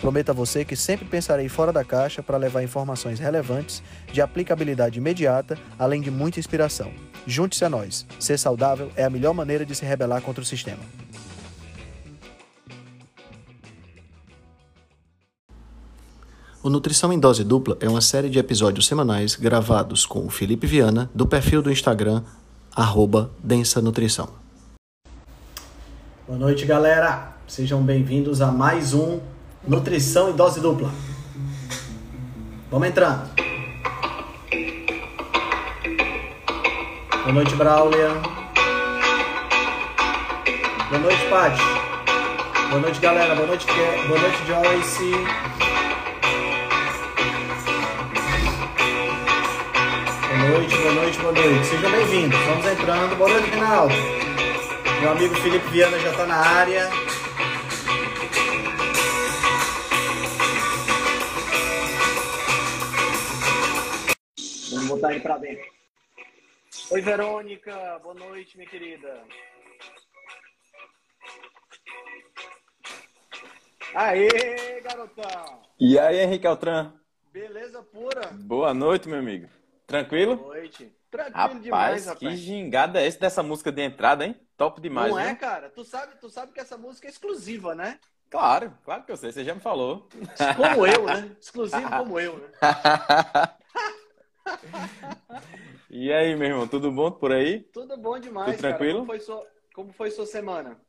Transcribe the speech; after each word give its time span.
Prometo 0.00 0.30
a 0.30 0.32
você 0.34 0.64
que 0.64 0.76
sempre 0.76 1.06
pensarei 1.06 1.48
fora 1.48 1.72
da 1.72 1.82
caixa 1.82 2.22
para 2.22 2.36
levar 2.36 2.62
informações 2.62 3.18
relevantes, 3.18 3.82
de 4.12 4.20
aplicabilidade 4.20 4.98
imediata, 4.98 5.58
além 5.78 6.00
de 6.00 6.10
muita 6.10 6.38
inspiração. 6.38 6.92
Junte-se 7.26 7.64
a 7.64 7.70
nós. 7.70 8.06
Ser 8.20 8.38
saudável 8.38 8.90
é 8.94 9.04
a 9.04 9.10
melhor 9.10 9.32
maneira 9.32 9.64
de 9.64 9.74
se 9.74 9.84
rebelar 9.84 10.20
contra 10.20 10.42
o 10.42 10.46
sistema. 10.46 10.82
O 16.62 16.68
Nutrição 16.68 17.12
em 17.12 17.18
Dose 17.18 17.44
Dupla 17.44 17.78
é 17.80 17.88
uma 17.88 18.00
série 18.00 18.28
de 18.28 18.38
episódios 18.38 18.86
semanais 18.86 19.36
gravados 19.36 20.04
com 20.04 20.26
o 20.26 20.28
Felipe 20.28 20.66
Viana, 20.66 21.08
do 21.14 21.24
perfil 21.24 21.62
do 21.62 21.70
Instagram, 21.70 22.22
arroba 22.74 23.30
Densa 23.42 23.80
Nutrição. 23.80 24.28
Boa 26.26 26.38
noite, 26.38 26.66
galera! 26.66 27.36
Sejam 27.46 27.80
bem-vindos 27.82 28.42
a 28.42 28.50
mais 28.50 28.92
um 28.92 29.20
Nutrição 29.66 30.30
em 30.30 30.32
Dose 30.36 30.60
Dupla. 30.60 30.90
Vamos 32.70 32.88
entrando. 32.88 33.28
Boa 37.22 37.32
noite, 37.32 37.54
Braulia. 37.56 38.10
Boa 40.88 41.00
noite, 41.00 41.24
Paty. 41.28 41.62
Boa 42.70 42.80
noite, 42.80 43.00
galera. 43.00 43.34
Boa 43.34 43.46
noite, 43.48 43.66
Ke- 43.66 44.06
Boa 44.08 44.20
noite, 44.20 44.38
Joyce. 44.46 45.10
Boa 50.28 50.58
noite, 50.58 50.76
boa 50.76 50.92
noite, 50.94 51.18
boa 51.18 51.32
noite. 51.32 51.66
Sejam 51.66 51.90
bem-vindos. 51.90 52.38
Vamos 52.40 52.66
entrando. 52.66 53.16
Boa 53.16 53.30
noite, 53.30 53.50
Reinaldo. 53.50 53.94
Meu 55.00 55.10
amigo 55.12 55.34
Felipe 55.36 55.68
Viana 55.70 55.98
já 55.98 56.10
está 56.10 56.26
na 56.26 56.36
área. 56.36 56.88
Botar 64.96 65.12
ele 65.12 65.20
para 65.20 65.38
dentro. 65.38 65.64
Oi, 66.90 67.00
Verônica. 67.00 67.98
Boa 68.02 68.14
noite, 68.14 68.56
minha 68.56 68.68
querida. 68.68 69.22
Aê, 73.94 74.80
garotão. 74.80 75.62
E 75.78 75.98
aí, 75.98 76.18
Henrique 76.20 76.46
Altran? 76.46 76.92
Beleza 77.32 77.82
pura? 77.82 78.28
Boa 78.32 78.72
noite, 78.74 79.08
meu 79.08 79.18
amigo. 79.18 79.48
Tranquilo? 79.86 80.36
Boa 80.36 80.56
noite. 80.56 80.92
Tranquilo 81.10 81.36
Rapaz, 81.36 81.62
demais, 81.62 82.02
que 82.02 82.08
rapaz. 82.26 82.38
gingada 82.40 83.00
é 83.00 83.06
esse 83.06 83.18
dessa 83.20 83.42
música 83.42 83.70
de 83.70 83.82
entrada, 83.82 84.26
hein? 84.26 84.34
Top 84.56 84.80
demais, 84.80 85.10
Não 85.10 85.18
é, 85.18 85.28
viu? 85.28 85.36
cara? 85.36 85.70
Tu 85.70 85.84
sabe, 85.84 86.16
tu 86.18 86.28
sabe 86.28 86.52
que 86.52 86.60
essa 86.60 86.76
música 86.76 87.06
é 87.06 87.10
exclusiva, 87.10 87.74
né? 87.74 87.98
Claro, 88.28 88.76
claro 88.84 89.04
que 89.04 89.12
eu 89.12 89.16
sei, 89.16 89.30
você 89.30 89.44
já 89.44 89.54
me 89.54 89.60
falou. 89.60 90.08
Como 90.56 90.86
eu, 90.86 91.04
né? 91.04 91.36
Exclusivo 91.40 91.88
como 91.88 92.18
eu, 92.18 92.38
né? 92.38 92.48
E 95.90 96.12
aí, 96.12 96.34
meu 96.36 96.48
irmão, 96.48 96.68
tudo 96.68 96.90
bom 96.90 97.10
por 97.10 97.32
aí? 97.32 97.60
Tudo 97.72 97.96
bom 97.96 98.18
demais, 98.18 98.56
Tudo 98.56 98.62
tranquilo? 98.62 98.98
Como 98.98 99.06
foi, 99.06 99.20
sua, 99.20 99.46
como 99.74 99.92
foi 99.92 100.10
sua 100.10 100.26
semana? 100.26 100.80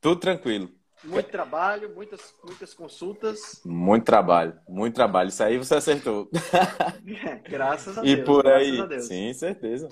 Tudo 0.00 0.20
tranquilo. 0.20 0.68
Muito 1.04 1.30
trabalho, 1.30 1.94
muitas, 1.94 2.34
muitas 2.44 2.74
consultas. 2.74 3.62
Muito 3.64 4.04
trabalho, 4.04 4.54
muito 4.68 4.94
trabalho. 4.94 5.28
Isso 5.28 5.42
aí 5.42 5.56
você 5.56 5.76
acertou. 5.76 6.28
graças 7.48 7.96
a 7.96 8.02
E 8.02 8.16
Deus. 8.16 8.26
por 8.26 8.46
graças 8.46 8.90
aí? 8.90 9.00
Sim, 9.00 9.32
certeza. 9.32 9.88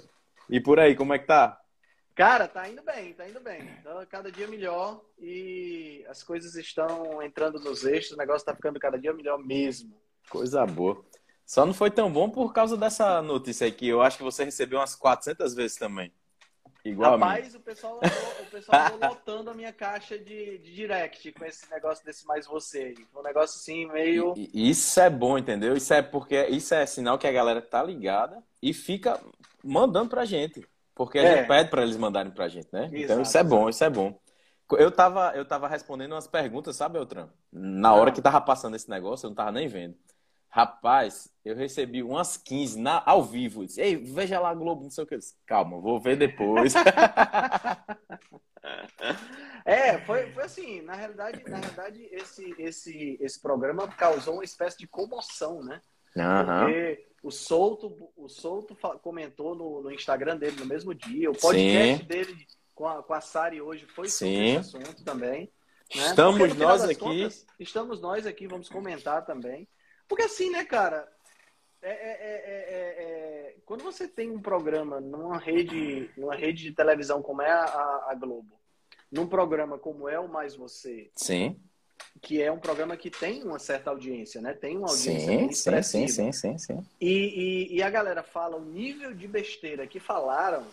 E 0.50 0.60
por 0.60 0.78
aí, 0.78 0.94
como 0.94 1.14
é 1.14 1.18
que 1.18 1.26
tá? 1.26 1.58
Cara, 2.14 2.48
tá 2.48 2.68
indo 2.68 2.82
bem, 2.82 3.12
tá 3.14 3.28
indo 3.28 3.40
bem. 3.40 3.62
Tá 3.84 4.04
cada 4.06 4.30
dia 4.30 4.48
melhor 4.48 5.00
e 5.20 6.04
as 6.08 6.22
coisas 6.22 6.56
estão 6.56 7.22
entrando 7.22 7.60
nos 7.60 7.84
eixos, 7.84 8.12
o 8.12 8.16
negócio 8.16 8.44
tá 8.44 8.54
ficando 8.54 8.80
cada 8.80 8.98
dia 8.98 9.12
melhor 9.14 9.38
mesmo. 9.38 9.94
Coisa 10.28 10.66
boa. 10.66 11.04
Só 11.48 11.64
não 11.64 11.72
foi 11.72 11.90
tão 11.90 12.12
bom 12.12 12.28
por 12.28 12.52
causa 12.52 12.76
dessa 12.76 13.22
notícia 13.22 13.64
aí 13.64 13.72
que 13.72 13.88
eu 13.88 14.02
acho 14.02 14.18
que 14.18 14.22
você 14.22 14.44
recebeu 14.44 14.78
umas 14.78 14.94
400 14.94 15.54
vezes 15.54 15.78
também. 15.78 16.12
Igual. 16.84 17.12
Rapaz, 17.12 17.54
o 17.54 17.60
pessoal, 17.60 17.94
andou- 17.96 18.42
o 18.42 18.50
pessoal 18.50 18.86
andou 18.94 19.08
lotando 19.08 19.50
a 19.50 19.54
minha 19.54 19.72
caixa 19.72 20.18
de, 20.18 20.58
de 20.58 20.74
direct 20.74 21.32
com 21.32 21.46
esse 21.46 21.68
negócio 21.70 22.04
desse 22.04 22.26
mais 22.26 22.46
você 22.46 22.94
um 23.16 23.22
negócio 23.22 23.56
assim, 23.58 23.86
meio. 23.86 24.34
Isso 24.52 25.00
é 25.00 25.08
bom, 25.08 25.38
entendeu? 25.38 25.74
Isso 25.74 25.92
é 25.94 26.02
porque 26.02 26.46
isso 26.48 26.74
é 26.74 26.84
sinal 26.84 27.18
que 27.18 27.26
a 27.26 27.32
galera 27.32 27.62
tá 27.62 27.82
ligada 27.82 28.42
e 28.62 28.74
fica 28.74 29.18
mandando 29.64 30.10
pra 30.10 30.26
gente. 30.26 30.62
Porque 30.94 31.18
a 31.18 31.22
É. 31.22 31.36
gente 31.38 31.48
pede 31.48 31.70
pra 31.70 31.82
eles 31.82 31.96
mandarem 31.96 32.30
pra 32.30 32.48
gente, 32.48 32.68
né? 32.70 32.84
Então 32.92 33.00
Exato, 33.00 33.22
isso 33.22 33.38
é 33.38 33.42
bom, 33.44 33.68
isso 33.70 33.84
é 33.84 33.88
bom. 33.90 34.20
Eu 34.72 34.90
tava, 34.90 35.32
eu 35.34 35.46
tava 35.46 35.66
respondendo 35.66 36.12
umas 36.12 36.26
perguntas, 36.26 36.76
sabe, 36.76 36.98
Eltran? 36.98 37.30
Na 37.50 37.94
hora 37.94 38.10
Ah. 38.10 38.12
que 38.12 38.20
tava 38.20 38.38
passando 38.42 38.76
esse 38.76 38.90
negócio, 38.90 39.24
eu 39.24 39.30
não 39.30 39.34
tava 39.34 39.50
nem 39.52 39.66
vendo. 39.66 39.96
Rapaz, 40.50 41.30
eu 41.44 41.54
recebi 41.54 42.02
umas 42.02 42.36
15 42.36 42.80
na, 42.80 43.02
ao 43.04 43.22
vivo. 43.22 43.62
Eu 43.62 43.66
Disse, 43.66 43.80
Ei, 43.80 43.96
veja 43.96 44.40
lá 44.40 44.54
Globo, 44.54 44.82
não 44.84 44.90
sei 44.90 45.04
o 45.04 45.06
que. 45.06 45.14
Eu 45.14 45.18
disse, 45.18 45.34
Calma, 45.46 45.78
vou 45.80 46.00
ver 46.00 46.16
depois. 46.16 46.72
É, 49.64 49.98
foi, 50.00 50.30
foi 50.32 50.44
assim, 50.44 50.80
na 50.82 50.94
realidade, 50.94 51.42
na 51.48 51.58
realidade 51.58 52.08
esse, 52.10 52.54
esse, 52.58 53.16
esse 53.20 53.40
programa 53.40 53.86
causou 53.88 54.34
uma 54.34 54.44
espécie 54.44 54.78
de 54.78 54.86
comoção, 54.86 55.62
né? 55.62 55.80
Aham. 56.16 56.64
Porque 56.64 57.06
o 57.22 57.30
Souto, 57.30 58.10
o 58.16 58.28
Souto 58.28 58.74
fa- 58.74 58.98
comentou 58.98 59.54
no, 59.54 59.82
no 59.82 59.92
Instagram 59.92 60.36
dele 60.36 60.56
no 60.58 60.66
mesmo 60.66 60.94
dia, 60.94 61.30
o 61.30 61.36
podcast 61.38 61.98
Sim. 62.00 62.04
dele 62.06 62.46
com 62.74 62.86
a, 62.88 63.02
com 63.02 63.12
a 63.12 63.20
Sari 63.20 63.60
hoje 63.60 63.86
foi 63.86 64.08
sobre 64.08 64.34
Sim. 64.34 64.56
esse 64.56 64.76
assunto 64.76 65.04
também. 65.04 65.42
né? 65.94 66.06
Estamos 66.06 66.38
Porque, 66.38 66.54
nós 66.54 66.82
aqui. 66.82 66.94
contas, 66.96 67.46
estamos 67.58 68.00
nós 68.00 68.26
aqui, 68.26 68.46
vamos 68.46 68.68
comentar 68.68 69.24
também. 69.24 69.68
Porque 70.08 70.24
assim, 70.24 70.50
né, 70.50 70.64
cara? 70.64 71.08
é- 71.82 71.90
é- 71.90 71.92
é- 71.92 72.74
é- 72.74 73.02
é- 73.02 73.56
quando 73.64 73.84
você 73.84 74.08
tem 74.08 74.30
um 74.30 74.40
programa 74.40 75.00
numa 75.00 75.38
rede, 75.38 76.10
numa 76.16 76.34
rede 76.34 76.64
de 76.64 76.72
televisão 76.72 77.22
como 77.22 77.42
é 77.42 77.50
a, 77.50 78.06
a 78.08 78.14
Globo, 78.14 78.58
num 79.10 79.26
programa 79.26 79.78
como 79.78 80.08
é 80.08 80.18
o 80.18 80.28
Mais 80.28 80.56
Você, 80.56 81.10
Sim, 81.14 81.56
que 82.20 82.42
é 82.42 82.50
um 82.50 82.58
programa 82.58 82.96
que 82.96 83.10
tem 83.10 83.42
uma 83.44 83.58
certa 83.58 83.90
audiência, 83.90 84.40
né? 84.40 84.54
Tem 84.54 84.76
uma 84.76 84.88
audiência 84.88 85.26
sim, 85.26 85.38
sim, 85.38 85.50
expressiva. 85.50 86.08
sim, 86.08 86.32
sim, 86.32 86.32
sim, 86.32 86.58
sim. 86.58 86.86
E, 87.00 87.68
e, 87.70 87.76
e 87.76 87.82
a 87.82 87.90
galera 87.90 88.22
fala 88.22 88.56
o 88.56 88.64
nível 88.64 89.14
de 89.14 89.28
besteira 89.28 89.86
que 89.86 90.00
falaram 90.00 90.66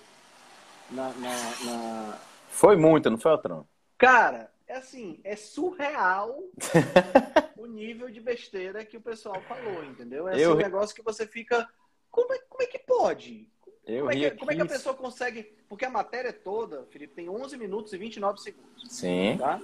na, 0.90 1.10
na- 1.10 1.66
na- 1.66 2.20
Foi 2.50 2.76
muito, 2.76 3.10
não 3.10 3.18
foi, 3.18 3.32
Eltran? 3.32 3.64
Cara, 3.98 4.52
é 4.68 4.76
assim, 4.76 5.20
é 5.24 5.36
surreal 5.36 6.40
o 7.66 7.70
nível 7.72 8.10
de 8.10 8.20
besteira 8.22 8.86
que 8.86 8.98
o 8.98 9.02
pessoal 9.02 9.42
falou, 9.42 9.84
entendeu? 9.84 10.28
É 10.28 10.34
assim, 10.34 10.42
Eu- 10.44 10.54
um 10.54 10.58
negócio 10.58 10.96
que 10.96 11.02
você 11.02 11.26
fica. 11.28 11.68
Como 12.10 12.34
é, 12.34 12.40
como 12.50 12.64
é 12.64 12.66
que 12.68 12.80
pode? 12.80 13.48
Como 13.86 14.10
é, 14.12 14.16
que, 14.16 14.32
como 14.32 14.52
é 14.52 14.56
que 14.56 14.62
a 14.62 14.66
pessoa 14.66 14.96
consegue. 14.96 15.44
Porque 15.70 15.86
a 15.86 15.90
matéria 15.90 16.32
toda, 16.34 16.86
Felipe, 16.92 17.14
tem 17.14 17.30
11 17.30 17.56
minutos 17.58 17.92
e 17.94 17.98
29 17.98 18.40
segundos. 18.40 18.84
Sim. 18.90 19.38
Tá? 19.38 19.60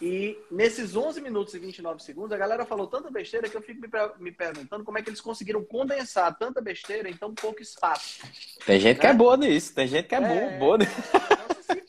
E 0.00 0.38
nesses 0.50 0.94
11 0.94 1.20
minutos 1.20 1.54
e 1.54 1.58
29 1.58 2.02
segundos, 2.02 2.32
a 2.32 2.36
galera 2.36 2.64
falou 2.64 2.86
tanta 2.86 3.10
besteira 3.10 3.48
que 3.48 3.56
eu 3.56 3.62
fico 3.62 3.80
me, 3.80 3.88
me 4.18 4.32
perguntando 4.32 4.84
como 4.84 4.98
é 4.98 5.02
que 5.02 5.10
eles 5.10 5.20
conseguiram 5.20 5.64
condensar 5.64 6.36
tanta 6.38 6.60
besteira 6.60 7.08
em 7.08 7.16
tão 7.16 7.34
pouco 7.34 7.62
espaço. 7.62 8.22
Tem 8.66 8.78
gente 8.78 9.00
que 9.00 9.06
é 9.06 9.12
Né? 9.12 9.18
boa 9.18 9.36
nisso, 9.36 9.74
tem 9.74 9.86
gente 9.88 10.06
que 10.08 10.14
é, 10.14 10.18
É. 10.18 10.20
boa, 10.20 10.58
boa 10.58 10.78
nisso. 10.78 10.92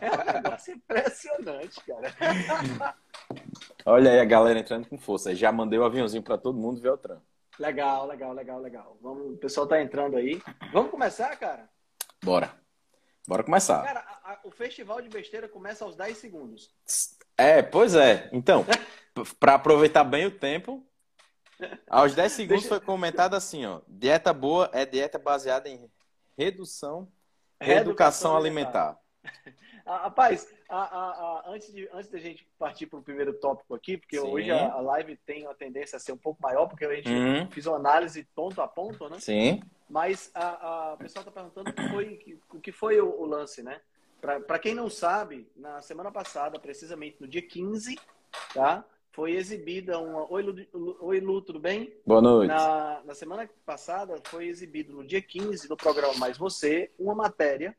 É 0.00 0.10
um 0.10 0.42
negócio 0.42 0.74
impressionante, 0.74 1.80
cara. 1.86 2.14
Olha 3.86 4.10
aí 4.12 4.20
a 4.20 4.24
galera 4.24 4.58
entrando 4.58 4.86
com 4.88 4.98
força. 4.98 5.34
Já 5.34 5.52
mandei 5.52 5.78
o 5.78 5.84
aviãozinho 5.84 6.22
pra 6.22 6.38
todo 6.38 6.58
mundo 6.58 6.80
ver 6.80 6.90
o 6.90 6.96
tram. 6.96 7.20
Legal, 7.58 8.06
legal, 8.06 8.32
legal, 8.32 8.60
legal. 8.60 8.98
Vamos, 9.00 9.34
o 9.34 9.36
pessoal 9.36 9.66
tá 9.66 9.80
entrando 9.80 10.16
aí. 10.16 10.42
Vamos 10.72 10.90
começar, 10.90 11.34
cara? 11.36 11.68
Bora. 12.22 12.52
Bora 13.26 13.44
começar. 13.44 13.82
Cara, 13.84 14.00
a- 14.00 14.32
a- 14.32 14.40
o 14.44 14.50
festival 14.50 15.00
de 15.00 15.08
besteira 15.08 15.48
começa 15.48 15.84
aos 15.84 15.94
10 15.96 16.18
segundos. 16.18 16.70
É, 17.38 17.62
pois 17.62 17.94
é. 17.94 18.28
Então, 18.32 18.64
p- 18.64 18.72
pra 19.40 19.54
aproveitar 19.54 20.04
bem 20.04 20.26
o 20.26 20.30
tempo, 20.30 20.84
aos 21.88 22.14
10 22.14 22.32
segundos 22.32 22.62
Deixa- 22.64 22.76
foi 22.76 22.84
comentado 22.84 23.34
assim, 23.34 23.64
ó. 23.64 23.80
Dieta 23.86 24.32
boa 24.32 24.68
é 24.72 24.84
dieta 24.84 25.18
baseada 25.18 25.68
em 25.68 25.88
redução, 26.36 27.08
reeducação 27.60 28.36
alimentar. 28.36 28.98
Ah, 29.24 29.30
rapaz, 29.86 30.52
a- 30.68 30.76
a- 30.76 31.10
a- 31.10 31.44
antes, 31.48 31.72
de, 31.72 31.88
antes 31.92 32.08
da 32.08 32.18
gente 32.18 32.46
partir 32.58 32.86
para 32.86 32.98
o 32.98 33.02
primeiro 33.02 33.32
tópico 33.34 33.74
aqui, 33.74 33.96
porque 33.98 34.18
Sim. 34.18 34.26
hoje 34.26 34.50
a, 34.50 34.72
a 34.72 34.80
live 34.80 35.16
tem 35.26 35.44
uma 35.44 35.54
tendência 35.54 35.96
a 35.96 36.00
ser 36.00 36.12
um 36.12 36.16
pouco 36.18 36.42
maior, 36.42 36.66
porque 36.66 36.84
a 36.84 36.94
gente 36.94 37.10
Uhum. 37.10 37.50
fiz 37.50 37.66
uma 37.66 37.76
análise 37.76 38.24
ponto 38.34 38.60
a 38.62 38.68
ponto, 38.68 39.08
né? 39.08 39.18
Sim. 39.20 39.62
Mas 39.88 40.30
a, 40.34 40.66
a 40.90 40.94
o 40.94 40.96
pessoal 40.98 41.20
está 41.26 41.30
perguntando 41.30 41.70
o 41.70 41.72
que 41.74 41.88
foi, 41.88 42.38
o, 42.52 42.60
que 42.60 42.72
foi 42.72 43.00
o, 43.00 43.20
o 43.20 43.26
lance, 43.26 43.62
né? 43.62 43.80
Para 44.20 44.58
quem 44.58 44.74
não 44.74 44.88
sabe, 44.88 45.46
na 45.54 45.82
semana 45.82 46.10
passada, 46.10 46.58
precisamente 46.58 47.18
no 47.20 47.28
dia 47.28 47.42
15, 47.42 47.98
tá? 48.54 48.82
Foi 49.12 49.32
exibida 49.32 49.98
uma. 49.98 50.26
Oi, 50.32 50.42
Lu, 50.42 50.96
Oi, 51.00 51.20
Lu 51.20 51.42
tudo 51.42 51.60
bem? 51.60 51.94
Boa 52.06 52.22
noite. 52.22 52.48
Na, 52.48 53.02
na 53.04 53.14
semana 53.14 53.48
passada, 53.66 54.20
foi 54.24 54.46
exibido 54.46 54.94
no 54.94 55.04
dia 55.06 55.20
15, 55.20 55.68
no 55.68 55.76
programa 55.76 56.14
Mais 56.14 56.38
Você, 56.38 56.90
uma 56.98 57.14
matéria 57.14 57.76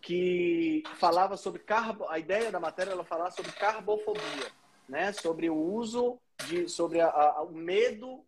que 0.00 0.82
falava 0.98 1.36
sobre 1.36 1.62
carbo. 1.62 2.08
A 2.08 2.18
ideia 2.18 2.50
da 2.50 2.60
matéria 2.60 2.92
ela 2.92 3.04
falava 3.04 3.30
sobre 3.30 3.52
carbofobia, 3.52 4.50
né? 4.88 5.12
Sobre 5.12 5.48
o 5.50 5.56
uso 5.56 6.18
de. 6.46 6.68
sobre 6.68 7.00
a, 7.00 7.08
a, 7.08 7.42
o 7.42 7.52
medo 7.52 8.20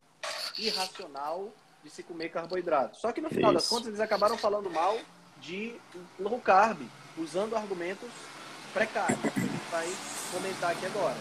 irracional 0.58 1.52
de 1.82 1.90
se 1.90 2.02
comer 2.02 2.30
carboidrato. 2.30 2.96
Só 2.96 3.12
que 3.12 3.20
no 3.20 3.28
final 3.28 3.52
Isso. 3.52 3.60
das 3.60 3.68
contas, 3.68 3.86
eles 3.88 4.00
acabaram 4.00 4.36
falando 4.36 4.70
mal 4.70 4.98
de 5.40 5.76
low 6.18 6.40
carb 6.40 6.80
usando 7.18 7.54
argumentos 7.54 8.10
precários, 8.72 9.18
que 9.20 9.28
a 9.28 9.42
gente 9.42 9.70
vai 9.70 9.88
comentar 10.32 10.72
aqui 10.72 10.86
agora. 10.86 11.16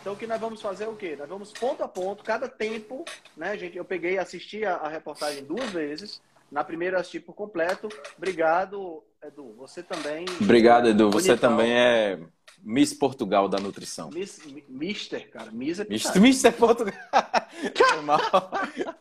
Então, 0.00 0.14
o 0.14 0.16
que 0.16 0.26
nós 0.26 0.40
vamos 0.40 0.62
fazer 0.62 0.84
é 0.84 0.88
o 0.88 0.94
quê? 0.94 1.16
Nós 1.16 1.28
vamos 1.28 1.52
ponto 1.52 1.82
a 1.82 1.88
ponto, 1.88 2.22
cada 2.22 2.48
tempo, 2.48 3.04
né, 3.36 3.58
gente? 3.58 3.76
Eu 3.76 3.84
peguei 3.84 4.18
assisti 4.18 4.64
a, 4.64 4.76
a 4.76 4.88
reportagem 4.88 5.42
duas 5.42 5.70
vezes. 5.70 6.22
Na 6.48 6.62
primeira 6.62 7.00
assisti 7.00 7.18
por 7.18 7.34
completo. 7.34 7.88
Obrigado, 8.16 9.02
Edu. 9.22 9.54
Você 9.56 9.82
também. 9.82 10.26
Obrigado, 10.40 10.88
Edu. 10.88 11.10
Você 11.10 11.36
também 11.36 11.72
é 11.72 12.18
Miss 12.62 12.92
Portugal 12.92 13.48
da 13.48 13.58
nutrição. 13.58 14.10
Miss, 14.10 14.40
Mister, 14.68 15.30
cara. 15.30 15.50
Miss 15.50 15.80
é 15.80 15.86
Mister, 15.88 16.20
Mister 16.20 16.52
Portugal. 16.52 16.94
Foi 17.76 18.02
mal. 18.02 18.20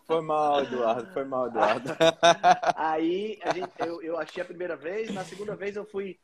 Foi 0.06 0.22
mal, 0.22 0.64
Eduardo. 0.64 1.14
Foi 1.14 1.24
mal, 1.26 1.48
Eduardo. 1.48 1.92
Aí 2.76 3.40
gente, 3.54 3.72
eu, 3.80 4.02
eu 4.02 4.18
achei 4.18 4.42
a 4.42 4.46
primeira 4.46 4.76
vez, 4.76 5.14
na 5.14 5.24
segunda 5.24 5.56
vez 5.56 5.76
eu 5.76 5.86
fui 5.86 6.18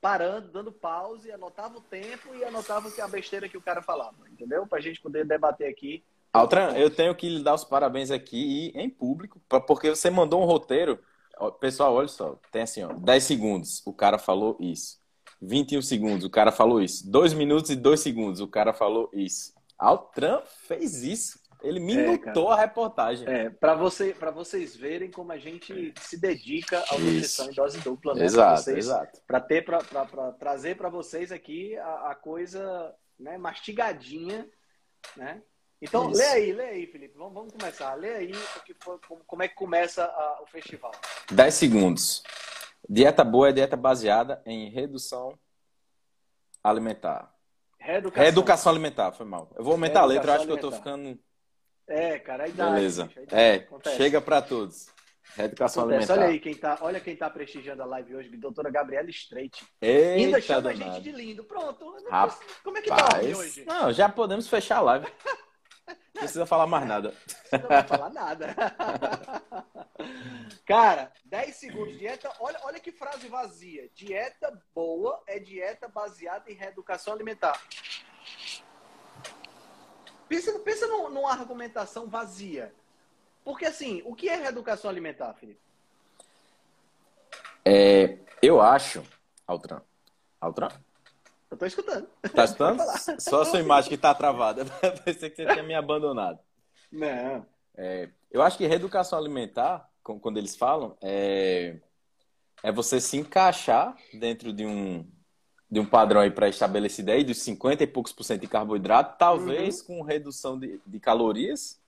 parando, 0.00 0.48
dando 0.48 0.72
pause, 0.72 1.30
anotava 1.30 1.78
o 1.78 1.80
tempo 1.80 2.34
e 2.34 2.44
anotava 2.44 2.90
a 3.02 3.08
besteira 3.08 3.48
que 3.48 3.56
o 3.56 3.62
cara 3.62 3.82
falava, 3.82 4.16
entendeu? 4.30 4.66
Pra 4.66 4.80
gente 4.80 5.00
poder 5.00 5.26
debater 5.26 5.68
aqui. 5.68 6.02
Altran, 6.32 6.72
eu 6.76 6.90
tenho 6.90 7.14
que 7.14 7.28
lhe 7.28 7.42
dar 7.42 7.54
os 7.54 7.64
parabéns 7.64 8.10
aqui 8.10 8.70
em 8.74 8.88
público, 8.90 9.40
porque 9.66 9.90
você 9.90 10.10
mandou 10.10 10.42
um 10.42 10.46
roteiro. 10.46 10.98
Pessoal, 11.60 11.94
olha 11.94 12.08
só, 12.08 12.38
tem 12.50 12.62
assim, 12.62 12.82
ó, 12.82 12.92
10 12.92 13.24
segundos, 13.24 13.82
o 13.86 13.92
cara 13.92 14.18
falou 14.18 14.56
isso. 14.60 14.98
21 15.40 15.82
segundos, 15.82 16.24
o 16.24 16.30
cara 16.30 16.50
falou 16.50 16.80
isso. 16.80 17.08
2 17.10 17.32
minutos 17.32 17.70
e 17.70 17.76
2 17.76 18.00
segundos, 18.00 18.40
o 18.40 18.48
cara 18.48 18.72
falou 18.72 19.10
isso. 19.12 19.52
Altran 19.78 20.42
fez 20.66 21.02
isso. 21.02 21.38
Ele 21.62 21.80
minutou 21.80 22.50
é, 22.50 22.54
a 22.54 22.56
reportagem. 22.56 23.28
É, 23.28 23.50
para 23.50 23.74
você, 23.74 24.12
vocês 24.32 24.76
verem 24.76 25.10
como 25.10 25.32
a 25.32 25.38
gente 25.38 25.92
se 26.00 26.16
dedica 26.16 26.78
à 26.88 26.98
nutrição 26.98 27.50
em 27.50 27.54
dose 27.54 27.80
dupla. 27.80 28.14
Né? 28.14 28.24
Exato, 28.24 28.62
vocês, 28.62 28.78
exato. 28.78 29.20
Para 29.26 29.40
ter, 29.40 29.64
para 29.64 30.32
trazer 30.38 30.76
para 30.76 30.88
vocês 30.88 31.32
aqui 31.32 31.76
a, 31.76 32.10
a, 32.10 32.14
coisa 32.14 32.94
né, 33.18 33.36
mastigadinha, 33.36 34.48
né? 35.16 35.42
Então, 35.80 36.10
Isso. 36.10 36.20
lê 36.20 36.26
aí, 36.26 36.52
lê 36.52 36.64
aí, 36.64 36.86
Felipe. 36.86 37.16
Vamos, 37.16 37.34
vamos 37.34 37.52
começar. 37.52 37.94
Lê 37.94 38.14
aí 38.14 38.32
foi, 38.80 38.98
como 39.26 39.42
é 39.42 39.48
que 39.48 39.54
começa 39.54 40.04
a, 40.04 40.42
o 40.42 40.46
festival. 40.46 40.92
10 41.30 41.54
segundos. 41.54 42.22
Dieta 42.88 43.22
boa 43.22 43.48
é 43.48 43.52
dieta 43.52 43.76
baseada 43.76 44.42
em 44.44 44.70
redução 44.70 45.38
alimentar. 46.62 47.32
Reeducação. 47.78 48.22
Reeducação 48.22 48.72
alimentar, 48.72 49.12
foi 49.12 49.24
mal. 49.24 49.50
Eu 49.56 49.62
vou 49.62 49.72
aumentar 49.72 50.00
a 50.00 50.04
letra, 50.04 50.30
eu 50.30 50.34
acho 50.34 50.42
alimentar. 50.42 50.60
que 50.60 50.66
eu 50.66 50.70
tô 50.70 50.76
ficando. 50.76 51.18
É, 51.86 52.18
cara, 52.18 52.44
a 52.44 52.48
idade. 52.48 52.74
Beleza. 52.74 53.04
Bicho, 53.04 53.20
a 53.20 53.22
idade, 53.22 53.42
é, 53.42 53.54
acontece. 53.54 53.96
chega 53.96 54.20
para 54.20 54.42
todos. 54.42 54.88
Reeducação 55.36 55.84
acontece. 55.84 56.10
alimentar. 56.10 56.26
Olha 56.26 56.32
aí 56.34 56.40
quem 56.40 56.54
tá, 56.54 56.78
olha 56.80 57.00
quem 57.00 57.16
tá 57.16 57.30
prestigiando 57.30 57.82
a 57.82 57.86
live 57.86 58.16
hoje, 58.16 58.36
doutora 58.36 58.70
Gabriela 58.70 59.08
Streit. 59.10 59.64
Eita, 59.80 60.14
Ainda 60.14 60.40
chama 60.40 60.70
a 60.70 60.74
gente 60.74 61.00
de 61.02 61.12
lindo. 61.12 61.44
Pronto. 61.44 61.96
Rapaz, 62.10 62.38
Como 62.64 62.78
é 62.78 62.82
que 62.82 62.88
tá 62.88 63.20
hoje? 63.22 63.64
Não, 63.64 63.92
já 63.92 64.08
podemos 64.08 64.48
fechar 64.48 64.78
a 64.78 64.82
live. 64.82 65.06
Não 65.88 66.20
precisa 66.20 66.46
falar 66.46 66.66
mais 66.66 66.86
nada. 66.86 67.14
Não 67.52 67.68
vai 67.68 67.82
falar 67.82 68.10
nada. 68.10 68.54
Cara, 70.66 71.12
10 71.24 71.56
segundos. 71.56 71.98
Dieta. 71.98 72.30
Olha, 72.40 72.58
olha 72.64 72.80
que 72.80 72.92
frase 72.92 73.28
vazia. 73.28 73.88
Dieta 73.94 74.60
boa 74.74 75.22
é 75.26 75.38
dieta 75.38 75.88
baseada 75.88 76.50
em 76.50 76.54
reeducação 76.54 77.14
alimentar. 77.14 77.60
Pensa, 80.28 80.58
pensa 80.58 80.86
numa 80.86 81.32
argumentação 81.32 82.06
vazia. 82.06 82.74
Porque, 83.44 83.64
assim, 83.64 84.02
o 84.04 84.14
que 84.14 84.28
é 84.28 84.36
reeducação 84.36 84.90
alimentar, 84.90 85.32
Felipe? 85.34 85.60
É, 87.64 88.18
eu 88.42 88.60
acho. 88.60 89.02
Altran. 89.46 89.80
Altran? 90.40 90.68
Eu 91.50 91.56
tô 91.56 91.66
escutando. 91.66 92.06
Tá 92.34 92.44
escutando? 92.44 92.82
Só 93.18 93.42
a 93.42 93.44
sua 93.44 93.60
imagem 93.60 93.90
que 93.90 93.96
tá 93.96 94.14
travada. 94.14 94.64
Pensei 95.04 95.30
que 95.30 95.36
você 95.36 95.46
tinha 95.46 95.62
me 95.62 95.74
abandonado. 95.74 96.38
Não. 96.90 97.46
É, 97.76 98.08
eu 98.30 98.42
acho 98.42 98.58
que 98.58 98.66
reeducação 98.66 99.18
alimentar, 99.18 99.88
quando 100.02 100.38
eles 100.38 100.56
falam, 100.56 100.96
é, 101.00 101.76
é 102.62 102.72
você 102.72 103.00
se 103.00 103.16
encaixar 103.16 103.96
dentro 104.12 104.52
de 104.52 104.66
um, 104.66 105.06
de 105.70 105.78
um 105.78 105.86
padrão 105.86 106.20
aí 106.20 106.30
pré-estabelecido 106.30 107.12
aí, 107.12 107.22
dos 107.22 107.38
50 107.38 107.84
e 107.84 107.86
poucos 107.86 108.12
por 108.12 108.24
cento 108.24 108.40
de 108.40 108.48
carboidrato, 108.48 109.18
talvez 109.18 109.80
uhum. 109.80 109.86
com 109.86 110.02
redução 110.02 110.58
de, 110.58 110.80
de 110.86 111.00
calorias 111.00 111.80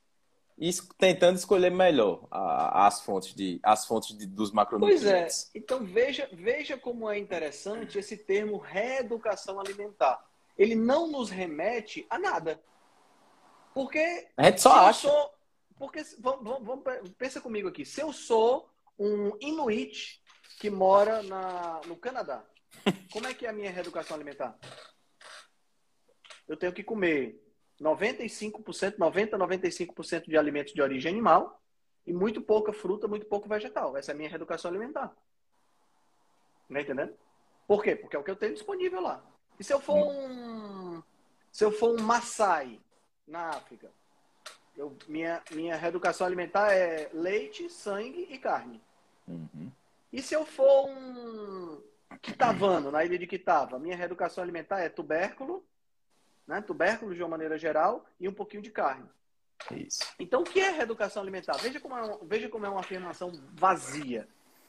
e 0.61 0.71
tentando 0.99 1.37
escolher 1.37 1.71
melhor 1.71 2.29
a, 2.31 2.87
as 2.87 3.01
fontes, 3.01 3.35
de, 3.35 3.59
as 3.63 3.87
fontes 3.87 4.17
de, 4.17 4.27
dos 4.27 4.53
macronutrientes. 4.53 5.03
Pois 5.05 5.51
é. 5.55 5.59
Então 5.59 5.83
veja, 5.83 6.29
veja 6.31 6.77
como 6.77 7.09
é 7.09 7.19
interessante 7.19 7.99
esse 7.99 8.15
termo 8.15 8.59
reeducação 8.59 9.59
alimentar. 9.59 10.23
Ele 10.59 10.75
não 10.75 11.11
nos 11.11 11.31
remete 11.31 12.07
a 12.11 12.19
nada. 12.19 12.63
Porque. 13.73 14.29
A 14.37 14.45
gente 14.45 14.61
só 14.61 14.73
acha. 14.73 15.09
Sou, 15.09 15.35
porque, 15.79 16.03
vamos, 16.19 16.45
vamos, 16.45 16.85
vamos, 16.85 17.11
pensa 17.17 17.41
comigo 17.41 17.69
aqui. 17.69 17.87
Se 17.87 18.03
eu 18.03 18.13
sou 18.13 18.69
um 18.99 19.33
Inuit 19.41 20.21
que 20.59 20.69
mora 20.69 21.23
na, 21.23 21.81
no 21.87 21.97
Canadá, 21.97 22.45
como 23.11 23.27
é 23.27 23.33
que 23.33 23.47
é 23.47 23.49
a 23.49 23.53
minha 23.55 23.71
reeducação 23.71 24.15
alimentar? 24.15 24.59
Eu 26.47 26.59
tenho 26.59 26.73
que 26.75 26.85
comer 26.85 27.41
95%, 27.81 28.99
90, 28.99 29.39
95% 29.39 30.29
de 30.29 30.37
alimentos 30.37 30.73
de 30.73 30.83
origem 30.83 31.11
animal 31.11 31.61
e 32.07 32.13
muito 32.13 32.43
pouca 32.43 32.73
fruta, 32.73 33.09
muito 33.09 33.27
pouco 33.27 33.49
vegetal. 33.49 33.97
Essa 33.97 34.13
é 34.13 34.15
a 34.15 34.17
minha 34.17 34.29
reeducação 34.29 34.71
alimentar. 34.71 35.15
Não 36.69 36.81
entendendo? 36.81 37.15
Por 37.67 37.83
quê? 37.83 37.97
Porque 37.97 38.17
é 38.17 38.19
o 38.19 38.23
que 38.23 38.31
eu 38.31 38.37
tenho 38.37 38.55
disponível 38.55 39.01
lá. 39.01 39.25
E 39.59 39.65
se 39.65 39.73
eu 39.73 39.81
for 39.81 39.95
um 39.95 41.03
se 41.53 41.65
eu 41.65 41.73
for 41.73 41.99
um 41.99 42.03
Maasai 42.03 42.81
na 43.27 43.51
África, 43.51 43.91
eu, 44.77 44.97
minha, 45.09 45.43
minha 45.51 45.77
reeducação 45.77 46.27
alimentar 46.27 46.73
é 46.73 47.11
leite, 47.13 47.69
sangue 47.69 48.29
e 48.31 48.39
carne. 48.39 48.81
Uhum. 49.27 49.71
E 50.13 50.23
se 50.23 50.35
eu 50.35 50.47
for 50.47 50.89
um 50.89 51.83
Kitavano, 52.23 52.91
na 52.91 53.05
ilha 53.05 53.19
de 53.19 53.27
Kitava, 53.27 53.79
minha 53.79 53.97
reeducação 53.97 54.43
alimentar 54.43 54.81
é 54.81 54.89
tubérculo, 54.89 55.65
né? 56.51 56.61
tubérculos 56.61 57.17
de 57.17 57.23
uma 57.23 57.29
maneira 57.29 57.57
geral 57.57 58.05
e 58.19 58.29
um 58.29 58.33
pouquinho 58.33 58.63
de 58.63 58.71
carne. 58.71 59.09
Isso. 59.71 60.03
Então, 60.19 60.41
o 60.41 60.45
que 60.45 60.61
é 60.61 60.71
reeducação 60.71 61.23
alimentar? 61.23 61.57
Veja 61.59 61.79
como 61.79 61.97
é, 61.97 62.19
veja 62.23 62.49
como 62.49 62.67
é 62.67 62.69
uma 62.69 62.81
afirmação 62.81 63.33
vazia. 63.53 64.27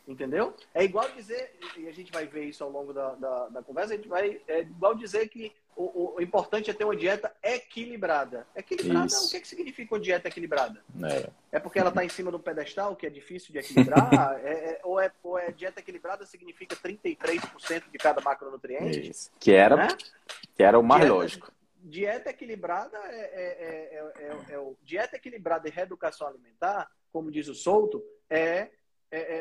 Entendeu? 0.07 0.55
É 0.73 0.83
igual 0.83 1.09
dizer, 1.11 1.55
e 1.77 1.88
a 1.88 1.91
gente 1.91 2.11
vai 2.11 2.25
ver 2.25 2.45
isso 2.45 2.63
ao 2.63 2.69
longo 2.69 2.91
da, 2.91 3.13
da, 3.15 3.47
da 3.50 3.61
conversa, 3.61 3.93
a 3.93 3.95
gente 3.95 4.09
vai. 4.09 4.41
É 4.47 4.61
igual 4.61 4.95
dizer 4.95 5.29
que 5.29 5.53
o, 5.75 6.15
o, 6.15 6.21
importante 6.21 6.69
é 6.69 6.73
ter 6.73 6.83
uma 6.83 6.95
dieta 6.95 7.31
equilibrada. 7.41 8.45
Equilibrada, 8.55 9.05
isso. 9.05 9.27
o 9.27 9.29
que, 9.29 9.38
é 9.38 9.39
que 9.39 9.47
significa 9.47 9.93
uma 9.93 10.01
dieta 10.01 10.27
equilibrada? 10.27 10.83
É, 11.03 11.29
é 11.53 11.59
porque 11.59 11.79
ela 11.79 11.89
está 11.89 12.03
em 12.03 12.09
cima 12.09 12.31
do 12.31 12.39
pedestal, 12.39 12.95
que 12.95 13.05
é 13.05 13.09
difícil 13.09 13.53
de 13.53 13.59
equilibrar? 13.59 14.11
é, 14.43 14.51
é, 14.51 14.79
ou, 14.83 15.00
é, 15.00 15.11
ou 15.23 15.38
é 15.38 15.51
dieta 15.51 15.79
equilibrada 15.79 16.25
significa 16.25 16.75
33% 16.75 17.83
de 17.91 17.97
cada 17.97 18.21
macronutriente? 18.21 19.11
Isso. 19.11 19.31
Que 19.39 19.53
era, 19.53 19.75
né? 19.75 19.88
que 20.55 20.63
era 20.63 20.77
o 20.77 20.83
mais 20.83 21.03
dieta, 21.03 21.15
lógico 21.15 21.51
dieta 21.83 22.29
equilibrada 22.29 22.97
é, 22.97 23.19
é, 23.19 24.23
é, 24.23 24.53
é, 24.53 24.59
o 24.59 24.77
dieta 24.83 25.15
equilibrada 25.15 25.67
e 25.67 25.71
reeducação 25.71 26.27
alimentar, 26.27 26.89
como 27.11 27.31
diz 27.31 27.47
o 27.47 27.55
Souto, 27.55 28.03
é, 28.29 28.69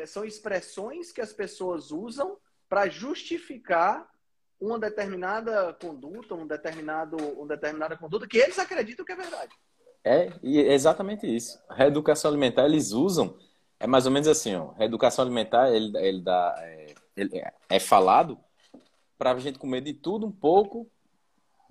são 0.05 0.25
expressões 0.25 1.11
que 1.11 1.21
as 1.21 1.31
pessoas 1.31 1.91
usam 1.91 2.37
para 2.67 2.89
justificar 2.89 4.09
uma 4.59 4.77
determinada 4.77 5.73
conduta, 5.73 6.35
um 6.35 6.45
determinado, 6.45 7.17
uma 7.17 7.47
determinada 7.47 7.97
conduta 7.97 8.27
que 8.27 8.37
eles 8.37 8.59
acreditam 8.59 9.05
que 9.05 9.11
é 9.11 9.15
verdade. 9.15 9.55
É, 10.03 10.31
e 10.43 10.59
é 10.59 10.73
exatamente 10.73 11.25
isso. 11.25 11.59
Reeducação 11.69 12.29
alimentar 12.29 12.65
eles 12.65 12.91
usam, 12.91 13.37
é 13.79 13.87
mais 13.87 14.05
ou 14.05 14.11
menos 14.11 14.27
assim, 14.27 14.55
ó, 14.55 14.71
reeducação 14.71 15.23
alimentar 15.23 15.71
ele, 15.71 15.95
ele 15.97 16.21
dá, 16.21 16.55
é, 16.59 16.93
ele 17.15 17.41
é 17.69 17.79
falado 17.79 18.37
para 19.17 19.31
a 19.31 19.39
gente 19.39 19.59
comer 19.59 19.81
de 19.81 19.93
tudo 19.93 20.25
um 20.25 20.31
pouco 20.31 20.89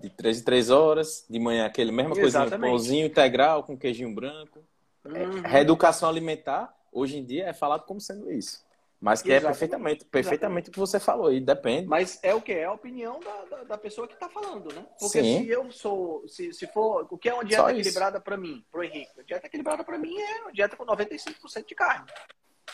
de 0.01 0.09
três 0.09 0.39
em 0.39 0.43
três 0.43 0.69
horas, 0.69 1.25
de 1.29 1.39
manhã 1.39 1.65
aquele 1.65 1.91
mesma 1.91 2.15
coisinha, 2.15 2.59
pãozinho 2.59 3.05
integral 3.05 3.63
com 3.63 3.77
queijinho 3.77 4.13
branco. 4.13 4.59
É, 5.05 5.23
uhum. 5.23 5.41
Reeducação 5.41 6.09
alimentar 6.09 6.75
hoje 6.91 7.17
em 7.17 7.25
dia 7.25 7.45
é 7.45 7.53
falado 7.53 7.85
como 7.85 7.99
sendo 7.99 8.31
isso. 8.31 8.63
Mas 8.99 9.19
que 9.23 9.31
é 9.31 9.37
Exatamente. 9.37 9.45
é 9.45 9.59
perfeitamente, 9.59 10.05
perfeitamente 10.05 10.69
o 10.69 10.71
que 10.71 10.77
você 10.77 10.99
falou, 10.99 11.33
e 11.33 11.39
depende. 11.39 11.87
Mas 11.87 12.19
é 12.21 12.35
o 12.35 12.41
que? 12.41 12.51
É 12.51 12.65
a 12.65 12.71
opinião 12.71 13.19
da, 13.19 13.45
da, 13.45 13.63
da 13.63 13.77
pessoa 13.77 14.07
que 14.07 14.13
está 14.13 14.29
falando, 14.29 14.71
né? 14.75 14.85
Porque 14.99 15.23
Sim. 15.23 15.43
se 15.43 15.49
eu 15.49 15.71
sou, 15.71 16.23
se, 16.27 16.53
se 16.53 16.67
for, 16.67 17.07
o 17.09 17.17
que 17.17 17.27
é 17.27 17.33
uma 17.33 17.43
dieta 17.43 17.63
Só 17.63 17.69
equilibrada 17.71 18.21
para 18.21 18.37
mim, 18.37 18.63
para 18.71 18.81
o 18.81 18.83
Henrique? 18.83 19.19
A 19.19 19.23
dieta 19.23 19.47
equilibrada 19.47 19.83
para 19.83 19.97
mim 19.97 20.15
é 20.19 20.41
uma 20.43 20.51
dieta 20.51 20.75
com 20.75 20.85
95% 20.85 21.65
de 21.65 21.73
carne. 21.73 22.05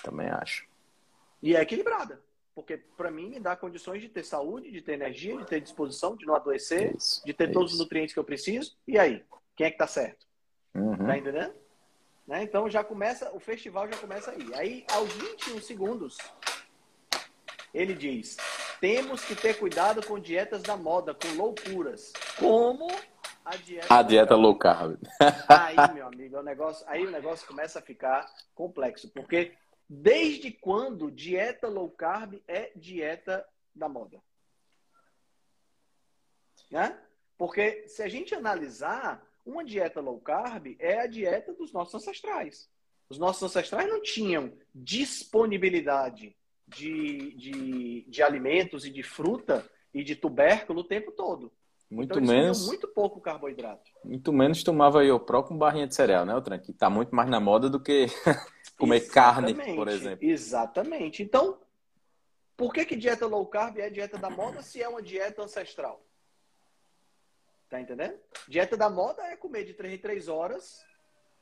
Também 0.03 0.27
acho. 0.27 0.67
E 1.41 1.55
é 1.55 1.61
equilibrada. 1.61 2.21
Porque 2.57 2.75
para 2.75 3.11
mim 3.11 3.29
me 3.29 3.39
dá 3.39 3.55
condições 3.55 4.01
de 4.01 4.09
ter 4.09 4.23
saúde, 4.23 4.71
de 4.71 4.81
ter 4.81 4.93
energia, 4.93 5.37
de 5.37 5.45
ter 5.45 5.61
disposição, 5.61 6.15
de 6.15 6.25
não 6.25 6.33
adoecer, 6.33 6.95
isso, 6.95 7.23
de 7.23 7.31
ter 7.31 7.51
todos 7.51 7.73
os 7.73 7.77
nutrientes 7.77 8.15
que 8.15 8.19
eu 8.19 8.23
preciso. 8.23 8.75
E 8.87 8.97
aí? 8.97 9.23
Quem 9.55 9.67
é 9.67 9.69
que 9.69 9.77
tá 9.77 9.85
certo? 9.85 10.25
Uhum. 10.73 10.97
Tá 10.97 11.19
entendendo? 11.19 11.53
Né? 12.25 12.41
Então 12.41 12.67
já 12.67 12.83
começa, 12.83 13.31
o 13.31 13.39
festival 13.39 13.87
já 13.87 13.95
começa 13.97 14.31
aí. 14.31 14.55
Aí, 14.55 14.85
aos 14.91 15.13
21 15.13 15.61
segundos, 15.61 16.17
ele 17.71 17.93
diz: 17.93 18.37
temos 18.81 19.23
que 19.23 19.35
ter 19.35 19.59
cuidado 19.59 20.03
com 20.03 20.19
dietas 20.19 20.63
da 20.63 20.75
moda, 20.75 21.13
com 21.13 21.27
loucuras. 21.37 22.11
Como 22.39 22.87
a 23.45 23.55
dieta, 23.55 23.87
a 23.87 24.01
dieta 24.01 24.35
low 24.35 24.57
carb. 24.57 24.97
Aí, 25.47 25.93
meu 25.93 26.07
amigo, 26.07 26.39
o 26.39 26.43
negócio, 26.43 26.83
aí 26.89 27.05
o 27.05 27.11
negócio 27.11 27.45
começa 27.45 27.77
a 27.77 27.83
ficar 27.83 28.25
complexo, 28.55 29.09
porque 29.09 29.53
Desde 29.89 30.51
quando 30.51 31.11
dieta 31.11 31.67
low 31.67 31.89
carb 31.89 32.41
é 32.47 32.71
dieta 32.75 33.47
da 33.73 33.87
moda? 33.87 34.21
Né? 36.69 36.99
Porque 37.37 37.87
se 37.87 38.03
a 38.03 38.09
gente 38.09 38.35
analisar, 38.35 39.25
uma 39.45 39.63
dieta 39.63 40.01
low 40.01 40.19
carb 40.19 40.75
é 40.79 40.99
a 40.99 41.07
dieta 41.07 41.53
dos 41.53 41.71
nossos 41.71 41.95
ancestrais. 41.95 42.69
Os 43.09 43.17
nossos 43.17 43.43
ancestrais 43.43 43.87
não 43.87 44.01
tinham 44.01 44.51
disponibilidade 44.75 46.35
de, 46.67 47.31
de, 47.37 48.05
de 48.09 48.23
alimentos 48.23 48.85
e 48.85 48.89
de 48.89 49.03
fruta 49.03 49.65
e 49.93 50.03
de 50.03 50.15
tubérculo 50.15 50.81
o 50.81 50.83
tempo 50.83 51.11
todo. 51.11 51.51
Muito 51.89 52.19
então, 52.19 52.35
menos. 52.35 52.67
Muito 52.67 52.87
pouco 52.89 53.21
carboidrato. 53.21 53.89
Muito 54.03 54.33
menos 54.33 54.61
tomava 54.61 55.05
Iopró 55.05 55.41
com 55.43 55.57
barrinha 55.57 55.87
de 55.87 55.95
cereal, 55.95 56.25
né, 56.25 56.35
Otran? 56.35 56.59
Que 56.59 56.71
está 56.71 56.89
muito 56.89 57.15
mais 57.15 57.29
na 57.29 57.39
moda 57.39 57.69
do 57.69 57.79
que 57.79 58.07
comer 58.77 58.97
Exatamente. 58.97 59.55
carne, 59.55 59.75
por 59.75 59.87
exemplo. 59.87 60.25
Exatamente. 60.25 61.23
Então, 61.23 61.59
por 62.55 62.73
que, 62.73 62.85
que 62.85 62.95
dieta 62.95 63.25
low 63.25 63.45
carb 63.47 63.77
é 63.79 63.89
dieta 63.89 64.17
da 64.17 64.29
moda 64.29 64.61
se 64.61 64.81
é 64.81 64.87
uma 64.87 65.01
dieta 65.01 65.41
ancestral? 65.41 66.05
Tá 67.69 67.81
entendendo? 67.81 68.17
Dieta 68.47 68.77
da 68.77 68.89
moda 68.89 69.23
é 69.23 69.35
comer 69.35 69.65
de 69.65 69.73
3 69.73 69.93
em 69.93 69.97
3 69.97 70.27
horas 70.27 70.85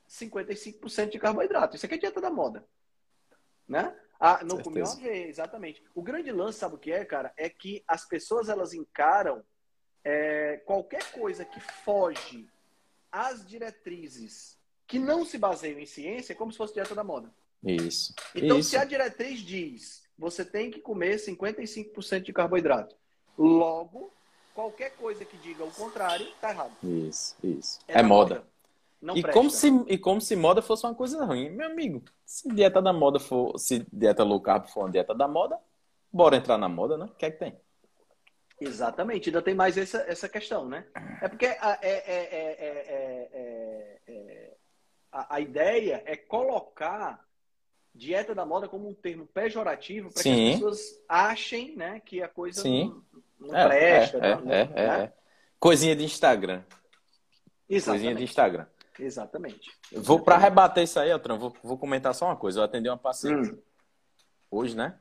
55% 0.09 1.09
de 1.09 1.19
carboidrato. 1.19 1.75
Isso 1.75 1.85
aqui 1.85 1.95
é 1.95 1.99
dieta 1.99 2.21
da 2.21 2.31
moda. 2.31 2.65
Né? 3.67 3.95
Ah, 4.19 4.43
não 4.43 4.61
comeu 4.61 4.85
uma 4.85 4.95
vez, 4.95 5.29
exatamente. 5.29 5.83
O 5.93 6.01
grande 6.01 6.31
lance, 6.31 6.59
sabe 6.59 6.75
o 6.75 6.79
que 6.79 6.91
é, 6.91 7.03
cara? 7.03 7.33
É 7.37 7.49
que 7.49 7.83
as 7.87 8.07
pessoas 8.07 8.49
elas 8.49 8.73
encaram 8.73 9.43
é, 10.03 10.57
qualquer 10.65 11.11
coisa 11.11 11.43
que 11.43 11.59
foge 11.59 12.49
às 13.11 13.45
diretrizes 13.45 14.59
que 14.87 14.99
não 14.99 15.25
se 15.25 15.37
baseiam 15.37 15.79
em 15.79 15.85
ciência 15.85 16.33
é 16.33 16.35
como 16.35 16.51
se 16.51 16.57
fosse 16.57 16.73
dieta 16.73 16.95
da 16.95 17.03
moda. 17.03 17.31
Isso. 17.63 18.13
Então, 18.35 18.59
Isso. 18.59 18.69
se 18.69 18.77
a 18.77 18.85
diretriz 18.85 19.39
diz 19.39 20.05
você 20.17 20.45
tem 20.45 20.71
que 20.71 20.79
comer 20.79 21.17
55% 21.17 22.21
de 22.21 22.31
carboidrato, 22.31 22.95
logo, 23.37 24.11
qualquer 24.53 24.91
coisa 24.95 25.25
que 25.25 25.37
diga 25.37 25.63
o 25.63 25.71
contrário, 25.71 26.25
tá 26.39 26.51
errado. 26.51 26.71
Isso, 26.81 27.35
isso. 27.43 27.79
É, 27.87 27.99
é 27.99 28.03
moda. 28.03 28.45
moda. 29.01 29.19
e, 29.19 29.23
como 29.23 29.49
se, 29.49 29.67
e 29.87 29.97
como 29.97 30.21
se 30.21 30.35
moda 30.35 30.61
fosse 30.61 30.85
uma 30.85 30.95
coisa 30.95 31.23
ruim. 31.25 31.49
Meu 31.49 31.67
amigo, 31.67 32.01
se 32.25 32.47
dieta 32.47 32.81
da 32.81 32.93
moda 32.93 33.19
for, 33.19 33.59
se 33.59 33.85
dieta 33.91 34.23
low 34.23 34.39
carb 34.39 34.67
for 34.67 34.85
uma 34.85 34.91
dieta 34.91 35.13
da 35.13 35.27
moda, 35.27 35.59
bora 36.11 36.37
entrar 36.37 36.57
na 36.57 36.69
moda, 36.69 36.97
né? 36.97 37.05
O 37.05 37.15
que 37.15 37.25
é 37.25 37.31
que 37.31 37.39
tem? 37.39 37.59
Exatamente, 38.61 39.27
ainda 39.27 39.41
tem 39.41 39.53
mais 39.53 39.77
essa, 39.77 39.97
essa 40.07 40.29
questão, 40.29 40.65
né? 40.65 40.85
É 41.21 41.27
porque 41.27 41.45
é, 41.45 41.57
é, 41.59 41.93
é, 44.07 44.54
a, 45.15 45.36
a, 45.36 45.39
ideia 45.39 46.03
é 46.05 46.17
colocar 46.17 47.25
dieta 47.93 48.36
da 48.36 48.45
moda 48.45 48.67
como 48.67 48.89
um 48.89 48.93
termo 48.93 49.25
pejorativo 49.25 50.12
para 50.12 50.22
que 50.22 50.29
as 50.29 50.53
pessoas 50.55 51.03
achem 51.07 51.75
né, 51.77 52.01
que 52.01 52.22
a 52.22 52.27
coisa 52.27 52.62
Sim. 52.62 53.01
não, 53.39 53.48
não 53.48 53.67
presta. 53.67 54.17
É, 54.17 54.36
não, 54.36 54.51
é, 54.51 54.65
né? 54.98 55.13
Coisinha 55.57 55.95
de 55.95 56.03
Instagram. 56.03 56.63
Exatamente. 57.69 57.86
Coisinha 57.86 58.15
de 58.15 58.24
Instagram. 58.25 58.65
Exatamente. 59.00 59.72
Vou 59.93 60.19
para 60.19 60.38
rebater 60.38 60.84
isso 60.84 61.00
aí, 61.00 61.12
Altran, 61.12 61.38
vou, 61.38 61.55
vou 61.63 61.77
comentar 61.77 62.13
só 62.13 62.25
uma 62.25 62.36
coisa. 62.36 62.60
Eu 62.60 62.63
atendi 62.65 62.89
uma 62.89 62.98
paciente 62.98 63.53
hum. 63.53 63.57
hoje, 64.51 64.75
né? 64.75 65.00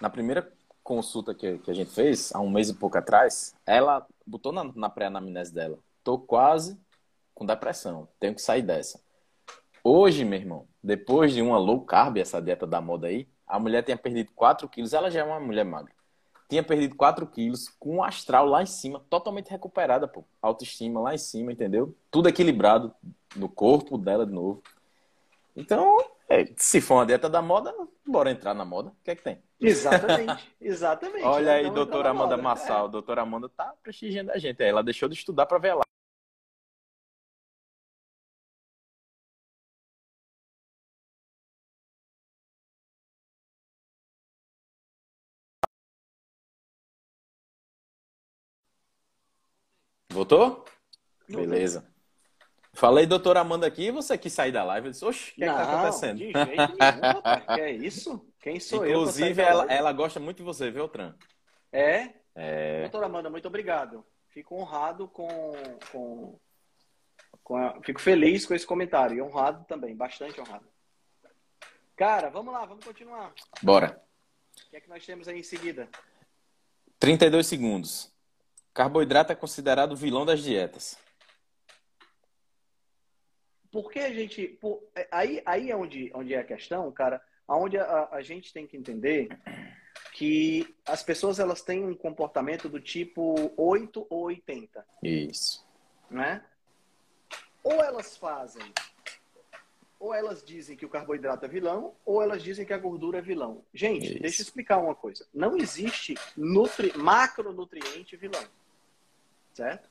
Na 0.00 0.10
primeira 0.10 0.52
consulta 0.82 1.34
que, 1.34 1.58
que 1.58 1.70
a 1.70 1.74
gente 1.74 1.92
fez, 1.92 2.34
há 2.34 2.40
um 2.40 2.50
mês 2.50 2.68
e 2.68 2.74
pouco 2.74 2.98
atrás, 2.98 3.54
ela 3.64 4.04
botou 4.26 4.52
na, 4.52 4.64
na 4.74 4.90
pré-anamnese 4.90 5.54
dela. 5.54 5.78
Tô 6.02 6.18
quase 6.18 6.78
com 7.32 7.46
depressão, 7.46 8.08
tenho 8.18 8.34
que 8.34 8.42
sair 8.42 8.62
dessa. 8.62 9.05
Hoje, 9.88 10.24
meu 10.24 10.36
irmão, 10.36 10.66
depois 10.82 11.32
de 11.32 11.40
uma 11.40 11.56
low 11.58 11.80
carb, 11.80 12.16
essa 12.16 12.42
dieta 12.42 12.66
da 12.66 12.80
moda 12.80 13.06
aí, 13.06 13.28
a 13.46 13.56
mulher 13.56 13.84
tinha 13.84 13.96
perdido 13.96 14.32
4 14.34 14.68
quilos, 14.68 14.92
ela 14.92 15.08
já 15.12 15.20
é 15.20 15.22
uma 15.22 15.38
mulher 15.38 15.64
magra. 15.64 15.92
Tinha 16.50 16.60
perdido 16.60 16.96
4 16.96 17.24
quilos 17.28 17.68
com 17.78 17.98
o 17.98 18.02
astral 18.02 18.46
lá 18.46 18.64
em 18.64 18.66
cima, 18.66 19.00
totalmente 19.08 19.48
recuperada, 19.48 20.08
pô. 20.08 20.24
Autoestima 20.42 21.00
lá 21.00 21.14
em 21.14 21.18
cima, 21.18 21.52
entendeu? 21.52 21.96
Tudo 22.10 22.28
equilibrado 22.28 22.92
no 23.36 23.48
corpo 23.48 23.96
dela 23.96 24.26
de 24.26 24.32
novo. 24.32 24.60
Então, 25.54 25.98
é, 26.28 26.52
se 26.56 26.80
for 26.80 26.94
uma 26.94 27.06
dieta 27.06 27.30
da 27.30 27.40
moda, 27.40 27.72
bora 28.04 28.32
entrar 28.32 28.54
na 28.54 28.64
moda. 28.64 28.88
O 28.88 29.04
que 29.04 29.12
é 29.12 29.14
que 29.14 29.22
tem? 29.22 29.38
Exatamente, 29.60 30.52
exatamente. 30.60 31.22
Olha 31.22 31.52
aí, 31.52 31.70
doutora 31.70 32.10
Amanda 32.10 32.36
Massal. 32.36 32.86
É. 32.86 32.90
Doutora 32.90 33.22
Amanda 33.22 33.48
tá 33.48 33.72
prestigiando 33.84 34.32
a 34.32 34.38
gente. 34.38 34.60
Ela 34.64 34.82
deixou 34.82 35.08
de 35.08 35.14
estudar 35.14 35.46
para 35.46 35.58
ver 35.58 35.74
lá. 35.74 35.85
Voltou? 50.16 50.64
Beleza. 51.28 51.86
Falei 52.72 53.04
doutora 53.04 53.40
Amanda 53.40 53.66
aqui 53.66 53.90
você 53.90 54.16
quis 54.16 54.32
sair 54.32 54.50
da 54.50 54.64
live. 54.64 54.86
Eu 54.86 54.90
disse, 54.92 55.04
oxe, 55.04 55.32
o 55.32 55.34
que, 55.34 55.44
é 55.44 55.48
que 55.48 55.54
tá 55.54 55.62
acontecendo? 55.62 56.16
De 56.16 56.32
jeito 56.32 56.46
nenhum, 56.46 57.20
rapaz. 57.20 57.44
Que 57.44 57.60
é 57.60 57.70
isso? 57.72 58.26
Quem 58.40 58.58
sou 58.58 58.86
Inclusive, 58.86 58.92
eu? 58.92 59.00
Inclusive, 59.00 59.42
ela, 59.42 59.64
ela 59.70 59.92
gosta 59.92 60.18
muito 60.18 60.38
de 60.38 60.42
você, 60.42 60.70
viu, 60.70 60.88
Tran? 60.88 61.14
É? 61.70 62.14
é? 62.34 62.80
Doutora 62.82 63.04
Amanda, 63.04 63.28
muito 63.28 63.46
obrigado. 63.46 64.06
Fico 64.30 64.54
honrado 64.56 65.06
com. 65.06 65.28
com, 65.92 66.38
com 67.42 67.56
a... 67.58 67.78
Fico 67.82 68.00
feliz 68.00 68.46
com 68.46 68.54
esse 68.54 68.66
comentário. 68.66 69.18
E 69.18 69.20
honrado 69.20 69.66
também, 69.66 69.94
bastante 69.94 70.40
honrado. 70.40 70.66
Cara, 71.94 72.30
vamos 72.30 72.54
lá, 72.54 72.64
vamos 72.64 72.82
continuar. 72.82 73.34
Bora. 73.62 74.02
O 74.66 74.70
que 74.70 74.76
é 74.76 74.80
que 74.80 74.88
nós 74.88 75.04
temos 75.04 75.28
aí 75.28 75.38
em 75.38 75.42
seguida? 75.42 75.90
32 76.98 77.46
segundos. 77.46 78.15
Carboidrato 78.76 79.32
é 79.32 79.34
considerado 79.34 79.96
vilão 79.96 80.26
das 80.26 80.42
dietas. 80.42 80.98
Porque 83.72 83.98
a 84.00 84.12
gente. 84.12 84.48
Por, 84.48 84.82
é, 84.94 85.08
aí, 85.10 85.42
aí 85.46 85.70
é 85.70 85.76
onde, 85.76 86.10
onde 86.14 86.34
é 86.34 86.40
a 86.40 86.44
questão, 86.44 86.92
cara, 86.92 87.22
onde 87.48 87.78
a, 87.78 88.08
a 88.12 88.20
gente 88.20 88.52
tem 88.52 88.66
que 88.66 88.76
entender 88.76 89.28
que 90.12 90.76
as 90.84 91.02
pessoas 91.02 91.38
elas 91.38 91.62
têm 91.62 91.86
um 91.86 91.94
comportamento 91.94 92.68
do 92.68 92.78
tipo 92.78 93.50
8 93.56 94.06
ou 94.10 94.24
80. 94.24 94.86
Isso. 95.02 95.66
Né? 96.10 96.44
Ou 97.64 97.82
elas 97.82 98.14
fazem, 98.18 98.74
ou 99.98 100.12
elas 100.12 100.44
dizem 100.44 100.76
que 100.76 100.84
o 100.84 100.90
carboidrato 100.90 101.46
é 101.46 101.48
vilão, 101.48 101.94
ou 102.04 102.22
elas 102.22 102.42
dizem 102.42 102.66
que 102.66 102.74
a 102.74 102.78
gordura 102.78 103.20
é 103.20 103.22
vilão. 103.22 103.64
Gente, 103.72 104.12
Isso. 104.12 104.20
deixa 104.20 104.42
eu 104.42 104.44
explicar 104.44 104.76
uma 104.76 104.94
coisa. 104.94 105.26
Não 105.32 105.56
existe 105.56 106.14
nutri, 106.36 106.92
macronutriente 106.94 108.18
vilão. 108.18 108.44
Certo? 109.56 109.88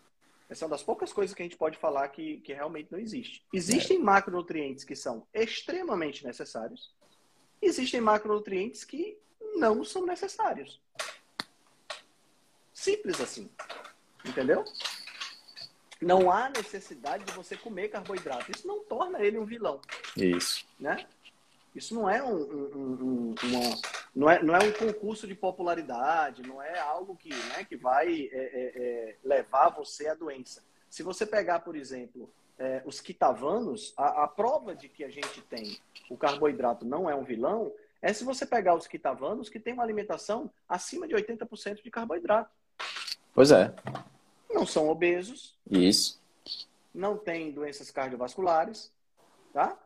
Essa 0.48 0.64
é 0.64 0.68
uma 0.68 0.76
das 0.76 0.84
poucas 0.84 1.12
coisas 1.12 1.36
que 1.36 1.42
a 1.42 1.46
gente 1.46 1.58
pode 1.58 1.76
falar 1.80 2.08
que, 2.10 2.38
que 2.42 2.54
realmente 2.54 2.92
não 2.92 3.00
existe. 3.00 3.44
Existem 3.52 3.98
macronutrientes 3.98 4.84
que 4.84 4.96
são 4.96 5.26
extremamente 5.34 6.24
necessários. 6.24 6.94
Existem 7.60 8.00
macronutrientes 8.00 8.84
que 8.84 9.18
não 9.56 9.84
são 9.84 10.06
necessários. 10.06 10.80
Simples 12.72 13.20
assim. 13.20 13.50
Entendeu? 14.24 14.64
Não 16.00 16.30
há 16.30 16.48
necessidade 16.50 17.24
de 17.24 17.32
você 17.32 17.58
comer 17.58 17.90
carboidrato. 17.90 18.52
Isso 18.52 18.68
não 18.68 18.84
torna 18.84 19.24
ele 19.24 19.40
um 19.40 19.46
vilão. 19.46 19.82
Isso. 20.16 20.64
Né? 20.80 21.08
Isso 21.74 21.96
não 21.96 22.08
é 22.08 22.22
um, 22.22 22.36
um, 22.36 22.78
um 23.02 23.36
uma, 23.42 23.82
não 24.16 24.30
é, 24.30 24.42
não 24.42 24.56
é 24.56 24.64
um 24.64 24.72
concurso 24.72 25.28
de 25.28 25.36
popularidade, 25.36 26.42
não 26.42 26.62
é 26.62 26.80
algo 26.80 27.18
que, 27.18 27.30
né, 27.30 27.66
que 27.68 27.76
vai 27.76 28.30
é, 28.32 28.38
é, 28.38 28.72
é, 28.76 29.18
levar 29.24 29.70
você 29.70 30.08
à 30.08 30.14
doença. 30.14 30.64
Se 30.90 31.04
você 31.04 31.26
pegar, 31.26 31.60
por 31.60 31.76
exemplo, 31.76 32.32
é, 32.58 32.82
os 32.86 33.02
quitavanos, 33.02 33.94
a, 33.98 34.24
a, 34.24 34.28
prova 34.28 34.74
de 34.74 34.88
que 34.88 35.04
a 35.04 35.10
gente 35.10 35.42
tem 35.42 35.78
o 36.10 36.16
carboidrato 36.16 36.86
não 36.86 37.10
é 37.10 37.16
um 37.16 37.24
vilão 37.24 37.74
é 38.02 38.14
se 38.14 38.24
você 38.24 38.46
pegar 38.46 38.76
os 38.76 38.88
quitavanos 38.88 39.50
que 39.50 39.60
têm 39.60 39.74
uma 39.74 39.84
alimentação 39.84 40.50
acima 40.70 41.08
de 41.08 41.16
80% 41.16 41.84
de 41.84 41.92
carboidrato. 41.92 42.50
Pois 43.34 43.52
é. 43.52 43.74
Não 44.50 44.66
são 44.66 44.88
obesos. 44.88 45.58
Isso. 45.70 46.22
Não 46.94 47.18
têm 47.18 47.52
doenças 47.52 47.92
cardiovasculares. 47.92 48.94
Tá? 49.52 49.78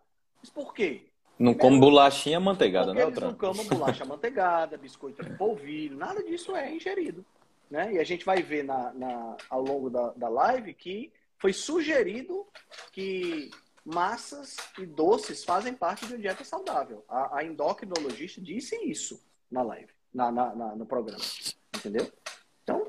Mas 0.41 0.49
por 0.49 0.73
quê? 0.73 1.08
Não 1.39 1.53
come 1.53 1.79
bolachinha 1.79 2.37
manteigada, 2.37 2.93
né, 2.93 3.01
Eles 3.01 3.17
não 3.17 3.33
comem 3.33 3.65
bolacha 3.65 4.03
manteigada, 4.03 4.77
biscoito 4.77 5.23
de 5.23 5.37
polvilho, 5.37 5.97
nada 5.97 6.21
disso 6.21 6.53
é 6.53 6.69
ingerido. 6.69 7.25
Né? 7.71 7.93
E 7.93 7.99
a 7.99 8.03
gente 8.03 8.25
vai 8.25 8.41
ver 8.41 8.63
na, 8.63 8.91
na, 8.93 9.37
ao 9.49 9.61
longo 9.61 9.89
da, 9.89 10.11
da 10.17 10.27
live 10.27 10.73
que 10.73 11.13
foi 11.37 11.53
sugerido 11.53 12.45
que 12.91 13.49
massas 13.85 14.57
e 14.77 14.85
doces 14.85 15.45
fazem 15.45 15.73
parte 15.73 16.05
de 16.05 16.13
uma 16.13 16.19
dieta 16.19 16.43
saudável. 16.43 17.05
A, 17.07 17.37
a 17.37 17.43
endocrinologista 17.45 18.41
disse 18.41 18.75
isso 18.83 19.23
na 19.49 19.61
live, 19.61 19.89
na, 20.13 20.29
na, 20.29 20.53
na 20.53 20.75
no 20.75 20.85
programa. 20.85 21.23
Entendeu? 21.77 22.11
Então, 22.63 22.85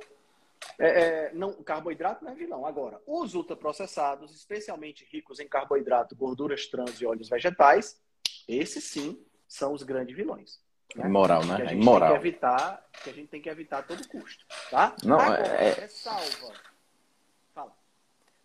é, 0.76 0.88
é, 0.88 1.32
não, 1.34 1.52
carboidrato 1.62 2.24
não 2.24 2.32
é 2.32 2.34
vilão. 2.34 2.66
Agora, 2.66 3.00
os 3.06 3.34
ultraprocessados, 3.34 4.34
especialmente 4.34 5.06
ricos 5.08 5.38
em 5.38 5.46
carboidrato, 5.46 6.16
gorduras 6.16 6.66
trans 6.66 7.00
e 7.00 7.06
óleos 7.06 7.28
vegetais, 7.28 8.00
esses 8.48 8.84
sim 8.84 9.24
são 9.46 9.72
os 9.72 9.82
grandes 9.82 10.14
vilões. 10.16 10.60
Né? 10.94 11.06
Imoral, 11.06 11.44
né? 11.44 11.56
Gente 11.58 11.74
Imoral. 11.74 12.12
Tem 12.12 12.20
que 12.20 12.28
evitar, 12.28 12.86
que 13.02 13.10
a 13.10 13.12
gente 13.12 13.28
tem 13.28 13.40
que 13.40 13.48
evitar 13.48 13.78
a 13.78 13.82
todo 13.82 14.06
custo. 14.08 14.44
Tá? 14.70 14.94
Não, 15.04 15.18
Agora, 15.18 15.46
é... 15.46 15.84
é 15.84 15.88
salva. 15.88 16.52
Fala. 17.54 17.72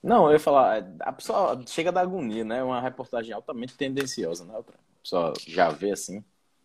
Não, 0.02 0.28
eu 0.28 0.34
ia 0.34 0.40
falar, 0.40 0.86
a 1.00 1.12
pessoa 1.12 1.64
chega 1.68 1.92
da 1.92 2.02
agonia, 2.02 2.44
né? 2.44 2.64
Uma 2.64 2.82
reportagem 2.82 3.34
altamente 3.34 3.76
tendenciosa, 3.76 4.46
né? 4.46 4.58
A 4.58 4.64
pessoa 5.02 5.34
já 5.48 5.70
vê 5.70 5.92
assim. 5.92 6.24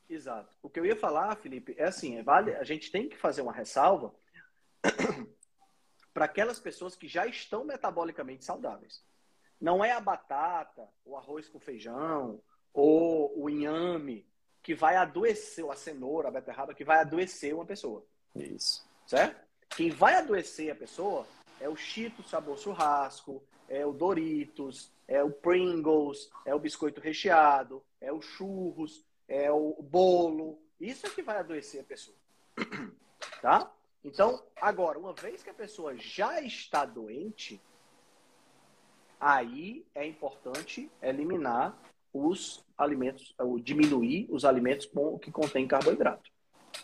Exato. 0.09 0.57
O 0.63 0.69
que 0.69 0.81
eu 0.81 0.85
ia 0.85 0.97
falar, 0.97 1.37
Felipe, 1.37 1.75
é 1.79 1.85
assim, 1.85 2.19
é, 2.19 2.23
vale, 2.23 2.55
a 2.57 2.65
gente 2.65 2.91
tem 2.91 3.09
que 3.09 3.17
fazer 3.17 3.43
uma 3.43 3.53
ressalva 3.53 4.13
para 6.13 6.25
aquelas 6.25 6.59
pessoas 6.59 6.97
que 6.97 7.07
já 7.07 7.27
estão 7.27 7.65
metabolicamente 7.65 8.45
saudáveis. 8.45 9.05
Não 9.61 9.85
é 9.85 9.93
a 9.93 10.01
batata, 10.01 10.89
o 11.05 11.17
arroz 11.17 11.49
com 11.49 11.61
feijão, 11.61 12.41
ou 12.73 13.33
o 13.37 13.49
inhame 13.49 14.27
que 14.63 14.75
vai 14.75 14.97
adoecer, 14.97 15.65
ou 15.65 15.73
a 15.73 15.77
cenoura, 15.77 16.29
a 16.29 16.31
beterraba, 16.31 16.75
que 16.75 16.85
vai 16.85 16.99
adoecer 16.99 17.55
uma 17.55 17.65
pessoa. 17.65 18.05
Isso. 18.35 18.87
Certo? 19.07 19.41
Quem 19.71 19.91
vai 19.91 20.15
adoecer 20.15 20.71
a 20.71 20.75
pessoa 20.75 21.27
é 21.61 21.69
o 21.69 21.77
Cheetos 21.77 22.29
sabor 22.29 22.59
churrasco, 22.59 23.43
é 23.69 23.87
o 23.87 23.93
Doritos, 23.93 24.93
é 25.07 25.23
o 25.23 25.31
Pringles, 25.31 26.31
é 26.45 26.55
o 26.55 26.59
biscoito 26.59 27.01
recheado, 27.01 27.83
é 28.01 28.13
o 28.13 28.21
churros, 28.21 29.05
é 29.29 29.51
o 29.51 29.81
bolo. 29.81 30.61
Isso 30.81 31.07
é 31.07 31.11
que 31.11 31.23
vai 31.23 31.39
adoecer 31.39 31.81
a 31.81 31.85
pessoa. 31.85 32.17
Tá? 33.41 33.73
Então, 34.05 34.43
agora, 34.55 34.99
uma 34.99 35.15
vez 35.15 35.43
que 35.43 35.49
a 35.49 35.55
pessoa 35.55 35.97
já 35.97 36.43
está 36.43 36.85
doente, 36.85 37.59
aí 39.19 39.87
é 39.95 40.07
importante 40.07 40.91
eliminar 41.01 41.75
os 42.13 42.65
alimentos, 42.77 43.35
ou 43.39 43.59
diminuir 43.59 44.27
os 44.31 44.45
alimentos 44.45 44.89
que 45.23 45.31
contêm 45.31 45.67
carboidrato, 45.67 46.31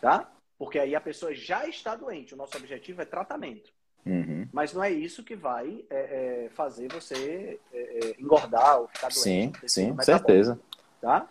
tá? 0.00 0.30
Porque 0.58 0.78
aí 0.78 0.94
a 0.94 1.00
pessoa 1.00 1.34
já 1.34 1.66
está 1.66 1.94
doente. 1.94 2.34
O 2.34 2.36
nosso 2.36 2.56
objetivo 2.56 3.02
é 3.02 3.04
tratamento. 3.04 3.70
Uhum. 4.06 4.48
Mas 4.52 4.72
não 4.72 4.82
é 4.82 4.90
isso 4.90 5.24
que 5.24 5.34
vai 5.34 5.84
é, 5.90 6.44
é, 6.44 6.50
fazer 6.50 6.90
você 6.92 7.58
é, 7.72 7.78
é 7.78 8.20
engordar 8.20 8.80
ou 8.80 8.88
ficar 8.88 9.08
doente. 9.08 9.20
Sim, 9.20 9.52
sim, 9.66 9.96
certeza. 10.02 10.58
Tá? 11.00 11.28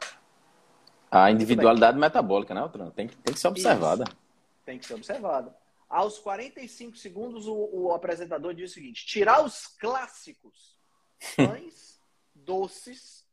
A 1.10 1.32
individualidade 1.32 1.98
metabólica, 1.98 2.54
né, 2.54 2.60
Altran? 2.60 2.90
Tem, 2.92 3.08
tem 3.08 3.34
que 3.34 3.40
ser 3.40 3.48
observada. 3.48 4.04
Isso. 4.04 4.18
Tem 4.66 4.78
que 4.78 4.86
ser 4.86 4.96
observada. 4.96 5.56
Aos 5.88 6.20
45 6.20 6.98
segundos, 6.98 7.48
o, 7.48 7.70
o 7.72 7.94
apresentador 7.94 8.54
diz 8.54 8.72
o 8.72 8.74
seguinte: 8.74 9.06
tirar 9.06 9.44
os 9.44 9.68
clássicos, 9.68 10.76
pães, 11.38 12.02
doces, 12.34 13.25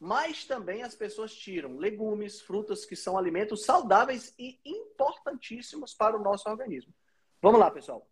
mas 0.00 0.44
também 0.44 0.82
as 0.82 0.94
pessoas 0.94 1.34
tiram 1.34 1.76
legumes, 1.76 2.40
frutas, 2.40 2.84
que 2.84 2.94
são 2.94 3.18
alimentos 3.18 3.64
saudáveis 3.64 4.32
e 4.38 4.58
importantíssimos 4.64 5.94
para 5.94 6.16
o 6.16 6.22
nosso 6.22 6.48
organismo. 6.48 6.92
Vamos 7.42 7.58
lá, 7.58 7.70
pessoal. 7.70 8.06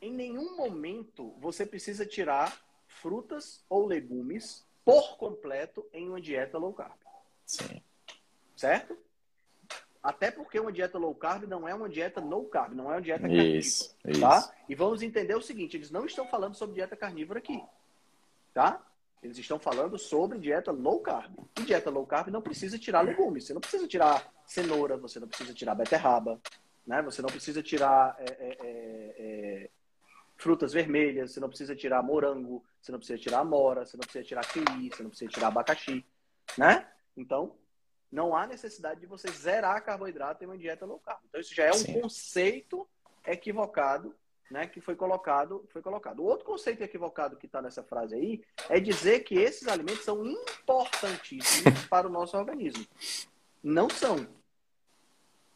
Em 0.00 0.12
nenhum 0.12 0.56
momento 0.56 1.34
você 1.38 1.64
precisa 1.64 2.04
tirar 2.04 2.62
frutas 2.86 3.64
ou 3.68 3.86
legumes 3.86 4.66
por 4.84 5.16
completo 5.16 5.86
em 5.92 6.08
uma 6.08 6.20
dieta 6.20 6.58
low 6.58 6.72
carb. 6.72 6.98
Sim. 7.46 7.82
Certo? 8.54 8.96
Até 10.02 10.30
porque 10.30 10.60
uma 10.60 10.70
dieta 10.70 10.98
low 10.98 11.14
carb 11.14 11.44
não 11.44 11.66
é 11.66 11.74
uma 11.74 11.88
dieta 11.88 12.20
no 12.20 12.44
carb, 12.44 12.74
não 12.74 12.90
é 12.90 12.96
uma 12.96 13.02
dieta 13.02 13.22
carnívora. 13.22 13.56
Isso, 13.56 13.96
tá? 14.20 14.38
Isso. 14.38 14.52
E 14.68 14.74
vamos 14.74 15.00
entender 15.00 15.34
o 15.34 15.40
seguinte: 15.40 15.78
eles 15.78 15.90
não 15.90 16.04
estão 16.04 16.26
falando 16.26 16.54
sobre 16.54 16.74
dieta 16.74 16.94
carnívora 16.94 17.38
aqui. 17.38 17.62
Tá? 18.52 18.84
Eles 19.24 19.38
estão 19.38 19.58
falando 19.58 19.98
sobre 19.98 20.38
dieta 20.38 20.70
low 20.70 21.00
carb. 21.00 21.34
E 21.58 21.62
dieta 21.62 21.88
low 21.88 22.06
carb 22.06 22.28
não 22.28 22.42
precisa 22.42 22.78
tirar 22.78 23.00
legumes. 23.00 23.46
Você 23.46 23.54
não 23.54 23.60
precisa 23.60 23.88
tirar 23.88 24.30
cenoura, 24.46 24.98
você 24.98 25.18
não 25.18 25.26
precisa 25.26 25.54
tirar 25.54 25.74
beterraba, 25.74 26.38
né? 26.86 27.00
Você 27.02 27.22
não 27.22 27.30
precisa 27.30 27.62
tirar 27.62 28.14
é, 28.18 28.24
é, 28.24 28.56
é, 28.60 29.14
é 29.18 29.70
frutas 30.36 30.74
vermelhas, 30.74 31.32
você 31.32 31.40
não 31.40 31.48
precisa 31.48 31.74
tirar 31.74 32.02
morango, 32.02 32.62
você 32.80 32.92
não 32.92 32.98
precisa 32.98 33.18
tirar 33.18 33.38
amora, 33.38 33.86
você 33.86 33.96
não 33.96 34.02
precisa 34.02 34.24
tirar 34.24 34.46
kiwi, 34.46 34.90
você 34.90 35.02
não 35.02 35.10
precisa 35.10 35.30
tirar 35.30 35.46
abacaxi, 35.48 36.04
né? 36.58 36.86
Então, 37.16 37.56
não 38.12 38.36
há 38.36 38.46
necessidade 38.46 39.00
de 39.00 39.06
você 39.06 39.30
zerar 39.30 39.82
carboidrato 39.82 40.44
em 40.44 40.46
uma 40.46 40.58
dieta 40.58 40.84
low 40.84 40.98
carb. 40.98 41.20
Então, 41.28 41.40
isso 41.40 41.54
já 41.54 41.64
é 41.64 41.70
um 41.70 41.74
Sim. 41.74 42.00
conceito 42.00 42.86
equivocado 43.26 44.14
né, 44.50 44.66
que 44.66 44.80
foi 44.80 44.94
colocado, 44.94 45.64
foi 45.68 45.82
colocado. 45.82 46.20
O 46.20 46.24
outro 46.24 46.44
conceito 46.44 46.82
equivocado 46.82 47.36
que 47.36 47.46
está 47.46 47.62
nessa 47.62 47.82
frase 47.82 48.14
aí 48.14 48.42
é 48.68 48.78
dizer 48.78 49.20
que 49.20 49.34
esses 49.36 49.66
alimentos 49.68 50.04
são 50.04 50.24
importantíssimos 50.24 51.86
para 51.86 52.06
o 52.06 52.10
nosso 52.10 52.36
organismo. 52.36 52.86
Não 53.62 53.88
são. 53.88 54.26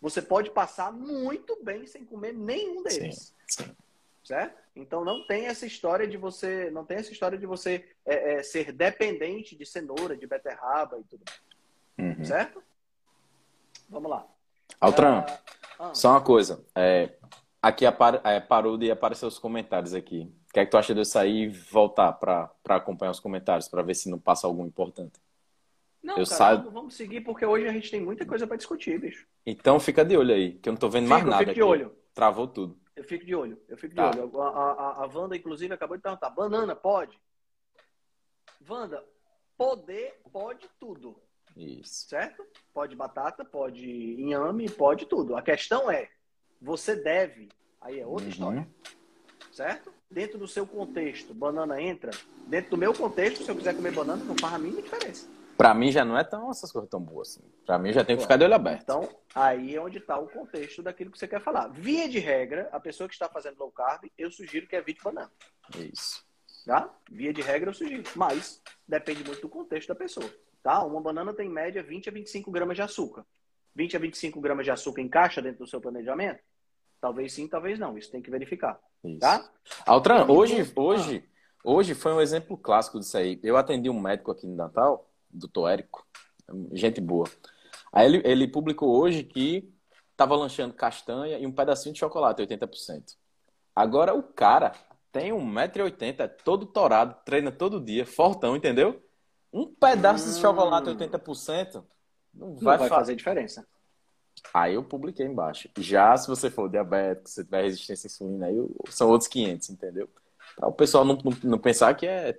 Você 0.01 0.23
pode 0.23 0.51
passar 0.51 0.93
muito 0.93 1.63
bem 1.63 1.87
sem 1.87 2.05
comer 2.05 2.33
nenhum 2.33 2.83
deles. 2.83 3.35
Sim, 3.47 3.65
sim. 3.65 3.77
Certo? 4.25 4.59
Então 4.77 5.05
não 5.05 5.27
tem 5.27 5.47
essa 5.47 5.67
história 5.67 6.07
de 6.07 6.17
você, 6.17 6.71
não 6.71 6.85
tem 6.85 6.99
essa 6.99 7.11
história 7.11 7.39
de 7.39 7.47
você 7.47 7.89
é, 8.05 8.35
é, 8.35 8.43
ser 8.43 8.73
dependente 8.73 9.57
de 9.57 9.67
cenoura, 9.67 10.17
de 10.17 10.27
beterraba 10.27 10.99
e 10.99 11.05
tudo. 11.05 11.25
Uhum. 11.99 12.25
Certo? 12.25 12.63
Vamos 13.89 14.11
lá. 14.11 14.27
Altran, 14.81 15.21
uh, 15.21 15.39
ah. 15.79 15.95
só 15.95 16.11
uma 16.11 16.21
coisa. 16.21 16.65
É, 16.75 17.17
Aqui 17.61 17.85
é, 17.85 18.41
parou 18.41 18.79
de 18.79 18.91
aparecer 18.91 19.27
os 19.27 19.39
comentários 19.39 19.93
aqui. 19.93 20.33
O 20.49 20.53
que 20.53 20.61
é 20.61 20.65
que 20.65 20.71
tu 20.71 20.79
acha 20.79 20.95
de 20.95 21.01
eu 21.01 21.05
sair 21.05 21.43
e 21.43 21.49
voltar 21.49 22.13
para 22.13 22.51
acompanhar 22.69 23.11
os 23.11 23.21
comentários, 23.21 23.69
para 23.69 23.83
ver 23.83 23.95
se 23.95 24.09
não 24.09 24.19
passa 24.19 24.47
algum 24.47 24.65
importante? 24.65 25.21
Não, 26.03 26.17
eu 26.17 26.25
cara, 26.25 26.37
saio... 26.37 26.71
vamos 26.71 26.95
seguir, 26.95 27.21
porque 27.21 27.45
hoje 27.45 27.67
a 27.67 27.73
gente 27.73 27.91
tem 27.91 28.01
muita 28.01 28.25
coisa 28.25 28.47
para 28.47 28.57
discutir, 28.57 29.01
bicho. 29.01 29.27
Então 29.45 29.81
fica 29.81 30.05
de 30.05 30.17
olho 30.17 30.33
aí, 30.33 30.53
que 30.55 30.69
eu 30.69 30.73
não 30.73 30.79
tô 30.79 30.89
vendo 30.89 31.05
fico, 31.05 31.11
mais 31.11 31.25
nada. 31.25 31.43
Eu 31.43 31.47
fico 31.49 31.55
de 31.55 31.61
aqui. 31.61 31.71
olho. 31.71 31.97
Travou 32.15 32.47
tudo. 32.47 32.79
Eu 32.95 33.05
fico 33.05 33.25
de 33.25 33.35
olho, 33.35 33.61
eu 33.69 33.77
fico 33.77 33.91
de 33.91 33.97
tá. 33.97 34.11
olho. 34.11 34.41
A, 34.41 34.49
a, 34.49 35.05
a 35.05 35.07
Wanda, 35.07 35.37
inclusive, 35.37 35.75
acabou 35.75 35.97
de 35.97 36.03
perguntar: 36.03 36.31
banana 36.31 36.75
pode? 36.75 37.21
Wanda, 38.69 39.05
poder 39.57 40.21
pode 40.33 40.69
tudo. 40.79 41.21
Isso. 41.57 42.09
Certo? 42.09 42.47
Pode 42.73 42.95
batata, 42.95 43.45
pode 43.45 43.85
inhame, 43.87 44.71
pode 44.71 45.07
tudo. 45.07 45.37
A 45.37 45.43
questão 45.43 45.91
é, 45.91 46.09
você 46.61 46.97
deve, 46.97 47.49
aí 47.81 48.01
é 48.01 48.07
outra 48.07 48.25
uhum. 48.25 48.31
história. 48.31 48.69
Certo? 49.53 49.93
Dentro 50.11 50.39
do 50.39 50.47
seu 50.47 50.67
contexto, 50.67 51.35
banana 51.35 51.81
entra. 51.81 52.11
Dentro 52.47 52.71
do 52.71 52.77
meu 52.77 52.95
contexto, 52.95 53.45
se 53.45 53.51
eu 53.51 53.57
quiser 53.57 53.75
comer 53.75 53.93
banana, 53.93 54.25
não 54.25 54.37
faz 54.39 54.55
a 54.55 54.59
mínima 54.59 54.83
diferença. 54.83 55.29
Pra 55.59 55.75
mim 55.75 55.91
já 55.91 56.05
não 56.05 56.17
é 56.17 56.23
tão 56.23 56.49
essas 56.53 56.71
coisas 56.71 56.89
tão 56.89 57.01
boas 57.01 57.31
assim. 57.31 57.43
Pra 57.67 57.79
mim 57.81 57.93
já 57.93 58.05
tem 58.05 58.15
que 58.15 58.23
ficar 58.23 58.37
de 58.37 58.45
olho 58.45 58.55
aberto. 58.55 58.83
Então, 58.83 59.09
aí 59.35 59.75
é 59.75 59.81
onde 59.81 59.99
está 59.99 60.17
o 60.17 60.29
contexto 60.29 60.85
daquilo 60.85 61.11
que 61.11 61.19
você 61.19 61.27
quer 61.27 61.41
falar. 61.41 61.67
Via 61.67 62.09
de 62.09 62.21
regra, 62.21 62.69
a 62.71 62.79
pessoa 62.79 63.09
que 63.09 63.15
está 63.15 63.29
fazendo 63.29 63.59
low 63.59 63.73
carb, 63.73 64.05
eu 64.17 64.31
sugiro 64.31 64.69
que 64.69 64.77
evite 64.77 65.03
banana. 65.03 65.33
Isso. 65.77 66.25
Tá? 66.65 66.89
Via 67.11 67.33
de 67.33 67.43
regra, 67.43 67.71
eu 67.71 67.75
sugiro. 67.75 68.05
Mas 68.15 68.63
depende 68.87 69.25
muito 69.25 69.43
do 69.43 69.49
contexto 69.49 69.89
da 69.89 69.97
pessoa. 69.97 70.33
Tá? 70.63 70.85
Uma 70.85 71.01
banana 71.01 71.35
tem 71.35 71.49
em 71.49 71.53
média 71.53 71.83
20 71.83 72.09
a 72.09 72.13
25 72.13 72.53
gramas 72.53 72.77
de 72.77 72.83
açúcar. 72.83 73.27
20 73.79 73.97
a 73.97 74.01
25 74.01 74.41
gramas 74.41 74.65
de 74.65 74.73
açúcar 74.73 75.01
encaixa 75.01 75.41
dentro 75.41 75.61
do 75.61 75.71
seu 75.71 75.81
planejamento? 75.81 76.41
Talvez 77.01 77.33
sim, 77.33 77.47
talvez 77.47 77.79
não. 77.79 77.97
Isso 77.97 78.11
tem 78.11 78.21
que 78.21 78.29
verificar. 78.29 78.77
Isso. 79.05 79.21
Tá? 79.21 79.49
Altran, 79.87 80.27
hoje, 80.27 80.73
hoje, 80.75 81.25
hoje 81.63 81.95
foi 81.95 82.13
um 82.13 82.21
exemplo 82.21 82.59
clássico 82.59 82.99
disso 82.99 83.17
aí. 83.17 83.39
Eu 83.41 83.57
atendi 83.57 83.89
um 83.89 84.01
médico 84.01 84.33
aqui 84.33 84.49
no 84.49 84.57
Natal, 84.57 85.09
doutor 85.31 85.69
Érico, 85.69 86.05
gente 86.73 87.01
boa. 87.01 87.31
Aí 87.93 88.05
ele, 88.05 88.23
ele 88.25 88.49
publicou 88.49 89.01
hoje 89.01 89.23
que 89.23 89.73
estava 90.11 90.35
lanchando 90.35 90.75
castanha 90.75 91.39
e 91.39 91.47
um 91.47 91.53
pedacinho 91.53 91.93
de 91.93 92.01
chocolate, 92.01 92.43
80%. 92.43 93.15
Agora 93.77 94.13
o 94.13 94.25
cara 94.25 94.73
tem 95.13 95.31
1,80m, 95.31 96.19
é 96.19 96.27
todo 96.27 96.67
torado, 96.67 97.15
treina 97.25 97.53
todo 97.53 97.81
dia, 97.81 98.05
fortão, 98.05 98.57
entendeu? 98.57 99.01
Um 99.53 99.73
pedaço 99.73 100.29
hum... 100.29 100.33
de 100.33 100.41
chocolate 100.41 100.91
80% 100.91 101.85
não 102.39 102.55
vai, 102.57 102.79
não 102.79 102.79
vai 102.79 102.89
fazer 102.89 103.17
diferença. 103.17 103.67
Aí 104.55 104.75
eu 104.75 104.85
publiquei 104.85 105.27
embaixo. 105.27 105.69
Já 105.79 106.17
se 106.17 106.29
você 106.29 106.51
for 106.51 106.69
diabético, 106.69 107.29
se 107.29 107.45
tiver 107.45 107.63
resistência 107.63 108.07
à 108.07 108.09
insulina, 108.09 108.47
aí 108.47 108.57
são 108.89 109.09
outros 109.09 109.29
500, 109.29 109.71
entendeu? 109.71 110.09
Para 110.57 110.69
o 110.69 110.73
pessoal 110.73 111.05
não, 111.05 111.17
não, 111.17 111.33
não, 111.43 111.59
pensar 111.59 111.95
que 111.95 112.07
é 112.07 112.39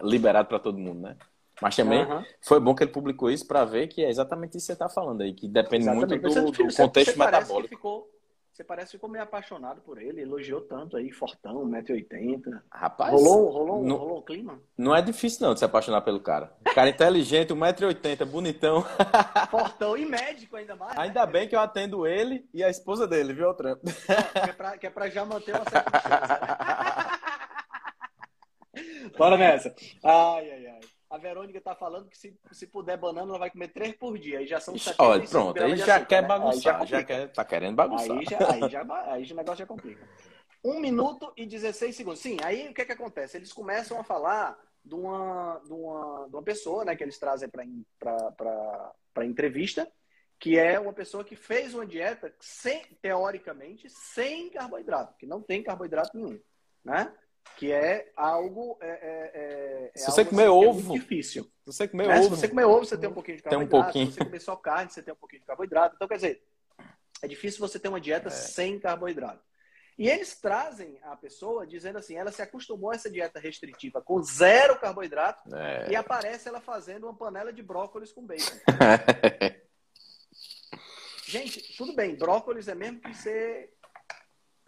liberado 0.00 0.48
para 0.48 0.58
todo 0.58 0.78
mundo, 0.78 1.00
né? 1.00 1.16
Mas 1.60 1.76
também 1.76 2.04
uhum. 2.04 2.24
foi 2.40 2.58
bom 2.58 2.74
que 2.74 2.82
ele 2.82 2.90
publicou 2.90 3.30
isso 3.30 3.46
para 3.46 3.64
ver 3.64 3.86
que 3.86 4.02
é 4.04 4.10
exatamente 4.10 4.56
isso 4.56 4.66
que 4.66 4.66
você 4.66 4.72
está 4.72 4.88
falando 4.88 5.20
aí, 5.20 5.32
que 5.32 5.46
depende 5.46 5.84
exatamente. 5.84 6.20
muito 6.20 6.52
do, 6.52 6.68
do 6.68 6.74
contexto 6.74 7.12
você 7.12 7.18
metabólico. 7.18 7.68
Ficou, 7.68 8.10
você 8.62 8.64
parece 8.64 8.92
que 8.92 8.96
ficou 8.96 9.10
meio 9.10 9.24
apaixonado 9.24 9.80
por 9.82 10.00
ele, 10.00 10.22
elogiou 10.22 10.60
tanto 10.60 10.96
aí, 10.96 11.10
fortão, 11.10 11.66
1,80m. 11.66 12.62
Rapaz. 12.70 13.12
Rolou, 13.12 13.50
rolou, 13.50 13.82
não, 13.82 13.96
rolou 13.96 14.18
um 14.20 14.22
clima? 14.22 14.62
Não 14.78 14.94
é 14.94 15.02
difícil 15.02 15.44
não 15.44 15.52
de 15.52 15.58
se 15.58 15.64
apaixonar 15.64 16.00
pelo 16.02 16.20
cara. 16.20 16.52
O 16.60 16.74
cara 16.74 16.88
inteligente, 16.88 17.52
1,80m, 17.52 18.24
bonitão. 18.24 18.84
Fortão 19.50 19.96
e 19.96 20.06
médico 20.06 20.56
ainda 20.56 20.76
mais. 20.76 20.94
Né? 20.94 21.02
Ainda 21.02 21.26
né? 21.26 21.32
bem 21.32 21.48
que 21.48 21.56
eu 21.56 21.60
atendo 21.60 22.06
ele 22.06 22.48
e 22.54 22.62
a 22.62 22.70
esposa 22.70 23.06
dele, 23.06 23.32
viu, 23.32 23.52
Tramp? 23.54 23.82
Que, 23.82 24.50
é 24.50 24.52
pra, 24.52 24.78
que 24.78 24.86
é 24.86 24.90
pra 24.90 25.10
já 25.10 25.24
manter 25.24 25.54
uma 25.54 25.68
certa 25.68 25.90
distância. 25.90 26.40
Né? 28.74 29.12
Bora 29.18 29.36
nessa. 29.36 29.74
Ai, 30.04 30.50
ai, 30.50 30.66
ai. 30.66 30.80
A 31.12 31.18
Verônica 31.18 31.60
tá 31.60 31.74
falando 31.74 32.08
que 32.08 32.16
se, 32.16 32.34
se 32.52 32.66
puder 32.66 32.96
banana, 32.96 33.28
ela 33.28 33.38
vai 33.38 33.50
comer 33.50 33.68
três 33.68 33.94
por 33.94 34.18
dia. 34.18 34.38
Aí 34.38 34.46
já 34.46 34.58
são 34.58 34.78
sete 34.78 34.96
Olha, 34.98 35.28
pronto, 35.28 35.62
aí 35.62 35.76
já 35.76 36.02
quer 36.02 36.22
né? 36.22 36.28
bagunçar, 36.28 36.86
já, 36.86 37.00
já, 37.00 37.04
quer, 37.04 37.30
tá 37.30 37.44
querendo 37.44 37.76
bagunçar. 37.76 38.16
Aí 38.16 38.24
já, 38.24 38.50
aí 38.50 38.70
já, 38.70 39.12
aí 39.12 39.24
já 39.26 39.34
o 39.34 39.36
negócio 39.36 39.58
já 39.58 39.66
complica. 39.66 40.08
Um 40.64 40.80
minuto 40.80 41.30
e 41.36 41.44
16 41.44 41.94
segundos. 41.94 42.20
Sim, 42.20 42.38
aí 42.42 42.70
o 42.70 42.72
que 42.72 42.86
que 42.86 42.92
acontece? 42.92 43.36
Eles 43.36 43.52
começam 43.52 44.00
a 44.00 44.02
falar 44.02 44.58
de 44.82 44.94
uma, 44.94 45.60
de 45.66 45.72
uma, 45.74 46.28
de 46.30 46.34
uma 46.34 46.42
pessoa, 46.42 46.82
né, 46.82 46.96
que 46.96 47.04
eles 47.04 47.18
trazem 47.18 47.50
para 47.50 49.26
entrevista, 49.26 49.86
que 50.40 50.58
é 50.58 50.80
uma 50.80 50.94
pessoa 50.94 51.22
que 51.22 51.36
fez 51.36 51.74
uma 51.74 51.84
dieta 51.84 52.34
sem, 52.40 52.86
teoricamente, 53.02 53.86
sem 53.90 54.48
carboidrato, 54.48 55.14
que 55.18 55.26
não 55.26 55.42
tem 55.42 55.62
carboidrato 55.62 56.16
nenhum, 56.16 56.40
né? 56.82 57.12
Que 57.56 57.70
é 57.70 58.10
algo 58.16 58.78
é, 58.80 58.88
é, 58.88 59.30
é, 59.34 59.90
é 59.94 59.98
se 59.98 60.10
você 60.10 60.24
comer 60.24 60.44
assim, 60.44 60.50
ovo 60.50 60.94
é 60.94 60.98
difícil 60.98 61.44
se 61.44 61.66
você 61.66 61.86
comer 61.88 62.08
né? 62.08 62.18
ovo 62.18 62.24
se 62.24 62.30
você 62.30 62.48
comer 62.48 62.64
ovo 62.64 62.84
você 62.84 62.98
tem 62.98 63.08
um 63.08 63.12
pouquinho 63.12 63.36
de 63.36 63.42
carboidrato 63.42 63.70
tem 63.70 63.80
um 63.80 63.82
pouquinho. 63.82 64.06
se 64.06 64.12
você 64.14 64.24
comer 64.24 64.40
só 64.40 64.56
carne 64.56 64.90
você 64.90 65.02
tem 65.02 65.14
um 65.14 65.16
pouquinho 65.16 65.40
de 65.40 65.46
carboidrato 65.46 65.94
então 65.94 66.08
quer 66.08 66.16
dizer 66.16 66.42
é 67.22 67.28
difícil 67.28 67.60
você 67.60 67.78
ter 67.78 67.88
uma 67.88 68.00
dieta 68.00 68.28
é. 68.28 68.30
sem 68.30 68.78
carboidrato 68.78 69.42
e 69.98 70.08
eles 70.08 70.40
trazem 70.40 70.98
a 71.02 71.14
pessoa 71.16 71.66
dizendo 71.66 71.98
assim 71.98 72.16
ela 72.16 72.32
se 72.32 72.42
acostumou 72.42 72.90
a 72.90 72.94
essa 72.94 73.10
dieta 73.10 73.38
restritiva 73.38 74.00
com 74.00 74.22
zero 74.22 74.78
carboidrato 74.78 75.54
é. 75.54 75.90
e 75.90 75.96
aparece 75.96 76.48
ela 76.48 76.60
fazendo 76.60 77.04
uma 77.04 77.14
panela 77.14 77.52
de 77.52 77.62
brócolis 77.62 78.12
com 78.12 78.26
bacon 78.26 78.58
gente 81.26 81.76
tudo 81.76 81.94
bem 81.94 82.16
brócolis 82.16 82.66
é 82.68 82.74
mesmo 82.74 83.00
que 83.00 83.14
ser 83.14 83.72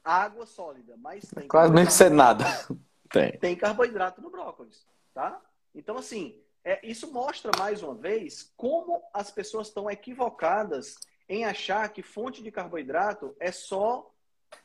água 0.05 0.45
sólida, 0.45 0.95
mas 0.99 1.25
tem. 1.25 1.49
Quase 1.49 1.73
mesmo 1.73 1.91
ser 1.91 2.11
nada. 2.11 2.45
Tem. 3.11 3.39
Tem 3.39 3.55
carboidrato 3.55 4.21
no 4.21 4.29
brócolis, 4.29 4.85
tá? 5.13 5.41
Então, 5.73 5.97
assim, 5.97 6.37
é, 6.65 6.85
isso 6.85 7.13
mostra 7.13 7.53
mais 7.57 7.81
uma 7.81 7.95
vez 7.95 8.53
como 8.57 9.01
as 9.13 9.31
pessoas 9.31 9.69
estão 9.69 9.89
equivocadas 9.89 10.97
em 11.29 11.45
achar 11.45 11.89
que 11.91 12.03
fonte 12.03 12.43
de 12.43 12.51
carboidrato 12.51 13.37
é 13.39 13.53
só 13.53 14.11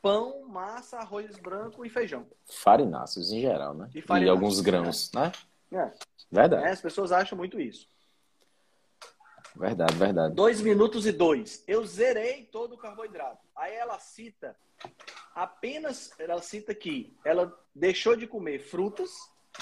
pão, 0.02 0.48
massa, 0.48 0.98
arroz 0.98 1.38
branco 1.38 1.84
e 1.84 1.88
feijão. 1.88 2.26
Farináceos 2.44 3.30
em 3.30 3.40
geral, 3.40 3.72
né? 3.72 3.88
E, 3.94 4.02
e 4.24 4.28
alguns 4.28 4.60
grãos, 4.60 5.12
né? 5.12 5.30
né? 5.70 5.92
É. 5.92 5.92
Verdade. 6.30 6.64
É, 6.64 6.70
as 6.70 6.80
pessoas 6.80 7.12
acham 7.12 7.38
muito 7.38 7.60
isso. 7.60 7.86
Verdade, 9.54 9.94
verdade. 9.94 10.34
Dois 10.34 10.60
minutos 10.60 11.06
e 11.06 11.12
dois. 11.12 11.62
Eu 11.66 11.84
zerei 11.84 12.44
todo 12.46 12.74
o 12.74 12.78
carboidrato. 12.78 13.46
Aí 13.54 13.74
ela 13.74 13.98
cita 13.98 14.56
apenas, 15.34 16.12
ela 16.18 16.40
cita 16.40 16.74
que 16.74 17.16
ela 17.24 17.56
deixou 17.74 18.16
de 18.16 18.26
comer 18.26 18.60
frutas, 18.60 19.10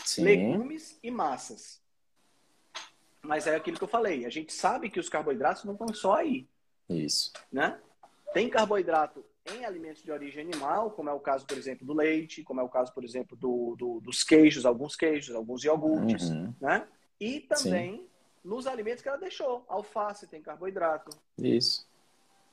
Sim. 0.05 0.25
legumes 0.25 0.99
e 1.03 1.11
massas. 1.11 1.81
Mas 3.23 3.47
é 3.47 3.57
aquilo 3.57 3.77
que 3.77 3.85
eu 3.85 3.89
falei. 3.89 4.25
A 4.25 4.31
gente 4.31 4.53
sabe 4.53 4.91
que 4.91 5.01
os 5.01 5.09
carboidratos 5.09 5.65
não 5.65 5.73
estão 5.73 5.89
só 5.93 6.15
aí. 6.15 6.49
Isso. 6.89 7.33
Né? 7.53 7.79
Tem 8.33 8.49
carboidrato 8.49 9.25
em 9.55 9.65
alimentos 9.65 10.03
de 10.03 10.13
origem 10.13 10.45
animal, 10.45 10.91
como 10.91 11.09
é 11.09 11.13
o 11.13 11.21
caso, 11.21 11.47
por 11.47 11.57
exemplo, 11.57 11.87
do 11.87 11.95
leite, 11.95 12.43
como 12.43 12.61
é 12.61 12.63
o 12.63 12.69
caso, 12.69 12.93
por 12.93 13.05
exemplo, 13.05 13.37
do, 13.37 13.75
do 13.77 14.01
dos 14.01 14.23
queijos, 14.23 14.67
alguns 14.67 14.95
queijos, 14.95 15.35
alguns 15.35 15.65
iogurtes, 15.65 16.29
uhum. 16.29 16.55
né? 16.61 16.87
E 17.19 17.41
também 17.41 17.97
Sim. 17.97 18.09
nos 18.45 18.67
alimentos 18.67 19.03
que 19.03 19.09
ela 19.09 19.19
deixou. 19.19 19.65
Alface 19.69 20.27
tem 20.27 20.43
carboidrato. 20.43 21.11
Isso. 21.39 21.89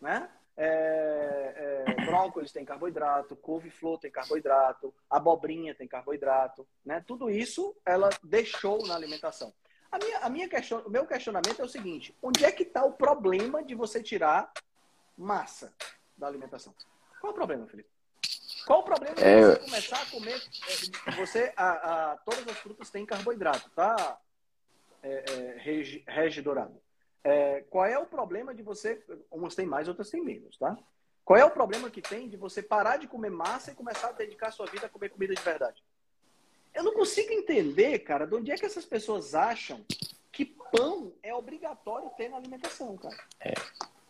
Né? 0.02 0.30
É, 0.58 1.84
é, 1.88 2.06
brócolis 2.06 2.52
tem 2.52 2.64
carboidrato, 2.64 3.36
couve-flor 3.36 4.00
tem 4.00 4.10
carboidrato, 4.10 4.94
abobrinha 5.10 5.76
tem 5.76 5.88
carboidrato, 5.88 6.66
né? 6.86 7.04
Tudo 7.06 7.30
isso 7.30 7.76
ela 7.86 8.10
deixou 8.24 8.86
na 8.88 8.96
alimentação. 8.96 9.54
A 9.92 9.98
minha, 9.98 10.20
a 10.20 10.30
minha 10.30 10.50
question, 10.50 10.80
o 10.86 10.90
meu 10.90 11.06
questionamento 11.06 11.62
é 11.62 11.66
o 11.66 11.70
seguinte: 11.70 12.16
onde 12.22 12.46
é 12.46 12.52
que 12.52 12.64
está 12.64 12.86
o 12.86 12.94
problema 12.94 13.64
de 13.64 13.76
você 13.76 14.02
tirar 14.02 14.52
massa 15.18 15.74
da 16.18 16.28
alimentação? 16.28 16.74
Qual 17.20 17.32
é 17.32 17.34
o 17.34 17.36
problema, 17.36 17.68
Felipe? 17.68 17.90
Qual 18.66 18.80
o 18.80 18.84
problema 18.84 19.16
de 19.16 19.24
é... 19.24 19.42
você 19.42 19.60
começar 19.60 20.02
a 20.02 20.06
comer? 20.08 20.42
É, 21.06 21.12
você, 21.12 21.54
a, 21.56 22.12
a, 22.12 22.18
todas 22.18 22.48
as 22.48 22.58
frutas 22.58 22.90
têm 22.90 23.06
carboidrato, 23.06 23.70
tá? 23.72 24.20
É, 25.04 25.26
é, 25.32 25.58
regi, 25.60 26.04
regi 26.08 26.42
dourado. 26.42 26.82
É, 27.26 27.66
qual 27.72 27.88
é 27.88 27.98
o 27.98 28.06
problema 28.06 28.54
de 28.54 28.62
você. 28.62 29.04
Umas 29.32 29.56
têm 29.56 29.66
mais, 29.66 29.88
outras 29.88 30.12
têm 30.12 30.24
menos, 30.24 30.58
tá? 30.58 30.78
Qual 31.24 31.40
é 31.40 31.44
o 31.44 31.50
problema 31.50 31.90
que 31.90 32.00
tem 32.00 32.30
de 32.30 32.38
você 32.38 32.62
parar 32.62 32.98
de 32.98 33.08
comer 33.08 33.32
massa 33.32 33.72
e 33.72 33.76
começar 33.76 34.10
a 34.10 34.12
dedicar 34.12 34.50
a 34.50 34.52
sua 34.52 34.68
vida 34.68 34.86
a 34.86 34.90
comer 34.90 35.10
comida 35.10 35.34
de 35.34 35.42
verdade? 35.42 35.84
Eu 36.72 36.84
não 36.84 36.94
consigo 36.94 37.34
entender, 37.34 37.98
cara, 38.00 38.28
de 38.28 38.36
onde 38.36 38.52
é 38.52 38.56
que 38.56 38.66
essas 38.66 38.86
pessoas 38.86 39.34
acham 39.34 39.84
que 40.32 40.46
pão 40.46 41.14
é 41.24 41.34
obrigatório 41.34 42.12
ter 42.16 42.30
na 42.30 42.38
alimentação, 42.38 42.96
cara. 42.96 43.18
É. 43.40 43.54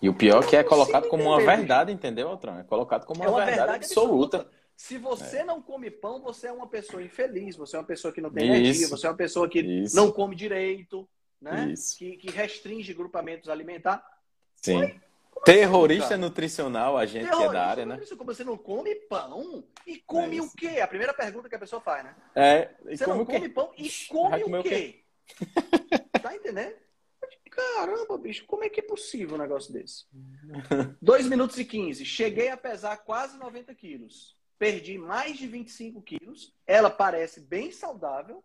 E 0.01 0.10
o 0.10 0.13
pior 0.13 0.43
é 0.43 0.47
que 0.47 0.56
é 0.58 0.63
colocado 0.63 1.08
como 1.08 1.23
uma 1.23 1.39
verdade, 1.39 1.93
entendeu, 1.93 2.28
Altran? 2.28 2.60
É 2.60 2.63
colocado 2.63 3.06
como 3.06 3.21
uma, 3.21 3.28
é 3.28 3.30
uma 3.30 3.45
verdade, 3.45 3.60
verdade, 3.60 3.86
absoluta. 3.86 4.38
absoluta. 4.39 4.65
Se 4.75 4.97
você 4.97 5.38
é. 5.38 5.45
não 5.45 5.62
come 5.62 5.89
pão, 5.89 6.21
você 6.21 6.47
é 6.47 6.51
uma 6.51 6.67
pessoa 6.67 7.01
infeliz, 7.01 7.56
você 7.56 7.78
é 7.78 7.80
uma 7.80 7.86
pessoa 7.86 8.13
que 8.13 8.19
não 8.19 8.30
tem 8.30 8.43
Isso. 8.43 8.56
energia, 8.56 8.88
você 8.89 9.08
é 9.08 9.10
uma 9.10 9.15
pessoa 9.15 9.47
que 9.47 9.62
Isso. 9.62 9.95
não 9.95 10.12
come 10.12 10.36
direito, 10.36 11.08
né? 11.41 11.73
Que, 11.97 12.17
que, 12.17 12.31
restringe 12.31 12.93
grupamentos 12.93 13.49
alimentares. 13.49 14.03
Sim. 14.61 14.99
Terrorista 15.43 16.15
assim, 16.15 16.21
nutricional, 16.21 16.97
a 16.97 17.05
gente 17.05 17.29
que 17.29 17.43
é 17.43 17.51
da 17.51 17.67
área, 17.67 17.85
né? 17.85 17.99
Como 18.17 18.33
você 18.33 18.43
não 18.43 18.57
come 18.57 18.95
pão 18.95 19.63
e 19.85 19.97
come 19.97 20.37
é 20.37 20.41
o 20.41 20.49
quê? 20.49 20.79
A 20.81 20.87
primeira 20.87 21.13
pergunta 21.13 21.47
que 21.47 21.55
a 21.55 21.59
pessoa 21.59 21.81
faz, 21.81 22.03
né? 22.03 22.15
É, 22.33 22.73
você 22.83 23.05
não 23.05 23.23
come 23.25 23.49
pão 23.49 23.71
e 23.77 23.89
come 24.09 24.43
o 24.43 24.63
quê? 24.63 25.03
o 25.29 25.45
quê? 25.45 26.19
tá 26.19 26.35
entendendo? 26.35 26.75
Caramba, 27.51 28.17
bicho, 28.17 28.45
como 28.45 28.63
é 28.63 28.69
que 28.69 28.81
é 28.81 28.83
possível 28.83 29.35
um 29.35 29.39
negócio 29.39 29.71
desse? 29.71 30.05
2 31.01 31.27
minutos 31.27 31.57
e 31.57 31.63
15. 31.63 32.03
Cheguei 32.03 32.49
a 32.49 32.57
pesar 32.57 32.97
quase 32.97 33.37
90 33.37 33.73
quilos. 33.75 34.35
Perdi 34.57 34.97
mais 34.97 35.37
de 35.37 35.47
25 35.47 36.01
quilos. 36.01 36.53
Ela 36.65 36.89
parece 36.89 37.39
bem 37.39 37.71
saudável 37.71 38.43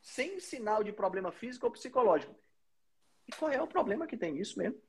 sem 0.00 0.40
sinal 0.40 0.82
de 0.82 0.92
problema 0.92 1.30
físico 1.30 1.66
ou 1.66 1.72
psicológico. 1.72 2.34
E 3.28 3.32
qual 3.32 3.50
é 3.50 3.60
o 3.62 3.66
problema 3.66 4.06
que 4.06 4.16
tem 4.16 4.38
isso 4.38 4.58
mesmo? 4.58 4.80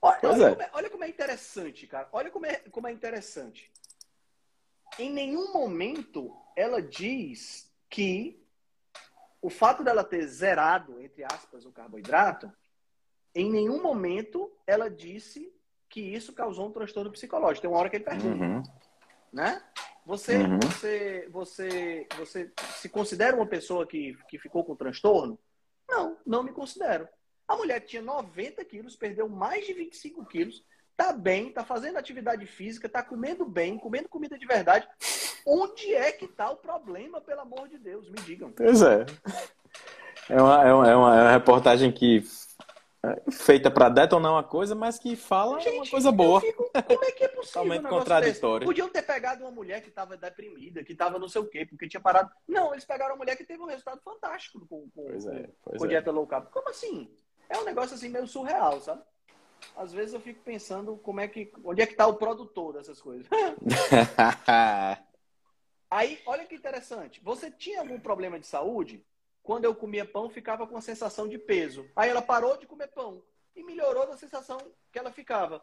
Olha, 0.00 0.18
olha, 0.22 0.44
é. 0.44 0.50
Como 0.50 0.62
é, 0.62 0.70
olha, 0.72 0.90
como 0.90 1.04
é, 1.04 1.08
interessante, 1.08 1.86
cara. 1.86 2.08
Olha 2.12 2.30
como 2.30 2.46
é, 2.46 2.56
como 2.70 2.86
é 2.86 2.92
interessante. 2.92 3.72
Em 4.98 5.10
nenhum 5.10 5.52
momento 5.52 6.36
ela 6.54 6.80
diz 6.80 7.72
que 7.88 8.42
o 9.42 9.50
fato 9.50 9.82
dela 9.82 10.04
ter 10.04 10.26
zerado, 10.26 11.00
entre 11.00 11.24
aspas, 11.24 11.64
o 11.64 11.72
carboidrato, 11.72 12.52
em 13.34 13.50
nenhum 13.50 13.82
momento 13.82 14.52
ela 14.66 14.90
disse 14.90 15.52
que 15.88 16.00
isso 16.00 16.32
causou 16.32 16.68
um 16.68 16.72
transtorno 16.72 17.10
psicológico. 17.10 17.62
Tem 17.62 17.70
uma 17.70 17.78
hora 17.78 17.90
que 17.90 17.96
ele 17.96 18.04
pergunta. 18.04 18.44
Uhum. 18.44 18.62
Né? 19.32 19.62
Você, 20.06 20.36
uhum. 20.36 20.60
você, 20.60 21.28
você, 21.32 22.06
você 22.16 22.52
se 22.76 22.88
considera 22.88 23.34
uma 23.34 23.46
pessoa 23.46 23.84
que, 23.84 24.16
que 24.28 24.38
ficou 24.38 24.64
com 24.64 24.76
transtorno? 24.76 25.36
Não, 25.88 26.16
não 26.24 26.44
me 26.44 26.52
considero. 26.52 27.08
A 27.48 27.56
mulher 27.56 27.80
tinha 27.80 28.00
90 28.00 28.64
quilos, 28.64 28.94
perdeu 28.94 29.28
mais 29.28 29.66
de 29.66 29.72
25 29.72 30.24
quilos, 30.26 30.64
tá 30.96 31.12
bem, 31.12 31.52
tá 31.52 31.64
fazendo 31.64 31.98
atividade 31.98 32.46
física, 32.46 32.88
tá 32.88 33.02
comendo 33.02 33.44
bem, 33.44 33.76
comendo 33.78 34.08
comida 34.08 34.38
de 34.38 34.46
verdade. 34.46 34.88
Onde 35.44 35.92
é 35.92 36.12
que 36.12 36.28
tá 36.28 36.50
o 36.50 36.56
problema, 36.56 37.20
pelo 37.20 37.40
amor 37.40 37.68
de 37.68 37.76
Deus? 37.76 38.08
Me 38.08 38.16
digam. 38.20 38.52
Pois 38.52 38.82
é. 38.82 39.04
É 40.28 40.40
uma, 40.40 40.64
é 40.64 40.72
uma, 40.72 40.90
é 40.90 40.96
uma, 40.96 41.30
é 41.30 41.32
reportagem 41.32 41.90
que 41.90 42.22
feita 43.30 43.70
para 43.70 43.88
detonar 43.88 44.32
uma 44.32 44.42
coisa, 44.44 44.74
mas 44.74 44.98
que 44.98 45.16
fala 45.16 45.60
Gente, 45.60 45.76
uma 45.76 45.90
coisa 45.90 46.12
boa. 46.12 46.40
Fico, 46.40 46.70
como 46.70 47.04
é 47.04 47.12
que 47.12 47.24
é 47.24 47.28
possível? 47.28 47.62
Totalmente 47.62 47.86
um 47.86 47.88
contraditório. 47.88 48.66
Podiam 48.66 48.88
ter 48.88 49.02
pegado 49.02 49.44
uma 49.44 49.50
mulher 49.50 49.82
que 49.82 49.88
estava 49.88 50.16
deprimida, 50.16 50.82
que 50.84 50.92
estava 50.92 51.18
não 51.18 51.28
sei 51.28 51.40
o 51.42 51.46
quê, 51.46 51.66
porque 51.66 51.88
tinha 51.88 52.00
parado. 52.00 52.30
Não, 52.46 52.72
eles 52.72 52.84
pegaram 52.84 53.14
uma 53.14 53.18
mulher 53.18 53.36
que 53.36 53.44
teve 53.44 53.62
um 53.62 53.66
resultado 53.66 54.00
fantástico 54.02 54.60
com, 54.66 54.88
com, 54.90 55.04
pois 55.08 55.26
é, 55.26 55.50
pois 55.64 55.78
com 55.78 55.84
é. 55.84 55.88
dieta 55.88 56.10
low 56.10 56.26
carb. 56.26 56.48
Como 56.50 56.68
assim? 56.68 57.10
É 57.48 57.58
um 57.58 57.64
negócio 57.64 57.94
assim 57.94 58.08
meio 58.08 58.26
surreal, 58.26 58.80
sabe? 58.80 59.02
Às 59.76 59.92
vezes 59.92 60.14
eu 60.14 60.20
fico 60.20 60.42
pensando 60.42 60.96
como 60.98 61.20
é 61.20 61.28
que. 61.28 61.52
Onde 61.64 61.82
é 61.82 61.86
que 61.86 61.92
está 61.92 62.06
o 62.06 62.14
produtor 62.14 62.74
dessas 62.74 63.00
coisas? 63.00 63.26
Aí, 65.90 66.20
olha 66.26 66.44
que 66.44 66.54
interessante. 66.54 67.20
Você 67.22 67.50
tinha 67.50 67.80
algum 67.80 67.98
problema 67.98 68.38
de 68.38 68.46
saúde? 68.46 69.04
Quando 69.46 69.64
eu 69.64 69.76
comia 69.76 70.04
pão, 70.04 70.28
ficava 70.28 70.66
com 70.66 70.76
a 70.76 70.80
sensação 70.80 71.28
de 71.28 71.38
peso. 71.38 71.88
Aí 71.94 72.10
ela 72.10 72.20
parou 72.20 72.56
de 72.56 72.66
comer 72.66 72.88
pão 72.88 73.22
e 73.54 73.62
melhorou 73.62 74.04
da 74.04 74.16
sensação 74.16 74.58
que 74.90 74.98
ela 74.98 75.12
ficava. 75.12 75.62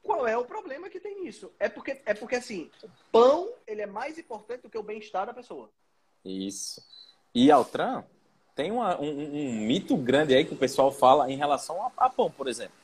Qual 0.00 0.28
é 0.28 0.38
o 0.38 0.44
problema 0.44 0.88
que 0.88 1.00
tem 1.00 1.20
nisso? 1.20 1.52
É 1.58 1.68
porque, 1.68 2.00
é 2.06 2.14
porque 2.14 2.36
assim, 2.36 2.70
o 2.84 2.88
pão 3.10 3.52
ele 3.66 3.82
é 3.82 3.86
mais 3.86 4.16
importante 4.16 4.62
do 4.62 4.70
que 4.70 4.78
o 4.78 4.82
bem-estar 4.84 5.26
da 5.26 5.34
pessoa. 5.34 5.68
Isso. 6.24 6.80
E 7.34 7.50
Altran, 7.50 8.04
tem 8.54 8.70
uma, 8.70 8.96
um, 9.00 9.08
um, 9.08 9.66
mito 9.66 9.96
grande 9.96 10.32
aí 10.32 10.44
que 10.44 10.54
o 10.54 10.58
pessoal 10.58 10.92
fala 10.92 11.28
em 11.28 11.36
relação 11.36 11.84
a, 11.84 11.90
a 11.96 12.08
pão, 12.08 12.30
por 12.30 12.46
exemplo. 12.46 12.78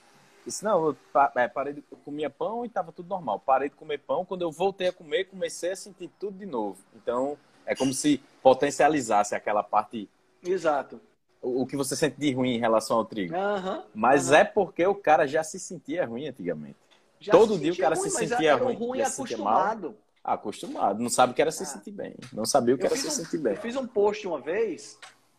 Disse, 0.44 0.64
não, 0.64 0.86
eu 0.88 0.96
é, 1.36 1.46
parei 1.46 1.72
de 1.72 1.84
eu 1.88 1.98
comia 1.98 2.28
pão 2.28 2.64
e 2.64 2.68
estava 2.68 2.90
tudo 2.90 3.08
normal. 3.08 3.38
Parei 3.38 3.68
de 3.68 3.76
comer 3.76 3.98
pão, 3.98 4.24
quando 4.24 4.42
eu 4.42 4.50
voltei 4.50 4.88
a 4.88 4.92
comer, 4.92 5.26
comecei 5.26 5.70
a 5.70 5.76
sentir 5.76 6.10
tudo 6.18 6.36
de 6.36 6.46
novo. 6.46 6.78
Então, 6.96 7.38
é 7.64 7.74
como 7.74 7.92
se 7.92 8.22
potencializasse 8.42 9.34
aquela 9.34 9.62
parte. 9.62 10.08
Exato. 10.42 11.00
O, 11.40 11.62
o 11.62 11.66
que 11.66 11.76
você 11.76 11.94
sente 11.94 12.18
de 12.18 12.32
ruim 12.32 12.54
em 12.54 12.58
relação 12.58 12.98
ao 12.98 13.04
trigo. 13.04 13.34
Uhum, 13.34 13.82
mas 13.94 14.28
uhum. 14.28 14.36
é 14.36 14.44
porque 14.44 14.86
o 14.86 14.94
cara 14.94 15.26
já 15.26 15.42
se 15.42 15.58
sentia 15.58 16.06
ruim 16.06 16.28
antigamente. 16.28 16.76
Já 17.20 17.32
Todo 17.32 17.58
dia 17.58 17.72
o 17.72 17.76
cara 17.76 17.94
ruim, 17.94 18.10
se 18.10 18.16
sentia 18.16 18.56
ruim. 18.56 18.76
ruim 18.76 19.00
acostumado. 19.00 19.96
Acostumado. 20.22 21.02
Não 21.02 21.08
sabe 21.08 21.32
o 21.32 21.34
que 21.34 21.42
era 21.42 21.52
se 21.52 21.62
ah. 21.62 21.66
sentir 21.66 21.92
bem. 21.92 22.14
Não 22.32 22.44
sabia 22.44 22.74
o 22.74 22.78
que 22.78 22.84
eu 22.84 22.88
era 22.88 22.96
se 22.96 23.06
um, 23.06 23.10
sentir 23.10 23.38
bem. 23.38 23.54
Eu 23.54 23.60
fiz 23.60 23.76
um 23.76 23.86
post 23.86 24.26
uma 24.26 24.40
vez 24.40 24.98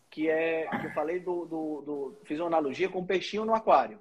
que 0.10 0.30
é 0.30 0.68
que 0.68 0.88
eu 0.88 0.92
falei 0.94 1.20
do, 1.20 1.46
do, 1.46 1.82
do 1.82 2.18
fiz 2.24 2.40
uma 2.40 2.48
analogia 2.48 2.90
com 2.90 3.00
um 3.00 3.06
peixinho 3.06 3.46
no 3.46 3.54
aquário. 3.54 4.00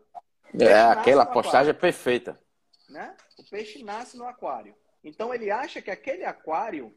É, 0.58 0.80
aquela 0.80 1.26
postagem 1.26 1.70
é 1.70 1.74
perfeita. 1.74 2.40
Né? 2.88 3.14
O 3.38 3.44
peixe 3.50 3.82
nasce 3.82 4.16
no 4.16 4.24
aquário. 4.24 4.74
Então 5.04 5.34
ele 5.34 5.50
acha 5.50 5.82
que 5.82 5.90
aquele 5.90 6.24
aquário 6.24 6.94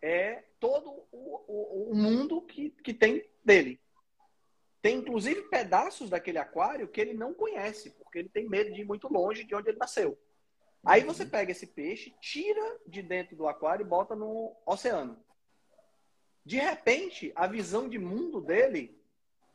é 0.00 0.44
todo 0.60 1.06
o, 1.10 1.44
o, 1.46 1.92
o 1.92 1.94
mundo 1.94 2.42
que, 2.42 2.70
que 2.70 2.94
tem 2.94 3.24
dele. 3.44 3.80
Tem 4.80 4.96
inclusive 4.98 5.42
pedaços 5.48 6.08
daquele 6.08 6.38
aquário 6.38 6.88
que 6.88 7.00
ele 7.00 7.14
não 7.14 7.34
conhece, 7.34 7.90
porque 7.90 8.18
ele 8.18 8.28
tem 8.28 8.48
medo 8.48 8.72
de 8.72 8.82
ir 8.82 8.84
muito 8.84 9.12
longe 9.12 9.44
de 9.44 9.54
onde 9.54 9.70
ele 9.70 9.78
nasceu. 9.78 10.18
Aí 10.84 11.02
você 11.02 11.24
uhum. 11.24 11.30
pega 11.30 11.50
esse 11.50 11.66
peixe, 11.66 12.14
tira 12.20 12.78
de 12.86 13.02
dentro 13.02 13.36
do 13.36 13.48
aquário 13.48 13.84
e 13.84 13.88
bota 13.88 14.14
no 14.14 14.56
oceano. 14.64 15.22
De 16.44 16.56
repente, 16.56 17.32
a 17.34 17.46
visão 17.46 17.88
de 17.88 17.98
mundo 17.98 18.40
dele 18.40 18.98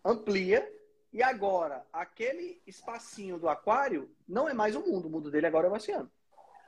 amplia 0.03 0.69
e 1.11 1.21
agora, 1.21 1.85
aquele 1.93 2.61
espacinho 2.65 3.37
do 3.37 3.47
aquário 3.47 4.13
não 4.27 4.49
é 4.49 4.53
mais 4.53 4.75
o 4.75 4.81
mundo. 4.81 5.07
O 5.07 5.11
mundo 5.11 5.31
dele 5.31 5.45
agora 5.45 5.67
é 5.67 5.71
o 5.71 5.73
oceano. 5.73 6.11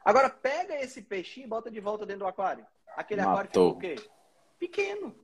Agora, 0.03 0.29
pega 0.29 0.79
esse 0.79 1.01
peixinho 1.01 1.45
e 1.45 1.49
bota 1.49 1.69
de 1.69 1.79
volta 1.79 2.05
dentro 2.05 2.19
do 2.19 2.27
aquário. 2.27 2.65
Aquele 2.95 3.21
Matou. 3.21 3.33
aquário 3.33 3.49
ficou 3.49 3.69
o 3.69 3.79
quê? 3.79 3.95
Pequeno. 4.59 5.15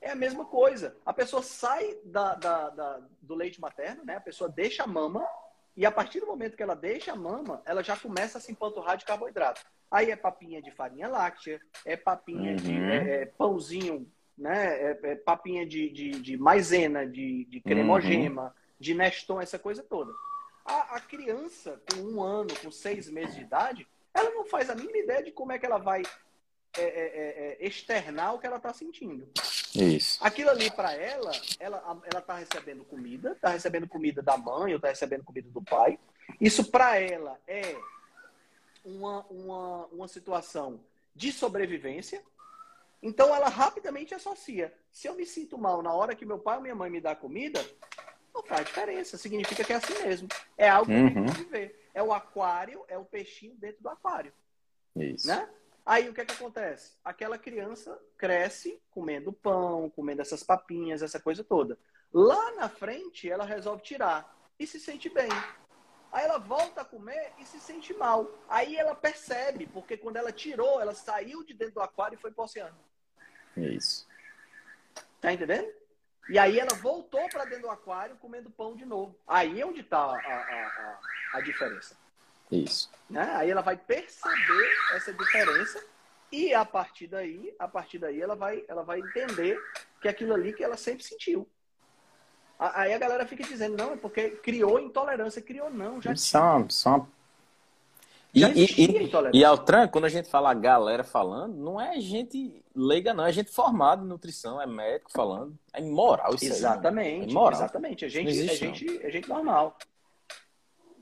É 0.00 0.10
a 0.10 0.16
mesma 0.16 0.44
coisa. 0.44 0.96
A 1.06 1.12
pessoa 1.12 1.42
sai 1.42 1.96
da, 2.04 2.34
da, 2.34 2.70
da, 2.70 3.00
do 3.20 3.34
leite 3.34 3.60
materno, 3.60 4.04
né? 4.04 4.16
A 4.16 4.20
pessoa 4.20 4.50
deixa 4.50 4.82
a 4.82 4.86
mama. 4.86 5.26
E 5.76 5.86
a 5.86 5.90
partir 5.90 6.20
do 6.20 6.26
momento 6.26 6.56
que 6.56 6.62
ela 6.62 6.74
deixa 6.74 7.12
a 7.12 7.16
mama, 7.16 7.62
ela 7.64 7.82
já 7.82 7.96
começa 7.96 8.38
a 8.38 8.40
se 8.40 8.52
empanturrar 8.52 8.96
de 8.96 9.04
carboidrato. 9.04 9.64
Aí 9.90 10.10
é 10.10 10.16
papinha 10.16 10.60
de 10.60 10.70
farinha 10.70 11.08
láctea, 11.08 11.60
é 11.84 11.96
papinha 11.96 12.50
uhum. 12.50 12.56
de 12.56 12.74
é, 12.74 13.22
é, 13.22 13.26
pãozinho 13.26 14.10
né? 14.36 14.90
É, 14.90 14.98
é 15.02 15.14
papinha 15.14 15.66
de, 15.66 15.88
de, 15.90 16.10
de, 16.10 16.36
maisena, 16.36 17.06
de, 17.06 17.44
de 17.44 17.60
cremogema, 17.60 18.44
uhum. 18.44 18.50
de 18.78 18.94
Neston, 18.94 19.40
essa 19.40 19.58
coisa 19.58 19.82
toda. 19.82 20.12
A, 20.64 20.96
a, 20.96 21.00
criança 21.00 21.80
com 21.90 22.00
um 22.00 22.22
ano, 22.22 22.50
com 22.62 22.70
seis 22.70 23.10
meses 23.10 23.34
de 23.34 23.42
idade, 23.42 23.86
ela 24.14 24.30
não 24.30 24.44
faz 24.44 24.70
a 24.70 24.74
mínima 24.74 24.98
ideia 24.98 25.22
de 25.22 25.32
como 25.32 25.52
é 25.52 25.58
que 25.58 25.66
ela 25.66 25.78
vai 25.78 26.02
é, 26.76 26.82
é, 26.82 26.84
é, 26.84 27.56
é 27.60 27.66
externar 27.66 28.34
o 28.34 28.38
que 28.38 28.46
ela 28.46 28.56
está 28.56 28.72
sentindo. 28.72 29.28
Isso. 29.74 30.18
Aquilo 30.22 30.50
ali 30.50 30.70
para 30.70 30.92
ela, 30.92 31.32
ela 31.58 32.00
ela 32.04 32.20
está 32.20 32.36
recebendo 32.36 32.84
comida, 32.84 33.32
está 33.32 33.50
recebendo 33.50 33.88
comida 33.88 34.22
da 34.22 34.36
mãe 34.36 34.72
ou 34.72 34.76
está 34.76 34.88
recebendo 34.88 35.24
comida 35.24 35.48
do 35.50 35.62
pai. 35.62 35.98
Isso 36.40 36.64
para 36.70 36.98
ela 36.98 37.38
é 37.46 37.76
uma, 38.84 39.24
uma, 39.26 39.86
uma 39.86 40.08
situação 40.08 40.80
de 41.14 41.32
sobrevivência, 41.32 42.22
então 43.02 43.34
ela 43.34 43.48
rapidamente 43.48 44.14
associa. 44.14 44.72
Se 44.90 45.08
eu 45.08 45.14
me 45.14 45.26
sinto 45.26 45.58
mal 45.58 45.82
na 45.82 45.92
hora 45.92 46.14
que 46.14 46.24
meu 46.24 46.38
pai 46.38 46.56
ou 46.56 46.62
minha 46.62 46.74
mãe 46.74 46.90
me 46.90 47.00
dá 47.00 47.16
comida, 47.16 47.64
não 48.34 48.42
faz 48.42 48.66
diferença. 48.66 49.18
Significa 49.18 49.64
que 49.64 49.72
é 49.72 49.76
assim 49.76 50.02
mesmo. 50.02 50.28
É 50.56 50.68
algo 50.68 50.90
que 50.90 50.96
uhum. 50.96 51.14
tem 51.14 51.24
que 51.24 51.42
viver. 51.42 51.88
É 51.94 52.02
o 52.02 52.12
aquário, 52.12 52.84
é 52.88 52.96
o 52.96 53.04
peixinho 53.04 53.54
dentro 53.56 53.82
do 53.82 53.88
aquário. 53.88 54.32
Isso. 54.96 55.26
Né? 55.28 55.48
Aí 55.84 56.08
o 56.08 56.14
que, 56.14 56.20
é 56.20 56.24
que 56.24 56.34
acontece? 56.34 56.96
Aquela 57.04 57.36
criança 57.36 57.98
cresce 58.16 58.80
comendo 58.90 59.32
pão, 59.32 59.90
comendo 59.90 60.22
essas 60.22 60.42
papinhas, 60.42 61.02
essa 61.02 61.20
coisa 61.20 61.42
toda. 61.42 61.78
Lá 62.12 62.52
na 62.52 62.68
frente, 62.68 63.28
ela 63.28 63.44
resolve 63.44 63.82
tirar 63.82 64.36
e 64.58 64.66
se 64.66 64.78
sente 64.78 65.08
bem. 65.08 65.30
Aí 66.12 66.24
ela 66.24 66.38
volta 66.38 66.82
a 66.82 66.84
comer 66.84 67.32
e 67.38 67.44
se 67.44 67.58
sente 67.58 67.94
mal. 67.94 68.30
Aí 68.48 68.76
ela 68.76 68.94
percebe, 68.94 69.66
porque 69.66 69.96
quando 69.96 70.16
ela 70.16 70.30
tirou, 70.30 70.80
ela 70.80 70.94
saiu 70.94 71.42
de 71.42 71.54
dentro 71.54 71.74
do 71.74 71.80
aquário 71.80 72.16
e 72.16 72.20
foi 72.20 72.30
para 72.30 72.42
o 72.42 72.44
oceano. 72.44 72.78
Isso. 73.56 74.06
Tá 75.20 75.32
entendendo? 75.32 75.72
E 76.28 76.38
aí 76.38 76.58
ela 76.58 76.74
voltou 76.74 77.28
para 77.28 77.44
dentro 77.44 77.62
do 77.62 77.70
aquário 77.70 78.16
comendo 78.16 78.50
pão 78.50 78.76
de 78.76 78.84
novo. 78.84 79.18
Aí 79.26 79.60
é 79.60 79.66
onde 79.66 79.80
está 79.80 79.98
a, 79.98 80.16
a, 80.16 80.18
a, 80.18 81.00
a, 81.34 81.40
diferença. 81.40 81.96
Isso. 82.52 82.90
Né? 83.08 83.28
Aí 83.34 83.50
ela 83.50 83.62
vai 83.62 83.76
perceber 83.76 84.70
essa 84.94 85.12
diferença 85.12 85.82
e 86.30 86.54
a 86.54 86.64
partir 86.64 87.06
daí, 87.06 87.54
a 87.58 87.66
partir 87.66 87.98
daí 87.98 88.20
ela 88.20 88.34
vai, 88.34 88.64
ela 88.68 88.82
vai 88.82 89.00
entender 89.00 89.58
que 90.00 90.08
aquilo 90.08 90.34
ali 90.34 90.52
que 90.52 90.62
ela 90.62 90.76
sempre 90.76 91.04
sentiu. 91.04 91.48
Aí 92.58 92.92
a 92.94 92.98
galera 92.98 93.26
fica 93.26 93.42
dizendo, 93.42 93.76
não, 93.76 93.94
é 93.94 93.96
porque 93.96 94.30
criou 94.30 94.78
intolerância. 94.78 95.42
Criou 95.42 95.68
não, 95.68 96.00
já 96.00 96.14
são, 96.14 96.70
são 96.70 97.08
e, 98.34 98.42
e, 98.44 99.10
e, 99.34 99.44
Altran, 99.44 99.86
quando 99.88 100.06
a 100.06 100.08
gente 100.08 100.26
fala 100.26 100.50
a 100.50 100.54
galera 100.54 101.04
falando, 101.04 101.54
não 101.54 101.78
é 101.78 102.00
gente 102.00 102.64
leiga, 102.74 103.12
não, 103.12 103.26
é 103.26 103.32
gente 103.32 103.50
formada 103.50 104.02
em 104.02 104.08
nutrição, 104.08 104.60
é 104.60 104.66
médico 104.66 105.12
falando. 105.12 105.54
É 105.70 105.82
imoral 105.82 106.34
isso 106.34 106.46
Exatamente, 106.46 107.24
aí. 107.24 107.28
É 107.28 107.30
imoral. 107.30 107.60
Exatamente. 107.60 108.04
A 108.06 108.08
gente, 108.08 108.32
gente, 108.32 109.00
a 109.04 109.10
gente 109.10 109.28
normal. 109.28 109.76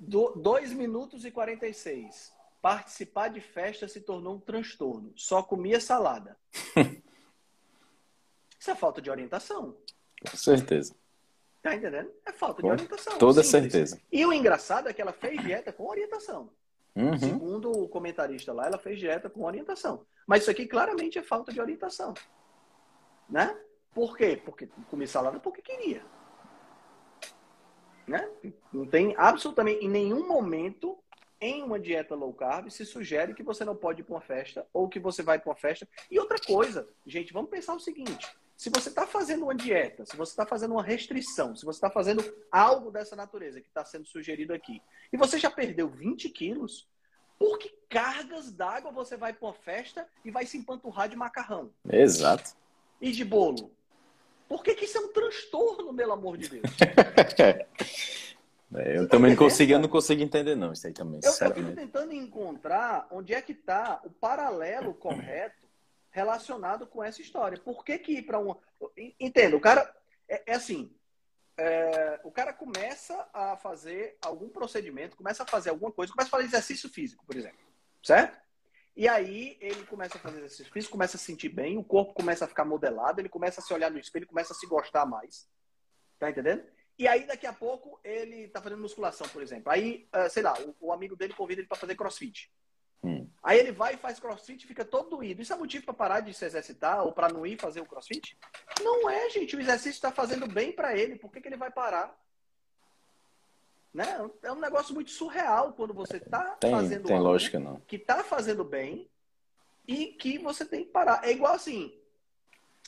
2 0.01 0.73
minutos 0.73 1.25
e 1.25 1.31
46. 1.31 2.33
Participar 2.63 3.29
de 3.29 3.41
festa 3.41 3.87
se 3.87 4.01
tornou 4.01 4.37
um 4.37 4.41
transtorno. 4.41 5.13
Só 5.15 5.43
comia 5.43 5.81
salada. 5.81 6.37
isso 8.59 8.71
é 8.71 8.75
falta 8.75 9.01
de 9.01 9.11
orientação. 9.11 9.77
Com 10.29 10.37
certeza. 10.37 10.95
Tá 11.63 11.75
entendendo? 11.75 12.11
É 12.25 12.33
falta 12.33 12.63
de 12.63 12.69
orientação. 12.69 13.19
Toda 13.19 13.43
simples. 13.43 13.73
certeza. 13.73 14.01
E 14.11 14.25
o 14.25 14.33
engraçado 14.33 14.89
é 14.89 14.93
que 14.93 15.03
ela 15.03 15.13
fez 15.13 15.43
dieta 15.43 15.73
com 15.73 15.89
orientação. 15.89 16.51
Uhum. 16.97 17.19
Segundo 17.19 17.71
o 17.71 17.89
comentarista 17.89 18.53
lá, 18.53 18.67
ela 18.67 18.79
fez 18.79 18.99
dieta 18.99 19.29
com 19.29 19.45
orientação. 19.45 20.07
Mas 20.27 20.43
isso 20.43 20.51
aqui 20.51 20.67
claramente 20.67 21.19
é 21.19 21.23
falta 21.23 21.53
de 21.53 21.61
orientação. 21.61 22.15
Né? 23.29 23.57
Por 23.95 24.17
quê? 24.17 24.41
Porque 24.43 24.69
comi 24.89 25.07
salada 25.07 25.39
porque 25.39 25.63
queria. 25.63 26.03
Né? 28.11 28.29
Não 28.73 28.85
tem 28.85 29.15
absolutamente 29.17 29.85
em 29.85 29.89
nenhum 29.89 30.27
momento 30.27 30.99
em 31.41 31.63
uma 31.63 31.79
dieta 31.79 32.15
low 32.17 32.35
carb 32.35 32.69
se 32.69 32.85
sugere 32.85 33.35
que 33.35 33.43
você 33.43 33.65
não 33.65 33.77
pode 33.77 34.01
ir 34.01 34.05
para 34.05 34.17
uma 34.17 34.21
festa 34.21 34.67
ou 34.73 34.89
que 34.89 34.99
você 34.99 35.23
vai 35.23 35.39
para 35.39 35.49
uma 35.49 35.57
festa. 35.57 35.89
E 36.11 36.19
outra 36.19 36.37
coisa, 36.39 36.89
gente, 37.07 37.33
vamos 37.33 37.51
pensar 37.51 37.73
o 37.73 37.79
seguinte: 37.79 38.29
se 38.57 38.69
você 38.69 38.89
está 38.89 39.07
fazendo 39.07 39.45
uma 39.45 39.55
dieta, 39.55 40.05
se 40.05 40.17
você 40.17 40.33
está 40.33 40.45
fazendo 40.45 40.73
uma 40.73 40.83
restrição, 40.83 41.55
se 41.55 41.65
você 41.65 41.77
está 41.77 41.89
fazendo 41.89 42.23
algo 42.51 42.91
dessa 42.91 43.15
natureza 43.15 43.61
que 43.61 43.69
está 43.69 43.85
sendo 43.85 44.07
sugerido 44.09 44.53
aqui, 44.53 44.83
e 45.13 45.17
você 45.17 45.39
já 45.39 45.51
perdeu 45.51 45.89
20 45.89 46.29
quilos, 46.31 46.89
por 47.39 47.59
que 47.59 47.73
cargas 47.89 48.51
d'água 48.51 48.91
você 48.91 49.17
vai 49.17 49.33
para 49.33 49.47
uma 49.47 49.55
festa 49.55 50.05
e 50.25 50.33
vai 50.33 50.45
se 50.45 50.59
empanturrar 50.59 51.09
de 51.09 51.15
macarrão? 51.15 51.73
Exato. 51.89 52.57
E 53.01 53.13
de 53.13 53.25
bolo? 53.25 53.71
Por 54.51 54.65
que, 54.65 54.75
que 54.75 54.85
isso 54.85 54.99
é 54.99 55.01
um 55.01 55.13
transtorno, 55.13 55.95
pelo 55.95 56.13
amor 56.13 56.37
de 56.37 56.49
Deus? 56.49 56.65
É, 58.73 58.99
eu 58.99 59.09
também 59.09 59.33
não 59.33 59.37
consigo, 59.37 59.73
eu 59.73 59.81
não 59.81 59.89
consigo 59.89 60.23
entender, 60.23 60.55
não, 60.55 60.73
isso 60.73 60.87
aí 60.87 60.93
também. 60.93 61.19
Eu 61.25 61.29
estou 61.29 61.75
tentando 61.75 62.13
encontrar 62.13 63.05
onde 63.11 63.35
é 63.35 63.43
que 63.43 63.51
está 63.51 64.01
o 64.05 64.11
paralelo 64.11 64.95
correto 64.95 65.67
relacionado 66.09 66.87
com 66.87 67.03
essa 67.03 67.21
história. 67.21 67.59
Por 67.59 67.85
que, 67.85 67.99
que 67.99 68.13
ir 68.19 68.23
para 68.23 68.39
uma. 68.39 68.57
Entenda, 69.19 69.57
o 69.57 69.61
cara. 69.61 69.93
É, 70.29 70.53
é, 70.53 70.55
assim. 70.55 70.95
é, 71.59 72.21
o 72.23 72.31
cara 72.31 72.53
começa 72.53 73.29
a 73.35 73.57
fazer 73.57 74.17
algum 74.23 74.49
procedimento, 74.49 75.17
começa 75.17 75.43
a 75.43 75.47
fazer 75.47 75.71
alguma 75.71 75.91
coisa, 75.91 76.13
começa 76.13 76.29
a 76.29 76.31
fazer 76.31 76.45
exercício 76.45 76.89
físico, 76.89 77.27
por 77.27 77.35
exemplo, 77.35 77.59
certo? 78.05 78.39
E 78.97 79.09
aí 79.09 79.57
ele 79.61 79.85
começa 79.87 80.19
a 80.19 80.21
fazer 80.21 80.39
exercício 80.39 80.73
físico, 80.73 80.93
começa 80.93 81.17
a 81.17 81.21
se 81.21 81.25
sentir 81.25 81.49
bem, 81.49 81.79
o 81.79 81.85
corpo 81.85 82.13
começa 82.13 82.45
a 82.45 82.49
ficar 82.49 82.65
modelado, 82.65 83.21
ele 83.21 83.29
começa 83.29 83.61
a 83.61 83.65
se 83.65 83.73
olhar 83.73 83.91
no 83.91 83.99
espelho, 83.99 84.27
começa 84.27 84.53
a 84.53 84.57
se 84.57 84.67
gostar 84.67 85.07
mais. 85.07 85.49
Tá 86.19 86.29
entendendo? 86.29 86.63
E 86.99 87.09
aí, 87.09 87.27
daqui 87.27 87.47
a 87.47 87.53
pouco, 87.53 87.99
ele 88.05 88.49
tá 88.49 88.61
fazendo 88.61 88.83
musculação, 88.83 89.27
por 89.29 89.43
exemplo. 89.43 89.73
Aí, 89.73 90.07
uh, 90.15 90.29
sei 90.29 90.43
lá, 90.43 90.55
o, 90.61 90.77
o, 90.89 90.93
amigo 90.93 91.17
dele 91.17 91.33
convida 91.33 91.63
ele 91.63 91.69
para 91.69 91.79
fazer 91.79 91.95
crossfit. 91.95 92.53
Hum. 93.03 93.27
Aí 93.43 93.59
ele 93.59 93.73
vai 93.73 93.95
e 93.95 93.97
faz 93.97 94.21
crossfit 94.21 94.63
e 94.63 94.69
fica 94.69 94.85
todo 94.85 95.17
doído. 95.17 95.41
Isso 95.41 95.53
é 95.53 95.57
motivo 95.57 95.87
para 95.87 95.95
parar 95.95 96.21
de 96.21 96.35
se 96.35 96.45
exercitar 96.45 97.03
ou 97.03 97.13
para 97.13 97.31
não 97.31 97.47
ir 97.47 97.59
fazer 97.59 97.81
o 97.81 97.87
crossfit? 97.87 98.37
Não 98.83 99.09
é, 99.09 99.31
gente. 99.31 99.57
O 99.57 99.61
exercício 99.61 99.93
está 99.93 100.13
fazendo 100.13 100.47
bem 100.47 100.73
para 100.73 100.95
ele. 100.95 101.17
Por 101.17 101.33
que, 101.33 101.41
que 101.41 101.49
ele 101.49 101.57
vai 101.57 101.71
parar? 101.71 102.15
Né? 103.93 104.07
É 104.43 104.53
um 104.53 104.61
negócio 104.61 104.95
muito 104.95 105.11
surreal 105.11 105.73
quando 105.73 105.93
você 105.93 106.19
está 106.19 106.57
fazendo 106.61 107.07
tem 107.07 107.17
algo 107.17 107.29
lógica, 107.29 107.59
não. 107.59 107.81
que 107.89 107.97
está 107.97 108.23
fazendo 108.23 108.65
bem 108.65 109.09
e 109.87 110.07
que 110.07 110.39
você 110.39 110.65
tem 110.65 110.85
que 110.85 110.91
parar. 110.91 111.25
É 111.25 111.33
igual 111.33 111.55
assim, 111.55 111.93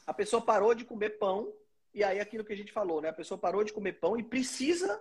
a 0.06 0.14
pessoa 0.14 0.40
parou 0.40 0.74
de 0.74 0.84
comer 0.84 1.18
pão 1.18 1.52
e 1.92 2.04
aí 2.04 2.20
aquilo 2.20 2.44
que 2.44 2.52
a 2.52 2.56
gente 2.56 2.72
falou, 2.72 3.00
né? 3.00 3.08
A 3.08 3.14
pessoa 3.14 3.36
parou 3.36 3.64
de 3.64 3.72
comer 3.72 3.94
pão 3.94 4.16
e 4.16 4.22
precisa 4.22 5.00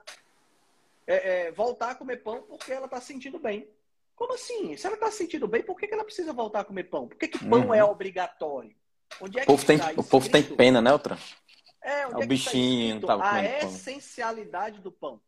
é, 1.05 1.47
é, 1.47 1.51
voltar 1.51 1.91
a 1.91 1.95
comer 1.95 2.17
pão 2.17 2.41
porque 2.41 2.71
ela 2.71 2.85
está 2.85 2.99
se 2.99 3.07
sentindo 3.07 3.37
bem. 3.37 3.67
Como 4.15 4.33
assim? 4.33 4.75
Se 4.77 4.87
ela 4.87 4.95
está 4.95 5.09
se 5.11 5.17
sentindo 5.17 5.47
bem, 5.47 5.63
por 5.63 5.77
que, 5.77 5.87
que 5.87 5.93
ela 5.93 6.03
precisa 6.03 6.33
voltar 6.33 6.61
a 6.61 6.65
comer 6.65 6.85
pão? 6.85 7.07
Por 7.07 7.17
que, 7.17 7.27
que 7.27 7.39
pão 7.45 7.67
uhum. 7.67 7.73
é 7.73 7.83
obrigatório? 7.83 8.75
Onde 9.19 9.39
é 9.39 9.43
o, 9.43 9.45
povo 9.45 9.65
tem, 9.65 9.79
o 9.97 10.03
povo 10.03 10.29
tem 10.29 10.43
pena, 10.43 10.81
né, 10.81 10.91
Outra? 10.91 11.17
É, 11.81 12.07
onde 12.07 12.15
é, 12.15 12.15
é 12.15 12.17
o 12.17 12.19
tá 12.19 12.25
bichinho, 12.25 13.01
tá 13.01 13.01
não 13.01 13.19
tava 13.19 13.35
A 13.35 13.43
essencialidade 13.63 14.79
do 14.79 14.91
pão. 14.91 15.19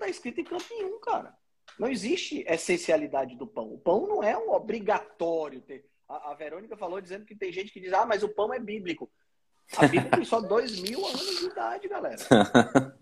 Está 0.00 0.08
escrito 0.08 0.40
em 0.40 0.44
canto 0.44 0.64
nenhum, 0.70 0.98
cara. 0.98 1.36
Não 1.78 1.86
existe 1.86 2.42
essencialidade 2.48 3.36
do 3.36 3.46
pão. 3.46 3.74
O 3.74 3.78
pão 3.78 4.06
não 4.06 4.22
é 4.22 4.34
um 4.36 4.50
obrigatório 4.50 5.60
ter. 5.60 5.84
A, 6.08 6.30
a 6.30 6.34
Verônica 6.34 6.74
falou 6.74 7.02
dizendo 7.02 7.26
que 7.26 7.36
tem 7.36 7.52
gente 7.52 7.70
que 7.70 7.80
diz, 7.80 7.92
ah, 7.92 8.06
mas 8.06 8.22
o 8.22 8.28
pão 8.30 8.52
é 8.52 8.58
bíblico. 8.58 9.10
A 9.76 9.86
Bíblia 9.86 10.10
tem 10.10 10.24
só 10.24 10.40
dois 10.40 10.80
mil 10.80 11.04
anos 11.04 11.38
de 11.38 11.44
idade, 11.44 11.86
galera. 11.86 12.16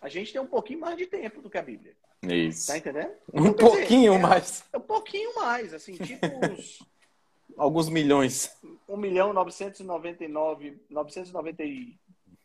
A 0.00 0.08
gente 0.08 0.32
tem 0.32 0.40
um 0.40 0.46
pouquinho 0.46 0.80
mais 0.80 0.96
de 0.96 1.06
tempo 1.06 1.42
do 1.42 1.50
que 1.50 1.58
a 1.58 1.62
Bíblia. 1.62 1.96
Isso. 2.22 2.68
Tá 2.68 2.78
entendendo? 2.78 3.12
Um 3.34 3.48
então, 3.48 3.68
pouquinho 3.68 4.12
dizer, 4.12 4.24
é 4.24 4.28
mais. 4.28 4.64
É, 4.72 4.76
um 4.78 4.80
pouquinho 4.80 5.34
mais, 5.34 5.74
assim, 5.74 5.96
tipo 5.96 6.24
uns... 6.26 6.78
Alguns 7.58 7.88
milhões. 7.88 8.56
1 8.88 8.96
milhão 8.96 9.32
999, 9.32 10.80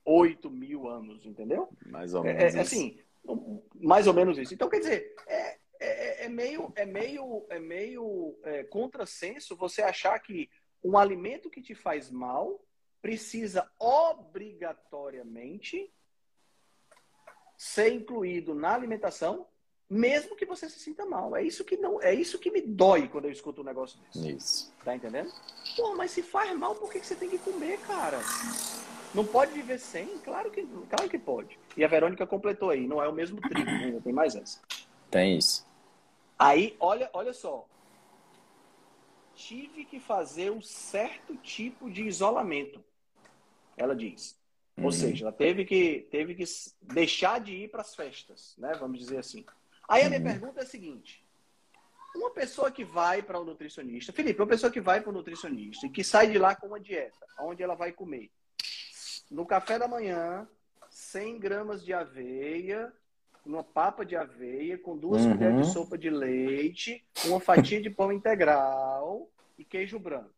998 0.05 0.49
mil 0.49 0.87
anos, 0.87 1.25
entendeu? 1.25 1.69
Mais 1.85 2.13
ou 2.13 2.25
é, 2.25 2.33
menos. 2.33 2.55
É, 2.55 2.59
assim, 2.59 2.99
mais 3.75 4.07
ou 4.07 4.13
menos 4.13 4.37
isso. 4.37 4.53
Então, 4.53 4.69
quer 4.69 4.79
dizer, 4.79 5.15
é, 5.27 5.57
é, 5.79 6.25
é 6.25 6.29
meio, 6.29 6.71
é 6.75 6.85
meio, 6.85 7.45
é 7.49 7.59
meio 7.59 8.37
é, 8.43 8.63
contrassenso 8.63 9.55
você 9.55 9.81
achar 9.81 10.19
que 10.19 10.49
um 10.83 10.97
alimento 10.97 11.49
que 11.49 11.61
te 11.61 11.73
faz 11.73 12.11
mal 12.11 12.61
precisa 13.01 13.69
obrigatoriamente 13.79 15.89
ser 17.57 17.93
incluído 17.93 18.55
na 18.55 18.73
alimentação, 18.73 19.47
mesmo 19.89 20.35
que 20.35 20.45
você 20.45 20.69
se 20.69 20.79
sinta 20.79 21.05
mal. 21.05 21.35
É 21.35 21.43
isso 21.43 21.63
que 21.63 21.77
não, 21.77 22.01
é 22.01 22.13
isso 22.13 22.39
que 22.39 22.51
me 22.51 22.61
dói 22.61 23.07
quando 23.07 23.25
eu 23.25 23.31
escuto 23.31 23.61
um 23.61 23.65
negócio 23.65 23.99
desse. 23.99 24.31
Isso. 24.31 24.73
Tá 24.83 24.95
entendendo? 24.95 25.31
Pô, 25.75 25.95
mas 25.95 26.11
se 26.11 26.23
faz 26.23 26.57
mal, 26.57 26.75
por 26.75 26.91
que 26.91 26.99
você 26.99 27.15
tem 27.15 27.29
que 27.29 27.37
comer, 27.37 27.79
cara? 27.81 28.19
Não 29.13 29.25
pode 29.25 29.51
viver 29.53 29.79
sem? 29.79 30.17
Claro 30.19 30.49
que, 30.49 30.65
claro 30.89 31.09
que 31.09 31.19
pode. 31.19 31.59
E 31.77 31.83
a 31.83 31.87
Verônica 31.87 32.25
completou 32.25 32.71
aí, 32.71 32.87
não 32.87 33.01
é 33.01 33.07
o 33.07 33.13
mesmo 33.13 33.39
trigo, 33.41 33.69
ainda 33.69 34.01
tem 34.01 34.11
mais 34.11 34.35
essa. 34.35 34.59
Tem 35.11 35.37
isso. 35.37 35.65
Aí, 36.37 36.75
olha, 36.79 37.09
olha 37.13 37.31
só, 37.31 37.67
tive 39.35 39.85
que 39.85 39.99
fazer 39.99 40.51
um 40.51 40.61
certo 40.61 41.35
tipo 41.37 41.89
de 41.91 42.03
isolamento. 42.03 42.83
Ela 43.77 43.95
diz. 43.95 44.35
Ou 44.75 44.85
uhum. 44.85 44.91
seja, 44.91 45.25
ela 45.25 45.31
teve 45.31 45.63
que, 45.65 46.07
teve 46.09 46.33
que 46.33 46.43
deixar 46.81 47.39
de 47.39 47.53
ir 47.53 47.69
para 47.69 47.81
as 47.81 47.95
festas, 47.95 48.55
né? 48.57 48.73
Vamos 48.79 48.97
dizer 48.97 49.19
assim. 49.19 49.45
Aí 49.87 50.03
a 50.03 50.09
minha 50.09 50.19
uhum. 50.19 50.25
pergunta 50.25 50.61
é 50.61 50.63
a 50.63 50.65
seguinte: 50.67 51.23
uma 52.15 52.31
pessoa 52.31 52.71
que 52.71 52.83
vai 52.83 53.21
para 53.21 53.37
o 53.37 53.43
um 53.43 53.45
nutricionista, 53.45 54.11
Felipe, 54.11 54.41
uma 54.41 54.47
pessoa 54.47 54.71
que 54.71 54.81
vai 54.81 54.99
para 54.99 55.09
o 55.09 55.13
um 55.13 55.17
nutricionista 55.17 55.85
e 55.85 55.91
que 55.91 56.03
sai 56.03 56.31
de 56.31 56.39
lá 56.39 56.55
com 56.55 56.65
uma 56.65 56.79
dieta, 56.79 57.25
onde 57.39 57.61
ela 57.61 57.75
vai 57.75 57.91
comer 57.91 58.31
no 59.29 59.45
café 59.45 59.77
da 59.79 59.87
manhã 59.87 60.47
100 60.89 61.39
gramas 61.39 61.83
de 61.83 61.93
aveia, 61.93 62.91
uma 63.45 63.63
papa 63.63 64.05
de 64.05 64.15
aveia 64.15 64.77
com 64.77 64.97
duas 64.97 65.23
uhum. 65.23 65.33
colheres 65.33 65.67
de 65.67 65.73
sopa 65.73 65.97
de 65.97 66.09
leite, 66.09 67.05
uma 67.25 67.39
fatia 67.39 67.81
de 67.81 67.89
pão 67.89 68.11
integral 68.11 69.29
e 69.57 69.65
queijo 69.65 69.99
branco. 69.99 70.33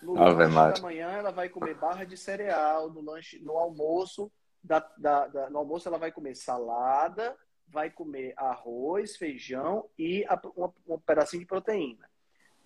No 0.00 0.14
lanche 0.14 0.80
da 0.80 0.80
manhã 0.80 1.08
ela 1.10 1.30
vai 1.30 1.48
comer 1.48 1.74
barra 1.74 2.04
de 2.04 2.16
cereal, 2.16 2.90
no 2.90 3.00
lanche, 3.00 3.38
no 3.40 3.56
almoço, 3.56 4.30
da, 4.62 4.78
da, 4.96 5.26
da, 5.26 5.50
no 5.50 5.58
almoço 5.58 5.88
ela 5.88 5.98
vai 5.98 6.12
comer 6.12 6.34
salada, 6.34 7.36
vai 7.66 7.90
comer 7.90 8.32
arroz, 8.36 9.16
feijão 9.16 9.88
e 9.98 10.24
a, 10.26 10.40
um, 10.56 10.94
um 10.94 10.98
pedacinho 10.98 11.40
de 11.40 11.46
proteína. 11.46 12.08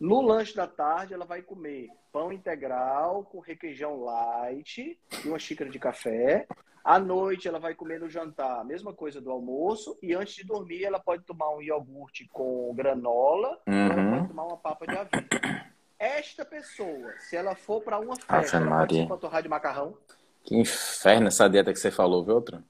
No 0.02 0.20
lanche 0.20 0.56
da 0.56 0.66
tarde, 0.66 1.14
ela 1.14 1.24
vai 1.24 1.42
comer 1.42 1.88
pão 2.10 2.32
integral 2.32 3.22
com 3.22 3.38
requeijão 3.38 4.02
light 4.02 4.98
e 5.24 5.28
uma 5.28 5.38
xícara 5.38 5.70
de 5.70 5.78
café. 5.78 6.44
À 6.82 6.98
noite, 6.98 7.46
ela 7.46 7.60
vai 7.60 7.72
comer 7.72 8.00
no 8.00 8.10
jantar 8.10 8.58
a 8.58 8.64
mesma 8.64 8.92
coisa 8.92 9.20
do 9.20 9.30
almoço. 9.30 9.96
E 10.02 10.12
antes 10.12 10.34
de 10.34 10.42
dormir, 10.42 10.82
ela 10.82 10.98
pode 10.98 11.22
tomar 11.22 11.54
um 11.54 11.62
iogurte 11.62 12.28
com 12.32 12.74
granola 12.74 13.60
uhum. 13.64 13.74
ou 13.74 13.92
ela 13.92 14.16
pode 14.16 14.28
tomar 14.28 14.44
uma 14.46 14.56
papa 14.56 14.86
de 14.88 14.96
aveia. 14.96 15.72
Esta 15.96 16.44
pessoa, 16.44 17.12
se 17.20 17.36
ela 17.36 17.54
for 17.54 17.80
para 17.80 18.00
uma 18.00 18.16
festa, 18.16 18.56
ela 18.56 18.78
pode 18.80 18.96
se 18.96 19.06
panturrar 19.06 19.40
de 19.40 19.48
macarrão. 19.48 19.96
Que 20.42 20.56
inferno 20.56 21.28
essa 21.28 21.48
dieta 21.48 21.72
que 21.72 21.78
você 21.78 21.92
falou, 21.92 22.24
viu, 22.24 22.34
outra? 22.34 22.60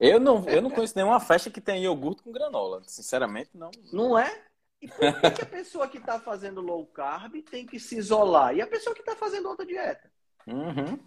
Eu 0.00 0.18
não, 0.18 0.44
eu 0.48 0.60
não 0.60 0.70
conheço 0.70 0.94
nenhuma 0.96 1.20
festa 1.20 1.50
que 1.50 1.60
tenha 1.60 1.84
iogurte 1.84 2.22
com 2.22 2.32
granola. 2.32 2.82
Sinceramente, 2.84 3.50
não. 3.54 3.70
Não 3.92 4.18
é? 4.18 4.42
E 4.80 4.86
por 4.88 5.20
que, 5.20 5.30
que 5.32 5.42
a 5.42 5.46
pessoa 5.46 5.88
que 5.88 5.98
está 5.98 6.20
fazendo 6.20 6.60
low 6.60 6.86
carb 6.86 7.42
tem 7.42 7.66
que 7.66 7.80
se 7.80 7.96
isolar? 7.96 8.54
E 8.54 8.60
a 8.60 8.66
pessoa 8.66 8.94
que 8.94 9.00
está 9.00 9.16
fazendo 9.16 9.48
outra 9.48 9.66
dieta? 9.66 10.10
Uhum. 10.46 10.98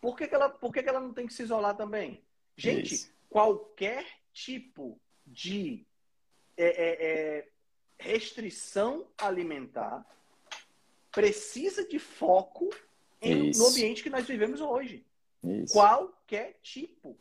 Por, 0.00 0.16
que, 0.16 0.26
que, 0.26 0.34
ela, 0.34 0.48
por 0.48 0.72
que, 0.72 0.82
que 0.82 0.88
ela 0.88 1.00
não 1.00 1.12
tem 1.12 1.26
que 1.26 1.34
se 1.34 1.42
isolar 1.42 1.76
também? 1.76 2.22
Gente, 2.56 2.94
Isso. 2.94 3.12
qualquer 3.28 4.06
tipo 4.32 5.00
de 5.26 5.86
é, 6.56 6.66
é, 6.66 7.38
é, 7.38 7.48
restrição 7.98 9.06
alimentar 9.16 10.04
precisa 11.12 11.86
de 11.86 11.98
foco 11.98 12.70
em, 13.20 13.50
no 13.52 13.66
ambiente 13.66 14.02
que 14.02 14.10
nós 14.10 14.26
vivemos 14.26 14.60
hoje. 14.60 15.04
Isso. 15.42 15.72
Qualquer 15.72 16.58
tipo. 16.62 17.16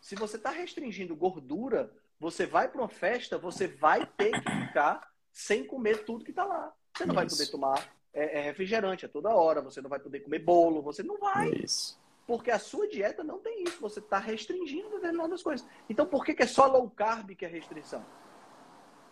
Se 0.00 0.14
você 0.14 0.36
está 0.36 0.50
restringindo 0.50 1.14
gordura, 1.14 1.92
você 2.20 2.46
vai 2.46 2.68
para 2.68 2.82
uma 2.82 2.88
festa, 2.88 3.38
você 3.38 3.66
vai 3.66 4.04
ter 4.04 4.30
que 4.30 4.50
ficar 4.66 5.10
sem 5.32 5.66
comer 5.66 6.04
tudo 6.04 6.24
que 6.24 6.30
está 6.30 6.44
lá. 6.44 6.72
Você 6.94 7.06
não 7.06 7.14
Isso. 7.14 7.20
vai 7.20 7.28
poder 7.28 7.46
tomar 7.50 7.94
é, 8.12 8.38
é, 8.38 8.42
refrigerante 8.42 9.06
a 9.06 9.08
toda 9.08 9.34
hora, 9.34 9.62
você 9.62 9.80
não 9.80 9.88
vai 9.88 9.98
poder 9.98 10.20
comer 10.20 10.40
bolo, 10.40 10.82
você 10.82 11.02
não 11.02 11.18
vai. 11.18 11.50
Isso. 11.50 11.98
Porque 12.26 12.50
a 12.50 12.58
sua 12.58 12.86
dieta 12.86 13.24
não 13.24 13.38
tem 13.38 13.64
isso, 13.64 13.80
você 13.80 13.98
está 13.98 14.18
restringindo 14.18 14.90
determinadas 14.90 15.42
coisas. 15.42 15.66
Então 15.88 16.06
por 16.06 16.24
que, 16.24 16.34
que 16.34 16.42
é 16.42 16.46
só 16.46 16.66
low 16.66 16.88
carb 16.90 17.30
que 17.34 17.44
é 17.44 17.48
restrição? 17.48 18.04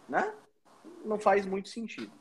Né? 0.08 0.32
não 1.04 1.18
faz 1.18 1.46
muito 1.46 1.68
sentido. 1.68 2.12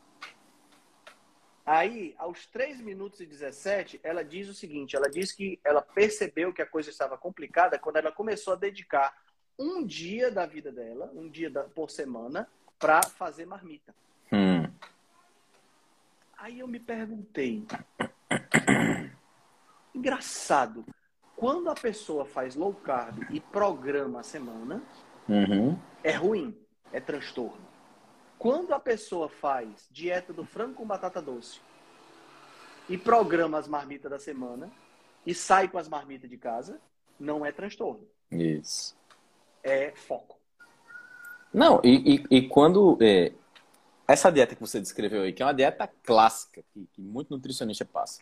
Aí, 1.66 2.16
aos 2.18 2.46
3 2.48 2.80
minutos 2.80 3.20
e 3.20 3.26
17, 3.26 4.00
ela 4.02 4.24
diz 4.24 4.48
o 4.48 4.54
seguinte: 4.54 4.96
ela 4.96 5.10
diz 5.10 5.34
que 5.34 5.60
ela 5.64 5.82
percebeu 5.82 6.54
que 6.54 6.62
a 6.62 6.66
coisa 6.66 6.90
estava 6.90 7.18
complicada 7.18 7.78
quando 7.78 7.98
ela 7.98 8.12
começou 8.12 8.54
a 8.54 8.58
dedicar 8.58 9.14
um 9.58 9.86
dia 9.86 10.30
da 10.32 10.46
vida 10.46 10.72
dela, 10.72 11.12
um 11.16 11.30
dia 11.30 11.50
da, 11.50 11.64
por 11.64 11.90
semana, 11.90 12.48
para 12.80 13.02
fazer 13.04 13.46
marmita. 13.46 13.94
Hum. 14.32 14.70
Aí 16.38 16.60
eu 16.60 16.68
me 16.68 16.80
perguntei: 16.80 17.66
engraçado, 19.94 20.86
quando 21.36 21.70
a 21.70 21.76
pessoa 21.76 22.26
faz 22.26 22.56
low 22.56 22.74
carb 22.74 23.24
e 23.32 23.40
programa 23.40 24.20
a 24.20 24.24
semana, 24.24 24.84
uhum. 25.28 25.78
é 26.04 26.12
ruim, 26.12 26.56
é 26.92 27.00
transtorno. 27.00 27.68
Quando 28.38 28.74
a 28.74 28.80
pessoa 28.80 29.28
faz 29.28 29.88
dieta 29.90 30.32
do 30.32 30.46
frango 30.46 30.76
com 30.76 30.86
batata 30.86 31.22
doce 31.22 31.60
e 32.88 32.98
programa 32.98 33.58
as 33.58 33.68
marmitas 33.68 34.12
da 34.12 34.20
semana 34.20 34.72
e 35.26 35.34
sai 35.34 35.68
com 35.68 35.80
as 35.80 35.90
marmitas 35.90 36.30
de 36.30 36.38
casa, 36.38 36.80
não 37.20 37.44
é 37.44 37.52
transtorno. 37.52 38.08
Isso. 38.32 38.96
É 39.70 39.92
foco. 39.92 40.38
Não, 41.54 41.82
e, 41.84 42.24
e, 42.30 42.38
e 42.38 42.48
quando. 42.48 42.98
É, 43.02 43.32
essa 44.08 44.32
dieta 44.32 44.56
que 44.56 44.62
você 44.62 44.80
descreveu 44.80 45.24
aí, 45.24 45.34
que 45.34 45.44
é 45.44 45.46
uma 45.46 45.54
dieta 45.54 45.88
clássica, 46.04 46.64
que, 46.74 46.88
que 46.94 47.02
muito 47.02 47.30
nutricionista 47.30 47.84
passa, 47.84 48.22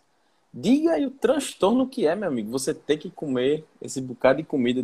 Diga 0.58 0.94
aí 0.94 1.06
o 1.06 1.12
transtorno 1.12 1.86
que 1.86 2.08
é, 2.08 2.16
meu 2.16 2.30
amigo. 2.30 2.50
Você 2.50 2.74
ter 2.74 2.96
que 2.96 3.12
comer 3.12 3.66
esse 3.82 4.00
bocado 4.00 4.38
de 4.38 4.48
comida 4.48 4.82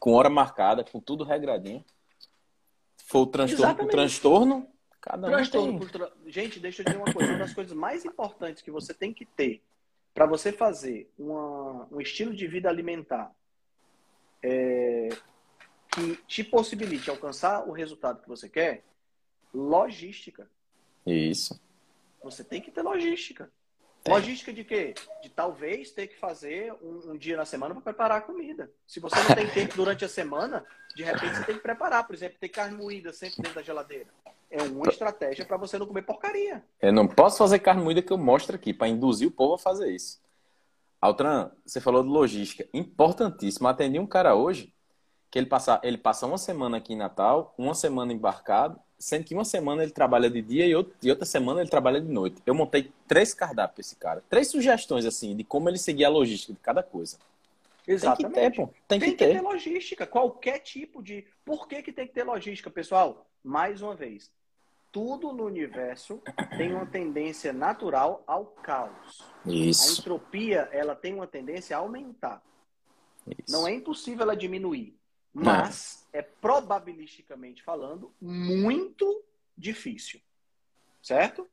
com 0.00 0.14
hora 0.14 0.30
marcada, 0.30 0.82
com 0.82 0.98
tudo 0.98 1.22
regradinho. 1.22 1.84
For 3.04 3.20
o 3.20 3.26
transtorno 3.26 3.76
por 3.76 3.88
transtorno, 3.88 4.66
cada 5.02 5.28
um 5.28 5.30
transtorno 5.30 5.80
tem. 5.80 5.88
Tra... 5.88 6.10
Gente, 6.26 6.58
deixa 6.58 6.80
eu 6.80 6.86
dizer 6.86 6.96
uma 6.96 7.12
coisa. 7.12 7.30
Uma 7.30 7.40
das 7.40 7.52
coisas 7.52 7.76
mais 7.76 8.06
importantes 8.06 8.62
que 8.62 8.70
você 8.70 8.94
tem 8.94 9.12
que 9.12 9.26
ter 9.26 9.60
para 10.14 10.24
você 10.24 10.50
fazer 10.50 11.10
uma, 11.18 11.86
um 11.92 12.00
estilo 12.00 12.34
de 12.34 12.46
vida 12.46 12.70
alimentar 12.70 13.30
é, 14.42 15.10
que 15.94 16.16
te 16.26 16.42
possibilite 16.42 17.10
alcançar 17.10 17.68
o 17.68 17.72
resultado 17.72 18.22
que 18.22 18.28
você 18.28 18.48
quer, 18.48 18.82
logística. 19.52 20.48
Isso. 21.06 21.60
Você 22.22 22.42
tem 22.42 22.60
que 22.60 22.70
ter 22.70 22.82
logística. 22.82 23.50
Tem. 24.02 24.12
Logística 24.12 24.52
de 24.52 24.64
quê? 24.64 24.94
De 25.22 25.28
talvez 25.28 25.92
ter 25.92 26.08
que 26.08 26.18
fazer 26.18 26.72
um, 26.82 27.12
um 27.12 27.16
dia 27.16 27.36
na 27.36 27.44
semana 27.44 27.74
para 27.74 27.82
preparar 27.82 28.18
a 28.18 28.22
comida. 28.22 28.70
Se 28.86 28.98
você 28.98 29.16
não 29.16 29.34
tem 29.34 29.48
tempo 29.48 29.76
durante 29.76 30.04
a 30.04 30.08
semana, 30.08 30.64
de 30.96 31.04
repente 31.04 31.36
você 31.36 31.44
tem 31.44 31.54
que 31.56 31.62
preparar. 31.62 32.04
Por 32.06 32.14
exemplo, 32.14 32.38
ter 32.40 32.48
carne 32.48 32.76
moída 32.76 33.12
sempre 33.12 33.36
dentro 33.36 33.54
da 33.54 33.62
geladeira. 33.62 34.08
É 34.50 34.62
uma 34.62 34.88
estratégia 34.88 35.44
para 35.44 35.56
você 35.56 35.78
não 35.78 35.86
comer 35.86 36.02
porcaria. 36.02 36.64
Eu 36.80 36.92
não 36.92 37.06
posso 37.06 37.38
fazer 37.38 37.60
carne 37.60 37.82
moída 37.82 38.02
que 38.02 38.12
eu 38.12 38.18
mostro 38.18 38.56
aqui, 38.56 38.74
para 38.74 38.88
induzir 38.88 39.28
o 39.28 39.30
povo 39.30 39.54
a 39.54 39.58
fazer 39.58 39.90
isso. 39.90 40.20
Altran, 41.00 41.50
você 41.64 41.80
falou 41.80 42.02
de 42.02 42.08
logística. 42.08 42.68
Importantíssimo. 42.74 43.68
Atendi 43.68 43.98
um 43.98 44.06
cara 44.06 44.34
hoje 44.34 44.74
que 45.32 45.38
ele 45.38 45.46
passa, 45.46 45.80
ele 45.82 45.96
passa 45.96 46.26
uma 46.26 46.36
semana 46.36 46.76
aqui 46.76 46.92
em 46.92 46.96
Natal, 46.96 47.54
uma 47.56 47.74
semana 47.74 48.12
embarcado, 48.12 48.78
sendo 48.98 49.24
que 49.24 49.32
uma 49.32 49.46
semana 49.46 49.82
ele 49.82 49.90
trabalha 49.90 50.28
de 50.28 50.42
dia 50.42 50.66
e, 50.66 50.74
outro, 50.74 50.92
e 51.02 51.08
outra 51.08 51.24
semana 51.24 51.62
ele 51.62 51.70
trabalha 51.70 52.02
de 52.02 52.12
noite. 52.12 52.42
Eu 52.44 52.54
montei 52.54 52.92
três 53.08 53.32
cardápios 53.32 53.74
para 53.74 53.80
esse 53.80 53.96
cara. 53.96 54.22
Três 54.28 54.48
sugestões, 54.48 55.06
assim, 55.06 55.34
de 55.34 55.42
como 55.42 55.70
ele 55.70 55.78
seguir 55.78 56.04
a 56.04 56.10
logística 56.10 56.52
de 56.52 56.58
cada 56.58 56.82
coisa. 56.82 57.16
Exatamente. 57.88 58.34
Tem 58.34 58.50
que 58.50 58.56
ter, 58.56 58.62
pô. 58.62 58.74
Tem, 58.86 59.00
tem 59.00 59.10
que, 59.10 59.16
ter. 59.16 59.28
que, 59.28 59.32
ter. 59.32 59.40
logística. 59.40 60.06
Qualquer 60.06 60.58
tipo 60.58 61.02
de. 61.02 61.24
Por 61.46 61.66
que, 61.66 61.82
que 61.82 61.92
tem 61.92 62.06
que 62.06 62.12
ter 62.12 62.24
logística, 62.24 62.70
pessoal? 62.70 63.26
Mais 63.42 63.80
uma 63.80 63.94
vez. 63.94 64.30
Tudo 64.92 65.32
no 65.32 65.46
universo 65.46 66.20
tem 66.58 66.74
uma 66.74 66.84
tendência 66.84 67.54
natural 67.54 68.22
ao 68.26 68.44
caos. 68.44 69.24
Isso. 69.46 69.88
A 69.88 70.00
entropia, 70.02 70.68
ela 70.70 70.94
tem 70.94 71.14
uma 71.14 71.26
tendência 71.26 71.74
a 71.74 71.80
aumentar. 71.80 72.42
Isso. 73.26 73.50
Não 73.50 73.66
é 73.66 73.72
impossível 73.72 74.24
ela 74.24 74.36
diminuir. 74.36 75.00
Mas 75.32 76.06
é 76.12 76.20
probabilisticamente 76.22 77.62
falando 77.62 78.12
muito 78.20 79.24
difícil. 79.56 80.20
Certo? 81.02 81.48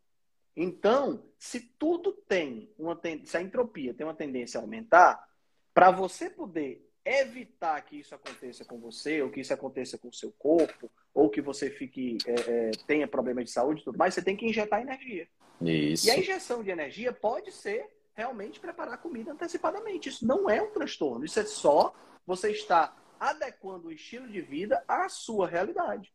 Então, 0.56 1.24
se 1.38 1.62
tudo 1.80 2.12
tem 2.12 2.70
uma 2.78 3.00
se 3.24 3.38
a 3.38 3.42
entropia 3.42 3.94
tem 3.94 4.06
uma 4.06 4.14
tendência 4.14 4.60
a 4.60 4.62
aumentar, 4.62 5.28
para 5.74 5.92
você 5.92 6.30
poder 6.30 6.86
evitar 7.06 7.82
que 7.82 8.00
isso 8.00 8.14
aconteça 8.14 8.66
com 8.66 8.78
você, 8.78 9.22
ou 9.22 9.30
que 9.30 9.40
isso 9.40 9.54
aconteça 9.54 9.98
com 9.98 10.10
o 10.10 10.14
seu 10.14 10.32
corpo, 10.34 10.92
ou 11.14 11.30
que 11.30 11.42
você 11.42 11.70
fique 11.70 12.18
é, 12.26 12.34
é, 12.34 12.72
tenha 12.86 13.08
problemas 13.08 13.46
de 13.46 13.52
saúde 13.52 13.82
e 13.82 13.84
tudo 13.84 13.98
mais, 13.98 14.14
você 14.14 14.22
tem 14.22 14.36
que 14.36 14.46
injetar 14.46 14.82
energia. 14.82 15.28
Isso. 15.62 16.08
E 16.08 16.12
a 16.12 16.18
injeção 16.18 16.64
de 16.64 16.70
energia 16.70 17.12
pode 17.12 17.52
ser 17.52 17.90
realmente 18.14 18.60
preparar 18.60 18.98
comida 18.98 19.32
antecipadamente. 19.32 20.10
Isso 20.10 20.26
não 20.26 20.50
é 20.50 20.62
um 20.62 20.72
transtorno. 20.72 21.24
Isso 21.24 21.40
é 21.40 21.46
só 21.46 21.94
você 22.26 22.52
estar 22.52 22.96
adequando 23.20 23.88
o 23.88 23.92
estilo 23.92 24.28
de 24.28 24.42
vida 24.42 24.84
à 24.88 25.10
sua 25.10 25.48
realidade. 25.48 26.12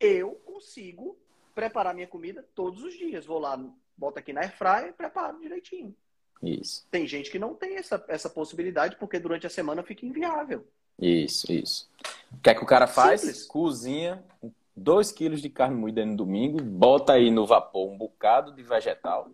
Eu 0.00 0.32
consigo 0.44 1.18
preparar 1.54 1.94
minha 1.94 2.06
comida 2.06 2.44
todos 2.54 2.82
os 2.82 2.94
dias. 2.94 3.26
Vou 3.26 3.38
lá, 3.38 3.58
boto 3.96 4.18
aqui 4.18 4.32
na 4.32 4.42
airfryer 4.42 4.88
e 4.88 4.92
preparo 4.92 5.40
direitinho. 5.40 5.94
Isso. 6.42 6.86
Tem 6.90 7.06
gente 7.06 7.30
que 7.30 7.38
não 7.38 7.54
tem 7.54 7.76
essa, 7.76 8.04
essa 8.08 8.30
possibilidade 8.30 8.96
porque 8.96 9.18
durante 9.18 9.46
a 9.46 9.50
semana 9.50 9.82
fica 9.82 10.06
inviável. 10.06 10.66
Isso, 10.98 11.50
isso. 11.52 11.90
O 12.32 12.40
que 12.40 12.50
é 12.50 12.54
que 12.54 12.62
o 12.62 12.66
cara 12.66 12.86
faz? 12.86 13.20
Simples. 13.20 13.46
Cozinha 13.46 14.24
2 14.78 15.12
quilos 15.12 15.42
de 15.42 15.50
carne 15.50 15.76
moída 15.76 16.04
no 16.06 16.16
domingo, 16.16 16.62
bota 16.62 17.14
aí 17.14 17.30
no 17.30 17.46
vapor 17.46 17.90
um 17.90 17.98
bocado 17.98 18.52
de 18.52 18.62
vegetal. 18.62 19.30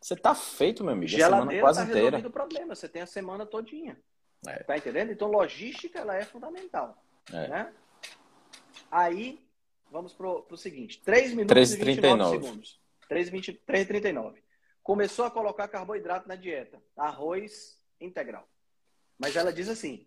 Você 0.00 0.16
tá 0.16 0.34
feito, 0.34 0.82
meu 0.82 0.94
amigo. 0.94 1.08
Geladeira 1.08 1.36
a 1.36 1.40
semana 1.40 1.60
quase 1.60 1.78
tá 1.80 1.86
inteira. 1.86 2.28
o 2.28 2.30
problema. 2.30 2.74
Você 2.74 2.88
tem 2.88 3.02
a 3.02 3.06
semana 3.06 3.46
todinha. 3.46 3.98
É. 4.46 4.62
Tá 4.62 4.76
entendendo? 4.76 5.12
Então, 5.12 5.28
logística 5.28 5.98
ela 5.98 6.16
é 6.16 6.24
fundamental. 6.24 7.02
É. 7.32 7.48
Né? 7.48 7.72
Aí, 8.90 9.40
vamos 9.90 10.12
pro, 10.12 10.42
pro 10.42 10.56
seguinte: 10.56 11.00
3 11.04 11.30
minutos 11.30 11.48
3, 11.48 11.72
e 11.72 11.84
29 11.84 12.30
segundos. 12.30 12.80
3,39. 13.10 14.36
Começou 14.82 15.24
a 15.24 15.30
colocar 15.30 15.68
carboidrato 15.68 16.28
na 16.28 16.36
dieta. 16.36 16.80
Arroz 16.96 17.78
integral. 18.00 18.48
Mas 19.18 19.36
ela 19.36 19.52
diz 19.52 19.68
assim: 19.68 20.06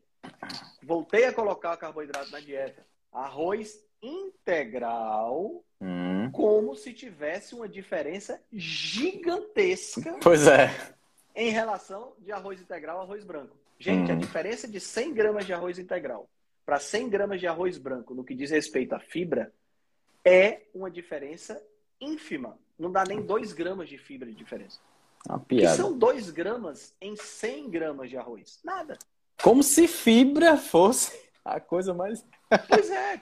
voltei 0.81 1.25
a 1.25 1.33
colocar 1.33 1.77
carboidrato 1.77 2.31
na 2.31 2.39
dieta. 2.39 2.85
Arroz 3.11 3.79
integral, 4.01 5.63
hum. 5.79 6.29
como 6.31 6.75
se 6.75 6.91
tivesse 6.93 7.55
uma 7.55 7.69
diferença 7.69 8.41
gigantesca. 8.51 10.17
Pois 10.21 10.47
é. 10.47 10.69
Em 11.35 11.49
relação 11.49 12.13
de 12.19 12.31
arroz 12.31 12.61
integral 12.61 12.99
a 12.99 13.03
arroz 13.03 13.23
branco. 13.23 13.55
Gente, 13.79 14.11
hum. 14.11 14.15
a 14.15 14.17
diferença 14.17 14.67
de 14.67 14.79
100 14.79 15.13
gramas 15.13 15.45
de 15.45 15.53
arroz 15.53 15.79
integral 15.79 16.29
para 16.65 16.79
100 16.79 17.09
gramas 17.09 17.39
de 17.39 17.47
arroz 17.47 17.77
branco 17.77 18.13
no 18.13 18.23
que 18.23 18.35
diz 18.35 18.51
respeito 18.51 18.93
à 18.93 18.99
fibra 18.99 19.53
é 20.23 20.61
uma 20.73 20.89
diferença 20.89 21.61
ínfima. 21.99 22.57
Não 22.77 22.91
dá 22.91 23.03
nem 23.03 23.21
2 23.21 23.53
gramas 23.53 23.89
de 23.89 23.97
fibra 23.97 24.29
de 24.29 24.35
diferença. 24.35 24.79
Uma 25.27 25.39
piada. 25.39 25.75
Que 25.75 25.81
são 25.81 25.97
2 25.97 26.29
gramas 26.31 26.95
em 27.01 27.15
100 27.15 27.69
gramas 27.69 28.09
de 28.09 28.17
arroz. 28.17 28.59
Nada. 28.63 28.97
Como 29.41 29.61
se 29.63 29.87
fibra 29.87 30.57
fosse 30.57 31.29
a 31.43 31.59
coisa 31.59 31.93
mais. 31.93 32.25
pois 32.69 32.89
é. 32.89 33.21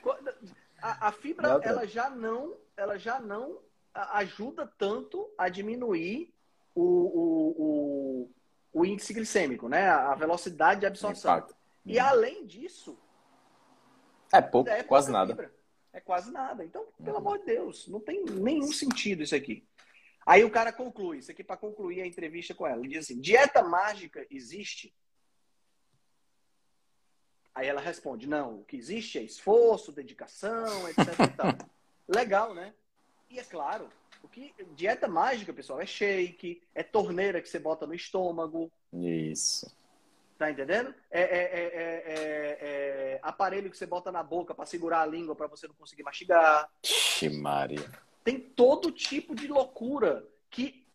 A, 0.82 1.08
a 1.08 1.12
fibra, 1.12 1.60
ela 1.64 1.86
já 1.86 2.10
não, 2.10 2.56
ela 2.76 2.98
já 2.98 3.20
não 3.20 3.60
ajuda 3.94 4.72
tanto 4.78 5.30
a 5.38 5.50
diminuir 5.50 6.34
o, 6.74 6.84
o, 6.84 7.56
o 7.58 8.32
o 8.74 8.86
índice 8.86 9.14
glicêmico, 9.14 9.68
né? 9.68 9.90
A 9.90 10.16
velocidade 10.16 10.82
de 10.82 10.86
absorção. 10.86 11.38
Impacto. 11.38 11.56
E 11.86 12.00
além 12.00 12.46
disso. 12.46 12.98
É 14.34 14.42
pouco, 14.42 14.70
é 14.70 14.84
quase 14.84 15.12
nada. 15.12 15.34
Fibra. 15.34 15.54
É 15.94 16.00
quase 16.00 16.32
nada. 16.32 16.64
Então, 16.64 16.88
pelo 17.04 17.18
amor 17.18 17.40
de 17.40 17.46
Deus, 17.46 17.88
não 17.88 18.00
tem 18.00 18.24
nenhum 18.24 18.72
sentido 18.72 19.24
isso 19.24 19.36
aqui. 19.36 19.68
Aí 20.26 20.44
o 20.44 20.52
cara 20.52 20.72
conclui, 20.72 21.18
isso 21.18 21.32
aqui 21.32 21.44
para 21.44 21.58
concluir 21.58 22.02
a 22.02 22.08
entrevista 22.08 22.54
com 22.54 22.66
ela. 22.66 22.80
Ele 22.80 22.90
diz 22.90 23.06
assim: 23.06 23.20
dieta 23.20 23.62
mágica 23.62 24.26
existe? 24.30 24.96
Aí 27.54 27.68
ela 27.68 27.82
responde: 27.82 28.28
não, 28.28 28.62
o 28.62 28.64
que 28.64 28.78
existe 28.78 29.18
é 29.18 29.24
esforço, 29.24 29.92
dedicação, 29.92 30.88
etc. 30.88 31.06
Legal, 32.08 32.54
né? 32.54 32.74
E 33.30 33.40
é 33.40 33.44
claro, 33.44 33.90
o 34.24 34.28
que 34.28 34.54
dieta 34.76 35.08
mágica, 35.08 35.54
pessoal, 35.54 35.82
é 35.82 35.86
shake, 35.86 36.62
é 36.74 36.84
torneira 36.84 37.42
que 37.42 37.50
você 37.50 37.60
bota 37.60 37.88
no 37.88 37.94
estômago. 37.94 38.72
Isso. 38.94 39.70
Tá 40.38 40.50
entendendo? 40.50 40.94
É, 41.10 41.22
é, 41.22 41.44
é, 41.44 42.04
é 43.16 43.20
aparelho 43.22 43.70
que 43.70 43.78
você 43.78 43.86
bota 43.86 44.12
na 44.12 44.24
boca 44.24 44.56
para 44.56 44.66
segurar 44.66 45.02
a 45.02 45.06
língua 45.06 45.36
para 45.36 45.48
você 45.48 45.68
não 45.68 45.76
conseguir 45.76 46.04
mastigar. 46.04 46.70
Ixi, 46.84 47.30
Maria. 47.30 47.90
Tem 48.24 48.40
todo 48.40 48.92
tipo 48.92 49.36
de 49.36 49.48
loucura 49.48 50.28
que 50.50 50.86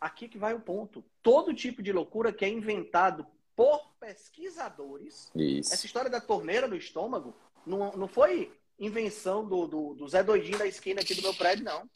aqui 0.00 0.28
que 0.28 0.38
vai 0.38 0.54
o 0.54 0.60
ponto. 0.60 1.04
Todo 1.22 1.54
tipo 1.54 1.82
de 1.82 1.92
loucura 1.92 2.32
que 2.32 2.44
é 2.44 2.48
inventado 2.48 3.26
por 3.54 3.92
pesquisadores. 3.98 5.30
Isso. 5.34 5.72
Essa 5.72 5.86
história 5.86 6.10
da 6.10 6.20
torneira 6.20 6.66
no 6.66 6.76
estômago 6.76 7.34
não, 7.64 7.92
não 7.92 8.08
foi 8.08 8.52
invenção 8.78 9.46
do, 9.46 9.66
do, 9.66 9.94
do 9.94 10.08
Zé 10.08 10.22
Doidinho 10.22 10.58
da 10.58 10.66
esquina 10.66 11.00
aqui 11.00 11.14
do 11.14 11.22
meu 11.22 11.34
prédio, 11.34 11.64
não. 11.64 11.88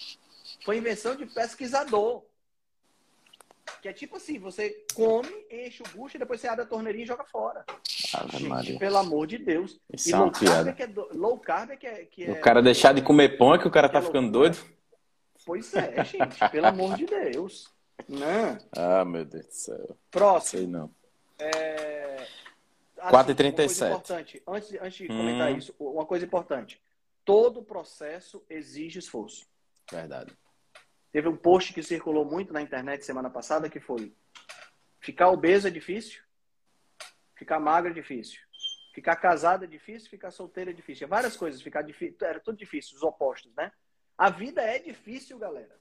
Foi 0.65 0.77
invenção 0.77 1.15
de 1.17 1.27
pesquisador. 1.27 2.23
Que 3.81 3.89
é 3.89 3.93
tipo 3.93 4.17
assim, 4.17 4.39
você 4.39 4.85
come, 4.95 5.29
enche 5.51 5.83
o 5.83 5.97
bucho, 5.97 6.17
e 6.17 6.19
depois 6.19 6.41
você 6.41 6.49
abre 6.49 6.65
a 6.65 6.67
torneirinha 6.67 7.05
e 7.05 7.07
joga 7.07 7.25
fora. 7.25 7.65
Ave 8.15 8.39
Gente, 8.39 8.79
pelo 8.79 8.99
amor 8.99 9.27
de 9.27 9.39
Deus. 9.39 9.81
Isso 9.93 10.11
e 10.11 10.13
é 10.13 10.19
low, 10.19 10.31
carb 10.31 10.69
é 10.69 10.73
que 10.73 10.83
é 10.83 10.87
do... 10.87 11.09
low 11.17 11.39
carb 11.39 11.71
é 11.71 11.77
que 11.77 11.87
é... 11.87 12.05
Que 12.05 12.25
o 12.25 12.37
é... 12.37 12.41
cara 12.41 12.61
deixar 12.61 12.93
de 12.93 13.01
comer 13.01 13.39
pão 13.39 13.55
é 13.55 13.59
que 13.59 13.69
o 13.69 13.71
cara 13.71 13.89
tá 13.89 14.01
é 14.01 14.03
ficando 14.03 14.31
doido? 14.31 14.59
Pois 15.47 15.73
é, 15.75 16.05
gente. 16.05 16.49
pelo 16.51 16.67
amor 16.67 16.97
de 16.97 17.07
Deus. 17.07 17.73
Né? 18.09 18.59
Ah, 18.77 19.05
meu 19.05 19.25
Deus 19.25 19.47
do 19.47 19.53
céu. 19.53 19.97
Próximo. 20.11 20.61
Sei 20.61 20.67
não. 20.67 20.91
É... 21.39 22.27
Assim, 22.99 23.17
4h37. 23.17 23.87
importante, 23.87 24.43
antes, 24.47 24.75
antes 24.75 24.99
de 24.99 25.05
hum. 25.05 25.17
comentar 25.17 25.57
isso, 25.57 25.75
uma 25.79 26.05
coisa 26.05 26.25
importante. 26.25 26.81
Todo 27.25 27.63
processo 27.63 28.45
exige 28.49 28.99
esforço. 28.99 29.47
Verdade. 29.91 30.37
Teve 31.13 31.29
um 31.29 31.37
post 31.37 31.73
que 31.73 31.83
circulou 31.83 32.25
muito 32.25 32.53
na 32.53 32.63
internet 32.63 33.05
semana 33.05 33.29
passada 33.29 33.69
que 33.69 33.81
foi: 33.81 34.13
ficar 35.01 35.31
obeso 35.31 35.67
é 35.67 35.71
difícil, 35.71 36.23
ficar 37.35 37.59
magro 37.59 37.91
é 37.91 37.95
difícil, 37.95 38.41
ficar 38.95 39.17
casado 39.17 39.65
é 39.65 39.67
difícil, 39.67 40.09
ficar 40.09 40.31
solteiro 40.31 40.71
é 40.71 40.73
difícil. 40.73 41.09
Várias 41.09 41.37
coisas, 41.37 41.61
ficar 41.61 41.83
difícil, 41.83 42.17
era 42.21 42.39
tudo 42.41 42.57
difícil, 42.57 42.97
os 42.97 43.03
opostos, 43.03 43.53
né? 43.55 43.73
A 44.17 44.31
vida 44.31 44.63
é 44.63 44.79
difícil, 44.79 45.39
galera. 45.39 45.81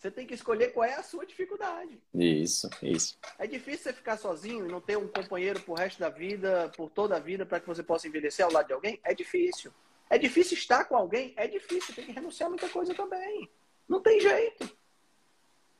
Você 0.00 0.10
tem 0.10 0.26
que 0.26 0.32
escolher 0.32 0.72
qual 0.72 0.84
é 0.84 0.94
a 0.94 1.02
sua 1.02 1.26
dificuldade. 1.26 2.00
Isso, 2.14 2.70
isso. 2.82 3.18
É 3.38 3.46
difícil 3.46 3.82
você 3.82 3.92
ficar 3.92 4.16
sozinho 4.16 4.66
e 4.66 4.70
não 4.70 4.80
ter 4.80 4.96
um 4.96 5.06
companheiro 5.06 5.60
pro 5.60 5.74
resto 5.74 5.98
da 6.00 6.08
vida, 6.08 6.72
por 6.74 6.88
toda 6.88 7.16
a 7.16 7.20
vida, 7.20 7.44
para 7.44 7.60
que 7.60 7.66
você 7.66 7.82
possa 7.82 8.08
envelhecer 8.08 8.42
ao 8.44 8.50
lado 8.50 8.68
de 8.68 8.72
alguém? 8.72 8.98
É 9.04 9.12
difícil. 9.12 9.70
É 10.08 10.16
difícil 10.16 10.56
estar 10.56 10.86
com 10.86 10.96
alguém? 10.96 11.34
É 11.36 11.46
difícil. 11.46 11.94
Tem 11.94 12.06
que 12.06 12.12
renunciar 12.12 12.46
a 12.46 12.50
muita 12.50 12.66
coisa 12.70 12.94
também. 12.94 13.50
Não 13.90 14.00
tem 14.00 14.20
jeito. 14.20 14.70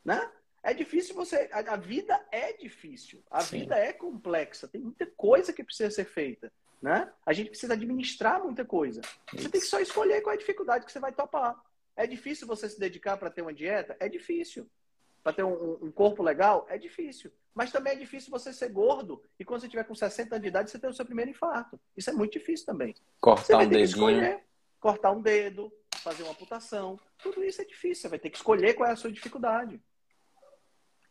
Né? 0.04 0.28
É 0.64 0.74
difícil 0.74 1.14
você. 1.14 1.48
A, 1.52 1.76
vida 1.76 2.20
é 2.32 2.52
difícil. 2.54 3.22
A 3.30 3.40
Sim. 3.40 3.60
vida 3.60 3.76
é 3.78 3.92
complexa. 3.92 4.66
Tem 4.66 4.80
muita 4.80 5.06
coisa 5.06 5.52
que 5.52 5.62
precisa 5.62 5.92
ser 5.92 6.06
feita. 6.06 6.52
Né? 6.82 7.08
A 7.24 7.32
gente 7.32 7.50
precisa 7.50 7.74
administrar 7.74 8.42
muita 8.42 8.64
coisa. 8.64 9.00
Você 9.32 9.48
tem 9.48 9.60
que 9.60 9.66
só 9.66 9.78
escolher 9.78 10.22
qual 10.22 10.32
é 10.32 10.36
a 10.36 10.40
dificuldade 10.40 10.84
que 10.84 10.90
você 10.90 10.98
vai 10.98 11.12
topar. 11.12 11.56
É 11.94 12.04
difícil 12.04 12.48
você 12.48 12.68
se 12.68 12.80
dedicar 12.80 13.16
para 13.16 13.30
ter 13.30 13.42
uma 13.42 13.54
dieta? 13.54 13.96
É 14.00 14.08
difícil. 14.08 14.68
Para 15.22 15.34
ter 15.34 15.44
um, 15.44 15.78
um, 15.80 15.92
corpo 15.92 16.20
legal? 16.20 16.66
É 16.68 16.76
difícil. 16.76 17.30
Mas 17.54 17.70
também 17.70 17.92
é 17.92 17.96
difícil 17.96 18.30
você 18.30 18.52
ser 18.52 18.70
gordo 18.70 19.22
e 19.38 19.44
quando 19.44 19.60
você 19.60 19.68
tiver 19.68 19.84
com 19.84 19.94
60 19.94 20.34
anos 20.34 20.42
de 20.42 20.48
idade, 20.48 20.70
você 20.70 20.78
ter 20.78 20.88
o 20.88 20.94
seu 20.94 21.04
primeiro 21.04 21.30
infarto. 21.30 21.78
Isso 21.96 22.10
é 22.10 22.12
muito 22.12 22.32
difícil 22.32 22.66
também. 22.66 22.94
Cortar 23.20 23.58
um 23.58 23.68
dedinho. 23.68 23.84
Escolher, 23.84 24.40
cortar 24.80 25.12
um 25.12 25.20
dedo, 25.20 25.70
fazer 26.00 26.22
uma 26.22 26.32
amputação. 26.32 26.98
Tudo 27.18 27.44
isso 27.44 27.60
é 27.60 27.64
difícil. 27.64 28.02
Você 28.02 28.08
vai 28.08 28.18
ter 28.18 28.30
que 28.30 28.36
escolher 28.36 28.74
qual 28.74 28.88
é 28.88 28.92
a 28.92 28.96
sua 28.96 29.12
dificuldade. 29.12 29.80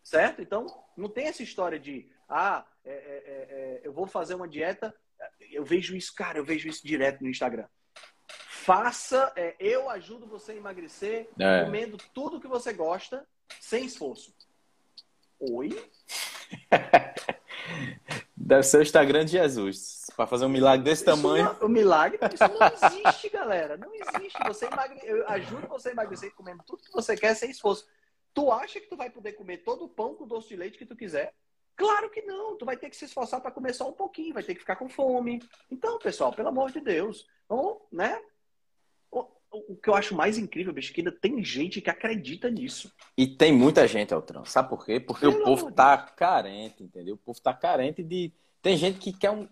Certo? 0.03 0.41
Então, 0.41 0.65
não 0.97 1.09
tem 1.09 1.27
essa 1.27 1.43
história 1.43 1.79
de, 1.79 2.09
ah, 2.27 2.65
é, 2.83 2.91
é, 2.91 2.95
é, 2.95 3.81
é 3.81 3.81
eu 3.83 3.93
vou 3.93 4.07
fazer 4.07 4.35
uma 4.35 4.47
dieta. 4.47 4.95
Eu 5.51 5.63
vejo 5.63 5.95
isso, 5.95 6.13
cara, 6.15 6.37
eu 6.37 6.45
vejo 6.45 6.67
isso 6.67 6.85
direto 6.85 7.21
no 7.21 7.29
Instagram. 7.29 7.67
Faça, 8.27 9.31
é, 9.35 9.55
eu 9.59 9.89
ajudo 9.89 10.27
você 10.27 10.51
a 10.51 10.55
emagrecer 10.55 11.27
é. 11.39 11.63
comendo 11.63 11.97
tudo 12.13 12.39
que 12.39 12.47
você 12.47 12.71
gosta, 12.73 13.27
sem 13.59 13.85
esforço. 13.85 14.33
Oi? 15.39 15.69
Deve 18.35 18.63
ser 18.63 18.79
o 18.79 18.81
Instagram 18.81 19.25
de 19.25 19.31
Jesus. 19.33 19.98
Para 20.19 20.27
fazer 20.27 20.43
um 20.43 20.49
milagre 20.49 20.83
desse 20.83 21.01
isso 21.01 21.05
tamanho. 21.05 21.45
Não, 21.45 21.67
o 21.67 21.69
milagre, 21.69 22.19
isso 22.33 22.43
não 22.43 22.67
existe, 23.07 23.29
galera. 23.29 23.77
Não 23.77 23.89
existe. 23.95 24.37
Você 24.47 24.65
emagre... 24.65 24.99
Eu 25.01 25.25
ajudo 25.29 25.65
você 25.69 25.87
a 25.87 25.91
emagrecer 25.93 26.35
comendo 26.35 26.61
tudo 26.67 26.83
que 26.83 26.91
você 26.91 27.15
quer 27.15 27.33
sem 27.35 27.49
esforço. 27.49 27.87
Tu 28.33 28.51
acha 28.51 28.81
que 28.81 28.87
tu 28.87 28.97
vai 28.97 29.09
poder 29.09 29.31
comer 29.31 29.59
todo 29.59 29.85
o 29.85 29.87
pão 29.87 30.13
com 30.13 30.27
doce 30.27 30.49
de 30.49 30.57
leite 30.57 30.77
que 30.77 30.85
tu 30.85 30.93
quiser? 30.93 31.33
Claro 31.73 32.09
que 32.09 32.21
não. 32.23 32.57
Tu 32.57 32.65
vai 32.65 32.75
ter 32.75 32.89
que 32.89 32.97
se 32.97 33.05
esforçar 33.05 33.39
para 33.39 33.49
comer 33.49 33.73
só 33.73 33.87
um 33.87 33.93
pouquinho, 33.93 34.33
vai 34.33 34.43
ter 34.43 34.55
que 34.55 34.59
ficar 34.59 34.75
com 34.75 34.89
fome. 34.89 35.41
Então, 35.71 35.97
pessoal, 35.99 36.33
pelo 36.33 36.49
amor 36.49 36.69
de 36.69 36.81
Deus, 36.81 37.25
vamos, 37.47 37.77
né? 37.89 38.21
o 39.51 39.77
que 39.77 39.89
eu 39.89 39.95
acho 39.95 40.13
mais 40.13 40.37
incrível, 40.37 40.73
bicho, 40.73 40.91
é 40.91 40.93
que 40.93 40.99
ainda 40.99 41.13
tem 41.13 41.41
gente 41.41 41.79
que 41.79 41.89
acredita 41.89 42.51
nisso. 42.51 42.93
E 43.17 43.25
tem 43.25 43.53
muita 43.53 43.87
gente, 43.87 44.13
Altran. 44.13 44.43
Sabe 44.43 44.67
por 44.67 44.85
quê? 44.85 44.99
Porque 44.99 45.25
Pelo 45.25 45.41
o 45.41 45.43
povo 45.45 45.71
tá 45.71 45.97
carente, 45.97 46.83
entendeu? 46.83 47.15
O 47.15 47.17
povo 47.17 47.39
tá 47.39 47.53
carente 47.53 48.03
de. 48.03 48.33
Tem 48.61 48.75
gente 48.75 48.99
que 48.99 49.13
quer 49.13 49.31
um. 49.31 49.47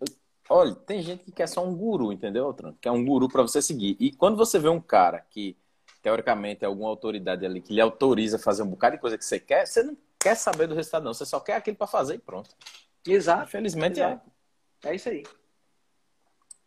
Olha, 0.49 0.73
tem 0.75 1.01
gente 1.01 1.23
que 1.25 1.31
quer 1.31 1.47
só 1.47 1.65
um 1.65 1.75
guru, 1.75 2.11
entendeu, 2.13 2.45
Altran? 2.45 2.73
Quer 2.79 2.91
um 2.91 3.03
guru 3.03 3.27
para 3.27 3.41
você 3.41 3.61
seguir. 3.61 3.97
E 3.99 4.11
quando 4.11 4.37
você 4.37 4.57
vê 4.57 4.69
um 4.69 4.79
cara 4.79 5.25
que, 5.29 5.57
teoricamente, 6.01 6.63
é 6.63 6.67
alguma 6.67 6.89
autoridade 6.89 7.45
ali 7.45 7.61
que 7.61 7.73
lhe 7.73 7.81
autoriza 7.81 8.37
a 8.37 8.39
fazer 8.39 8.63
um 8.63 8.69
bocado 8.69 8.95
de 8.95 9.01
coisa 9.01 9.17
que 9.17 9.25
você 9.25 9.39
quer, 9.39 9.67
você 9.67 9.83
não 9.83 9.97
quer 10.17 10.35
saber 10.35 10.67
do 10.67 10.75
resultado, 10.75 11.03
não. 11.03 11.13
Você 11.13 11.25
só 11.25 11.39
quer 11.39 11.55
aquilo 11.55 11.75
para 11.75 11.87
fazer 11.87 12.15
e 12.15 12.19
pronto. 12.19 12.55
Exato. 13.05 13.43
Infelizmente 13.43 13.99
é. 13.99 14.05
Exato. 14.05 14.31
é. 14.83 14.89
É 14.89 14.95
isso 14.95 15.09
aí. 15.09 15.23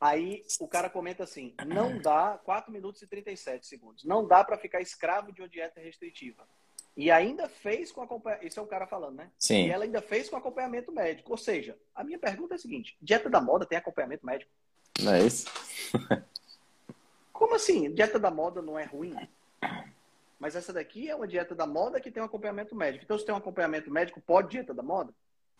Aí 0.01 0.43
o 0.59 0.66
cara 0.66 0.89
comenta 0.89 1.24
assim: 1.24 1.55
não 1.66 1.99
dá 1.99 2.39
4 2.45 2.72
minutos 2.72 3.03
e 3.03 3.07
37 3.07 3.66
segundos. 3.66 4.05
Não 4.05 4.26
dá 4.26 4.43
para 4.43 4.57
ficar 4.57 4.81
escravo 4.81 5.33
de 5.33 5.43
uma 5.43 5.49
dieta 5.49 5.81
restritiva. 5.81 6.47
E 7.01 7.11
ainda 7.11 7.48
fez 7.48 7.90
com 7.90 8.03
acompanhamento. 8.03 8.46
Isso 8.46 8.61
é 8.61 8.62
o 8.62 8.66
cara 8.66 8.86
falando, 8.86 9.16
né? 9.16 9.30
Sim. 9.38 9.66
E 9.66 9.70
ela 9.70 9.84
ainda 9.84 10.03
fez 10.03 10.28
com 10.28 10.36
acompanhamento 10.36 10.92
médico. 10.92 11.30
Ou 11.32 11.38
seja, 11.38 11.74
a 11.94 12.05
minha 12.05 12.18
pergunta 12.18 12.55
é 12.55 12.57
a 12.57 12.59
seguinte: 12.59 12.94
dieta 13.01 13.30
da 13.30 13.40
moda 13.40 13.64
tem 13.64 13.78
acompanhamento 13.78 14.26
médico? 14.26 14.51
Não 15.01 15.14
é 15.14 15.22
isso? 15.22 15.46
Como 17.32 17.55
assim? 17.55 17.90
Dieta 17.94 18.18
da 18.18 18.30
moda 18.30 18.61
não 18.61 18.78
é 18.78 18.84
ruim? 18.84 19.16
Mas 20.38 20.55
essa 20.55 20.74
daqui 20.74 21.09
é 21.09 21.16
uma 21.16 21.26
dieta 21.26 21.55
da 21.55 21.66
moda 21.66 21.98
que 21.98 22.11
tem 22.11 22.22
um 22.22 22.26
acompanhamento 22.26 22.76
médico. 22.76 23.05
Então, 23.05 23.18
se 23.18 23.24
tem 23.24 23.34
um 23.34 23.38
acompanhamento 23.38 23.90
médico, 23.90 24.20
pode 24.20 24.51
dieta 24.51 24.74
da 24.74 24.82
moda? 24.82 25.14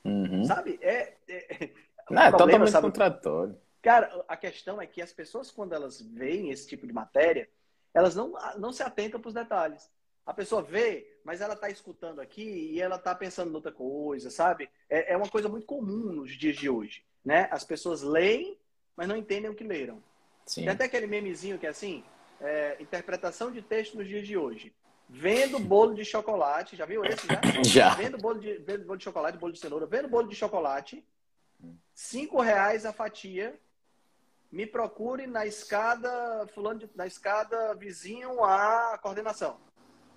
Uhum. 0.05 0.45
Sabe? 0.45 0.79
É, 0.83 1.15
é, 1.27 1.71
não, 2.11 2.23
é 2.23 2.31
totalmente 2.31 2.71
sabe? 2.71 2.87
contratório. 2.87 3.57
Cara, 3.81 4.25
a 4.29 4.37
questão 4.37 4.81
é 4.81 4.87
que 4.87 5.01
as 5.01 5.11
pessoas, 5.11 5.51
quando 5.51 5.73
elas 5.73 6.03
veem 6.03 6.51
esse 6.51 6.69
tipo 6.69 6.87
de 6.87 6.93
matéria, 6.93 7.49
elas 7.95 8.15
não, 8.15 8.35
não 8.59 8.73
se 8.73 8.83
atentam 8.83 9.19
para 9.19 9.29
os 9.29 9.35
detalhes. 9.35 9.91
A 10.31 10.33
pessoa 10.33 10.63
vê, 10.63 11.13
mas 11.25 11.41
ela 11.41 11.55
está 11.55 11.69
escutando 11.69 12.21
aqui 12.21 12.71
e 12.73 12.81
ela 12.81 12.95
está 12.95 13.13
pensando 13.13 13.51
em 13.51 13.55
outra 13.55 13.73
coisa, 13.73 14.31
sabe? 14.31 14.71
É, 14.89 15.13
é, 15.13 15.17
uma 15.17 15.29
coisa 15.29 15.49
muito 15.49 15.67
comum 15.67 16.13
nos 16.13 16.39
dias 16.39 16.55
de 16.55 16.71
hoje, 16.71 17.03
né? 17.25 17.49
As 17.51 17.65
pessoas 17.65 18.01
leem, 18.01 18.57
mas 18.97 19.09
não 19.09 19.17
entendem 19.17 19.51
o 19.51 19.57
que 19.57 19.65
leram. 19.65 20.01
Sim. 20.47 20.61
Tem 20.61 20.71
até 20.71 20.85
aquele 20.85 21.09
memezinho 21.09 21.59
que 21.59 21.67
é 21.67 21.71
assim, 21.71 22.05
é, 22.41 22.77
interpretação 22.79 23.51
de 23.51 23.61
texto 23.61 23.99
nos 23.99 24.07
dias 24.07 24.25
de 24.25 24.37
hoje. 24.37 24.73
Vendo 25.09 25.59
bolo 25.59 25.95
de 25.95 26.05
chocolate, 26.05 26.77
já 26.77 26.87
viu 26.87 27.05
esse 27.05 27.27
já? 27.27 27.41
Já. 27.91 27.95
Vendo 27.97 28.17
bolo 28.17 28.39
de, 28.39 28.53
vendo 28.59 28.85
bolo 28.85 28.99
de 28.99 29.03
chocolate, 29.03 29.37
bolo 29.37 29.53
de 29.53 29.59
cenoura, 29.59 29.85
vendo 29.85 30.07
bolo 30.07 30.29
de 30.29 30.37
chocolate, 30.37 31.05
cinco 31.93 32.41
reais 32.41 32.87
a 32.87 32.93
fatia, 32.93 33.59
me 34.53 34.65
procure 34.65 35.27
na 35.27 35.45
escada, 35.45 36.47
fulano 36.55 36.79
de, 36.79 36.91
na 36.95 37.09
escada 37.09 37.75
vizinho 37.75 38.45
à 38.45 38.97
coordenação. 39.03 39.59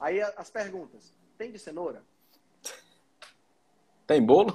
Aí 0.03 0.21
as 0.21 0.51
perguntas. 0.51 1.13
Tem 1.37 1.49
de 1.49 1.57
cenoura? 1.57 2.03
Tem 4.05 4.21
bolo? 4.21 4.53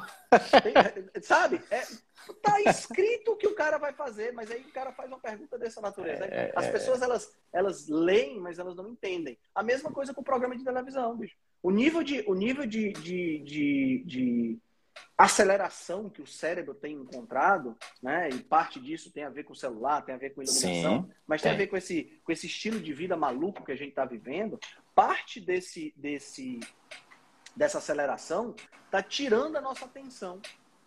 Tem, 0.62 1.22
sabe? 1.22 1.58
É, 1.70 1.82
tá 2.42 2.60
escrito 2.60 3.32
o 3.32 3.36
que 3.36 3.46
o 3.46 3.54
cara 3.54 3.78
vai 3.78 3.94
fazer, 3.94 4.30
mas 4.34 4.50
aí 4.50 4.60
o 4.60 4.72
cara 4.72 4.92
faz 4.92 5.08
uma 5.08 5.18
pergunta 5.18 5.58
dessa 5.58 5.80
natureza. 5.80 6.26
É, 6.26 6.52
as 6.54 6.66
é, 6.66 6.70
pessoas, 6.70 7.00
elas, 7.00 7.34
elas 7.50 7.88
leem, 7.88 8.38
mas 8.38 8.58
elas 8.58 8.76
não 8.76 8.88
entendem. 8.88 9.38
A 9.54 9.62
mesma 9.62 9.90
coisa 9.90 10.12
com 10.12 10.20
o 10.20 10.24
programa 10.24 10.54
de 10.54 10.62
televisão, 10.62 11.16
bicho. 11.16 11.34
O 11.62 11.70
nível 11.70 12.02
de, 12.02 12.22
o 12.26 12.34
nível 12.34 12.66
de, 12.66 12.92
de, 12.92 13.38
de, 13.38 14.04
de 14.04 14.58
aceleração 15.16 16.08
que 16.08 16.22
o 16.22 16.26
cérebro 16.26 16.74
tem 16.74 16.94
encontrado, 16.94 17.76
né? 18.02 18.28
E 18.28 18.38
parte 18.38 18.78
disso 18.78 19.10
tem 19.10 19.24
a 19.24 19.30
ver 19.30 19.44
com 19.44 19.52
o 19.52 19.56
celular, 19.56 20.02
tem 20.02 20.14
a 20.14 20.18
ver 20.18 20.30
com 20.30 20.42
iluminação, 20.42 21.02
Sim, 21.02 21.10
mas 21.26 21.42
tem, 21.42 21.50
tem, 21.50 21.56
a 21.56 21.58
ver 21.58 21.66
com 21.66 21.76
esse, 21.76 22.20
com 22.22 22.30
esse 22.30 22.46
estilo 22.46 22.78
de 22.78 22.92
vida 22.92 23.16
maluco 23.16 23.64
que 23.64 23.72
a 23.72 23.76
gente 23.76 23.90
está 23.90 24.04
vivendo. 24.04 24.60
Parte 24.98 25.40
desse, 25.40 25.94
desse, 25.96 26.58
dessa 27.54 27.78
aceleração 27.78 28.56
está 28.84 29.00
tirando 29.00 29.54
a 29.54 29.60
nossa 29.60 29.84
atenção. 29.84 30.40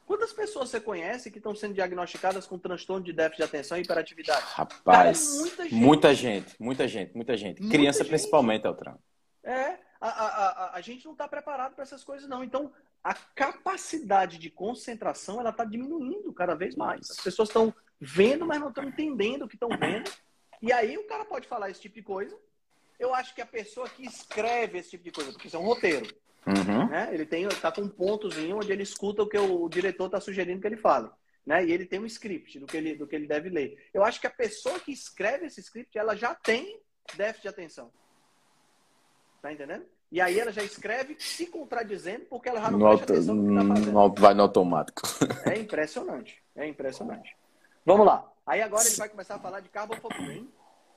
Quantas 0.05 0.33
pessoas 0.33 0.69
você 0.69 0.81
conhece 0.81 1.31
que 1.31 1.37
estão 1.37 1.55
sendo 1.55 1.75
diagnosticadas 1.75 2.45
com 2.45 2.59
transtorno 2.59 3.05
de 3.05 3.13
déficit 3.13 3.37
de 3.37 3.43
atenção 3.43 3.77
e 3.77 3.83
hiperatividade? 3.83 4.43
Rapaz, 4.47 4.81
Cara, 4.83 5.11
é 5.11 5.39
muita, 5.39 5.63
gente. 5.63 5.75
muita 5.75 6.13
gente, 6.13 6.55
muita 6.59 6.87
gente, 6.89 7.15
muita 7.15 7.37
gente. 7.37 7.61
Muita 7.61 7.77
Criança 7.77 7.99
gente. 7.99 8.09
principalmente, 8.09 8.67
Altran. 8.67 8.97
É, 9.45 9.79
a, 10.01 10.09
a, 10.09 10.27
a, 10.27 10.75
a 10.75 10.81
gente 10.81 11.05
não 11.05 11.13
está 11.13 11.25
preparado 11.25 11.73
para 11.73 11.83
essas 11.83 12.03
coisas, 12.03 12.27
não. 12.27 12.43
Então, 12.43 12.69
a 13.01 13.13
capacidade 13.13 14.37
de 14.37 14.49
concentração 14.49 15.39
ela 15.39 15.51
está 15.51 15.63
diminuindo 15.63 16.33
cada 16.33 16.53
vez 16.53 16.75
mais. 16.75 17.09
As 17.11 17.21
pessoas 17.21 17.47
estão 17.47 17.73
vendo, 17.97 18.45
mas 18.45 18.59
não 18.59 18.67
estão 18.67 18.83
entendendo 18.83 19.43
o 19.43 19.47
que 19.47 19.55
estão 19.55 19.69
vendo. 19.69 20.11
E 20.61 20.73
aí 20.73 20.97
o 20.97 21.07
cara 21.07 21.23
pode 21.23 21.47
falar 21.47 21.69
esse 21.69 21.79
tipo 21.79 21.95
de 21.95 22.03
coisa. 22.03 22.37
Eu 23.01 23.15
acho 23.15 23.33
que 23.33 23.41
a 23.41 23.45
pessoa 23.47 23.89
que 23.89 24.05
escreve 24.05 24.77
esse 24.77 24.91
tipo 24.91 25.03
de 25.03 25.11
coisa, 25.11 25.31
porque 25.31 25.47
isso 25.47 25.57
é 25.57 25.59
um 25.59 25.65
roteiro, 25.65 26.07
uhum. 26.45 26.87
né? 26.87 27.09
Ele 27.11 27.25
tem, 27.25 27.49
tá 27.49 27.71
com 27.71 27.81
um 27.81 27.89
pontozinho 27.89 28.57
onde 28.57 28.71
ele 28.71 28.83
escuta 28.83 29.23
o 29.23 29.27
que 29.27 29.39
o 29.39 29.67
diretor 29.67 30.05
está 30.05 30.21
sugerindo 30.21 30.61
que 30.61 30.67
ele 30.67 30.77
fale. 30.77 31.09
Né? 31.43 31.65
E 31.65 31.71
ele 31.71 31.87
tem 31.87 31.99
um 31.99 32.05
script 32.05 32.59
do 32.59 32.67
que, 32.67 32.77
ele, 32.77 32.95
do 32.95 33.07
que 33.07 33.15
ele 33.15 33.25
deve 33.25 33.49
ler. 33.49 33.89
Eu 33.91 34.03
acho 34.03 34.21
que 34.21 34.27
a 34.27 34.31
pessoa 34.31 34.79
que 34.79 34.91
escreve 34.91 35.47
esse 35.47 35.59
script, 35.61 35.97
ela 35.97 36.15
já 36.15 36.35
tem 36.35 36.79
déficit 37.15 37.41
de 37.41 37.47
atenção. 37.47 37.91
Tá 39.41 39.51
entendendo? 39.51 39.83
E 40.11 40.21
aí 40.21 40.39
ela 40.39 40.51
já 40.51 40.61
escreve 40.61 41.15
se 41.17 41.47
contradizendo 41.47 42.25
porque 42.29 42.49
ela 42.49 42.61
já 42.61 42.69
não 42.69 42.77
no 42.77 42.87
presta 42.87 43.13
atenção 43.13 43.33
no 43.33 43.49
que 43.49 43.55
tá 43.55 43.75
fazendo. 43.75 43.93
No, 43.93 44.13
vai 44.13 44.33
no 44.35 44.43
automático. 44.43 45.01
É 45.51 45.57
impressionante. 45.57 46.43
É 46.55 46.67
impressionante. 46.67 47.35
Vamos 47.83 48.05
lá. 48.05 48.31
Aí 48.45 48.61
agora 48.61 48.85
ele 48.85 48.95
vai 48.95 49.09
começar 49.09 49.35
a 49.35 49.39
falar 49.39 49.61
de 49.61 49.69
carbofobia, 49.69 50.33
hein? 50.33 50.47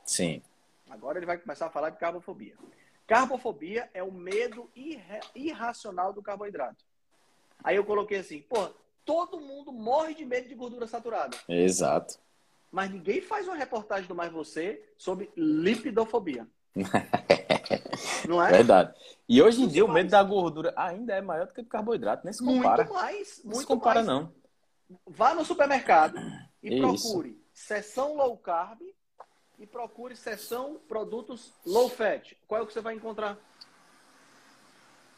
Sim. 0.05 0.43
Agora 0.89 1.19
ele 1.19 1.27
vai 1.27 1.39
começar 1.39 1.67
a 1.67 1.71
falar 1.71 1.91
de 1.91 1.99
carbofobia. 1.99 2.55
Carbofobia 3.07 3.91
é 3.93 4.03
o 4.03 4.13
medo 4.13 4.71
irra 4.75 5.21
irracional 5.35 6.13
do 6.13 6.23
carboidrato. 6.23 6.85
Aí 7.63 7.77
eu 7.77 7.85
coloquei 7.85 8.19
assim, 8.19 8.41
pô, 8.43 8.71
todo 9.05 9.41
mundo 9.41 9.73
morre 9.73 10.15
de 10.15 10.25
medo 10.25 10.49
de 10.49 10.55
gordura 10.55 10.87
saturada. 10.87 11.37
Exato. 11.49 12.19
Mas 12.71 12.91
ninguém 12.91 13.21
faz 13.21 13.47
uma 13.47 13.57
reportagem 13.57 14.09
do 14.09 14.15
Mais 14.15 14.33
Você 14.33 14.83
sobre 14.97 15.31
lipidofobia. 15.37 16.47
Não 18.29 18.43
é? 18.43 18.51
Verdade. 18.51 18.95
E 19.29 19.41
hoje 19.41 19.63
em 19.63 19.69
dia 19.69 19.85
o 19.85 19.93
medo 19.93 20.11
da 20.11 20.23
gordura 20.23 20.73
ainda 20.77 21.15
é 21.15 21.21
maior 21.21 21.47
do 21.47 21.55
que 21.55 21.63
do 21.63 21.69
carboidrato, 21.69 22.25
nem 22.25 22.33
se 22.33 22.45
compara. 22.45 22.85
Muito 22.85 22.95
mais. 22.95 23.41
Muito 23.45 23.61
se 23.61 23.67
compara, 23.67 24.03
mais. 24.03 24.07
não. 24.07 24.33
Vá 25.07 25.35
no 25.35 25.45
supermercado 25.45 26.19
e 26.63 26.75
Isso. 26.75 26.81
procure 26.81 27.41
seção 27.53 28.17
low 28.17 28.37
carb 28.37 28.81
e 29.59 29.67
procure 29.67 30.17
seção 30.17 30.81
produtos 30.89 31.53
low 31.65 31.89
fat. 31.89 32.37
Qual 32.47 32.61
é 32.61 32.65
o 32.65 32.67
que 32.67 32.73
você 32.73 32.81
vai 32.81 32.95
encontrar? 32.95 33.39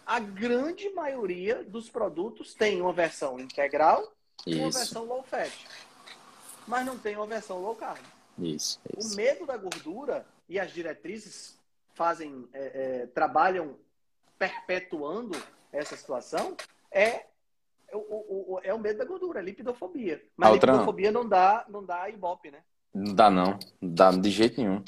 a 0.07 0.20
grande 0.20 0.89
maioria 0.91 1.64
dos 1.64 1.91
produtos 1.91 2.55
tem 2.55 2.80
uma 2.80 2.93
versão 2.93 3.41
integral 3.41 4.12
e 4.47 4.55
uma 4.55 4.70
versão 4.70 5.05
low 5.05 5.22
fat. 5.24 5.53
Mas 6.66 6.87
não 6.87 6.97
tem 6.97 7.16
uma 7.16 7.26
versão 7.26 7.61
low 7.61 7.74
carb. 7.74 7.99
Isso, 8.39 8.80
isso. 8.97 9.12
O 9.12 9.16
medo 9.16 9.45
da 9.45 9.57
gordura 9.57 10.24
e 10.49 10.61
as 10.61 10.70
diretrizes 10.70 11.59
fazem, 11.95 12.49
é, 12.53 12.61
é, 13.03 13.07
trabalham 13.07 13.76
perpetuando 14.39 15.37
essa 15.72 15.97
situação 15.97 16.57
é 16.91 17.26
o, 17.93 17.99
o, 17.99 18.55
o, 18.55 18.61
é 18.62 18.72
o 18.72 18.78
medo 18.78 18.99
da 18.99 19.05
gordura, 19.05 19.41
a 19.41 19.43
lipidofobia. 19.43 20.22
Mas 20.37 20.51
a 20.51 20.53
lipidofobia 20.53 21.11
não 21.11 21.28
dá, 21.28 21.64
não 21.68 21.84
dá 21.84 22.09
ibope, 22.09 22.51
né? 22.51 22.62
Não 22.95 23.14
dá 23.14 23.30
não, 23.30 23.59
não 23.80 23.95
dá 23.95 24.11
de 24.11 24.30
jeito 24.30 24.61
nenhum. 24.61 24.82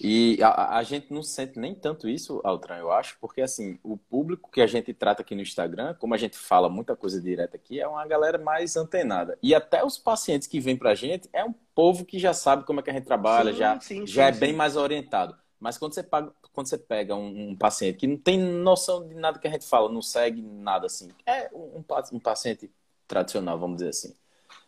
E 0.00 0.42
a, 0.42 0.78
a, 0.78 0.82
gente 0.82 1.12
não 1.12 1.22
sente 1.22 1.58
nem 1.58 1.74
tanto 1.74 2.08
isso, 2.08 2.40
Altran, 2.42 2.78
eu 2.78 2.90
acho, 2.90 3.16
porque 3.20 3.42
assim, 3.42 3.78
o 3.84 3.96
público 3.96 4.50
que 4.50 4.60
a 4.60 4.66
gente 4.66 4.92
trata 4.94 5.22
aqui 5.22 5.34
no 5.34 5.42
Instagram, 5.42 5.94
como 5.94 6.14
a 6.14 6.16
gente 6.16 6.36
fala 6.36 6.68
muita 6.68 6.96
coisa 6.96 7.20
direta 7.20 7.56
aqui, 7.56 7.78
é 7.78 7.86
uma 7.86 8.04
galera 8.06 8.38
mais 8.38 8.76
antenada. 8.76 9.38
E 9.42 9.54
até 9.54 9.84
os 9.84 9.98
pacientes 9.98 10.48
que 10.48 10.58
vêm 10.58 10.76
pra 10.76 10.94
gente 10.94 11.28
é 11.32 11.44
um 11.44 11.54
povo 11.74 12.04
que 12.04 12.18
já 12.18 12.32
sabe 12.32 12.64
como 12.64 12.80
é 12.80 12.82
que 12.82 12.90
a 12.90 12.94
gente 12.94 13.04
trabalha, 13.04 13.52
sim, 13.52 13.58
já, 13.58 13.80
sim, 13.80 14.06
já 14.06 14.28
é 14.28 14.32
sim, 14.32 14.36
é 14.38 14.40
bem 14.40 14.52
mais 14.54 14.76
orientado. 14.76 15.36
Mas 15.60 15.78
quando 15.78 15.94
você, 15.94 16.02
paga, 16.02 16.32
quando 16.52 16.66
você 16.66 16.78
pega 16.78 17.14
um, 17.14 17.50
um, 17.50 17.56
paciente 17.56 17.98
que 17.98 18.06
não 18.06 18.16
tem 18.16 18.38
noção 18.38 19.06
de 19.06 19.14
nada 19.14 19.38
que 19.38 19.46
a 19.46 19.50
gente 19.50 19.68
fala, 19.68 19.92
não 19.92 20.02
segue 20.02 20.42
nada 20.42 20.86
assim, 20.86 21.10
é 21.24 21.48
um, 21.54 21.84
um 22.12 22.18
paciente 22.18 22.68
tradicional, 23.06 23.58
vamos 23.58 23.76
dizer 23.76 23.90
assim. 23.90 24.16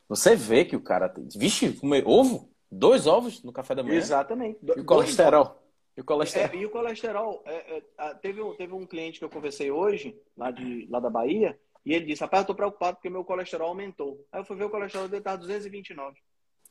Você 0.08 0.36
vê 0.36 0.64
que 0.64 0.76
o 0.76 0.80
cara 0.80 1.08
tem. 1.08 1.26
Vixe, 1.34 1.72
comer 1.72 2.04
ovo? 2.06 2.53
Dois 2.76 3.06
ovos 3.06 3.42
no 3.42 3.52
café 3.52 3.74
da 3.74 3.82
manhã? 3.82 3.96
Exatamente. 3.96 4.58
E 4.62 4.80
o 4.80 4.84
colesterol? 4.84 5.62
E 5.96 6.00
o 6.00 6.04
colesterol? 6.04 6.48
É, 6.48 6.56
e 6.56 6.66
o 6.66 6.70
colesterol 6.70 7.42
é, 7.46 7.82
é, 7.98 8.14
teve, 8.14 8.42
teve 8.56 8.74
um 8.74 8.84
cliente 8.84 9.20
que 9.20 9.24
eu 9.24 9.30
conversei 9.30 9.70
hoje, 9.70 10.20
lá, 10.36 10.50
de, 10.50 10.86
lá 10.90 10.98
da 10.98 11.08
Bahia, 11.08 11.58
e 11.86 11.94
ele 11.94 12.06
disse: 12.06 12.22
Rapaz, 12.22 12.42
eu 12.42 12.48
tô 12.48 12.54
preocupado 12.54 12.96
porque 12.96 13.08
meu 13.08 13.24
colesterol 13.24 13.68
aumentou. 13.68 14.26
Aí 14.32 14.40
eu 14.40 14.44
fui 14.44 14.56
ver 14.56 14.64
o 14.64 14.70
colesterol 14.70 15.06
dele 15.06 15.20
estava 15.20 15.38
229. 15.38 16.18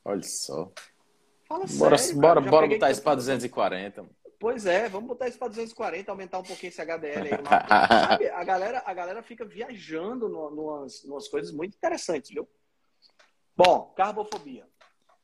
Olha 0.03 0.23
só. 0.23 0.71
Fala 1.47 1.65
bora, 1.77 1.97
sério. 1.97 2.21
Bora, 2.21 2.41
bora 2.41 2.67
botar 2.67 2.91
isso 2.91 3.01
para 3.01 3.15
240. 3.15 4.05
Pois 4.37 4.65
é, 4.65 4.89
vamos 4.89 5.07
botar 5.07 5.29
isso 5.29 5.39
para 5.39 5.47
240, 5.47 6.11
aumentar 6.11 6.39
um 6.39 6.43
pouquinho 6.43 6.69
esse 6.69 6.81
HDL 6.81 7.29
aí. 7.29 7.29
Sabe, 8.09 8.27
a 8.27 8.43
galera, 8.43 8.83
a 8.85 8.93
galera 8.93 9.23
fica 9.23 9.45
viajando 9.45 10.27
numas, 10.27 11.05
numas 11.05 11.29
coisas 11.29 11.53
muito 11.53 11.77
interessantes, 11.77 12.29
viu? 12.29 12.45
Bom, 13.55 13.93
carbofobia. 13.95 14.67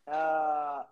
Ah, 0.09 0.87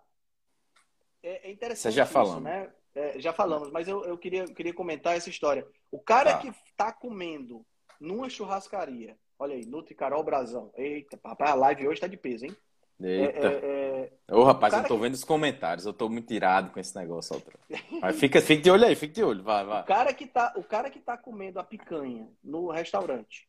é, 1.22 1.48
é, 1.48 1.50
interessante. 1.50 1.92
Você 1.92 1.96
já 1.96 2.06
falou, 2.06 2.40
né? 2.40 2.70
É, 2.94 3.20
já 3.20 3.32
falamos, 3.32 3.70
mas 3.70 3.86
eu, 3.86 4.04
eu 4.04 4.16
queria, 4.16 4.44
queria 4.46 4.72
comentar 4.72 5.16
essa 5.16 5.28
história. 5.28 5.66
O 5.90 6.00
cara 6.00 6.32
tá. 6.32 6.38
que 6.38 6.48
está 6.48 6.92
comendo 6.92 7.64
numa 8.00 8.28
churrascaria, 8.28 9.16
olha 9.38 9.54
aí, 9.54 9.64
Nutri 9.66 9.94
Carol 9.94 10.22
Brazão. 10.22 10.72
Eita, 10.76 11.16
papai, 11.16 11.50
a 11.50 11.54
live 11.54 11.86
hoje 11.86 11.94
está 11.94 12.06
de 12.06 12.16
peso, 12.16 12.46
hein? 12.46 12.56
Eita. 13.00 13.46
É, 13.46 14.10
é, 14.28 14.34
Ô, 14.34 14.42
rapaz, 14.42 14.74
eu 14.74 14.82
tô 14.82 14.96
que... 14.96 15.02
vendo 15.02 15.14
os 15.14 15.22
comentários, 15.22 15.86
eu 15.86 15.92
tô 15.92 16.08
muito 16.08 16.32
irado 16.32 16.70
com 16.70 16.80
esse 16.80 16.96
negócio, 16.96 17.34
outro. 17.34 17.58
Mas 18.02 18.18
fica, 18.18 18.40
fica 18.40 18.62
de 18.62 18.70
olho 18.70 18.86
aí, 18.86 18.96
fica 18.96 19.14
de 19.14 19.22
olho, 19.22 19.42
vai, 19.42 19.64
vai. 19.64 19.82
O 19.82 19.86
cara 19.86 20.12
que 20.12 20.26
tá, 20.26 20.52
o 20.56 20.64
cara 20.64 20.90
que 20.90 20.98
tá 20.98 21.16
comendo 21.16 21.60
a 21.60 21.64
picanha 21.64 22.28
no 22.42 22.70
restaurante, 22.70 23.48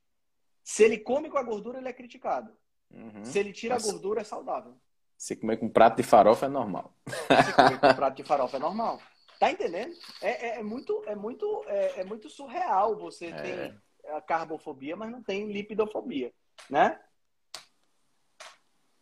se 0.64 0.84
ele 0.84 1.00
come 1.00 1.30
com 1.30 1.38
a 1.38 1.44
gordura, 1.44 1.80
ele 1.80 1.90
é 1.90 1.94
criticado. 1.94 2.52
Uhum. 2.92 3.26
Se 3.26 3.40
ele 3.40 3.52
tira 3.52 3.76
Mas... 3.76 3.88
a 3.88 3.92
gordura, 3.92 4.22
é 4.22 4.24
saudável. 4.24 4.76
Se 5.20 5.36
comer 5.36 5.58
com 5.58 5.68
prato 5.68 5.98
de 5.98 6.04
farofa 6.04 6.46
é 6.46 6.50
normal. 6.50 6.96
Se 7.06 7.54
comer 7.54 7.78
com 7.78 7.94
prato 7.94 8.16
de 8.16 8.24
farofa 8.24 8.56
é 8.56 8.60
normal. 8.60 9.02
Tá 9.38 9.52
entendendo? 9.52 9.94
É, 10.22 10.48
é, 10.48 10.60
é 10.60 10.64
muito, 10.64 11.04
é, 11.06 11.14
muito, 11.14 11.62
é, 11.68 12.00
é, 12.00 12.04
muito 12.06 12.30
surreal 12.30 12.98
você 12.98 13.26
é. 13.26 13.42
ter 13.42 13.82
a 14.16 14.22
carbofobia, 14.22 14.96
mas 14.96 15.12
não 15.12 15.22
tem 15.22 15.52
lipidofobia, 15.52 16.32
né? 16.70 16.98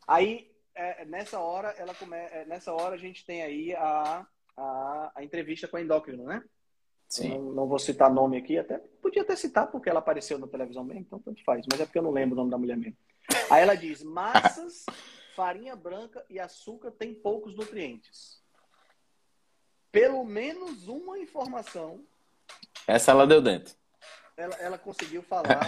Aí, 0.07 0.51
é, 0.73 1.05
nessa 1.05 1.39
hora, 1.39 1.69
ela 1.77 1.93
come... 1.93 2.17
É, 2.17 2.45
nessa 2.45 2.73
hora 2.73 2.95
a 2.95 2.99
gente 2.99 3.23
tem 3.23 3.43
aí 3.43 3.75
a, 3.75 4.25
a, 4.57 5.11
a 5.13 5.23
entrevista 5.23 5.67
com 5.67 5.77
a 5.77 5.81
endócrino, 5.81 6.23
né? 6.23 6.43
Sim. 7.07 7.29
Não, 7.29 7.53
não, 7.53 7.67
vou 7.67 7.77
citar 7.77 8.11
nome 8.11 8.37
aqui, 8.37 8.57
até 8.57 8.79
podia 9.01 9.21
até 9.21 9.35
citar 9.35 9.67
porque 9.67 9.87
ela 9.87 9.99
apareceu 9.99 10.39
na 10.39 10.47
televisão 10.47 10.83
mesmo, 10.83 11.01
então 11.01 11.19
tanto 11.19 11.43
faz, 11.43 11.63
mas 11.71 11.79
é 11.79 11.85
porque 11.85 11.99
eu 11.99 12.03
não 12.03 12.11
lembro 12.11 12.33
o 12.33 12.37
nome 12.37 12.49
da 12.49 12.57
mulher 12.57 12.75
mesmo. 12.75 12.97
Aí 13.49 13.61
ela 13.61 13.75
diz: 13.75 14.03
massas 14.03 14.85
farinha 15.37 15.75
branca 15.75 16.25
e 16.27 16.39
açúcar 16.39 16.89
têm 16.89 17.13
poucos 17.13 17.55
nutrientes. 17.55 18.41
Pelo 19.91 20.25
menos 20.25 20.87
uma 20.87 21.19
informação. 21.19 22.03
Essa 22.87 23.11
ela 23.11 23.27
deu 23.27 23.39
dentro. 23.39 23.75
Ela, 24.35 24.55
ela 24.55 24.77
conseguiu 24.79 25.21
falar. 25.21 25.59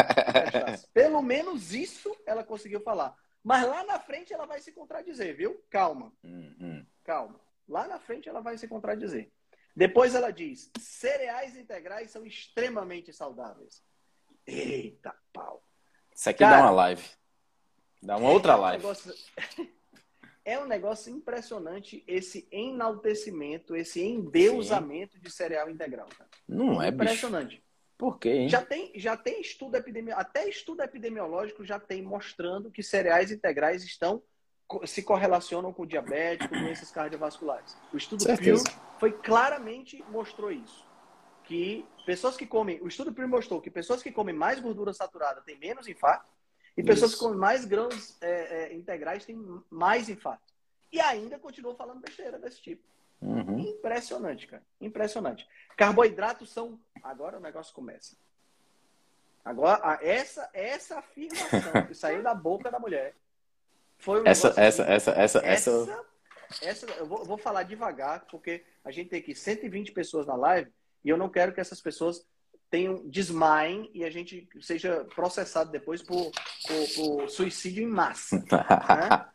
Pelo 0.92 1.22
menos 1.22 1.72
isso 1.72 2.16
ela 2.26 2.44
conseguiu 2.44 2.82
falar. 2.82 3.16
Mas 3.44 3.64
lá 3.68 3.84
na 3.84 4.00
frente 4.00 4.34
ela 4.34 4.48
vai 4.48 4.60
se 4.60 4.72
contradizer, 4.72 5.38
viu? 5.38 5.64
Calma. 5.70 6.12
Uhum. 6.24 6.84
Calma. 7.04 7.40
Lá 7.68 7.88
na 7.88 8.00
frente 8.00 8.28
ela 8.28 8.42
vai 8.42 8.58
se 8.58 8.68
contradizer. 8.68 9.32
Depois 9.76 10.16
ela 10.16 10.32
diz: 10.32 10.72
cereais 10.80 11.56
integrais 11.56 12.10
são 12.10 12.26
extremamente 12.26 13.14
saudáveis. 13.14 13.84
Eita 14.48 15.16
pau. 15.32 15.64
Isso 16.12 16.28
aqui 16.28 16.40
Cara, 16.40 16.58
dá 16.58 16.64
uma 16.64 16.72
live. 16.72 17.19
Dá 18.02 18.18
uma 18.18 18.30
outra 18.30 18.54
é 18.54 18.56
um 18.56 18.62
live. 18.62 18.84
Negócio... 18.84 19.14
é 20.46 20.60
um 20.60 20.66
negócio 20.66 21.14
impressionante 21.14 22.04
esse 22.08 22.48
enaltecimento, 22.52 23.76
esse 23.76 24.02
endeusamento 24.02 25.16
Sim. 25.16 25.22
de 25.22 25.32
cereal 25.32 25.70
integral. 25.70 26.08
Cara. 26.18 26.30
Não 26.48 26.82
é, 26.82 26.90
impressionante. 26.90 27.56
Bicho. 27.56 27.70
Por 27.98 28.18
quê? 28.18 28.30
Hein? 28.30 28.50
Já 28.50 28.62
tem, 28.62 28.92
já 28.96 29.18
tem 29.18 29.42
estudo 29.42 29.76
epidemiológico, 29.76 30.22
até 30.22 30.48
estudo 30.48 30.82
epidemiológico 30.82 31.66
já 31.66 31.78
tem 31.78 32.02
mostrando 32.02 32.72
que 32.72 32.82
cereais 32.82 33.30
integrais 33.30 33.84
estão 33.84 34.24
se 34.86 35.04
correlacionam 35.04 35.74
com 35.74 35.86
diabetes, 35.86 36.48
com 36.48 36.56
doenças 36.64 36.92
cardiovasculares. 36.92 37.76
O 37.94 37.98
estudo 37.98 38.24
Pew 38.38 38.58
foi 39.00 39.12
claramente 39.12 40.02
mostrou 40.10 40.50
isso, 40.50 40.86
que 41.44 41.86
pessoas 42.06 42.38
que 42.38 42.46
comem, 42.46 42.80
o 42.82 42.88
estudo 42.88 43.12
Pew 43.12 43.28
mostrou 43.28 43.60
que 43.60 43.70
pessoas 43.70 44.02
que 44.02 44.12
comem 44.12 44.34
mais 44.34 44.62
gordura 44.62 44.94
saturada 44.94 45.42
têm 45.42 45.58
menos 45.60 45.88
infarto 45.88 46.30
e 46.80 46.84
pessoas 46.84 47.12
Isso. 47.12 47.20
com 47.20 47.34
mais 47.34 47.66
grãos 47.66 48.16
é, 48.22 48.30
é, 48.72 48.74
integrais 48.74 49.26
têm 49.26 49.36
mais 49.70 50.08
infarto. 50.08 50.54
E 50.90 50.98
ainda 51.02 51.38
continuou 51.38 51.76
falando 51.76 52.00
besteira 52.00 52.40
desse 52.40 52.62
tipo. 52.62 52.82
Uhum. 53.22 53.60
Impressionante, 53.60 54.48
cara. 54.48 54.64
Impressionante. 54.80 55.46
Carboidratos 55.76 56.50
são. 56.54 56.80
Agora 57.04 57.38
o 57.38 57.42
negócio 57.42 57.74
começa. 57.74 58.16
Agora, 59.44 60.00
essa, 60.02 60.50
essa 60.54 61.00
afirmação 61.00 61.86
que 61.86 61.94
saiu 61.96 62.24
da 62.24 62.34
boca 62.34 62.72
da 62.72 62.80
mulher 62.80 63.14
foi 63.98 64.22
um 64.22 64.26
essa, 64.26 64.54
essa, 64.56 64.84
essa, 64.84 65.12
essa, 65.12 65.12
essa, 65.12 65.40
essa, 65.46 66.06
essa. 66.62 66.86
Eu 66.92 67.08
vou, 67.08 67.26
vou 67.26 67.38
falar 67.38 67.64
devagar, 67.64 68.26
porque 68.32 68.64
a 68.86 68.92
gente 68.92 69.10
tem 69.10 69.20
aqui 69.20 69.36
120 69.36 69.92
pessoas 69.92 70.26
na 70.26 70.36
live 70.36 70.72
e 71.04 71.10
eu 71.10 71.18
não 71.18 71.28
quero 71.28 71.52
que 71.52 71.60
essas 71.60 71.82
pessoas 71.82 72.26
tenham, 72.70 73.08
desmaiem 73.08 73.90
e 73.94 74.04
a 74.04 74.10
gente 74.10 74.48
seja 74.62 75.06
processado 75.16 75.72
depois 75.72 76.02
por, 76.02 76.32
por, 76.68 76.96
por 76.96 77.30
suicídio 77.30 77.84
em 77.84 77.88
massa. 77.88 78.38
né? 78.48 79.30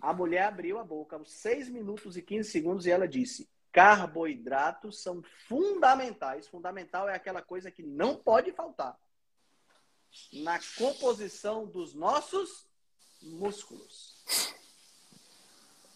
A 0.00 0.12
mulher 0.12 0.44
abriu 0.44 0.78
a 0.78 0.84
boca 0.84 1.16
aos 1.16 1.30
6 1.32 1.68
minutos 1.68 2.16
e 2.16 2.22
15 2.22 2.50
segundos 2.50 2.86
e 2.86 2.90
ela 2.90 3.06
disse: 3.06 3.48
carboidratos 3.72 5.02
são 5.02 5.22
fundamentais. 5.48 6.48
Fundamental 6.48 7.08
é 7.08 7.14
aquela 7.14 7.42
coisa 7.42 7.70
que 7.70 7.82
não 7.82 8.16
pode 8.16 8.52
faltar 8.52 8.96
na 10.32 10.58
composição 10.76 11.66
dos 11.66 11.94
nossos 11.94 12.66
músculos. 13.22 14.14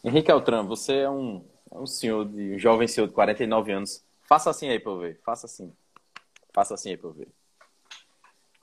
Henrique 0.03 0.31
Altran, 0.31 0.65
você 0.65 0.99
é 0.99 1.11
um, 1.11 1.45
é 1.71 1.79
um 1.79 1.87
senhor, 1.87 2.25
de, 2.27 2.55
um 2.55 2.59
jovem 2.59 2.89
senhor 2.89 3.07
de 3.07 3.13
49 3.13 3.73
anos. 3.73 4.05
Faça 4.23 4.51
assim 4.51 4.69
aí 4.69 4.81
para 4.81 4.93
eu 4.93 4.99
ver. 4.99 5.21
Faça 5.25 5.47
assim. 5.47 5.73
Faça 6.57 6.73
assim 6.73 6.89
aí 6.89 6.97
pra 6.97 7.11
eu 7.11 7.13
ver. 7.13 7.29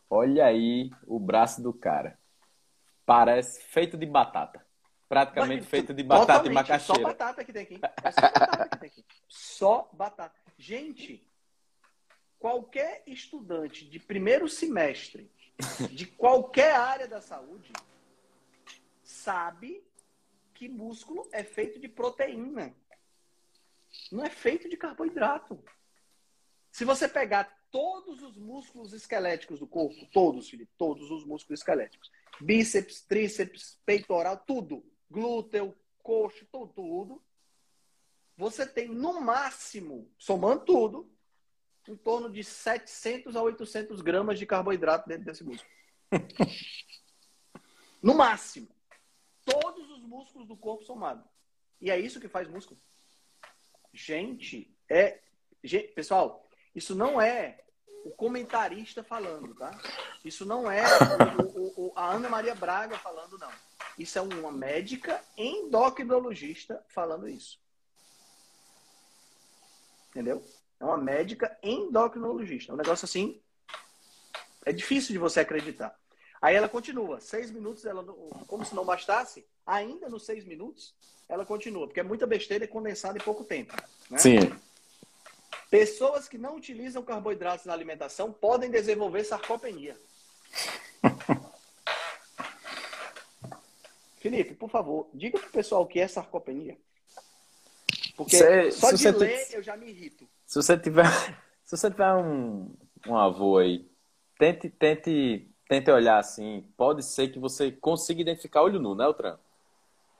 Olha 0.09 0.47
aí 0.47 0.89
o 1.05 1.19
braço 1.19 1.61
do 1.61 1.71
cara. 1.71 2.17
Parece 3.05 3.61
feito 3.61 3.95
de 3.95 4.07
batata. 4.07 4.65
Praticamente 5.07 5.61
Mas, 5.61 5.69
feito 5.69 5.93
de 5.93 6.01
batata 6.01 6.47
e 6.47 6.51
macaxeira. 6.51 7.03
Só 7.03 7.07
batata 7.07 7.45
que 7.45 7.53
tem 7.53 7.61
aqui. 7.61 7.79
É 8.03 8.11
só 8.11 8.21
batata 8.21 8.69
que 8.69 8.77
tem 8.79 8.89
aqui. 8.89 9.05
Só 9.27 9.89
batata. 9.93 10.39
Gente, 10.57 11.23
qualquer 12.39 13.03
estudante 13.05 13.87
de 13.87 13.99
primeiro 13.99 14.49
semestre 14.49 15.31
de 15.91 16.07
qualquer 16.07 16.73
área 16.73 17.07
da 17.07 17.21
saúde 17.21 17.71
sabe 19.03 19.85
que 20.55 20.67
músculo 20.67 21.29
é 21.31 21.43
feito 21.43 21.79
de 21.79 21.87
proteína. 21.87 22.73
Não 24.11 24.25
é 24.25 24.31
feito 24.31 24.67
de 24.67 24.77
carboidrato. 24.77 25.63
Se 26.74 26.84
você 26.86 27.07
pegar 27.07 27.55
todos 27.69 28.24
os 28.24 28.36
músculos 28.36 28.93
esqueléticos 28.93 29.59
do 29.59 29.67
corpo, 29.67 30.07
todos, 30.11 30.49
Felipe, 30.49 30.71
todos 30.76 31.11
os 31.11 31.24
músculos 31.24 31.59
esqueléticos. 31.59 32.11
Bíceps, 32.41 33.01
tríceps, 33.01 33.80
peitoral, 33.86 34.38
tudo. 34.38 34.84
Glúteo, 35.07 35.78
coxo, 36.01 36.47
tudo. 36.51 37.24
Você 38.36 38.65
tem 38.65 38.88
no 38.88 39.21
máximo, 39.21 40.11
somando 40.17 40.65
tudo, 40.65 41.15
em 41.88 41.95
torno 41.95 42.28
de 42.28 42.43
700 42.43 43.36
a 43.36 43.43
800 43.43 44.01
gramas 44.01 44.39
de 44.39 44.47
carboidrato 44.47 45.07
dentro 45.07 45.26
desse 45.26 45.43
músculo. 45.43 45.71
no 48.01 48.15
máximo. 48.15 48.67
Todos 49.45 49.91
os 49.91 50.01
músculos 50.01 50.47
do 50.47 50.57
corpo 50.57 50.84
somados. 50.84 51.24
E 51.80 51.91
é 51.91 51.99
isso 51.99 52.19
que 52.19 52.28
faz 52.28 52.47
músculo. 52.47 52.82
Gente, 53.93 54.76
é. 54.89 55.21
Gente, 55.63 55.89
pessoal, 55.89 56.43
isso 56.76 56.95
não 56.95 57.21
é 57.21 57.59
o 58.05 58.11
comentarista 58.11 59.03
falando, 59.03 59.53
tá? 59.55 59.71
Isso 60.24 60.45
não 60.45 60.69
é 60.69 60.84
o, 61.55 61.88
o, 61.88 61.93
a 61.95 62.11
Ana 62.11 62.30
Maria 62.30 62.55
Braga 62.55 62.97
falando, 62.97 63.38
não. 63.38 63.51
Isso 63.97 64.17
é 64.17 64.21
uma 64.21 64.51
médica 64.51 65.21
endocrinologista 65.38 66.84
falando 66.89 67.28
isso. 67.28 67.59
Entendeu? 70.09 70.43
É 70.80 70.86
uma 70.86 70.97
médica 70.97 71.57
endocrinologista. 71.63 72.71
É 72.71 72.76
um 72.76 72.78
negócio 72.78 73.05
assim. 73.05 73.41
É 74.65 74.71
difícil 74.71 75.13
de 75.13 75.19
você 75.19 75.39
acreditar. 75.39 75.97
Aí 76.41 76.55
ela 76.55 76.67
continua. 76.67 77.21
Seis 77.21 77.49
minutos, 77.49 77.86
ela, 77.86 78.03
como 78.47 78.65
se 78.65 78.76
não 78.76 78.84
bastasse, 78.84 79.45
ainda 79.65 80.09
nos 80.09 80.26
seis 80.26 80.43
minutos, 80.43 80.93
ela 81.30 81.45
continua. 81.45 81.88
Porque 81.88 81.99
é 81.99 82.03
muita 82.03 82.28
besteira 82.28 82.67
condensada 82.67 83.17
em 83.17 83.21
pouco 83.21 83.43
tempo. 83.43 83.74
Né? 84.09 84.17
Sim. 84.17 84.39
Pessoas 85.74 86.30
que 86.30 86.38
não 86.38 86.55
utilizam 86.55 87.01
carboidratos 87.01 87.65
na 87.65 87.74
alimentação 87.74 88.32
podem 88.32 88.69
desenvolver 88.69 89.24
sarcopenia. 89.24 89.97
Felipe, 94.21 94.53
por 94.53 94.69
favor, 94.69 95.09
diga 95.11 95.39
pro 95.39 95.49
pessoal 95.49 95.82
o 95.82 95.88
que 95.88 95.99
é 95.99 96.07
sarcopenia. 96.07 96.78
Porque 98.15 98.38
Cê, 98.38 98.69
só 98.69 98.91
de 98.91 99.09
ler 99.09 99.47
eu 99.51 99.63
já 99.63 99.76
me 99.76 99.89
irrito. 99.89 100.30
Se 100.45 100.61
você 100.61 100.78
tiver, 100.78 101.07
se 101.65 101.76
você 101.76 101.89
tiver 101.89 102.13
um, 102.13 102.71
um 103.07 103.17
avô 103.17 103.57
aí, 103.57 103.89
tente, 104.38 104.69
tente, 104.69 105.49
tente 105.67 105.89
olhar 105.89 106.19
assim. 106.19 106.71
Pode 106.78 107.03
ser 107.03 107.30
que 107.30 107.39
você 107.39 107.71
consiga 107.71 108.21
identificar 108.21 108.61
olho 108.61 108.80
nu, 108.80 108.93
né, 108.93 109.05
Altran? 109.05 109.39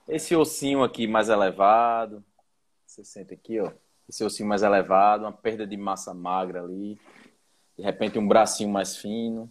Esse 0.08 0.34
ossinho 0.34 0.82
aqui 0.82 1.06
mais 1.06 1.28
elevado. 1.28 2.24
Você 2.84 3.04
sente 3.04 3.32
aqui, 3.32 3.60
ó 3.60 3.70
esse 4.08 4.24
ossinho 4.24 4.48
mais 4.48 4.62
elevado, 4.62 5.24
uma 5.24 5.32
perda 5.32 5.66
de 5.66 5.76
massa 5.76 6.12
magra 6.12 6.62
ali, 6.62 6.98
de 7.76 7.82
repente 7.82 8.18
um 8.18 8.26
bracinho 8.26 8.70
mais 8.70 8.96
fino. 8.96 9.50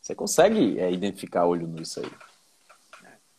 Você 0.00 0.14
consegue 0.14 0.78
é, 0.78 0.90
identificar 0.90 1.46
olho 1.46 1.66
nisso 1.66 2.00
aí. 2.00 2.10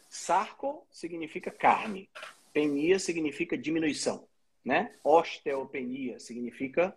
Sarco 0.09 0.85
significa 0.91 1.49
carne, 1.49 2.09
penia 2.53 2.99
significa 2.99 3.57
diminuição, 3.57 4.27
né? 4.63 4.93
Osteopenia 5.03 6.19
significa 6.19 6.95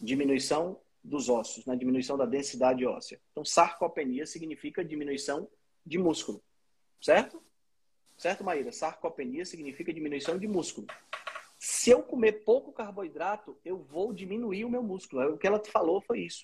diminuição 0.00 0.78
dos 1.02 1.28
ossos, 1.28 1.64
né? 1.66 1.76
diminuição 1.76 2.16
da 2.16 2.26
densidade 2.26 2.84
óssea. 2.86 3.20
Então, 3.30 3.44
sarcopenia 3.44 4.26
significa 4.26 4.84
diminuição 4.84 5.48
de 5.84 5.98
músculo, 5.98 6.42
certo? 7.00 7.42
Certo, 8.16 8.44
Maíra? 8.44 8.70
Sarcopenia 8.70 9.44
significa 9.46 9.92
diminuição 9.92 10.38
de 10.38 10.46
músculo. 10.46 10.86
Se 11.62 11.90
eu 11.90 12.02
comer 12.02 12.42
pouco 12.42 12.72
carboidrato, 12.72 13.54
eu 13.62 13.76
vou 13.76 14.14
diminuir 14.14 14.64
o 14.64 14.70
meu 14.70 14.82
músculo. 14.82 15.34
O 15.34 15.36
que 15.36 15.46
ela 15.46 15.62
falou 15.62 16.00
foi 16.00 16.20
isso. 16.20 16.42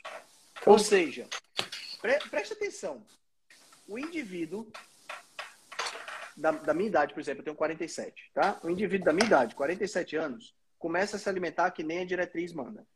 Ou 0.66 0.78
seja, 0.78 1.26
pre 2.02 2.18
preste 2.28 2.52
atenção. 2.52 3.02
O 3.88 3.98
indivíduo 3.98 4.70
da, 6.36 6.50
da, 6.50 6.74
minha 6.74 6.88
idade, 6.88 7.14
por 7.14 7.20
exemplo, 7.20 7.40
eu 7.40 7.44
tenho 7.44 7.56
47, 7.56 8.30
tá? 8.34 8.60
O 8.62 8.68
indivíduo 8.68 9.06
da 9.06 9.12
minha 9.14 9.24
idade, 9.24 9.54
47 9.54 10.16
anos, 10.16 10.54
começa 10.78 11.16
a 11.16 11.18
se 11.18 11.26
alimentar 11.30 11.70
que 11.70 11.82
nem 11.82 12.00
a 12.00 12.04
diretriz 12.04 12.52
manda. 12.52 12.86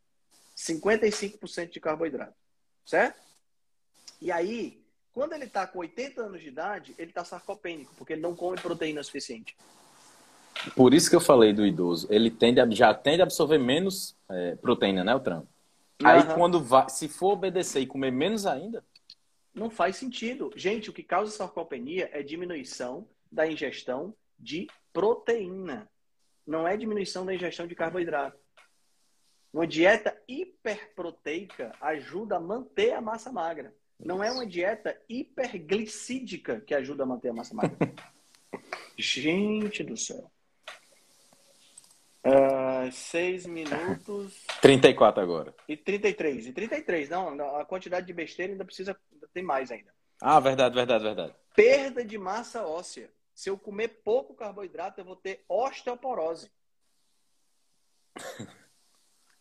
55% 0.54 1.70
de 1.70 1.80
carboidrato, 1.80 2.36
certo? 2.84 3.18
E 4.20 4.30
aí, 4.30 4.84
quando 5.14 5.32
ele 5.32 5.46
está 5.46 5.66
com 5.66 5.78
80 5.78 6.20
anos 6.20 6.42
de 6.42 6.48
idade, 6.48 6.94
ele 6.98 7.12
está 7.12 7.24
sarcopênico, 7.24 7.94
porque 7.94 8.12
ele 8.12 8.20
não 8.20 8.36
come 8.36 8.60
proteína 8.60 9.02
suficiente. 9.02 9.56
Por 10.74 10.92
isso 10.92 11.08
que 11.08 11.16
eu 11.16 11.20
falei 11.20 11.52
do 11.52 11.66
idoso. 11.66 12.06
Ele 12.10 12.30
tende 12.30 12.60
a, 12.60 12.68
já 12.70 12.92
tende 12.92 13.20
a 13.20 13.24
absorver 13.24 13.58
menos 13.58 14.16
é, 14.28 14.54
proteína, 14.56 15.02
né, 15.04 15.14
o 15.14 15.20
trampo? 15.20 15.48
Uhum. 16.00 16.08
Aí 16.08 16.22
quando 16.34 16.60
vai, 16.60 16.88
se 16.88 17.08
for 17.08 17.32
obedecer 17.32 17.80
e 17.80 17.86
comer 17.86 18.10
menos 18.10 18.46
ainda. 18.46 18.84
Não 19.54 19.70
faz 19.70 19.96
sentido. 19.96 20.50
Gente, 20.54 20.90
o 20.90 20.92
que 20.92 21.02
causa 21.02 21.32
sarcopenia 21.32 22.08
é 22.12 22.22
diminuição 22.22 23.06
da 23.30 23.46
ingestão 23.46 24.14
de 24.38 24.68
proteína. 24.92 25.88
Não 26.46 26.66
é 26.66 26.76
diminuição 26.76 27.24
da 27.24 27.34
ingestão 27.34 27.66
de 27.66 27.74
carboidrato. 27.74 28.38
Uma 29.52 29.66
dieta 29.66 30.16
hiperproteica 30.28 31.72
ajuda 31.80 32.36
a 32.36 32.40
manter 32.40 32.92
a 32.92 33.00
massa 33.00 33.32
magra. 33.32 33.74
Não 33.98 34.22
é 34.22 34.30
uma 34.30 34.46
dieta 34.46 34.96
hiperglicídica 35.08 36.60
que 36.60 36.74
ajuda 36.74 37.02
a 37.02 37.06
manter 37.06 37.30
a 37.30 37.34
massa 37.34 37.54
magra. 37.54 37.76
Gente 38.96 39.82
do 39.82 39.96
céu. 39.96 40.30
Uh, 42.24 42.92
6 42.92 43.46
minutos. 43.46 44.44
34 44.60 45.22
agora. 45.22 45.54
E 45.66 45.76
33. 45.76 46.48
E 46.48 46.52
33, 46.52 47.08
não, 47.08 47.56
a 47.56 47.64
quantidade 47.64 48.06
de 48.06 48.12
besteira 48.12 48.52
ainda 48.52 48.64
precisa. 48.64 48.98
Tem 49.32 49.42
mais 49.42 49.70
ainda. 49.70 49.92
Ah, 50.20 50.38
verdade, 50.40 50.74
verdade, 50.74 51.04
verdade. 51.04 51.34
Perda 51.54 52.04
de 52.04 52.18
massa 52.18 52.66
óssea. 52.66 53.10
Se 53.34 53.48
eu 53.48 53.56
comer 53.56 54.02
pouco 54.04 54.34
carboidrato, 54.34 55.00
eu 55.00 55.04
vou 55.04 55.16
ter 55.16 55.44
osteoporose. 55.48 56.50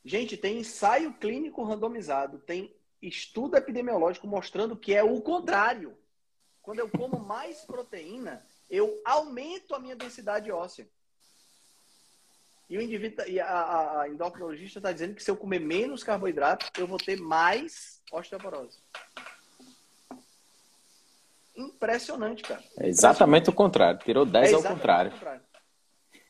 Gente, 0.05 0.37
tem 0.37 0.59
ensaio 0.59 1.13
clínico 1.15 1.63
randomizado, 1.63 2.39
tem 2.39 2.73
estudo 3.01 3.57
epidemiológico 3.57 4.25
mostrando 4.25 4.77
que 4.77 4.93
é 4.93 5.03
o 5.03 5.21
contrário. 5.21 5.97
Quando 6.61 6.79
eu 6.79 6.89
como 6.89 7.19
mais 7.19 7.65
proteína, 7.65 8.45
eu 8.69 9.01
aumento 9.03 9.75
a 9.75 9.79
minha 9.79 9.95
densidade 9.95 10.51
óssea. 10.51 10.89
E 12.69 12.77
o 12.77 12.81
indivíduo 12.81 13.17
tá, 13.17 13.27
e 13.27 13.39
a, 13.39 14.01
a 14.01 14.09
endocrinologista 14.09 14.77
está 14.77 14.91
dizendo 14.91 15.15
que 15.15 15.23
se 15.23 15.31
eu 15.31 15.35
comer 15.35 15.59
menos 15.59 16.03
carboidrato, 16.03 16.69
eu 16.77 16.85
vou 16.85 16.99
ter 16.99 17.19
mais 17.19 17.99
osteoporose. 18.11 18.77
Impressionante, 21.55 22.43
cara. 22.43 22.63
É 22.77 22.87
exatamente 22.87 23.49
o 23.49 23.53
contrário. 23.53 23.99
Tirou 23.99 24.25
10 24.25 24.51
é 24.51 24.55
ao 24.55 24.63
contrário. 24.63 25.11
contrário. 25.11 25.41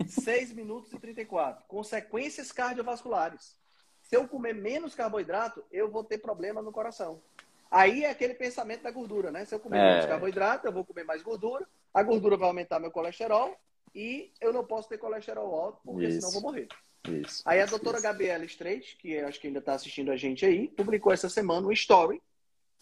6 0.07 0.53
minutos 0.53 0.93
e 0.93 0.97
34. 0.97 1.65
Consequências 1.67 2.53
cardiovasculares. 2.53 3.57
Se 4.01 4.15
eu 4.15 4.27
comer 4.27 4.55
menos 4.55 4.95
carboidrato, 4.95 5.63
eu 5.71 5.91
vou 5.91 6.05
ter 6.05 6.19
problema 6.19 6.61
no 6.61 6.71
coração. 6.71 7.21
Aí 7.69 8.05
é 8.05 8.09
aquele 8.09 8.33
pensamento 8.33 8.81
da 8.83 8.91
gordura, 8.91 9.29
né? 9.29 9.43
Se 9.45 9.53
eu 9.53 9.59
comer 9.59 9.77
é... 9.77 9.91
menos 9.91 10.05
carboidrato, 10.05 10.65
eu 10.65 10.71
vou 10.71 10.85
comer 10.85 11.03
mais 11.03 11.21
gordura. 11.21 11.67
A 11.93 12.01
gordura 12.01 12.37
vai 12.37 12.47
aumentar 12.47 12.79
meu 12.79 12.91
colesterol 12.91 13.55
e 13.93 14.31
eu 14.39 14.53
não 14.53 14.63
posso 14.63 14.87
ter 14.87 14.97
colesterol 14.97 15.53
alto, 15.53 15.81
porque 15.83 16.05
isso. 16.05 16.15
senão 16.15 16.29
eu 16.29 16.33
vou 16.33 16.41
morrer. 16.41 16.67
Isso, 17.07 17.41
aí 17.45 17.61
a 17.61 17.65
doutora 17.65 17.97
isso. 17.97 18.03
Gabriela 18.03 18.45
Streit, 18.45 18.97
que 18.97 19.17
acho 19.19 19.39
que 19.39 19.47
ainda 19.47 19.59
está 19.59 19.73
assistindo 19.73 20.11
a 20.11 20.17
gente 20.17 20.45
aí, 20.45 20.67
publicou 20.67 21.11
essa 21.11 21.29
semana 21.29 21.67
um 21.67 21.71
story 21.71 22.21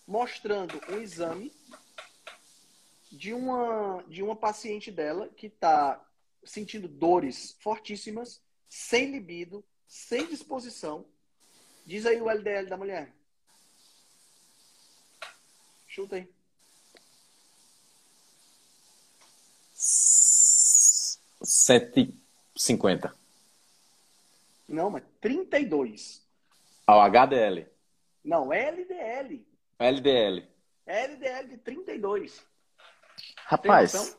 mostrando 0.07 0.81
um 0.89 0.99
exame 0.99 1.51
de 3.11 3.33
uma, 3.33 4.03
de 4.07 4.23
uma 4.23 4.35
paciente 4.35 4.91
dela 4.91 5.29
que 5.29 5.47
está 5.47 6.03
sentindo 6.43 6.87
dores 6.87 7.57
fortíssimas, 7.59 8.41
sem 8.67 9.11
libido, 9.11 9.63
sem 9.87 10.27
disposição. 10.27 11.05
Diz 11.85 12.05
aí 12.05 12.21
o 12.21 12.29
LDL 12.29 12.67
da 12.67 12.77
mulher. 12.77 13.13
Chuta 15.87 16.17
aí. 16.17 16.29
150. 21.41 23.13
Não, 24.67 24.89
mas 24.89 25.03
32. 25.21 26.25
Ao 26.85 26.99
HDL. 27.01 27.67
Não, 28.23 28.51
LDL. 28.51 29.45
LDL. 29.79 30.47
LDL 30.85 31.47
de 31.47 31.57
32. 31.57 32.43
Rapaz. 33.45 34.17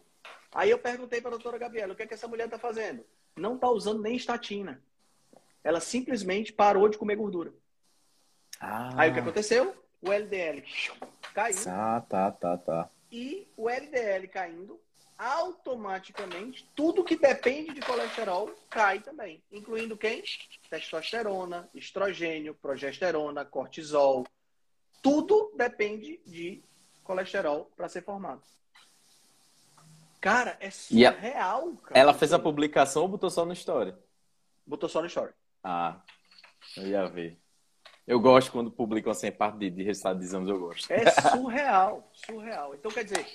Aí 0.53 0.71
eu 0.71 0.79
perguntei 0.79 1.21
para 1.21 1.29
a 1.29 1.33
doutora 1.33 1.59
Gabriela, 1.59 1.93
o 1.93 1.97
que 1.97 2.03
é 2.03 2.07
que 2.07 2.15
essa 2.15 2.29
mulher 2.29 2.47
está 2.47 2.59
fazendo? 2.59 3.05
Não 3.37 3.55
está 3.55 3.69
usando 3.69 4.03
nem 4.03 4.17
estatina. 4.17 4.83
Ela 5.63 5.81
simplesmente 5.81 6.53
parou 6.53 6.89
de 6.89 6.97
comer 6.97 7.17
gordura. 7.17 7.53
Ah. 8.61 8.91
Aí 8.97 9.11
o 9.11 9.15
que 9.15 9.21
aconteceu? 9.21 9.77
O 10.01 10.13
LDL 10.13 10.65
caiu. 11.35 11.57
Ah, 11.67 12.03
tá, 12.09 12.31
tá, 12.31 12.57
tá. 12.57 12.91
E 13.11 13.47
o 13.57 13.69
LDL 13.69 14.29
caindo, 14.29 14.81
automaticamente 15.19 16.71
tudo 16.77 17.03
que 17.03 17.17
depende 17.17 17.75
de 17.75 17.81
colesterol 17.81 18.55
cai 18.71 19.01
também, 19.01 19.43
incluindo 19.51 19.97
quem? 19.97 20.23
Testosterona, 20.71 21.69
estrogênio, 21.75 22.55
progesterona, 22.55 23.45
cortisol. 23.45 24.25
Tudo 25.03 25.53
depende 25.57 26.21
de 26.25 26.63
colesterol 27.03 27.71
para 27.77 27.89
ser 27.89 28.03
formado. 28.03 28.43
Cara, 30.21 30.57
é 30.61 30.71
surreal, 30.71 31.73
cara. 31.77 31.99
Ela 31.99 32.15
fez 32.15 32.33
a 32.33 32.39
publicação 32.39 33.03
ou 33.03 33.09
botou 33.09 33.31
só 33.31 33.45
no 33.45 33.53
story? 33.53 33.95
Botou 34.67 34.89
só 34.89 35.01
no 35.01 35.07
story. 35.07 35.33
Ah. 35.63 36.01
Eu 36.77 36.87
ia 36.87 37.07
ver. 37.09 37.39
Eu 38.07 38.19
gosto 38.21 38.51
quando 38.51 38.71
publicam 38.71 39.13
assim, 39.13 39.31
parte 39.31 39.59
de, 39.59 39.71
de 39.71 39.83
resultado 39.83 40.19
de 40.19 40.25
exames, 40.25 40.49
eu 40.49 40.59
gosto. 40.59 40.91
É 40.91 41.11
surreal, 41.31 42.09
surreal. 42.13 42.75
Então, 42.75 42.91
quer 42.91 43.05
dizer, 43.05 43.27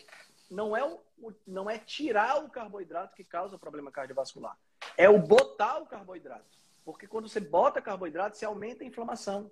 não 0.54 0.78
é, 0.78 0.84
o, 0.86 1.34
não 1.48 1.70
é 1.70 1.80
tirar 1.80 2.44
o 2.44 2.50
carboidrato 2.50 3.16
que 3.16 3.24
causa 3.24 3.58
problema 3.58 3.92
cardiovascular. 3.92 4.58
É 4.96 5.10
o 5.10 5.18
botar 5.20 5.80
o 5.80 5.88
carboidrato. 5.88 6.46
Porque 6.86 7.08
quando 7.08 7.28
você 7.28 7.40
bota 7.40 7.82
carboidrato, 7.82 8.38
você 8.38 8.46
aumenta 8.46 8.84
a 8.84 8.88
inflamação. 8.88 9.52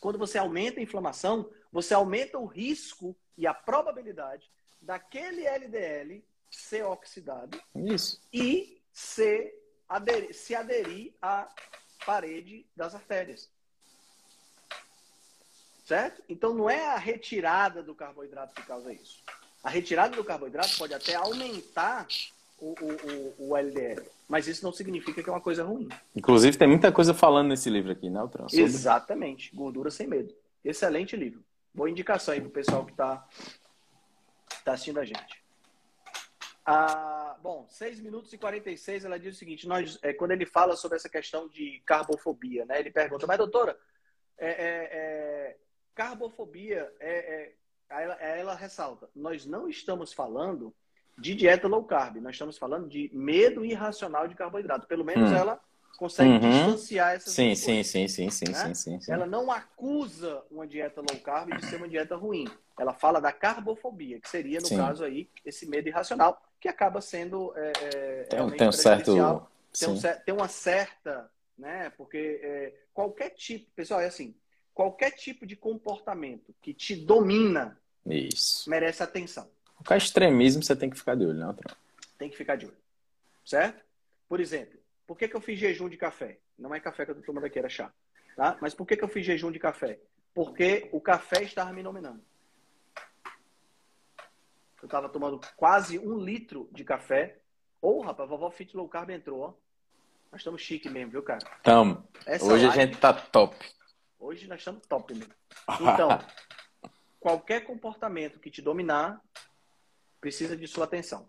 Quando 0.00 0.18
você 0.18 0.38
aumenta 0.38 0.80
a 0.80 0.82
inflamação, 0.82 1.50
você 1.70 1.92
aumenta 1.92 2.38
o 2.38 2.46
risco 2.46 3.14
e 3.36 3.46
a 3.46 3.52
probabilidade 3.52 4.50
daquele 4.80 5.46
LDL 5.46 6.24
ser 6.50 6.84
oxidado 6.84 7.60
Isso. 7.74 8.22
e 8.32 8.80
ser 8.92 9.54
aderir, 9.88 10.34
se 10.34 10.54
aderir 10.54 11.12
à 11.20 11.48
parede 12.06 12.66
das 12.74 12.94
artérias. 12.94 13.50
Certo? 15.84 16.22
Então 16.28 16.54
não 16.54 16.70
é 16.70 16.86
a 16.86 16.96
retirada 16.96 17.82
do 17.82 17.94
carboidrato 17.94 18.54
que 18.54 18.62
causa 18.62 18.92
isso. 18.92 19.22
A 19.62 19.70
retirada 19.70 20.16
do 20.16 20.24
carboidrato 20.24 20.76
pode 20.78 20.94
até 20.94 21.14
aumentar 21.14 22.06
o, 22.58 22.74
o, 22.80 23.50
o, 23.50 23.56
LDL, 23.56 24.02
mas 24.28 24.46
isso 24.46 24.64
não 24.64 24.72
significa 24.72 25.22
que 25.22 25.28
é 25.28 25.32
uma 25.32 25.40
coisa 25.40 25.64
ruim. 25.64 25.88
Inclusive, 26.14 26.56
tem 26.56 26.68
muita 26.68 26.90
coisa 26.90 27.14
falando 27.14 27.48
nesse 27.48 27.70
livro 27.70 27.92
aqui, 27.92 28.10
né, 28.10 28.18
Altran? 28.18 28.48
Sobre... 28.48 28.64
Exatamente. 28.64 29.54
Gordura 29.54 29.90
sem 29.90 30.06
medo. 30.06 30.34
Excelente 30.64 31.16
livro. 31.16 31.42
Boa 31.72 31.90
indicação 31.90 32.34
aí 32.34 32.40
pro 32.40 32.50
pessoal 32.50 32.84
que 32.84 32.92
está 32.92 33.26
tá 34.64 34.72
assistindo 34.72 34.98
a 34.98 35.04
gente. 35.04 35.42
Ah, 36.70 37.36
bom, 37.42 37.66
6 37.68 38.00
minutos 38.00 38.32
e 38.32 38.38
46, 38.38 39.04
ela 39.04 39.18
diz 39.18 39.34
o 39.34 39.38
seguinte: 39.38 39.66
nós, 39.66 39.98
é, 40.02 40.12
quando 40.12 40.32
ele 40.32 40.44
fala 40.44 40.76
sobre 40.76 40.96
essa 40.96 41.08
questão 41.08 41.48
de 41.48 41.80
carbofobia, 41.86 42.66
né? 42.66 42.78
Ele 42.78 42.90
pergunta, 42.90 43.26
mas 43.26 43.38
doutora, 43.38 43.78
é, 44.36 44.48
é, 44.48 44.88
é 44.92 45.56
carbofobia, 45.94 46.92
é, 47.00 47.10
é 47.10 47.54
ela, 47.90 48.14
ela 48.14 48.54
ressalta, 48.54 49.08
nós 49.14 49.46
não 49.46 49.68
estamos 49.68 50.12
falando 50.12 50.74
de 51.16 51.34
dieta 51.34 51.66
low 51.66 51.84
carb, 51.84 52.16
nós 52.16 52.34
estamos 52.34 52.56
falando 52.56 52.88
de 52.88 53.10
medo 53.12 53.64
irracional 53.64 54.28
de 54.28 54.34
carboidrato. 54.34 54.86
Pelo 54.86 55.04
menos 55.04 55.30
hum. 55.30 55.34
ela 55.34 55.60
consegue 55.98 56.30
uhum. 56.30 56.38
distanciar 56.50 57.16
essas 57.16 57.32
sim, 57.32 57.54
sim, 57.56 57.66
coisas, 57.66 57.86
sim, 57.88 58.08
sim, 58.08 58.30
sim, 58.30 58.52
né? 58.52 58.66
sim, 58.66 58.74
sim, 58.74 59.00
sim, 59.00 59.12
Ela 59.12 59.26
não 59.26 59.50
acusa 59.50 60.42
uma 60.50 60.66
dieta 60.66 61.00
low 61.00 61.20
carb 61.20 61.52
de 61.56 61.66
ser 61.66 61.76
uma 61.76 61.88
dieta 61.88 62.14
ruim. 62.14 62.46
Ela 62.78 62.94
fala 62.94 63.20
da 63.20 63.32
carbofobia, 63.32 64.20
que 64.20 64.28
seria, 64.28 64.60
no 64.60 64.66
sim. 64.66 64.76
caso 64.76 65.02
aí, 65.02 65.28
esse 65.44 65.66
medo 65.66 65.88
irracional, 65.88 66.40
que 66.60 66.68
acaba 66.68 67.00
sendo 67.00 67.52
é, 67.56 67.72
é, 67.82 68.22
tem, 68.24 68.50
tem 68.50 68.68
um 68.68 68.72
certo 68.72 69.14
tem, 69.76 69.88
um, 69.88 70.00
tem, 70.24 70.34
uma 70.34 70.48
certa, 70.48 71.30
né? 71.56 71.90
Porque 71.96 72.40
é, 72.42 72.74
qualquer 72.94 73.30
tipo, 73.30 73.70
pessoal, 73.74 74.00
é 74.00 74.06
assim, 74.06 74.34
qualquer 74.78 75.10
tipo 75.10 75.44
de 75.44 75.56
comportamento 75.56 76.54
que 76.62 76.72
te 76.72 76.94
domina 76.94 77.76
Isso. 78.06 78.70
merece 78.70 79.02
atenção. 79.02 79.50
Qualquer 79.74 79.96
extremismo 79.96 80.62
você 80.62 80.76
tem 80.76 80.88
que 80.88 80.96
ficar 80.96 81.16
de 81.16 81.26
olho, 81.26 81.36
né, 81.36 81.52
Tem 82.16 82.30
que 82.30 82.36
ficar 82.36 82.54
de 82.54 82.66
olho. 82.66 82.76
Certo? 83.44 83.84
Por 84.28 84.38
exemplo, 84.38 84.78
por 85.04 85.18
que, 85.18 85.26
que 85.26 85.34
eu 85.34 85.40
fiz 85.40 85.58
jejum 85.58 85.88
de 85.88 85.96
café? 85.96 86.38
Não 86.56 86.72
é 86.72 86.78
café 86.78 87.04
que 87.04 87.10
eu 87.10 87.16
tô 87.16 87.22
tomando 87.22 87.46
aqui, 87.46 87.58
era 87.58 87.68
chá. 87.68 87.92
Tá? 88.36 88.56
Mas 88.60 88.72
por 88.72 88.86
que, 88.86 88.96
que 88.96 89.02
eu 89.02 89.08
fiz 89.08 89.26
jejum 89.26 89.50
de 89.50 89.58
café? 89.58 89.98
Porque 90.32 90.88
o 90.92 91.00
café 91.00 91.42
estava 91.42 91.72
me 91.72 91.82
dominando. 91.82 92.22
Eu 94.80 94.86
estava 94.86 95.08
tomando 95.08 95.40
quase 95.56 95.98
um 95.98 96.20
litro 96.20 96.68
de 96.70 96.84
café. 96.84 97.38
Ô, 97.82 97.98
oh, 97.98 98.00
rapaz, 98.02 98.28
a 98.28 98.30
vovó 98.30 98.48
Fit 98.48 98.76
Low 98.76 98.88
Carb 98.88 99.10
entrou, 99.10 99.40
ó. 99.40 99.54
Nós 100.30 100.40
estamos 100.40 100.62
chique 100.62 100.88
mesmo, 100.88 101.10
viu, 101.10 101.22
cara? 101.24 101.44
Tamo. 101.64 102.06
Essa 102.24 102.44
Hoje 102.44 102.64
live... 102.64 102.80
a 102.80 102.86
gente 102.86 103.00
tá 103.00 103.12
top. 103.12 103.56
Hoje 104.18 104.46
nós 104.48 104.58
estamos 104.58 104.82
top 104.86 105.14
mesmo. 105.14 105.32
Então, 105.80 106.08
qualquer 107.20 107.64
comportamento 107.64 108.38
que 108.38 108.50
te 108.50 108.60
dominar 108.60 109.22
precisa 110.20 110.56
de 110.56 110.66
sua 110.66 110.84
atenção. 110.84 111.28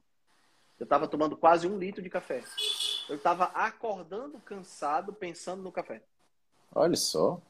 Eu 0.80 0.86
estava 0.86 1.08
tomando 1.08 1.38
quase 1.38 1.68
um 1.68 1.78
litro 1.78 2.02
de 2.02 2.10
café. 2.10 2.44
Eu 3.08 3.16
estava 3.16 3.46
acordando 3.46 4.40
cansado, 4.40 5.14
pensando 5.14 5.62
no 5.62 5.72
café. 5.72 6.02
Olha 6.74 6.96
só. 6.96 7.42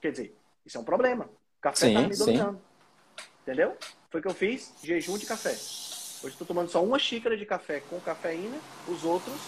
Quer 0.00 0.12
dizer, 0.12 0.36
isso 0.64 0.76
é 0.76 0.80
um 0.80 0.84
problema. 0.84 1.24
O 1.24 1.60
café 1.60 1.88
está 1.88 2.02
me 2.02 2.16
dominando. 2.16 2.58
Sim. 2.58 3.28
Entendeu? 3.42 3.76
Foi 4.10 4.20
o 4.20 4.22
que 4.22 4.28
eu 4.28 4.34
fiz, 4.34 4.74
jejum 4.82 5.18
de 5.18 5.26
café. 5.26 5.50
Hoje 5.50 6.34
estou 6.34 6.46
tomando 6.46 6.68
só 6.68 6.84
uma 6.84 6.98
xícara 6.98 7.36
de 7.36 7.44
café 7.44 7.80
com 7.80 7.98
cafeína, 8.00 8.56
os 8.86 9.02
outros 9.04 9.40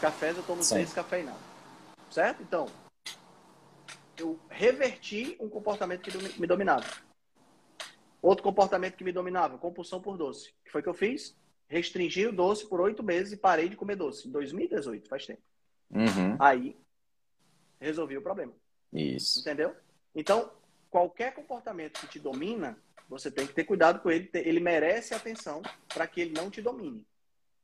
cafés 0.00 0.36
eu 0.36 0.42
tomo 0.42 0.62
sim. 0.62 0.74
três 0.74 0.92
cafeinados. 0.92 1.40
Certo? 2.10 2.42
Então, 2.42 2.66
eu 4.18 4.38
reverti 4.48 5.36
um 5.40 5.48
comportamento 5.48 6.02
que 6.02 6.40
me 6.40 6.46
dominava. 6.46 6.86
Outro 8.20 8.42
comportamento 8.42 8.96
que 8.96 9.04
me 9.04 9.12
dominava, 9.12 9.58
compulsão 9.58 10.00
por 10.00 10.16
doce. 10.16 10.50
O 10.50 10.64
que 10.64 10.70
foi 10.70 10.82
que 10.82 10.88
eu 10.88 10.94
fiz? 10.94 11.36
Restringi 11.68 12.26
o 12.26 12.32
doce 12.32 12.66
por 12.66 12.80
oito 12.80 13.02
meses 13.02 13.32
e 13.32 13.36
parei 13.36 13.68
de 13.68 13.76
comer 13.76 13.96
doce. 13.96 14.28
Em 14.28 14.30
2018, 14.30 15.08
faz 15.08 15.26
tempo. 15.26 15.42
Uhum. 15.90 16.36
Aí, 16.38 16.76
resolvi 17.80 18.16
o 18.16 18.22
problema. 18.22 18.52
Isso. 18.92 19.40
Entendeu? 19.40 19.74
Então, 20.14 20.50
qualquer 20.90 21.34
comportamento 21.34 22.00
que 22.00 22.06
te 22.06 22.18
domina, 22.18 22.78
você 23.08 23.30
tem 23.30 23.46
que 23.46 23.52
ter 23.52 23.64
cuidado 23.64 24.00
com 24.00 24.10
ele. 24.10 24.30
Ele 24.32 24.60
merece 24.60 25.14
atenção 25.14 25.60
para 25.88 26.06
que 26.06 26.20
ele 26.20 26.32
não 26.32 26.50
te 26.50 26.62
domine. 26.62 27.06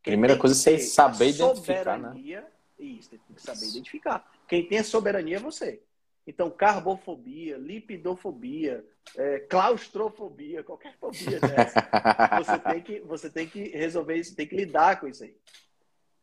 Quem 0.02 0.12
Primeira 0.12 0.36
coisa 0.38 0.70
é 0.70 0.78
saber 0.78 1.28
identificar, 1.28 1.98
né? 1.98 2.44
Isso, 2.78 3.10
tem 3.10 3.20
que 3.34 3.42
saber 3.42 3.66
identificar. 3.66 4.30
Quem 4.48 4.66
tem 4.66 4.78
a 4.78 4.84
soberania 4.84 5.36
é 5.36 5.40
você. 5.40 5.82
Então, 6.26 6.50
carbofobia, 6.50 7.56
lipidofobia, 7.56 8.84
é, 9.16 9.40
claustrofobia, 9.40 10.62
qualquer 10.62 10.96
fobia 10.98 11.40
dessa, 11.40 11.80
você, 12.38 12.58
tem 12.58 12.82
que, 12.82 13.00
você 13.00 13.30
tem 13.30 13.48
que 13.48 13.68
resolver 13.70 14.16
isso, 14.16 14.36
tem 14.36 14.46
que 14.46 14.54
lidar 14.56 15.00
com 15.00 15.08
isso 15.08 15.24
aí. 15.24 15.36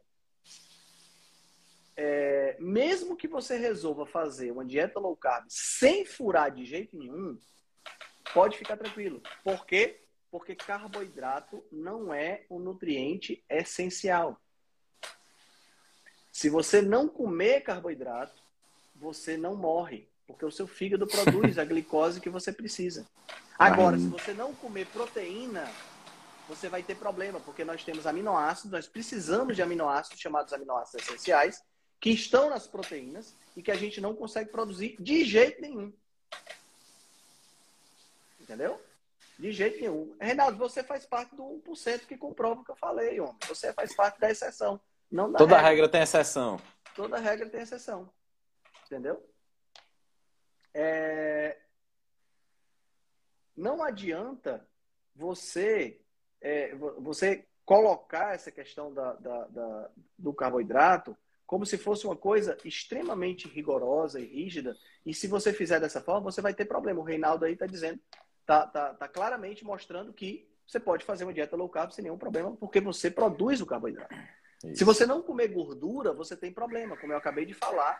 É, 1.95 2.55
mesmo 2.57 3.17
que 3.17 3.27
você 3.27 3.57
resolva 3.57 4.05
fazer 4.05 4.49
uma 4.49 4.65
dieta 4.65 4.97
low 4.97 5.15
carb 5.15 5.45
sem 5.49 6.05
furar 6.05 6.51
de 6.51 6.63
jeito 6.63 6.97
nenhum, 6.97 7.37
pode 8.33 8.57
ficar 8.57 8.77
tranquilo. 8.77 9.21
Por 9.43 9.65
quê? 9.65 10.05
Porque 10.31 10.55
carboidrato 10.55 11.63
não 11.69 12.13
é 12.13 12.45
um 12.49 12.59
nutriente 12.59 13.43
essencial. 13.49 14.41
Se 16.31 16.49
você 16.49 16.81
não 16.81 17.09
comer 17.09 17.61
carboidrato, 17.61 18.41
você 18.95 19.35
não 19.35 19.55
morre. 19.57 20.09
Porque 20.33 20.45
o 20.45 20.51
seu 20.51 20.65
fígado 20.67 21.05
produz 21.05 21.59
a 21.59 21.63
glicose 21.63 22.19
que 22.19 22.29
você 22.29 22.51
precisa. 22.51 23.07
Agora, 23.57 23.97
se 23.97 24.07
você 24.07 24.33
não 24.33 24.53
comer 24.55 24.87
proteína, 24.87 25.69
você 26.49 26.67
vai 26.67 26.81
ter 26.81 26.95
problema, 26.95 27.39
porque 27.39 27.63
nós 27.63 27.83
temos 27.83 28.07
aminoácidos, 28.07 28.71
nós 28.71 28.87
precisamos 28.87 29.55
de 29.55 29.61
aminoácidos 29.61 30.19
chamados 30.19 30.51
aminoácidos 30.51 31.07
essenciais, 31.07 31.63
que 31.99 32.09
estão 32.09 32.49
nas 32.49 32.65
proteínas 32.65 33.35
e 33.55 33.61
que 33.61 33.71
a 33.71 33.75
gente 33.75 34.01
não 34.01 34.15
consegue 34.15 34.49
produzir 34.49 34.97
de 34.99 35.23
jeito 35.23 35.61
nenhum. 35.61 35.93
Entendeu? 38.41 38.81
De 39.37 39.51
jeito 39.51 39.79
nenhum. 39.79 40.15
Reinaldo, 40.19 40.57
você 40.57 40.83
faz 40.83 41.05
parte 41.05 41.35
do 41.35 41.43
1% 41.65 42.07
que 42.07 42.17
comprova 42.17 42.61
o 42.61 42.65
que 42.65 42.71
eu 42.71 42.75
falei, 42.75 43.19
homem. 43.19 43.37
Você 43.47 43.71
faz 43.71 43.95
parte 43.95 44.19
da 44.19 44.31
exceção. 44.31 44.81
Não 45.11 45.31
da 45.31 45.37
Toda 45.37 45.55
regra. 45.55 45.69
regra 45.69 45.89
tem 45.89 46.01
exceção. 46.01 46.59
Toda 46.95 47.19
regra 47.19 47.47
tem 47.47 47.61
exceção. 47.61 48.09
Entendeu? 48.85 49.23
É... 50.73 51.57
não 53.55 53.83
adianta 53.83 54.67
você, 55.15 56.01
é, 56.41 56.73
você 56.75 57.45
colocar 57.65 58.33
essa 58.33 58.51
questão 58.51 58.93
da, 58.93 59.13
da, 59.13 59.47
da, 59.47 59.89
do 60.17 60.33
carboidrato 60.33 61.15
como 61.45 61.65
se 61.65 61.77
fosse 61.77 62.05
uma 62.05 62.15
coisa 62.15 62.57
extremamente 62.65 63.47
rigorosa 63.47 64.19
e 64.19 64.25
rígida. 64.25 64.75
E 65.05 65.13
se 65.13 65.27
você 65.27 65.53
fizer 65.53 65.79
dessa 65.79 66.01
forma, 66.01 66.31
você 66.31 66.41
vai 66.41 66.53
ter 66.53 66.65
problema. 66.65 66.99
O 66.99 67.03
Reinaldo 67.03 67.45
aí 67.45 67.53
está 67.53 67.67
dizendo, 67.67 67.99
está 68.41 68.65
tá, 68.65 68.93
tá 68.93 69.07
claramente 69.07 69.63
mostrando 69.63 70.11
que 70.13 70.49
você 70.65 70.79
pode 70.79 71.05
fazer 71.05 71.25
uma 71.25 71.33
dieta 71.33 71.55
low 71.55 71.69
carb 71.69 71.91
sem 71.91 72.03
nenhum 72.03 72.17
problema, 72.17 72.55
porque 72.55 72.79
você 72.79 73.11
produz 73.11 73.61
o 73.61 73.65
carboidrato. 73.65 74.15
Isso. 74.63 74.77
Se 74.77 74.83
você 74.83 75.05
não 75.05 75.21
comer 75.21 75.49
gordura, 75.49 76.13
você 76.13 76.35
tem 76.35 76.51
problema, 76.51 76.97
como 76.97 77.13
eu 77.13 77.17
acabei 77.17 77.45
de 77.45 77.53
falar, 77.53 77.99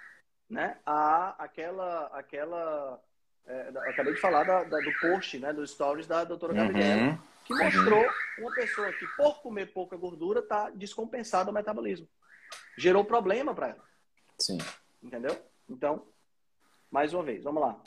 né? 0.54 0.78
A, 0.86 1.44
aquela, 1.44 2.06
aquela, 2.08 3.02
é, 3.46 3.70
acabei 3.90 4.14
de 4.14 4.22
falar 4.22 4.44
da, 4.44 4.64
da, 4.64 4.78
do 4.78 4.94
post, 5.02 5.40
né? 5.40 5.52
Dos 5.52 5.72
stories 5.72 6.08
da 6.08 6.24
doutora 6.24 6.54
uhum. 6.54 6.68
Gabriela, 6.68 7.20
que 7.44 7.54
mostrou 7.56 8.00
uhum. 8.00 8.10
uma 8.40 8.52
pessoa 8.54 8.94
que 8.94 9.08
por 9.18 9.42
comer 9.42 9.74
pouca 9.74 9.98
gordura 9.98 10.40
está 10.40 10.70
descompensada 10.70 11.50
o 11.50 11.54
metabolismo. 11.54 12.08
Gerou 12.78 13.04
problema 13.04 13.54
para 13.54 13.70
ela. 13.70 13.84
Sim. 14.40 14.60
Entendeu? 15.02 15.36
Então, 15.68 16.08
mais 16.90 17.14
uma 17.14 17.24
vez, 17.24 17.44
vamos 17.44 17.62
lá. 17.62 17.82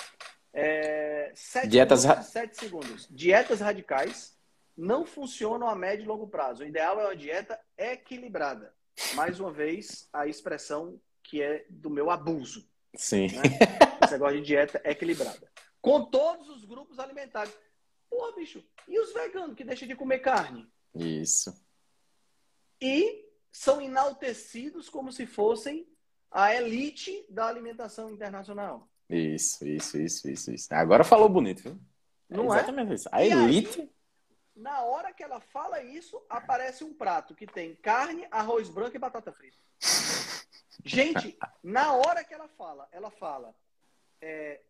É, 0.53 1.33
sete 1.35 1.69
Dietas... 1.69 2.01
Segundos, 2.01 2.27
sete 2.27 2.57
segundos. 2.57 3.09
Dietas 3.11 3.61
radicais 3.61 4.37
não 4.77 5.07
funcionam 5.07 5.69
a 5.69 5.75
médio 5.75 6.05
e 6.05 6.09
longo 6.09 6.27
prazo. 6.27 6.63
O 6.63 6.67
ideal 6.67 7.01
é 7.01 7.05
uma 7.05 7.17
dieta 7.17 7.59
equilibrada. 7.79 8.75
Mais 9.15 9.39
uma 9.39 9.53
vez, 9.53 10.09
a 10.13 10.27
expressão 10.27 10.99
que 11.27 11.43
é 11.43 11.67
do 11.69 11.91
meu 11.91 12.11
abuso. 12.11 12.69
Sim. 12.95 13.29
Né? 13.29 13.43
Esse 14.03 14.13
negócio 14.13 14.39
de 14.39 14.47
dieta 14.47 14.81
equilibrada. 14.85 15.51
Com 15.81 16.05
todos 16.05 16.49
os 16.49 16.65
grupos 16.65 16.99
alimentares. 16.99 17.53
Pô, 18.09 18.33
bicho, 18.33 18.65
e 18.89 18.99
os 18.99 19.13
veganos 19.13 19.57
que 19.57 19.65
deixam 19.65 19.89
de 19.89 19.97
comer 19.97 20.21
carne? 20.21 20.67
Isso. 20.95 21.53
E 22.81 23.27
são 23.51 23.81
enaltecidos 23.81 24.89
como 24.89 25.13
se 25.13 25.27
fossem 25.27 25.87
a 26.31 26.55
elite 26.55 27.27
da 27.29 27.47
alimentação 27.47 28.11
internacional. 28.11 28.89
Isso, 29.09 29.67
isso, 29.67 29.99
isso, 29.99 30.29
isso, 30.29 30.53
isso. 30.53 30.75
Agora 30.75 31.05
falou 31.05 31.29
bonito, 31.29 31.63
viu? 31.63 31.81
Não 32.29 32.53
é? 32.53 32.59
Exatamente 32.59 32.95
isso. 32.95 33.09
A 33.13 33.25
e 33.25 33.31
elite. 33.31 33.81
Aí, 33.81 33.91
na 34.55 34.83
hora 34.83 35.13
que 35.13 35.23
ela 35.23 35.41
fala 35.41 35.83
isso, 35.83 36.21
aparece 36.29 36.83
um 36.83 36.95
prato 36.95 37.35
que 37.35 37.47
tem 37.47 37.75
carne, 37.77 38.27
arroz 38.31 38.69
branco 38.69 38.97
e 38.97 38.99
batata 38.99 39.33
frita. 39.33 39.57
Gente, 40.89 41.37
na 41.63 41.93
hora 41.93 42.25
que 42.25 42.33
ela 42.33 42.49
fala, 42.49 42.89
ela 42.93 43.11
fala. 43.11 43.55
É, 44.21 44.61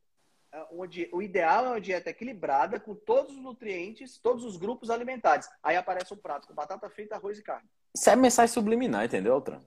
o 1.12 1.20
ideal 1.22 1.66
é 1.66 1.68
uma 1.68 1.80
dieta 1.80 2.10
equilibrada, 2.10 2.80
com 2.80 2.94
todos 2.94 3.32
os 3.32 3.42
nutrientes, 3.42 4.18
todos 4.18 4.44
os 4.44 4.56
grupos 4.56 4.90
alimentares. 4.90 5.48
Aí 5.62 5.76
aparece 5.76 6.14
um 6.14 6.16
prato 6.16 6.48
com 6.48 6.54
batata 6.54 6.88
frita, 6.88 7.14
arroz 7.14 7.38
e 7.38 7.42
carne. 7.42 7.68
Isso 7.94 8.08
é 8.08 8.16
mensagem 8.16 8.52
subliminar, 8.52 9.04
entendeu, 9.04 9.34
Altran? 9.34 9.60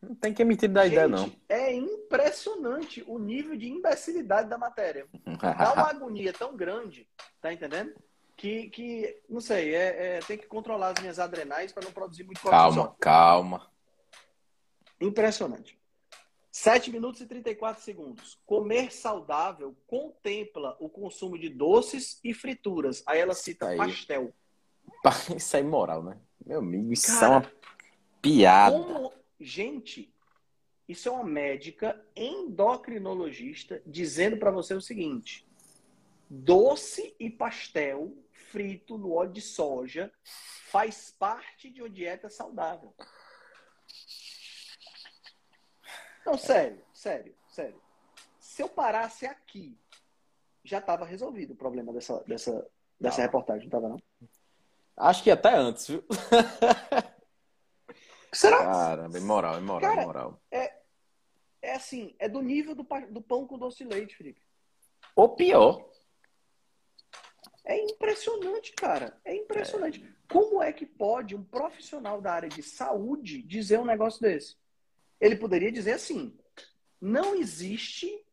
Não 0.00 0.14
tem 0.14 0.32
que 0.32 0.42
emitir 0.42 0.68
da 0.68 0.84
Gente, 0.84 0.92
ideia, 0.92 1.08
não. 1.08 1.32
É 1.48 1.72
impressionante 1.72 3.02
o 3.08 3.18
nível 3.18 3.56
de 3.56 3.68
imbecilidade 3.68 4.48
da 4.48 4.56
matéria. 4.56 5.08
Dá 5.58 5.72
uma 5.72 5.90
agonia 5.90 6.32
tão 6.32 6.56
grande, 6.56 7.08
tá 7.40 7.52
entendendo? 7.52 7.92
que, 8.38 8.70
que 8.70 9.20
não 9.28 9.40
sei, 9.40 9.74
é, 9.74 10.16
é, 10.16 10.20
tem 10.20 10.38
que 10.38 10.46
controlar 10.46 10.90
as 10.90 11.00
minhas 11.00 11.18
adrenais 11.18 11.72
para 11.72 11.84
não 11.84 11.92
produzir 11.92 12.22
muito 12.22 12.40
cortisol. 12.40 12.72
Calma, 12.72 12.96
calma. 13.00 13.70
Impressionante. 15.00 15.77
7 16.50 16.90
minutos 16.90 17.20
e 17.20 17.26
34 17.26 17.82
segundos. 17.82 18.38
Comer 18.46 18.92
saudável 18.92 19.76
contempla 19.86 20.76
o 20.80 20.88
consumo 20.88 21.38
de 21.38 21.48
doces 21.48 22.18
e 22.24 22.32
frituras. 22.32 23.02
Aí 23.06 23.20
ela 23.20 23.34
cita 23.34 23.68
aí. 23.68 23.76
pastel. 23.76 24.32
Isso 25.36 25.56
é 25.56 25.60
imoral, 25.60 26.02
né? 26.02 26.18
Meu 26.44 26.60
amigo, 26.60 26.92
isso 26.92 27.06
Cara, 27.06 27.26
é 27.26 27.28
uma 27.28 27.52
piada. 28.22 28.76
Como... 28.78 29.12
Gente, 29.38 30.12
isso 30.88 31.08
é 31.08 31.12
uma 31.12 31.24
médica 31.24 32.02
endocrinologista 32.16 33.82
dizendo 33.86 34.38
para 34.38 34.50
você 34.50 34.74
o 34.74 34.80
seguinte: 34.80 35.46
doce 36.28 37.14
e 37.20 37.28
pastel 37.28 38.16
frito 38.32 38.96
no 38.96 39.12
óleo 39.12 39.32
de 39.32 39.42
soja 39.42 40.10
faz 40.70 41.14
parte 41.18 41.70
de 41.70 41.82
uma 41.82 41.90
dieta 41.90 42.30
saudável. 42.30 42.94
Não, 46.28 46.36
sério, 46.36 46.78
sério, 46.92 47.34
sério. 47.48 47.80
Se 48.38 48.62
eu 48.62 48.68
parasse 48.68 49.24
aqui, 49.24 49.74
já 50.62 50.76
estava 50.76 51.06
resolvido 51.06 51.54
o 51.54 51.56
problema 51.56 51.90
dessa, 51.90 52.22
dessa, 52.24 52.70
dessa 53.00 53.22
reportagem, 53.22 53.62
não 53.62 53.78
estava 53.78 53.88
não? 53.88 54.28
Acho 54.94 55.22
que 55.22 55.30
até 55.30 55.54
antes, 55.54 55.88
viu? 55.88 56.04
Será? 58.30 58.58
Cara, 58.58 59.08
bem 59.08 59.22
moral, 59.22 59.54
é 59.54 59.60
moral, 59.60 59.94
Cara, 59.94 60.06
moral. 60.06 60.38
É, 60.50 60.78
é 61.62 61.74
assim, 61.74 62.14
é 62.18 62.28
do 62.28 62.42
nível 62.42 62.74
do, 62.74 62.86
do 63.10 63.22
pão 63.22 63.46
com 63.46 63.56
doce 63.56 63.78
de 63.78 63.84
leite, 63.84 64.14
Felipe. 64.14 64.42
Ou 65.16 65.34
pior. 65.34 65.88
É 67.64 67.82
impressionante, 67.82 68.72
cara. 68.72 69.18
É 69.24 69.34
impressionante. 69.34 70.04
É. 70.04 70.08
Como 70.30 70.62
é 70.62 70.74
que 70.74 70.84
pode 70.84 71.34
um 71.34 71.42
profissional 71.42 72.20
da 72.20 72.34
área 72.34 72.50
de 72.50 72.62
saúde 72.62 73.42
dizer 73.42 73.78
um 73.78 73.86
negócio 73.86 74.20
desse? 74.20 74.58
Ele 75.20 75.36
poderia 75.36 75.72
dizer 75.72 75.92
assim: 75.92 76.36
não 77.00 77.34
existe 77.34 78.24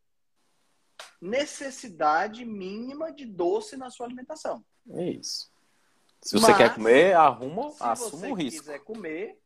necessidade 1.21 2.45
mínima 2.45 3.11
de 3.11 3.25
doce 3.25 3.77
na 3.77 3.89
sua 3.89 4.05
alimentação. 4.05 4.63
É 4.91 5.09
isso. 5.09 5.51
Se 6.21 6.39
você 6.39 6.47
Mas, 6.47 6.57
quer 6.57 6.73
comer, 6.73 7.13
arruma, 7.13 7.73
assuma 7.79 8.27
o 8.27 8.33
risco. 8.33 8.51
Se 8.51 8.65
você 8.65 8.73
quiser 8.73 8.79
comer, 8.83 9.39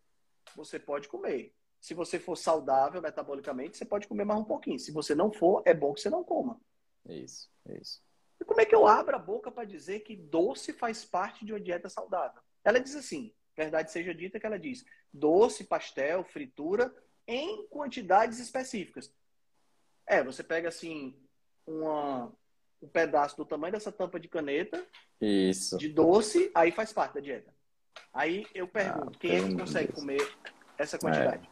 você 0.55 0.79
pode 0.79 1.07
comer. 1.07 1.53
Se 1.79 1.93
você 1.93 2.19
for 2.19 2.35
saudável 2.35 3.01
metabolicamente, 3.01 3.77
você 3.77 3.85
pode 3.85 4.07
comer 4.07 4.25
mais 4.25 4.39
um 4.39 4.45
pouquinho. 4.45 4.79
Se 4.79 4.91
você 4.91 5.15
não 5.15 5.31
for, 5.31 5.61
é 5.65 5.73
bom 5.73 5.93
que 5.93 6.01
você 6.01 6.09
não 6.09 6.23
coma. 6.23 6.59
É 7.07 7.15
isso, 7.15 7.49
é 7.67 7.77
isso. 7.77 8.01
E 8.39 8.45
como 8.45 8.61
é 8.61 8.65
que 8.65 8.75
eu 8.75 8.87
abro 8.87 9.15
a 9.15 9.19
boca 9.19 9.51
para 9.51 9.65
dizer 9.65 10.01
que 10.01 10.15
doce 10.15 10.73
faz 10.73 11.03
parte 11.03 11.45
de 11.45 11.53
uma 11.53 11.59
dieta 11.59 11.89
saudável? 11.89 12.41
Ela 12.63 12.79
diz 12.79 12.95
assim, 12.95 13.33
verdade 13.55 13.91
seja 13.91 14.13
dita 14.13 14.39
que 14.39 14.45
ela 14.45 14.59
diz, 14.59 14.85
doce, 15.13 15.63
pastel, 15.63 16.23
fritura 16.23 16.93
em 17.29 17.67
quantidades 17.67 18.39
específicas. 18.39 19.13
É, 20.07 20.23
você 20.23 20.43
pega 20.43 20.67
assim 20.67 21.15
uma, 21.65 22.33
um 22.81 22.87
pedaço 22.87 23.37
do 23.37 23.45
tamanho 23.45 23.73
dessa 23.73 23.91
tampa 23.91 24.19
de 24.19 24.27
caneta 24.27 24.83
Isso. 25.21 25.77
de 25.77 25.89
doce, 25.89 26.51
aí 26.55 26.71
faz 26.71 26.91
parte 26.91 27.13
da 27.13 27.19
dieta. 27.19 27.53
Aí 28.11 28.47
eu 28.55 28.67
pergunto, 28.67 29.11
ah, 29.15 29.19
quem 29.19 29.35
é 29.35 29.47
que 29.47 29.55
consegue 29.55 29.93
comer 29.93 30.27
essa 30.77 30.97
quantidade? 30.97 31.48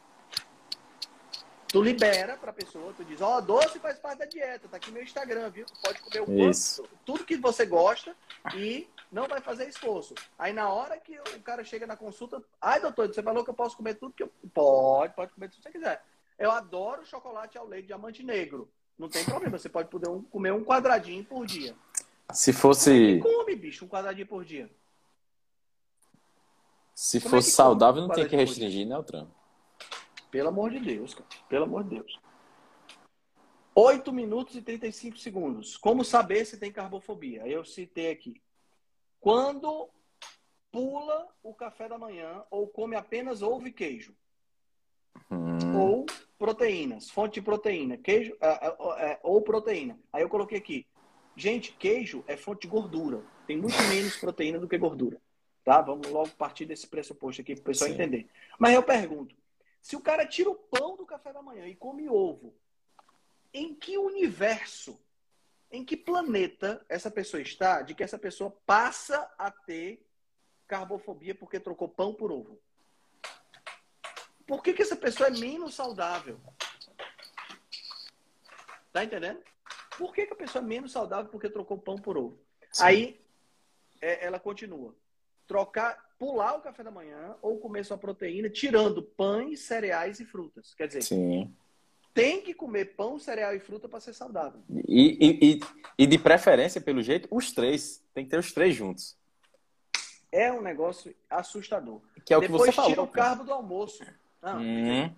Tu 1.70 1.82
libera 1.82 2.38
pra 2.38 2.54
pessoa, 2.54 2.94
tu 2.96 3.04
diz, 3.04 3.22
ó, 3.22 3.38
oh, 3.38 3.42
doce 3.42 3.78
faz 3.80 4.00
parte 4.00 4.20
da 4.20 4.26
dieta, 4.26 4.70
tá 4.70 4.78
aqui 4.78 4.90
meu 4.90 5.04
Instagram, 5.04 5.50
viu? 5.50 5.66
Tu 5.66 5.82
pode 5.82 6.00
comer 6.00 6.22
o 6.22 6.26
quanto, 6.26 6.90
tudo 7.06 7.26
que 7.26 7.36
você 7.36 7.66
gosta 7.66 8.16
e 8.56 8.88
não 9.12 9.28
vai 9.28 9.42
fazer 9.42 9.68
esforço. 9.68 10.16
Aí 10.40 10.54
na 10.54 10.70
hora 10.70 10.98
que 10.98 11.20
o 11.20 11.42
cara 11.42 11.66
chega 11.66 11.86
na 11.86 11.98
consulta, 11.98 12.42
ai 12.62 12.80
doutor, 12.80 13.08
você 13.08 13.22
falou 13.22 13.44
que 13.44 13.50
eu 13.50 13.54
posso 13.54 13.76
comer 13.76 13.96
tudo 13.96 14.14
que 14.14 14.24
eu. 14.24 14.32
Pode, 14.54 15.14
pode 15.14 15.34
comer 15.34 15.50
tudo 15.50 15.58
que 15.58 15.64
você 15.64 15.72
quiser. 15.78 16.04
Eu 16.40 16.52
adoro 16.52 17.06
chocolate 17.06 17.58
ao 17.58 17.68
leite 17.68 17.88
diamante 17.88 18.24
negro. 18.24 18.70
Não 18.98 19.10
tem 19.10 19.26
problema, 19.26 19.58
você 19.58 19.70
pode 19.70 19.90
poder 19.90 20.10
um, 20.10 20.24
comer 20.24 20.54
um 20.54 20.64
quadradinho 20.64 21.24
por 21.24 21.46
dia. 21.46 21.76
Se 22.32 22.54
fosse. 22.54 23.20
Como 23.22 23.34
é 23.34 23.38
come, 23.38 23.56
bicho, 23.56 23.86
um 23.86 23.88
quadradinho 23.88 24.28
por 24.28 24.46
dia. 24.46 24.70
Se 26.96 27.20
Como 27.20 27.36
é 27.36 27.38
fosse 27.38 27.50
é 27.50 27.54
saudável, 27.54 28.02
não 28.02 28.10
tem 28.10 28.28
que 28.28 28.36
restringir, 28.36 28.88
né, 28.88 28.98
o 28.98 29.04
trampo? 29.04 29.32
Pelo 30.38 30.50
amor 30.50 30.70
de 30.70 30.80
Deus, 30.80 31.16
cara. 31.16 31.28
Pelo 31.50 31.64
amor 31.64 31.84
de 31.84 31.96
Deus. 31.96 32.20
8 33.74 34.14
minutos 34.14 34.56
e 34.56 34.62
35 34.62 35.18
segundos. 35.18 35.76
Como 35.76 36.06
saber 36.06 36.46
se 36.46 36.60
tem 36.60 36.72
carbofobia? 36.72 37.48
Eu 37.48 37.66
citei 37.66 38.12
aqui. 38.12 38.40
Quando 39.20 39.90
pula 40.72 41.28
o 41.42 41.56
café 41.56 41.90
da 41.90 41.98
manhã 41.98 42.44
ou 42.52 42.68
come 42.68 42.96
apenas 42.96 43.42
ovo 43.42 43.68
e 43.68 43.74
queijo. 43.74 44.16
Hum. 45.32 45.76
Ou 45.76 46.06
proteínas, 46.38 47.10
fonte 47.10 47.40
de 47.40 47.42
proteína, 47.42 47.98
queijo 47.98 48.34
uh, 48.34 48.84
uh, 48.84 49.18
ou 49.24 49.42
proteína. 49.42 50.00
Aí 50.14 50.22
eu 50.22 50.30
coloquei 50.30 50.60
aqui. 50.60 50.86
Gente, 51.36 51.72
queijo 51.72 52.24
é 52.28 52.38
fonte 52.38 52.62
de 52.62 52.68
gordura. 52.68 53.24
Tem 53.48 53.58
muito 53.58 53.82
menos 53.90 54.16
proteína 54.18 54.60
do 54.60 54.68
que 54.68 54.78
gordura. 54.78 55.20
Tá? 55.66 55.82
Vamos 55.82 56.08
logo 56.12 56.30
partir 56.38 56.68
desse 56.68 56.86
pressuposto 56.86 57.42
aqui 57.42 57.56
para 57.56 57.62
o 57.62 57.66
pessoal 57.66 57.90
Sim. 57.90 57.96
entender. 57.96 58.30
Mas 58.60 58.76
eu 58.76 58.84
pergunto, 58.84 59.36
se 59.88 59.96
o 59.96 60.02
cara 60.02 60.28
tira 60.28 60.50
o 60.50 60.56
pão 60.56 60.98
do 60.98 61.06
café 61.06 61.32
da 61.32 61.42
manhã 61.42 61.66
e 61.66 61.74
come 61.74 62.10
ovo, 62.10 62.54
em 63.54 63.74
que 63.74 63.98
universo, 63.98 65.02
em 65.72 65.86
que 65.86 65.96
planeta 65.96 66.86
essa 66.90 67.10
pessoa 67.10 67.42
está 67.42 67.82
de 67.84 67.96
que 67.96 68.04
essa 68.04 68.20
pessoa 68.20 68.52
passa 68.66 69.34
a 69.38 69.50
ter 69.50 70.06
carbofobia 70.68 71.34
porque 71.34 71.58
trocou 71.58 71.88
pão 71.88 72.14
por 72.14 72.34
ovo? 72.34 72.60
Por 74.46 74.62
que, 74.62 74.74
que 74.74 74.82
essa 74.82 74.98
pessoa 74.98 75.30
é 75.30 75.32
menos 75.32 75.76
saudável? 75.76 76.38
Tá 78.92 79.06
entendendo? 79.06 79.42
Por 79.98 80.14
que, 80.14 80.26
que 80.26 80.34
a 80.34 80.36
pessoa 80.36 80.62
é 80.62 80.68
menos 80.68 80.92
saudável 80.92 81.32
porque 81.32 81.50
trocou 81.50 81.78
pão 81.78 81.96
por 81.96 82.18
ovo? 82.18 82.46
Sim. 82.74 82.84
Aí 82.84 83.26
é, 84.02 84.26
ela 84.26 84.38
continua. 84.38 84.94
Trocar, 85.48 86.07
pular 86.20 86.56
o 86.56 86.62
café 86.62 86.84
da 86.84 86.92
manhã 86.92 87.36
ou 87.42 87.58
comer 87.60 87.86
sua 87.86 87.98
proteína, 87.98 88.50
tirando 88.50 89.02
pães, 89.04 89.62
cereais 89.62 90.20
e 90.20 90.26
frutas. 90.26 90.74
Quer 90.74 90.88
dizer, 90.88 91.04
Sim. 91.04 91.54
tem 92.14 92.42
que 92.42 92.54
comer 92.54 92.96
pão, 92.96 93.20
cereal 93.20 93.54
e 93.56 93.60
fruta 93.60 93.88
para 93.88 94.00
ser 94.00 94.14
saudável. 94.14 94.60
E, 94.88 95.18
e, 95.20 95.52
e, 95.56 95.60
e 96.00 96.08
de 96.08 96.18
preferência, 96.18 96.82
pelo 96.82 97.02
jeito, 97.02 97.28
os 97.32 97.52
três. 97.52 98.04
Tem 98.14 98.24
que 98.26 98.32
ter 98.32 98.40
os 98.40 98.52
três 98.52 98.76
juntos. 98.76 99.16
É 100.32 100.52
um 100.52 100.62
negócio 100.62 101.14
assustador. 101.30 102.02
Que 102.26 102.34
é 102.34 102.38
o 102.38 102.42
Depois 102.42 102.62
que 102.64 102.68
você 102.68 102.72
falou. 102.76 102.90
tira 102.90 103.02
o 103.04 103.08
carbo 103.08 103.44
do 103.44 103.54
almoço. 103.54 104.04
Ah, 104.42 104.58
Hum. 104.58 105.10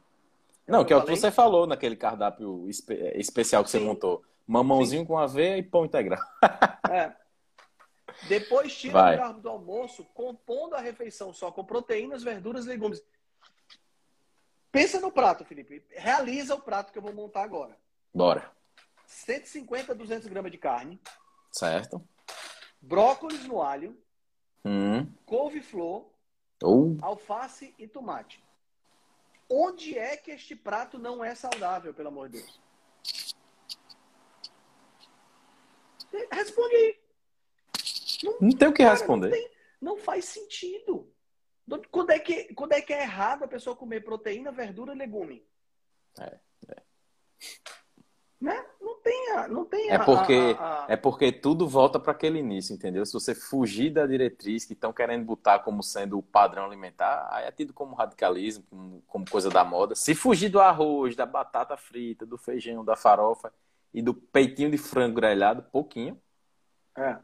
Não, 0.67 0.85
que 0.85 0.93
é 0.93 0.95
o 0.95 1.03
que 1.03 1.09
você 1.15 1.31
falou 1.31 1.65
naquele 1.65 1.95
cardápio 1.95 2.69
espe- 2.69 3.13
especial 3.15 3.63
que 3.63 3.71
você 3.71 3.79
Sim. 3.79 3.85
montou. 3.85 4.23
Mamãozinho 4.45 5.03
com 5.05 5.17
aveia 5.17 5.57
e 5.57 5.63
pão 5.63 5.85
integral. 5.85 6.19
É. 6.89 7.11
Depois 8.27 8.75
tira 8.77 8.93
Vai. 8.93 9.15
o 9.15 9.17
carbo 9.19 9.39
do 9.41 9.49
almoço, 9.49 10.03
compondo 10.13 10.75
a 10.75 10.79
refeição 10.81 11.33
só 11.33 11.51
com 11.51 11.63
proteínas, 11.63 12.21
verduras 12.23 12.65
e 12.65 12.69
legumes. 12.69 13.01
Pensa 14.71 14.99
no 14.99 15.11
prato, 15.11 15.43
Felipe. 15.45 15.83
Realiza 15.91 16.53
o 16.55 16.61
prato 16.61 16.91
que 16.91 16.97
eu 16.97 17.01
vou 17.01 17.13
montar 17.13 17.43
agora. 17.43 17.77
Bora. 18.13 18.51
150 19.07 19.91
a 19.93 19.95
200 19.95 20.27
gramas 20.27 20.51
de 20.51 20.57
carne, 20.57 20.99
Certo? 21.51 22.07
brócolis 22.79 23.45
no 23.45 23.61
alho, 23.61 23.97
Hum. 24.63 25.11
couve-flor, 25.25 26.07
Ou 26.61 26.97
alface 27.01 27.73
e 27.79 27.87
tomate. 27.87 28.43
Onde 29.49 29.97
é 29.97 30.15
que 30.17 30.29
este 30.29 30.55
prato 30.55 30.99
não 30.99 31.23
é 31.23 31.33
saudável, 31.33 31.91
pelo 31.93 32.09
amor 32.09 32.29
de 32.29 32.39
Deus? 32.39 32.61
Responde 36.31 36.75
aí. 36.75 36.99
Não 38.41 38.51
tem 38.51 38.67
o 38.67 38.73
que 38.73 38.83
Cara, 38.83 38.95
responder. 38.95 39.29
Não, 39.29 39.33
tem- 39.37 39.51
não 39.81 39.97
faz 39.97 40.25
sentido. 40.25 41.11
Quando 41.91 42.09
é, 42.09 42.19
que, 42.19 42.53
quando 42.55 42.71
é 42.73 42.81
que 42.81 42.91
é 42.93 43.01
errado 43.03 43.43
a 43.43 43.47
pessoa 43.47 43.75
comer 43.75 44.03
proteína, 44.03 44.51
verdura 44.51 44.93
e 44.93 44.97
legume? 44.97 45.45
É, 46.19 46.37
Né? 48.41 48.65
Não 48.79 48.95
tem 49.01 49.31
a, 49.31 49.47
não 49.49 49.65
tem 49.65 49.89
É 49.89 49.95
a- 49.95 50.03
porque, 50.05 50.55
a- 50.57 50.85
a- 50.85 50.87
é 50.89 50.95
porque 50.95 51.29
tudo 51.31 51.67
volta 51.67 51.99
para 51.99 52.13
aquele 52.13 52.39
início, 52.39 52.73
entendeu? 52.73 53.05
Se 53.05 53.11
você 53.13 53.35
fugir 53.35 53.89
da 53.91 54.07
diretriz 54.07 54.63
que 54.65 54.71
estão 54.73 54.93
querendo 54.93 55.25
botar 55.25 55.59
como 55.59 55.83
sendo 55.83 56.17
o 56.17 56.23
padrão 56.23 56.63
alimentar, 56.65 57.27
aí 57.31 57.45
é 57.45 57.51
tido 57.51 57.73
como 57.73 57.95
radicalismo, 57.95 58.63
como, 58.69 59.01
como 59.07 59.29
coisa 59.29 59.49
da 59.49 59.63
moda. 59.65 59.93
Se 59.93 60.15
fugir 60.15 60.47
do 60.49 60.59
arroz, 60.61 61.15
da 61.17 61.25
batata 61.25 61.75
frita, 61.75 62.25
do 62.25 62.37
feijão, 62.37 62.83
da 62.85 62.95
farofa 62.95 63.53
e 63.93 64.01
do 64.01 64.13
peitinho 64.13 64.71
de 64.71 64.77
frango 64.77 65.15
grelhado, 65.15 65.63
pouquinho, 65.63 66.19
É. 66.97 67.17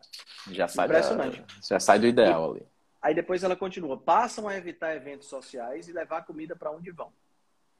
já 0.51 0.67
sai, 0.67 0.87
da- 0.87 0.93
Impressionante. 0.99 1.43
já 1.67 1.79
sai 1.79 1.99
do 1.99 2.07
ideal 2.07 2.51
ali. 2.51 2.65
Aí 3.01 3.13
depois 3.13 3.43
ela 3.43 3.55
continua. 3.55 3.97
Passam 3.97 4.47
a 4.47 4.55
evitar 4.57 4.95
eventos 4.95 5.27
sociais 5.27 5.87
e 5.87 5.91
levar 5.93 6.25
comida 6.25 6.55
para 6.55 6.71
onde 6.71 6.91
vão. 6.91 7.11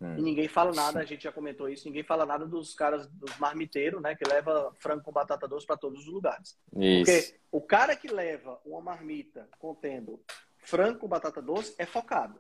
Hum. 0.01 0.17
E 0.17 0.21
ninguém 0.21 0.47
fala 0.47 0.73
nada, 0.73 0.99
a 0.99 1.05
gente 1.05 1.23
já 1.23 1.31
comentou 1.31 1.69
isso, 1.69 1.87
ninguém 1.87 2.03
fala 2.03 2.25
nada 2.25 2.45
dos 2.45 2.73
caras, 2.75 3.07
dos 3.07 3.35
marmiteiros, 3.37 4.01
né? 4.01 4.13
Que 4.13 4.27
leva 4.29 4.71
frango 4.75 5.01
com 5.03 5.11
batata 5.11 5.47
doce 5.47 5.65
para 5.65 5.77
todos 5.77 6.01
os 6.01 6.13
lugares. 6.13 6.57
Isso. 6.75 7.05
Porque 7.05 7.39
o 7.51 7.61
cara 7.61 7.95
que 7.95 8.07
leva 8.09 8.59
uma 8.65 8.81
marmita 8.81 9.47
contendo 9.57 10.19
frango 10.57 10.99
com 10.99 11.07
batata 11.07 11.41
doce 11.41 11.73
é 11.77 11.85
focado. 11.85 12.37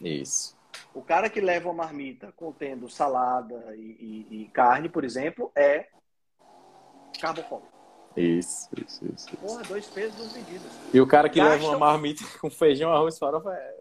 Isso. 0.00 0.56
O 0.94 1.02
cara 1.02 1.30
que 1.30 1.40
leva 1.40 1.68
uma 1.70 1.84
marmita 1.84 2.32
contendo 2.36 2.88
salada 2.88 3.74
e, 3.76 4.26
e- 4.30 4.42
e 4.42 4.48
carne, 4.50 4.88
por 4.88 5.02
exemplo, 5.04 5.50
é 5.56 5.88
carbofóbico. 7.20 7.79
Isso, 8.16 8.68
isso, 8.84 9.04
isso. 9.14 9.36
Porra, 9.36 9.62
dois 9.62 9.86
pesos, 9.86 10.16
duas 10.16 10.32
medidas. 10.32 10.72
E 10.92 11.00
o 11.00 11.06
cara 11.06 11.28
que 11.28 11.38
Gastam- 11.38 11.56
leva 11.58 11.68
uma 11.68 11.78
marmita 11.78 12.22
com 12.40 12.50
feijão, 12.50 12.92
arroz, 12.92 13.18
farofa, 13.18 13.52
é... 13.54 13.80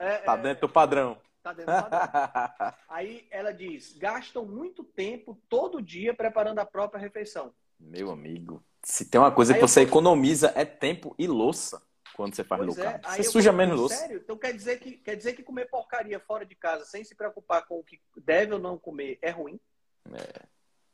É, 0.00 0.18
tá 0.18 0.34
é, 0.34 0.38
dentro 0.38 0.68
do 0.68 0.72
padrão. 0.72 1.18
tá 1.42 1.52
dentro 1.52 1.72
do 1.74 1.82
padrão. 1.82 2.74
Aí 2.88 3.26
ela 3.30 3.52
diz: 3.52 3.96
gastam 3.96 4.44
muito 4.44 4.84
tempo 4.84 5.36
todo 5.48 5.82
dia 5.82 6.14
preparando 6.14 6.58
a 6.60 6.64
própria 6.66 7.00
refeição. 7.00 7.52
Meu 7.80 8.10
amigo, 8.10 8.62
se 8.82 9.04
tem 9.04 9.20
uma 9.20 9.30
coisa 9.32 9.52
Aí 9.52 9.58
que 9.58 9.64
eu 9.64 9.68
você 9.68 9.80
vou- 9.80 9.88
econômiza 9.88 10.52
é 10.54 10.64
tempo 10.64 11.14
e 11.18 11.26
louça 11.26 11.82
quando 12.14 12.34
você 12.34 12.42
faz 12.44 12.64
Pois 12.64 12.78
é, 12.78 13.00
Você 13.06 13.20
eu 13.20 13.24
suja 13.24 13.52
menos 13.52 13.78
louça. 13.78 13.94
Sério? 13.96 14.18
Então 14.18 14.36
quer 14.36 14.52
dizer, 14.52 14.78
que, 14.80 14.92
quer 14.98 15.14
dizer 15.16 15.32
que 15.34 15.42
comer 15.42 15.66
porcaria 15.70 16.18
fora 16.18 16.44
de 16.44 16.54
casa 16.56 16.84
sem 16.84 17.04
se 17.04 17.14
preocupar 17.14 17.64
com 17.66 17.78
o 17.78 17.84
que 17.84 18.00
deve 18.16 18.52
ou 18.54 18.58
não 18.60 18.76
comer 18.78 19.18
é 19.22 19.30
ruim? 19.30 19.60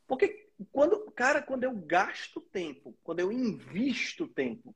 Porque 0.07 0.44
quando, 0.71 1.11
cara, 1.11 1.41
quando 1.41 1.63
eu 1.63 1.73
gasto 1.75 2.39
tempo, 2.39 2.95
quando 3.03 3.19
eu 3.19 3.31
invisto 3.31 4.27
tempo 4.27 4.75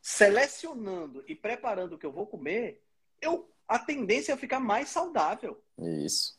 selecionando 0.00 1.24
e 1.26 1.34
preparando 1.34 1.94
o 1.94 1.98
que 1.98 2.06
eu 2.06 2.12
vou 2.12 2.26
comer, 2.26 2.82
eu 3.20 3.50
a 3.66 3.78
tendência 3.78 4.32
é 4.32 4.36
ficar 4.36 4.60
mais 4.60 4.88
saudável 4.88 5.62
Isso, 5.76 6.38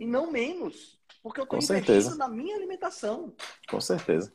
e 0.00 0.06
não 0.06 0.30
menos, 0.32 0.98
porque 1.22 1.38
eu 1.40 1.44
estou 1.44 1.58
Com 1.60 1.64
investindo 1.64 1.86
certeza. 1.86 2.16
na 2.16 2.28
minha 2.28 2.56
alimentação. 2.56 3.32
com 3.68 3.80
certeza. 3.80 4.32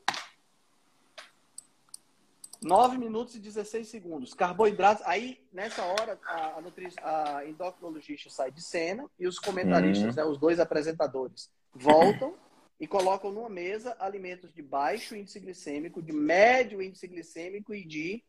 9 2.61 2.97
minutos 2.99 3.35
e 3.35 3.39
16 3.39 3.87
segundos. 3.87 4.33
Carboidratos. 4.35 5.03
Aí, 5.07 5.43
nessa 5.51 5.83
hora, 5.83 6.19
a, 6.23 6.57
a, 6.57 6.61
nutri... 6.61 6.87
a 7.01 7.43
endocrinologista 7.47 8.29
sai 8.29 8.51
de 8.51 8.61
cena 8.61 9.09
e 9.19 9.27
os 9.27 9.39
comentaristas, 9.39 10.15
Uhum. 10.15 10.23
né, 10.23 10.29
os 10.29 10.37
dois 10.37 10.59
apresentadores, 10.59 11.49
voltam 11.73 12.35
e 12.81 12.87
colocam 12.87 13.31
numa 13.31 13.47
mesa 13.47 13.95
alimentos 13.99 14.51
de 14.53 14.61
baixo 14.63 15.15
índice 15.15 15.39
glicêmico, 15.39 16.01
de 16.01 16.11
médio 16.11 16.81
índice 16.81 17.07
glicêmico 17.07 17.73
e 17.75 17.85
de 17.85 18.23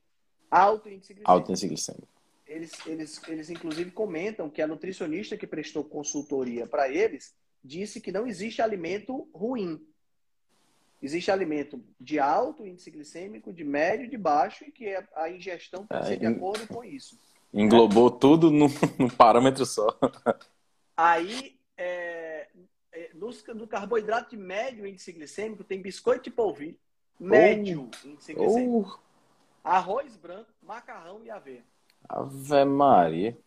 alto 0.50 0.88
índice 0.90 1.14
glicêmico. 1.14 1.30
Alto 1.30 1.50
índice 1.50 1.66
glicêmico. 1.68 2.09
Eles, 2.46 2.72
eles, 2.86 3.20
eles, 3.28 3.48
inclusive, 3.48 3.90
comentam 3.90 4.50
que 4.50 4.61
a 4.61 4.66
nutricionista 4.66 5.38
que 5.38 5.46
prestou 5.46 5.82
consultoria 5.82 6.66
para 6.66 6.86
eles 6.90 7.34
disse 7.64 7.98
que 7.98 8.12
não 8.12 8.26
existe 8.26 8.61
alimento 8.61 9.26
ruim. 9.34 9.80
Existe 11.00 11.30
alimento 11.30 11.82
de 11.98 12.18
alto 12.20 12.66
índice 12.66 12.90
glicêmico, 12.90 13.53
de 13.53 13.64
médio 13.64 14.05
e 14.05 14.09
de 14.11 14.18
baixo, 14.18 14.64
e 14.64 14.70
que 14.70 14.94
a- 14.94 15.09
a 15.16 15.30
ingestão 15.30 15.86
tem 15.86 15.98
que 15.98 16.05
Ah, 16.05 16.07
ser 16.09 16.18
de 16.18 16.26
acordo 16.26 16.66
com 16.68 16.84
isso. 16.84 17.18
Englobou 17.55 18.11
tudo 18.11 18.50
num, 18.50 18.66
num 19.00 19.09
parâmetro 19.09 19.64
só. 19.64 19.98
Aí, 20.96 21.57
é, 21.76 21.84
é, 21.86 22.22
nos- 23.23 23.45
no, 23.47 23.66
carboidrato 23.68 24.31
de 24.31 24.37
médio 24.37 24.87
índice 24.87 25.12
glicêmico, 25.12 25.62
tem 25.62 25.81
biscoito 25.81 26.25
de 26.25 26.31
polvilho, 26.31 26.77
médio 27.20 27.89
índice 28.05 28.35
glicêmico, 28.35 29.01
Oh, 29.64 29.68
arroz 29.68 30.16
branco, 30.16 30.51
macarrão 30.61 31.23
e 31.25 31.31
aveia. 31.31 31.64
Ave 32.09 32.64
Maria. 32.64 33.39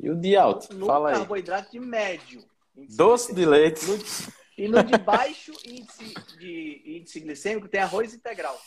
E 0.00 0.10
o 0.10 0.16
de 0.16 0.36
alto? 0.36 0.74
No 0.74 0.86
Fala 0.86 1.10
aí. 1.10 1.14
carboidrato 1.14 1.70
de 1.70 1.78
médio. 1.78 2.44
Doce 2.96 3.32
de 3.34 3.44
leite. 3.46 3.86
No- 3.86 3.98
E 4.58 4.68
no 4.68 4.82
de 4.82 4.98
baixo 4.98 5.52
índice, 5.64 6.12
de, 6.38 6.82
índice 6.84 7.20
glicêmico 7.20 7.68
tem 7.68 7.80
arroz 7.80 8.12
integral. 8.12 8.60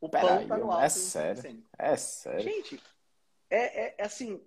O 0.00 0.08
pão 0.08 0.40
está 0.42 0.56
no 0.56 0.70
é 0.70 0.74
alto 0.74 0.84
índice 0.84 1.00
sério? 1.00 1.34
glicêmico. 1.42 1.66
É 1.78 1.96
sério. 1.96 2.40
Gente, 2.40 2.80
é, 3.50 3.82
é- 3.88 3.94
é 3.98 4.04
assim. 4.04 4.40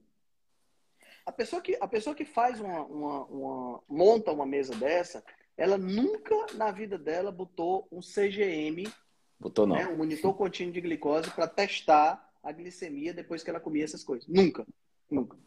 A 1.26 1.32
pessoa 1.32 1.62
que, 1.62 1.78
a 1.80 1.88
pessoa 1.88 2.16
que 2.16 2.26
faz 2.26 2.60
uma, 2.60 2.82
uma- 2.84 3.24
uma- 3.26 3.84
monta 3.88 4.32
uma 4.32 4.46
mesa 4.46 4.76
dessa, 4.76 5.24
ela 5.58 5.78
nunca 5.78 6.36
na 6.56 6.70
vida 6.72 6.98
dela 6.98 7.32
botou 7.32 7.88
um 7.92 8.02
CGM, 8.02 8.92
Botou 9.40 9.66
não. 9.66 9.76
né, 9.76 9.88
um 9.88 9.96
monitor 9.98 10.34
contínuo 10.36 10.74
de 10.74 10.82
glicose, 10.82 11.30
para 11.32 11.48
testar 11.48 12.30
a 12.44 12.52
glicemia 12.52 13.14
depois 13.14 13.42
que 13.44 13.50
ela 13.50 13.60
comia 13.60 13.84
essas 13.86 14.04
coisas. 14.04 14.28
Nunca. 14.28 14.66
Nunca. 15.10 15.38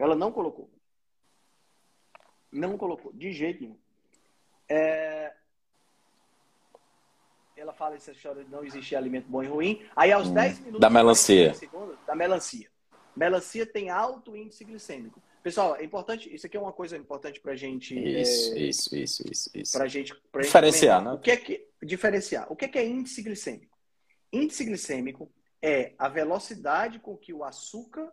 Ela 0.00 0.14
não 0.14 0.32
colocou. 0.32 0.70
Não 2.50 2.78
colocou, 2.78 3.12
de 3.12 3.32
jeito 3.32 3.62
nenhum. 3.62 3.78
É, 4.68 5.34
Ela 7.56 7.72
fala 7.72 7.94
essa 7.96 8.12
história 8.12 8.44
de 8.44 8.50
não 8.50 8.62
existir 8.64 8.96
alimento 8.96 9.28
bom 9.28 9.42
e 9.42 9.46
ruim. 9.46 9.82
Aí, 9.96 10.12
aos 10.12 10.28
Hum, 10.28 10.34
10 10.34 10.58
minutos. 10.58 10.80
da 10.80 10.90
melancia. 10.90 11.46
46 11.52 11.58
segundos, 11.58 12.06
da 12.06 12.14
melancia. 12.14 12.70
Melancia 13.16 13.64
tem 13.64 13.88
alto 13.90 14.36
índice 14.36 14.64
glicêmico. 14.64 15.22
Pessoal, 15.42 15.76
é 15.76 15.84
importante. 15.84 16.32
Isso 16.34 16.46
aqui 16.46 16.56
é 16.56 16.60
uma 16.60 16.72
coisa 16.72 16.96
importante 16.96 17.40
pra 17.40 17.54
gente. 17.56 17.94
Isso, 17.98 18.52
é, 18.54 18.58
isso, 18.58 18.96
isso, 18.96 19.22
isso, 19.30 19.50
isso. 19.54 19.72
pra 19.72 19.86
gente, 19.86 20.14
pra 20.30 20.42
gente 20.42 20.48
Diferenciar, 20.48 20.98
comentar. 20.98 21.14
né? 21.14 21.18
O 21.18 21.22
que 21.22 21.30
é 21.30 21.36
que 21.36 21.68
diferenciar? 21.82 22.52
O 22.52 22.56
que 22.56 22.64
é 22.64 22.68
que 22.68 22.78
é 22.78 22.84
índice 22.86 23.22
glicêmico? 23.22 23.76
Índice 24.32 24.64
glicêmico 24.64 25.32
é 25.62 25.94
a 25.98 26.08
velocidade 26.08 26.98
com 26.98 27.16
que 27.16 27.32
o 27.32 27.44
açúcar 27.44 28.12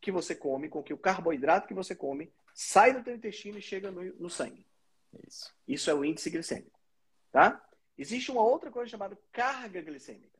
que 0.00 0.12
você 0.12 0.34
come, 0.34 0.68
com 0.68 0.82
que 0.82 0.92
o 0.92 0.98
carboidrato 0.98 1.66
que 1.66 1.74
você 1.74 1.94
come, 1.94 2.32
sai 2.54 2.92
do 2.92 3.02
teu 3.02 3.14
intestino 3.14 3.58
e 3.58 3.62
chega 3.62 3.90
no, 3.90 4.02
no 4.02 4.28
sangue. 4.28 4.66
Isso. 5.26 5.52
Isso 5.66 5.90
é 5.90 5.94
o 5.94 6.04
índice 6.04 6.28
glicêmico, 6.30 6.78
tá? 7.30 7.64
Existe 7.96 8.30
uma 8.30 8.42
outra 8.42 8.70
coisa 8.70 8.90
chamada 8.90 9.18
carga 9.30 9.80
glicêmica, 9.80 10.38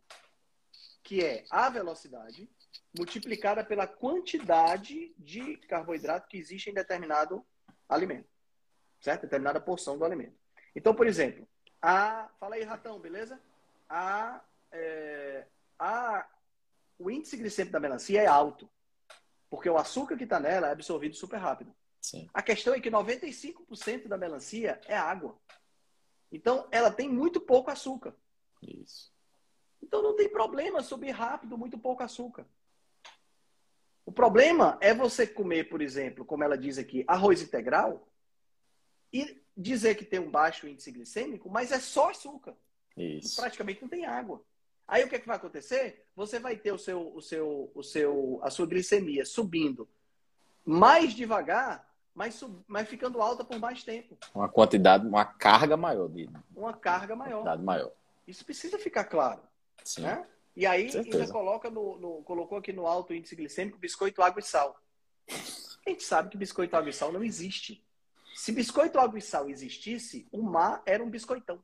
que 1.03 1.25
é 1.25 1.45
a 1.51 1.69
velocidade 1.69 2.51
multiplicada 2.97 3.65
pela 3.65 3.87
quantidade 3.87 5.15
de 5.19 5.57
carboidrato 5.69 6.29
que 6.29 6.37
existe 6.37 6.71
em 6.71 6.75
determinado 6.75 7.45
alimento, 7.89 8.29
certo? 9.01 9.23
Determinada 9.23 9.61
porção 9.61 9.99
do 9.99 10.05
alimento. 10.05 10.37
Então, 10.75 10.95
por 10.95 11.07
exemplo, 11.07 11.47
a, 11.81 12.29
fala 12.39 12.55
aí, 12.55 12.63
ratão, 12.63 12.99
beleza? 12.99 13.41
A, 13.89 14.41
é, 14.71 15.47
a 15.79 16.27
o 16.99 17.11
índice 17.11 17.37
glicêmico 17.37 17.73
da 17.73 17.81
melancia 17.81 18.23
é 18.23 18.27
alto, 18.27 18.71
porque 19.51 19.69
o 19.69 19.77
açúcar 19.77 20.17
que 20.17 20.25
está 20.25 20.39
nela 20.39 20.69
é 20.69 20.73
absorvido 20.73 21.17
super 21.17 21.39
rápido. 21.39 21.75
Sim. 22.01 22.29
A 22.33 22.43
questão 22.43 22.75
é 22.75 22.81
que 22.81 22.91
95% 22.91 24.09
da 24.09 24.17
melancia 24.17 24.81
é 24.87 24.97
água. 24.97 25.39
Então, 26.31 26.67
ela 26.71 26.91
tem 26.91 27.09
muito 27.09 27.41
pouco 27.41 27.71
açúcar. 27.71 28.15
Isso. 28.63 29.13
Então, 29.83 30.03
não 30.03 30.17
tem 30.17 30.29
problema 30.29 30.83
subir 30.83 31.11
rápido, 31.11 31.59
muito 31.59 31.79
pouco 31.79 32.03
açúcar. 32.03 32.47
O 34.13 34.15
problema 34.15 34.77
é 34.83 34.93
você 34.93 35.27
comer, 35.27 35.71
por 35.71 35.81
exemplo, 35.81 36.23
como 36.23 36.45
ela 36.45 36.59
diz 36.59 36.77
aqui, 36.77 37.03
arroz 37.09 37.41
integral 37.41 38.07
e 39.11 39.43
dizer 39.57 39.95
que 39.95 40.05
tem 40.05 40.21
um 40.21 40.31
baixo 40.31 40.69
índice 40.69 40.93
glicêmico, 40.93 41.49
mas 41.49 41.73
é 41.73 41.81
só 41.81 42.11
açúcar. 42.11 42.55
Isso. 42.95 43.41
Praticamente 43.41 43.81
não 43.81 43.89
tem 43.89 44.05
água. 44.05 44.45
Aí 44.87 45.03
o 45.03 45.09
que, 45.09 45.17
é 45.17 45.19
que 45.19 45.27
vai 45.27 45.39
acontecer? 45.39 46.05
Você 46.15 46.39
vai 46.39 46.57
ter 46.57 46.73
o 46.73 46.79
seu, 46.79 47.17
o 47.17 47.23
seu, 47.23 47.73
o 47.75 47.83
seu, 47.83 48.39
a 48.43 48.51
sua 48.51 48.67
glicemia 48.67 49.25
subindo 49.25 49.89
mais 50.63 51.15
devagar, 51.15 51.91
mas, 52.15 52.35
sub, 52.35 52.63
mas 52.69 52.87
ficando 52.87 53.23
alta 53.23 53.43
por 53.43 53.59
mais 53.59 53.83
tempo. 53.83 54.19
Uma 54.35 54.47
quantidade, 54.47 55.07
uma 55.07 55.25
carga 55.25 55.75
maior 55.75 56.11
de. 56.11 56.29
Uma 56.55 56.75
carga 56.75 57.17
maior. 57.17 57.39
Quantidade 57.39 57.63
maior. 57.63 57.93
Isso 58.29 58.45
precisa 58.45 58.79
ficar 58.79 59.05
claro. 59.05 59.41
Sim. 59.83 60.03
Né? 60.03 60.27
E 60.55 60.67
aí 60.67 60.91
ainda 60.95 61.27
coloca 61.29 61.71
no, 61.71 61.99
no- 61.99 62.23
colocou 62.23 62.59
aqui 62.59 62.73
no 62.73 62.87
alto 62.87 63.15
índice 63.15 63.35
glicêmico 63.35 63.79
biscoito, 63.79 64.23
água 64.23 64.41
e 64.41 64.43
sal. 64.43 64.79
A 65.87 65.91
gente 65.91 66.03
sabe 66.05 66.29
que 66.31 66.37
biscoito, 66.37 66.77
água 66.77 66.91
e 66.91 66.93
sal 66.93 67.11
não 67.13 67.25
existe. 67.25 67.83
Se 68.35 68.53
biscoito, 68.53 68.99
água 68.99 69.19
e 69.19 69.23
sal 69.23 69.49
existisse, 69.51 70.27
o 70.31 70.43
mar 70.43 70.83
era 70.87 71.03
um 71.03 71.11
biscoitão. 71.11 71.63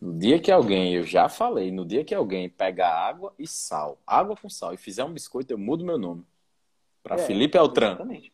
No 0.00 0.16
dia 0.16 0.38
que 0.40 0.50
alguém, 0.52 0.94
eu 0.94 1.02
já 1.02 1.28
falei, 1.28 1.72
no 1.72 1.84
dia 1.84 2.04
que 2.04 2.14
alguém 2.14 2.48
pegar 2.48 2.94
água 2.94 3.34
e 3.38 3.46
sal, 3.48 3.98
água 4.06 4.36
com 4.36 4.48
sal 4.48 4.72
e 4.72 4.76
fizer 4.76 5.02
um 5.04 5.12
biscoito, 5.12 5.52
eu 5.52 5.58
mudo 5.58 5.84
meu 5.84 5.98
nome. 5.98 6.24
Para 7.02 7.16
É, 7.16 7.26
Felipe 7.26 7.58
Altran. 7.58 7.88
Exatamente. 7.94 8.32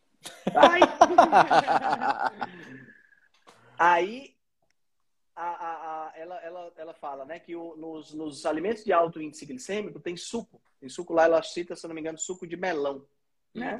Ai. 0.55 0.81
Aí 3.77 4.34
a- 5.35 5.43
a- 5.43 6.07
a- 6.07 6.13
ela, 6.17 6.35
ela, 6.41 6.73
ela 6.77 6.93
fala 6.93 7.25
né, 7.25 7.39
que 7.39 7.55
o- 7.55 7.75
nos, 7.75 8.13
nos 8.13 8.45
alimentos 8.45 8.83
de 8.83 8.93
alto 8.93 9.21
índice 9.21 9.45
glicêmico 9.45 9.99
tem 9.99 10.15
suco. 10.15 10.61
Tem 10.79 10.87
suco 10.89 11.13
lá, 11.13 11.25
ela 11.25 11.43
cita, 11.43 11.75
se 11.75 11.87
não 11.87 11.93
me 11.95 12.01
engano, 12.01 12.17
suco 12.17 12.47
de 12.47 12.55
melão. 12.55 13.05
Né? 13.53 13.77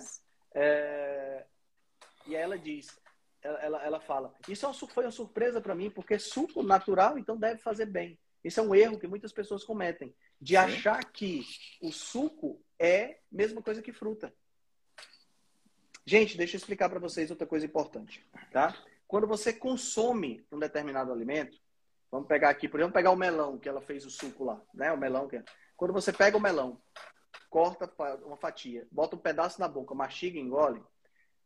É, 0.53 1.45
E 2.27 2.35
aí 2.35 2.41
ela 2.41 2.57
diz, 2.57 2.99
ela, 3.41 3.83
ela, 3.83 3.99
fala, 3.99 4.33
isso 4.47 4.65
é 4.65 4.73
foi 4.87 5.05
uma 5.05 5.11
surpresa 5.11 5.61
para 5.61 5.75
mim, 5.75 5.89
porque 5.89 6.17
suco 6.17 6.63
natural, 6.63 7.17
então 7.17 7.37
deve 7.37 7.61
fazer 7.61 7.85
bem. 7.85 8.17
Esse 8.43 8.59
é 8.59 8.63
um 8.63 8.73
erro 8.75 8.99
que 8.99 9.07
muitas 9.07 9.31
pessoas 9.31 9.63
cometem, 9.63 10.13
de 10.41 10.53
Sim. 10.53 10.57
achar 10.57 11.03
que 11.11 11.41
o 11.81 11.91
suco 11.91 12.61
é 12.79 13.19
mesma 13.31 13.61
coisa 13.61 13.81
que 13.81 13.91
fruta. 13.93 14.33
Gente, 16.05 16.37
deixa 16.37 16.55
eu 16.55 16.59
explicar 16.59 16.89
para 16.89 16.99
vocês 16.99 17.31
outra 17.31 17.47
coisa 17.47 17.65
importante, 17.65 18.23
tá? 18.51 18.75
Quando 19.15 19.27
você 19.27 19.53
consome 19.53 20.45
um 20.51 20.59
determinado 20.59 21.09
alimento, 21.09 21.57
vamos 22.11 22.27
pegar 22.27 22.49
aqui, 22.49 22.67
por 22.67 22.81
exemplo, 22.81 22.95
pegar 22.95 23.11
o 23.11 23.15
melão 23.15 23.57
que 23.57 23.69
ela 23.69 23.79
fez 23.79 24.05
o 24.05 24.09
suco 24.09 24.43
lá, 24.43 24.61
né? 24.73 24.91
O 24.91 24.97
melão 24.97 25.25
que 25.25 25.37
é. 25.37 25.43
Quando 25.77 25.93
você 25.93 26.11
pega 26.11 26.35
o 26.35 26.41
melão, 26.41 26.81
corta 27.49 27.89
uma 28.25 28.35
fatia, 28.35 28.85
bota 28.91 29.15
um 29.15 29.19
pedaço 29.19 29.57
na 29.57 29.69
boca, 29.69 29.95
mastiga 29.95 30.37
e 30.37 30.41
engole, 30.41 30.83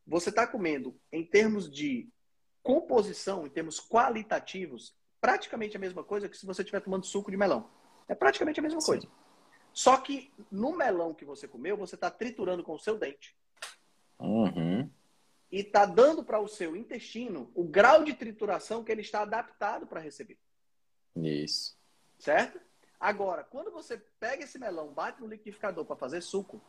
você 0.08 0.32
está 0.32 0.48
comendo 0.48 1.00
em 1.12 1.24
termos 1.24 1.70
de 1.70 2.10
composição, 2.64 3.46
em 3.46 3.52
termos 3.52 3.80
qualitativos, 3.80 4.98
praticamente 5.22 5.78
a 5.78 5.80
mesma 5.80 6.04
coisa 6.04 6.28
que 6.28 6.36
se 6.36 6.48
você 6.48 6.64
estiver 6.64 6.82
tomando 6.82 7.06
suco 7.06 7.30
de 7.30 7.38
melão. 7.38 7.70
É 8.08 8.16
praticamente 8.16 8.60
a 8.60 8.64
mesma 8.64 8.82
Sim. 8.82 8.88
coisa. 8.88 9.08
Só 9.72 9.96
que 9.98 10.34
no 10.52 10.76
melão 10.76 11.14
que 11.14 11.24
você 11.24 11.48
comeu, 11.48 11.78
você 11.78 11.94
está 11.94 12.10
triturando 12.10 12.64
com 12.64 12.74
o 12.74 12.80
seu 12.80 12.98
dente 12.98 13.38
Uhum. 14.20 14.90
E 15.52 15.62
está 15.62 15.86
dando 15.86 16.24
para 16.24 16.40
o 16.40 16.48
seu 16.48 16.76
intestino 16.76 17.52
o 17.56 17.64
grau 17.64 18.04
de 18.04 18.14
trituração 18.14 18.84
que 18.84 18.92
ele 18.92 19.02
está 19.02 19.22
adaptado 19.22 19.88
para 19.88 20.00
receber, 20.00 20.38
Isso. 21.16 21.78
certo? 22.18 22.60
Agora, 23.00 23.44
quando 23.44 23.72
você 23.72 23.98
pega 24.20 24.44
esse 24.44 24.60
melão, 24.60 24.94
bate 24.94 25.22
no 25.22 25.28
liquidificador 25.28 25.86
para 25.86 25.96
fazer 25.96 26.22
suco, 26.22 26.62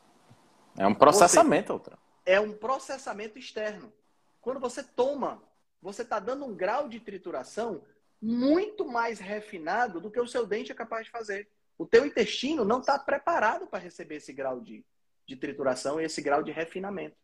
É 0.78 0.86
um 0.86 0.94
processamento, 0.94 1.72
Altran. 1.72 1.96
é 2.24 2.38
um 2.40 2.52
processamento 2.56 3.38
externo. 3.38 3.92
Quando 4.40 4.60
você 4.60 4.82
toma, 4.82 5.42
você 5.82 6.02
está 6.02 6.18
dando 6.20 6.44
um 6.44 6.54
grau 6.54 6.88
de 6.88 7.00
trituração 7.00 7.84
muito 8.22 8.86
mais 8.86 9.18
refinado 9.18 10.00
do 10.00 10.10
que 10.10 10.20
o 10.20 10.26
seu 10.28 10.46
dente 10.46 10.70
é 10.70 10.74
capaz 10.74 11.06
de 11.06 11.10
fazer. 11.10 11.48
O 11.76 11.86
teu 11.86 12.06
intestino 12.06 12.64
não 12.64 12.80
está 12.80 12.98
preparado 12.98 13.66
para 13.66 13.78
receber 13.78 14.16
esse 14.16 14.32
grau 14.32 14.60
de, 14.60 14.84
de 15.26 15.34
trituração 15.36 16.00
e 16.00 16.04
esse 16.04 16.22
grau 16.22 16.42
de 16.42 16.52
refinamento. 16.52 17.16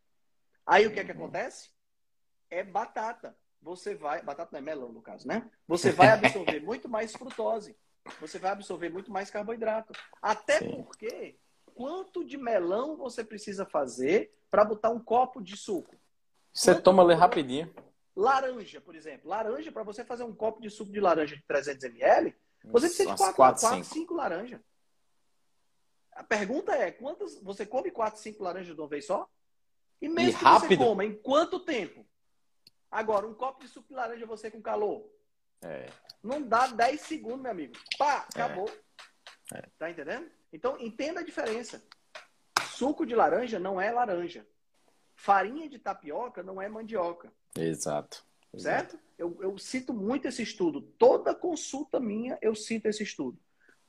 Aí 0.67 0.87
o 0.87 0.93
que 0.93 1.01
é 1.01 1.05
que 1.05 1.13
acontece? 1.13 1.71
É 2.51 2.65
batata. 2.65 3.37
Você 3.63 3.95
vai, 3.95 4.23
batata 4.23 4.51
não 4.53 4.59
é 4.59 4.63
melão 4.63 4.93
no 4.93 5.01
caso, 5.01 5.27
né? 5.27 5.49
Você 5.67 5.93
vai 5.93 6.09
absorver 6.09 6.61
muito 6.61 6.89
mais 6.89 7.13
frutose. 7.13 7.77
Você 8.21 8.39
vai 8.39 8.53
absorver 8.53 8.89
muito 8.89 9.11
mais 9.11 9.31
carboidrato. 9.31 9.93
Até 10.21 10.59
Sim. 10.59 10.83
porque 10.83 11.39
quanto 11.75 12.25
de 12.25 12.37
melão 12.37 12.97
você 12.97 13.25
precisa 13.25 13.65
fazer 13.65 14.33
para 14.51 14.65
botar 14.65 14.91
um 14.91 15.01
copo 15.01 15.41
de 15.41 15.57
suco? 15.57 15.95
Você 16.53 16.73
Quanto 16.73 16.85
toma 16.85 17.03
ali 17.03 17.15
rapidinho. 17.15 17.73
Laranja, 18.15 18.81
por 18.81 18.95
exemplo. 18.95 19.29
Laranja, 19.29 19.71
para 19.71 19.83
você 19.83 20.05
fazer 20.05 20.25
um 20.25 20.35
copo 20.35 20.61
de 20.61 20.71
suco 20.71 20.91
de 20.91 21.01
laranja 21.01 21.37
de 21.37 21.43
300 21.43 21.85
ml, 21.85 22.35
você 22.65 22.87
precisa 22.87 23.05
de 23.05 23.09
Umas 23.11 23.19
4, 23.19 23.37
quatro, 23.37 23.61
4, 23.61 23.85
cinco. 23.85 23.95
5 23.95 24.15
laranjas. 24.15 24.61
A 26.13 26.25
pergunta 26.25 26.73
é, 26.75 26.91
quantas 26.91 27.39
você 27.43 27.67
come 27.67 27.91
4, 27.91 28.21
5 28.21 28.43
laranjas 28.43 28.75
de 28.75 28.81
uma 28.81 28.89
vez 28.89 29.05
só? 29.07 29.29
E 30.01 30.09
mesmo 30.09 30.31
E 30.33 30.35
que 30.39 30.45
rápido. 30.45 30.69
você 30.69 30.77
coma, 30.77 31.05
em 31.05 31.15
quanto 31.15 31.61
tempo? 31.61 32.07
Agora, 32.91 33.27
um 33.27 33.35
copo 33.35 33.61
de 33.61 33.69
suco 33.69 33.89
de 33.89 33.95
laranja 33.95 34.27
você 34.27 34.51
com 34.51 34.61
calor. 34.61 35.09
É. 35.63 35.87
Não 36.23 36.43
dá 36.43 36.67
10 36.67 37.01
segundos, 37.01 37.41
meu 37.41 37.51
amigo. 37.51 37.75
Pá, 37.99 38.27
acabou. 38.29 38.71
É. 39.53 39.63
Tá 39.79 39.91
entendendo? 39.91 40.31
Então, 40.53 40.79
entenda 40.81 41.21
a 41.21 41.25
diferença. 41.25 41.83
Suco 42.71 43.07
de 43.07 43.15
laranja 43.15 43.59
não 43.59 43.81
é 43.81 43.91
laranja. 43.91 44.47
Farinha 45.15 45.69
de 45.69 45.79
tapioca 45.79 46.43
não 46.43 46.61
é 46.61 46.69
mandioca. 46.69 47.33
Exato. 47.57 48.25
Exato. 48.53 48.91
Certo? 48.93 48.99
Eu, 49.19 49.37
eu 49.41 49.59
cito 49.59 49.93
muito 49.95 50.29
esse 50.29 50.43
estudo. 50.43 50.83
Toda 50.99 51.35
consulta 51.35 51.99
minha, 51.99 52.39
eu 52.43 52.55
cito 52.55 52.87
esse 52.87 53.03
estudo. 53.03 53.39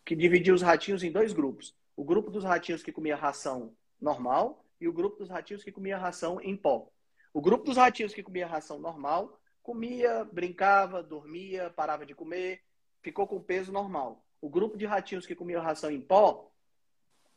Que 0.05 0.15
dividia 0.15 0.53
os 0.53 0.61
ratinhos 0.61 1.03
em 1.03 1.11
dois 1.11 1.34
grupos. 1.34 1.75
O 1.95 2.03
grupo 2.03 2.29
dos 2.31 2.43
ratinhos 2.43 2.81
que 2.81 2.91
comia 2.91 3.15
ração 3.15 3.75
normal 3.99 4.63
e 4.79 4.87
o 4.87 4.93
grupo 4.93 5.17
dos 5.17 5.29
ratinhos 5.29 5.63
que 5.63 5.71
comia 5.71 5.97
ração 5.97 6.39
em 6.41 6.55
pó. 6.55 6.89
O 7.33 7.41
grupo 7.41 7.65
dos 7.65 7.77
ratinhos 7.77 8.13
que 8.13 8.23
comia 8.23 8.47
ração 8.47 8.79
normal 8.79 9.39
comia, 9.63 10.23
brincava, 10.31 11.03
dormia, 11.03 11.69
parava 11.69 12.05
de 12.05 12.15
comer, 12.15 12.61
ficou 13.01 13.27
com 13.27 13.41
peso 13.41 13.71
normal. 13.71 14.23
O 14.39 14.49
grupo 14.49 14.77
de 14.77 14.85
ratinhos 14.85 15.25
que 15.25 15.35
comia 15.35 15.59
ração 15.59 15.91
em 15.91 15.99
pó 15.99 16.51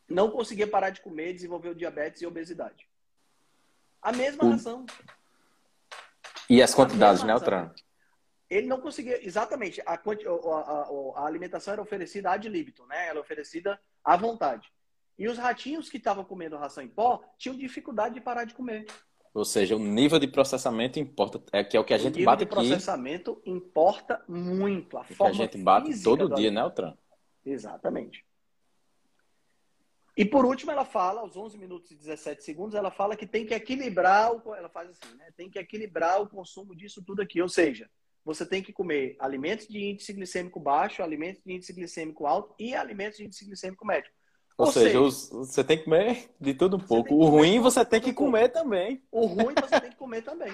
não 0.09 0.31
conseguia 0.31 0.67
parar 0.67 0.91
de 0.91 1.01
comer, 1.01 1.33
desenvolveu 1.33 1.75
diabetes 1.75 2.23
e 2.23 2.27
obesidade. 2.27 2.89
A 4.01 4.13
mesma 4.13 4.45
O- 4.45 4.51
ração. 4.51 4.87
E 6.49 6.63
as 6.63 6.75
quantidades, 6.75 7.23
né, 7.23 7.33
Altran? 7.33 7.73
Ele 8.49 8.67
não 8.67 8.81
conseguia, 8.81 9.25
exatamente, 9.25 9.81
a, 9.87 9.93
a- 9.93 9.97
a- 9.97 10.89
a 11.23 11.27
alimentação 11.27 11.73
era 11.73 11.83
oferecida 11.83 12.31
ad 12.33 12.49
libitum, 12.49 12.85
né? 12.87 12.97
Ela 13.03 13.11
era 13.11 13.21
oferecida 13.21 13.81
à 14.05 14.17
vontade. 14.17 14.73
E 15.21 15.29
os 15.29 15.37
ratinhos 15.37 15.91
que 15.91 15.99
estavam 15.99 16.25
comendo 16.25 16.57
ração 16.57 16.83
em 16.83 16.89
pó 16.89 17.23
tinham 17.37 17.55
dificuldade 17.55 18.15
de 18.15 18.23
parar 18.23 18.45
de 18.45 18.55
comer. 18.55 18.87
Ou 19.35 19.45
seja, 19.45 19.77
o 19.77 19.79
nível 19.79 20.19
de 20.19 20.27
processamento 20.27 20.99
importa, 20.99 21.43
é 21.53 21.63
que 21.63 21.77
é 21.77 21.81
o 21.81 21.85
que 21.85 21.93
a 21.93 21.99
o 21.99 22.01
gente 22.01 22.15
nível 22.15 22.25
bate 22.25 22.39
de 22.39 22.45
aqui, 22.45 22.55
processamento 22.55 23.43
importa 23.45 24.25
muito. 24.27 24.97
A 24.97 25.03
o 25.03 25.05
que 25.05 25.13
a 25.13 25.17
forma 25.17 25.35
gente 25.35 25.59
bate 25.59 26.03
todo 26.03 26.27
do 26.27 26.35
dia, 26.35 26.51
né, 26.51 26.63
Altran? 26.63 26.97
Exatamente. 27.45 28.25
E 30.17 30.25
por 30.25 30.47
último, 30.47 30.73
ela 30.73 30.87
fala, 30.87 31.21
aos 31.21 31.37
11 31.37 31.59
minutos 31.59 31.91
e 31.91 31.97
17 31.97 32.43
segundos, 32.43 32.75
ela 32.75 32.91
fala 32.91 33.15
que 33.15 33.27
tem 33.27 33.45
que 33.45 33.53
equilibrar, 33.53 34.33
o, 34.33 34.55
ela 34.55 34.71
faz 34.71 34.89
assim, 34.89 35.15
né? 35.17 35.31
Tem 35.37 35.51
que 35.51 35.59
equilibrar 35.59 36.23
o 36.23 36.31
consumo 36.31 36.75
disso 36.75 37.05
tudo 37.05 37.21
aqui. 37.21 37.43
Ou 37.43 37.49
seja, 37.49 37.91
você 38.25 38.47
tem 38.47 38.63
que 38.63 38.73
comer 38.73 39.17
alimentos 39.21 39.69
de 39.69 39.85
índice 39.85 40.15
glicêmico 40.15 40.59
baixo, 40.59 41.03
alimentos 41.03 41.43
de 41.45 41.53
índice 41.53 41.75
glicêmico 41.75 42.27
alto 42.27 42.55
e 42.59 42.75
alimentos 42.75 43.19
de 43.19 43.27
índice 43.27 43.45
glicêmico 43.45 43.87
médio. 43.87 44.11
Ou, 44.61 44.67
Ou 44.67 44.73
seja, 44.73 45.11
seja, 45.11 45.37
você 45.39 45.65
tem 45.65 45.79
que 45.79 45.85
comer 45.85 46.29
de 46.39 46.53
tudo 46.53 46.77
um 46.77 46.81
pouco. 46.81 47.15
O 47.15 47.25
ruim 47.25 47.61
você 47.61 47.83
tem 47.83 47.99
que 47.99 48.13
comer 48.13 48.51
também. 48.51 49.03
O 49.11 49.25
ruim 49.25 49.55
você 49.59 49.81
tem 49.81 49.91
que 49.91 49.97
comer 49.97 50.21
também, 50.21 50.53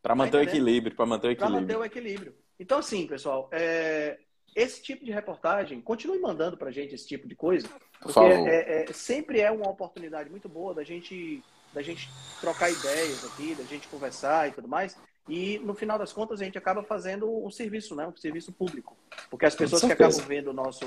Para 0.00 0.14
manter 0.14 0.36
o 0.36 0.42
equilíbrio, 0.42 0.94
para 0.94 1.04
manter 1.04 1.32
o 1.32 1.36
para 1.36 1.48
manter 1.48 1.72
equilíbrio. 1.72 1.80
o 1.80 1.84
equilíbrio. 1.84 2.34
Então, 2.60 2.78
assim, 2.78 3.04
pessoal, 3.08 3.48
é, 3.50 4.18
esse 4.54 4.80
tipo 4.80 5.04
de 5.04 5.10
reportagem, 5.10 5.80
continue 5.80 6.20
mandando 6.20 6.56
pra 6.56 6.70
gente 6.70 6.94
esse 6.94 7.08
tipo 7.08 7.26
de 7.26 7.34
coisa, 7.34 7.66
Por 8.00 8.12
porque 8.12 8.20
é, 8.20 8.84
é, 8.88 8.92
sempre 8.92 9.40
é 9.40 9.50
uma 9.50 9.68
oportunidade 9.68 10.30
muito 10.30 10.48
boa 10.48 10.72
da 10.72 10.84
gente, 10.84 11.42
da 11.74 11.82
gente 11.82 12.08
trocar 12.40 12.70
ideias 12.70 13.24
aqui, 13.24 13.56
da 13.56 13.64
gente 13.64 13.88
conversar 13.88 14.48
e 14.48 14.52
tudo 14.52 14.68
mais. 14.68 14.96
E 15.28 15.58
no 15.58 15.74
final 15.74 15.98
das 15.98 16.12
contas 16.12 16.40
a 16.40 16.44
gente 16.44 16.56
acaba 16.56 16.84
fazendo 16.84 17.28
um 17.44 17.50
serviço, 17.50 17.96
né? 17.96 18.06
Um 18.06 18.16
serviço 18.16 18.52
público. 18.52 18.96
Porque 19.28 19.46
as 19.46 19.56
pessoas 19.56 19.82
que 19.82 19.92
acabam 19.92 20.20
vendo 20.24 20.50
o 20.50 20.52
nosso, 20.52 20.84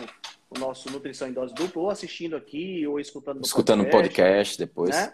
o 0.50 0.60
nosso 0.60 0.90
Nutrição 0.92 1.28
em 1.28 1.34
Dose 1.34 1.54
Dupla, 1.54 1.82
ou 1.82 1.90
assistindo 1.90 2.36
aqui, 2.36 2.86
ou 2.88 3.00
escutando 3.00 3.38
no 3.38 3.46
Escutando 3.46 3.82
o 3.84 3.90
podcast 3.90 4.58
depois. 4.58 4.90
né? 4.92 5.14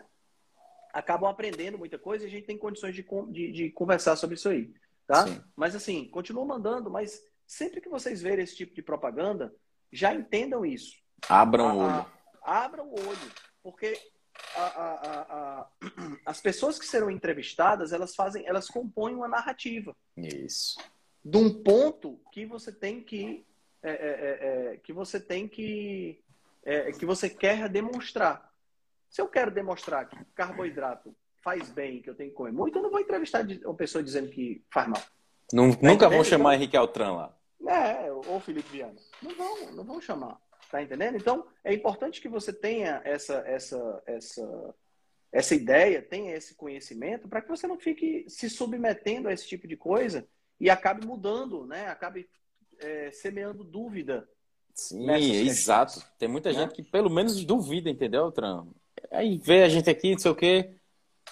Acabam 0.94 1.30
aprendendo 1.30 1.78
muita 1.78 1.98
coisa 1.98 2.26
e 2.26 2.28
a 2.28 2.32
gente 2.32 2.46
tem 2.46 2.58
condições 2.58 2.94
de, 2.94 3.06
de, 3.30 3.52
de 3.52 3.70
conversar 3.72 4.16
sobre 4.18 4.36
isso 4.36 4.50
aí, 4.50 4.74
tá? 5.08 5.26
Sim. 5.26 5.42
Mas 5.56 5.74
assim, 5.76 6.06
continuam 6.10 6.46
mandando, 6.46 6.90
mas 6.92 7.22
sempre 7.48 7.80
que 7.80 7.88
vocês 7.90 8.22
verem 8.22 8.44
esse 8.44 8.56
tipo 8.58 8.74
de 8.76 8.82
propaganda, 8.82 9.56
já 9.92 10.14
entendam 10.14 10.66
isso. 10.66 10.94
Abram 11.30 11.78
o 11.78 11.80
olho. 11.80 12.06
abram 12.44 12.88
o 12.88 13.00
olho, 13.00 13.32
porque 13.64 13.98
a- 14.56 14.62
a- 14.62 15.22
a- 15.62 15.68
as 16.26 16.42
pessoas 16.42 16.78
que 16.78 16.86
serão 16.86 17.10
entrevistadas, 17.10 17.94
elas 17.94 18.14
fazem, 18.14 18.46
elas 18.46 18.68
compõem 18.68 19.16
uma 19.16 19.28
narrativa 19.30 19.96
Isso. 20.18 20.78
de 21.24 21.38
um 21.38 21.64
ponto 21.64 22.20
que 22.34 22.46
você 22.46 22.72
tem 22.72 23.02
que 23.02 23.46
é, 23.84 23.92
é, 23.92 23.94
é, 23.94 24.74
é, 24.74 24.78
que 24.78 24.94
você 24.94 25.20
tem 25.20 25.48
que 25.48 26.22
é, 26.64 26.92
que 26.92 27.06
você 27.06 27.30
quer 27.30 27.68
demonstrar. 27.68 28.52
Se 29.10 29.22
eu 29.22 29.28
quero 29.28 29.52
demonstrar 29.52 30.08
que 30.08 30.18
carboidrato 30.36 31.16
faz 31.44 31.70
bem, 31.70 32.02
que 32.02 32.10
eu 32.10 32.16
tenho 32.16 32.30
que 32.30 32.36
comer 32.36 32.52
muito, 32.52 32.78
eu 32.78 32.84
não 32.84 32.92
vou 32.92 33.00
entrevistar 33.00 33.46
uma 33.66 33.74
pessoa 33.76 34.04
dizendo 34.04 34.30
que 34.30 34.64
faz 34.72 34.88
mal. 34.88 35.02
Nun- 35.52 35.76
nunca 35.82 36.08
vão 36.08 36.24
chamar 36.24 36.56
Henrique 36.56 36.78
Altran 36.78 37.14
lá. 37.14 37.38
É, 37.68 38.12
ou 38.12 38.40
Felipe 38.40 38.70
Viana. 38.70 38.96
Não 39.22 39.36
vão, 39.36 39.72
não 39.72 39.84
vão 39.84 40.02
chamar. 40.02 40.40
Tá 40.70 40.82
entendendo? 40.82 41.18
Então, 41.18 41.46
é 41.64 41.74
importante 41.74 42.22
que 42.22 42.30
você 42.30 42.54
tenha 42.54 43.02
essa, 43.04 43.44
essa, 43.46 44.04
essa, 44.06 44.76
essa 45.32 45.56
ideia, 45.56 46.02
tenha 46.02 46.34
esse 46.34 46.56
conhecimento, 46.56 47.28
para 47.28 47.42
que 47.42 47.50
você 47.50 47.68
não 47.68 47.78
fique 47.78 48.26
se 48.30 48.50
submetendo 48.50 49.28
a 49.28 49.34
esse 49.34 49.46
tipo 49.46 49.68
de 49.68 49.76
coisa 49.76 50.26
e 50.60 50.70
acabe 50.70 51.06
mudando, 51.06 51.66
né? 51.66 51.88
Acabe 51.90 52.30
é, 52.82 53.12
semeando 53.12 53.64
dúvida. 53.64 54.28
Sim, 54.74 55.06
questões. 55.08 55.48
exato. 55.48 56.04
Tem 56.18 56.28
muita 56.30 56.52
Né? 56.52 56.60
gente 56.60 56.74
que 56.74 56.84
pelo 56.84 57.10
menos 57.10 57.44
duvida, 57.44 57.90
entendeu, 57.90 58.24
Altran? 58.26 58.66
Aí 59.12 59.38
vê 59.38 59.64
a 59.64 59.70
gente 59.70 59.90
aqui, 59.90 60.12
não 60.12 60.20
sei 60.20 60.32
o 60.32 60.36
quê, 60.36 60.72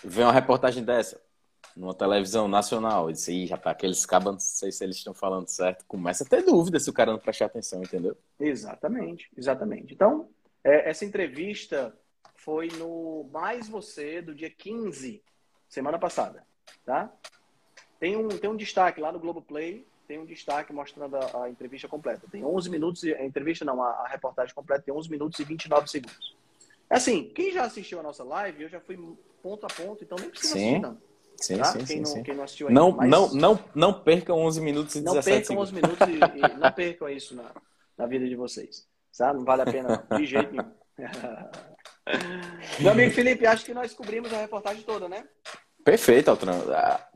vê 0.03 0.23
uma 0.23 0.31
reportagem 0.33 0.83
dessa 0.83 1.21
numa 1.75 1.93
televisão 1.93 2.47
nacional 2.47 3.09
e 3.09 3.13
diz, 3.13 3.27
ih, 3.29 3.45
rapaz, 3.45 3.75
aqueles 3.75 4.05
cabas, 4.05 4.33
não 4.33 4.39
sei 4.39 4.71
se 4.71 4.83
eles 4.83 4.97
estão 4.97 5.13
falando 5.13 5.47
certo. 5.47 5.85
Começa 5.87 6.23
a 6.23 6.27
ter 6.27 6.41
dúvida 6.43 6.79
se 6.79 6.89
o 6.89 6.93
cara 6.93 7.11
não 7.11 7.19
prestar 7.19 7.45
atenção, 7.45 7.81
entendeu? 7.81 8.17
Exatamente, 8.39 9.29
exatamente. 9.37 9.93
Então, 9.93 10.27
é, 10.63 10.89
essa 10.89 11.05
entrevista 11.05 11.95
foi 12.35 12.67
no 12.77 13.29
Mais 13.31 13.69
Você, 13.69 14.21
do 14.21 14.35
dia 14.35 14.49
15, 14.49 15.21
semana 15.69 15.97
passada, 15.97 16.43
tá? 16.85 17.09
Tem 17.99 18.17
um, 18.17 18.27
tem 18.27 18.49
um 18.49 18.57
destaque 18.57 18.99
lá 18.99 19.11
no 19.11 19.19
Globoplay, 19.19 19.85
tem 20.09 20.17
um 20.17 20.25
destaque 20.25 20.73
mostrando 20.73 21.15
a, 21.17 21.43
a 21.43 21.49
entrevista 21.51 21.87
completa. 21.87 22.25
Tem 22.31 22.43
11 22.43 22.67
minutos, 22.67 23.03
e- 23.03 23.13
a 23.13 23.23
entrevista 23.23 23.63
não, 23.63 23.83
a, 23.83 23.89
a 23.91 24.07
reportagem 24.07 24.55
completa 24.55 24.81
tem 24.81 24.91
11 24.91 25.07
minutos 25.07 25.39
e 25.39 25.43
29 25.43 25.87
segundos. 25.87 26.35
Assim, 26.89 27.25
quem 27.35 27.51
já 27.51 27.63
assistiu 27.63 27.99
a 27.99 28.03
nossa 28.03 28.23
live, 28.23 28.63
eu 28.63 28.69
já 28.69 28.79
fui 28.81 28.97
ponto 29.43 29.67
a 29.67 29.69
ponto, 29.69 30.03
então 30.03 30.17
nem 30.19 30.31
precisa 30.31 30.53
Sim, 30.53 30.77
assistir 30.77 30.81
não. 30.81 30.97
Sim, 31.39 31.57
tá? 31.59 31.63
sim, 31.65 31.77
quem, 31.77 31.85
sim, 31.85 31.99
não, 31.99 32.05
sim. 32.05 32.23
quem 32.23 32.35
não 32.35 32.43
assistiu 32.43 32.67
ainda. 32.69 32.79
Não, 32.81 32.91
mas 32.91 33.07
não, 33.07 33.33
não, 33.35 33.59
não 33.75 33.93
percam 33.93 34.39
11 34.39 34.59
minutos 34.61 34.95
e 34.95 35.01
não 35.01 35.13
17 35.13 35.47
percam 35.47 35.61
11 35.61 35.71
segundos. 35.71 35.99
minutos 36.01 36.33
e, 36.35 36.39
e 36.39 36.41
não 36.57 36.71
percam 36.71 37.07
isso 37.07 37.35
na, 37.35 37.51
na 37.95 38.07
vida 38.07 38.27
de 38.27 38.35
vocês. 38.35 38.87
Tá? 39.15 39.31
Não 39.31 39.45
vale 39.45 39.61
a 39.61 39.65
pena 39.65 40.07
não, 40.09 40.17
de 40.17 40.25
jeito 40.25 40.51
nenhum. 40.51 40.73
Meu 42.81 42.93
amigo 42.93 43.13
Felipe, 43.13 43.45
acho 43.45 43.63
que 43.63 43.75
nós 43.75 43.93
cobrimos 43.93 44.33
a 44.33 44.37
reportagem 44.37 44.81
toda, 44.81 45.07
né? 45.07 45.23
Perfeito, 45.85 46.31
Altran. 46.31 46.59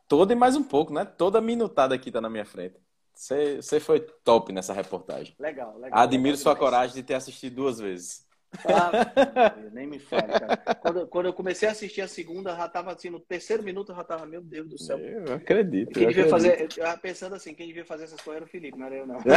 Toda 0.07 0.33
e 0.33 0.35
mais 0.35 0.55
um 0.55 0.63
pouco, 0.63 0.93
né? 0.93 1.05
Toda 1.05 1.41
minutada 1.41 1.95
aqui 1.95 2.11
tá 2.11 2.21
na 2.21 2.29
minha 2.29 2.45
frente. 2.45 2.75
Você 3.13 3.57
você 3.57 3.79
foi 3.79 3.99
top 3.99 4.51
nessa 4.51 4.73
reportagem. 4.73 5.35
Legal, 5.39 5.77
legal. 5.77 5.99
Admiro 5.99 6.35
legal 6.35 6.41
sua 6.41 6.53
demais. 6.53 6.71
coragem 6.71 6.95
de 6.95 7.03
ter 7.03 7.13
assistido 7.13 7.55
duas 7.55 7.79
vezes. 7.79 8.27
Ah, 8.65 8.91
nem 9.73 9.87
me 9.87 9.99
fale, 9.99 10.27
cara. 10.27 10.57
Quando, 10.75 11.07
quando 11.07 11.25
eu 11.27 11.33
comecei 11.33 11.67
a 11.67 11.71
assistir 11.71 12.01
a 12.01 12.07
segunda, 12.07 12.55
já 12.55 12.67
tava 12.69 12.91
assim, 12.93 13.09
no 13.09 13.19
terceiro 13.19 13.63
minuto, 13.63 13.91
eu 13.91 13.95
já 13.95 14.03
tava, 14.03 14.25
meu 14.25 14.41
Deus 14.41 14.69
do 14.69 14.77
céu. 14.77 14.99
Eu 14.99 15.33
acredito. 15.35 15.91
Quem 15.91 16.03
eu 16.03 16.09
devia 16.09 16.25
acredito. 16.25 16.29
fazer, 16.29 16.61
eu 16.61 16.69
tava 16.69 16.97
pensando 16.97 17.35
assim, 17.35 17.53
quem 17.55 17.67
devia 17.67 17.85
fazer 17.85 18.03
essas 18.05 18.21
coisas 18.21 18.41
era 18.41 18.45
o 18.45 18.49
Felipe, 18.49 18.77
não 18.77 18.85
era 18.85 18.95
eu 18.95 19.07
não. 19.07 19.17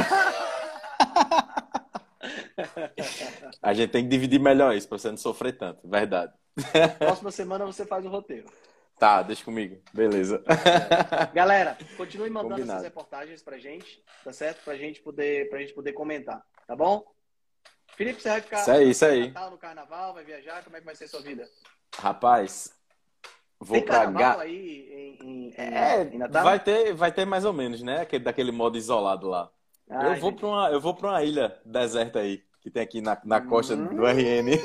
A 3.63 3.73
gente 3.73 3.91
tem 3.91 4.03
que 4.03 4.11
dividir 4.11 4.41
melhor 4.41 4.75
isso 4.75 4.89
pra 4.89 4.99
você 4.99 5.11
não 5.11 5.17
sofrer 5.17 5.57
tanto. 5.57 5.89
Verdade. 5.89 6.33
Próxima 6.99 7.31
semana 7.31 7.65
você 7.65 7.85
faz 7.87 8.05
o 8.05 8.09
roteiro. 8.09 8.47
Tá, 8.99 9.23
deixa 9.23 9.45
comigo. 9.45 9.79
Beleza. 9.93 10.43
Galera, 11.35 11.77
continue 11.97 12.31
mandando 12.31 12.55
Combinado. 12.55 12.79
essas 12.81 12.85
reportagens 12.85 13.43
pra 13.43 13.59
gente, 13.59 14.03
tá 14.25 14.33
certo? 14.33 14.65
Pra 14.65 14.75
gente 14.77 15.03
poder, 15.03 15.49
pra 15.51 15.59
gente 15.59 15.75
poder 15.75 15.93
comentar, 15.93 16.43
tá 16.67 16.75
bom? 16.75 17.05
Felipe, 17.95 18.21
você 18.23 18.29
vai 18.31 18.41
ficar 18.41 18.61
Isso 18.61 18.71
aí, 18.71 18.91
isso 18.91 19.05
no 19.07 19.11
aí. 19.13 19.27
Natal, 19.29 19.51
no 19.51 19.59
carnaval, 19.59 20.15
vai 20.15 20.25
viajar, 20.25 20.65
como 20.65 20.77
é 20.77 20.81
que 20.81 20.87
vai 20.87 20.95
ser 20.95 21.05
a 21.05 21.09
sua 21.09 21.21
vida? 21.21 21.47
Rapaz, 21.99 22.73
vou 23.61 23.79
Tem 23.79 23.85
pra 23.87 24.07
Ga... 24.07 24.41
aí 24.41 24.89
em, 25.23 25.27
em, 25.29 25.49
em, 25.49 25.55
É, 25.57 26.03
em 26.03 26.19
Natal? 26.19 26.43
vai 26.45 26.59
ter, 26.61 26.95
vai 26.95 27.13
ter 27.13 27.25
mais 27.27 27.45
ou 27.45 27.53
menos, 27.53 27.83
né? 27.83 28.01
Aquele, 28.01 28.25
daquele 28.25 28.53
modo 28.53 28.77
isolado 28.79 29.29
lá. 29.29 29.51
Ah, 29.89 30.09
eu, 30.09 30.17
vou 30.21 30.33
pra 30.33 30.47
uma, 30.47 30.71
eu 30.71 30.81
vou 30.81 30.95
pra 30.95 31.11
uma 31.11 31.23
ilha 31.23 31.59
deserta 31.65 32.19
aí, 32.21 32.43
que 32.61 32.71
tem 32.71 32.83
aqui 32.83 33.01
na, 33.01 33.19
na 33.25 33.41
costa 33.41 33.75
Hum. 33.75 33.95
do 33.95 34.05
RN. 34.07 34.59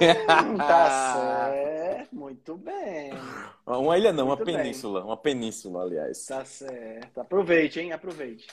Tá 0.57 1.13
certo, 1.15 1.70
muito 2.11 2.57
bem. 2.57 3.11
Uma 3.65 3.97
ilha 3.97 4.11
não, 4.11 4.25
uma 4.25 4.35
Muito 4.35 4.45
bem. 4.45 4.57
península. 4.57 5.03
Uma 5.03 5.17
península, 5.17 5.83
aliás. 5.83 6.25
Tá 6.25 6.43
certo. 6.45 7.19
Aproveite, 7.21 7.79
hein? 7.79 7.91
Aproveite. 7.91 8.47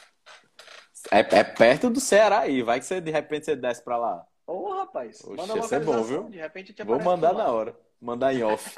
É, 1.11 1.19
é 1.21 1.45
perto 1.45 1.91
do 1.91 2.01
Ceará 2.01 2.41
aí. 2.41 2.63
Vai 2.63 2.79
que 2.81 2.87
você, 2.87 3.01
de 3.01 3.11
repente, 3.11 3.47
você 3.47 3.57
desce 3.57 3.83
pra 3.83 3.97
lá. 3.97 4.25
Ô, 4.47 4.73
rapaz, 4.75 5.21
Oxe, 5.25 5.37
manda 5.37 5.57
ia 5.57 5.63
ser 5.63 5.85
bom, 5.85 6.03
viu? 6.03 6.25
De 6.31 6.39
repente 6.39 6.73
te 6.73 6.83
Vou 6.83 7.01
mandar 7.03 7.33
na 7.35 7.51
hora. 7.51 7.77
Mandar 8.01 8.33
em 8.33 8.43
off. 8.43 8.75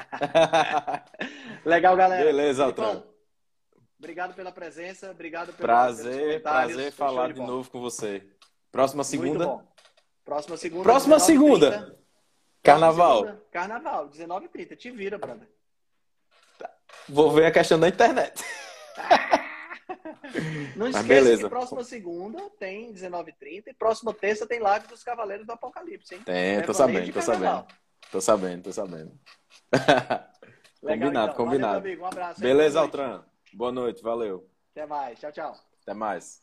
Legal, 1.64 1.96
galera. 1.96 2.24
Beleza, 2.24 2.64
Altran. 2.64 3.02
Obrigado 3.98 4.34
pela 4.34 4.50
presença, 4.50 5.10
obrigado 5.10 5.48
pelo, 5.52 5.58
Prazer, 5.58 6.42
prazer 6.42 6.90
falar 6.90 7.28
de 7.28 7.34
bola. 7.34 7.46
novo 7.52 7.70
com 7.70 7.80
você. 7.80 8.26
Próxima 8.72 9.04
segunda. 9.04 9.62
Próxima 10.24 10.56
segunda. 10.56 10.82
Próxima 10.84 11.16
19h30. 11.16 11.20
segunda. 11.20 11.99
Carnaval. 12.62 13.38
Carnaval, 13.50 14.08
19h30. 14.08 14.76
Te 14.76 14.90
vira, 14.90 15.18
brother. 15.18 15.48
Vou 17.08 17.30
ver 17.32 17.46
a 17.46 17.50
questão 17.50 17.78
da 17.78 17.88
internet. 17.88 18.42
Não 20.76 20.86
esqueça 20.86 21.06
beleza. 21.06 21.42
que 21.42 21.48
próxima 21.48 21.82
segunda 21.82 22.50
tem 22.58 22.92
19h30 22.92 23.64
e 23.66 23.74
próxima 23.74 24.14
terça 24.14 24.46
tem 24.46 24.60
live 24.60 24.86
dos 24.86 25.02
Cavaleiros 25.02 25.46
do 25.46 25.52
Apocalipse, 25.52 26.14
hein? 26.14 26.22
Tem, 26.24 26.62
tô 26.62 26.72
Remanente 26.72 27.12
sabendo, 27.12 27.12
tô 27.12 27.22
sabendo. 27.22 27.66
Tô 28.10 28.20
sabendo, 28.20 28.62
tô 28.64 28.72
sabendo. 28.72 29.18
Combinado, 30.80 31.32
então. 31.32 31.34
combinado. 31.34 31.80
Valeu. 31.80 32.00
Um 32.00 32.06
abraço. 32.06 32.40
Beleza. 32.40 32.80
Altran. 32.80 33.24
Boa 33.52 33.72
noite, 33.72 34.02
valeu. 34.02 34.48
Até 34.72 34.86
mais. 34.86 35.18
Tchau, 35.18 35.32
tchau. 35.32 35.54
Até 35.82 35.94
mais. 35.94 36.42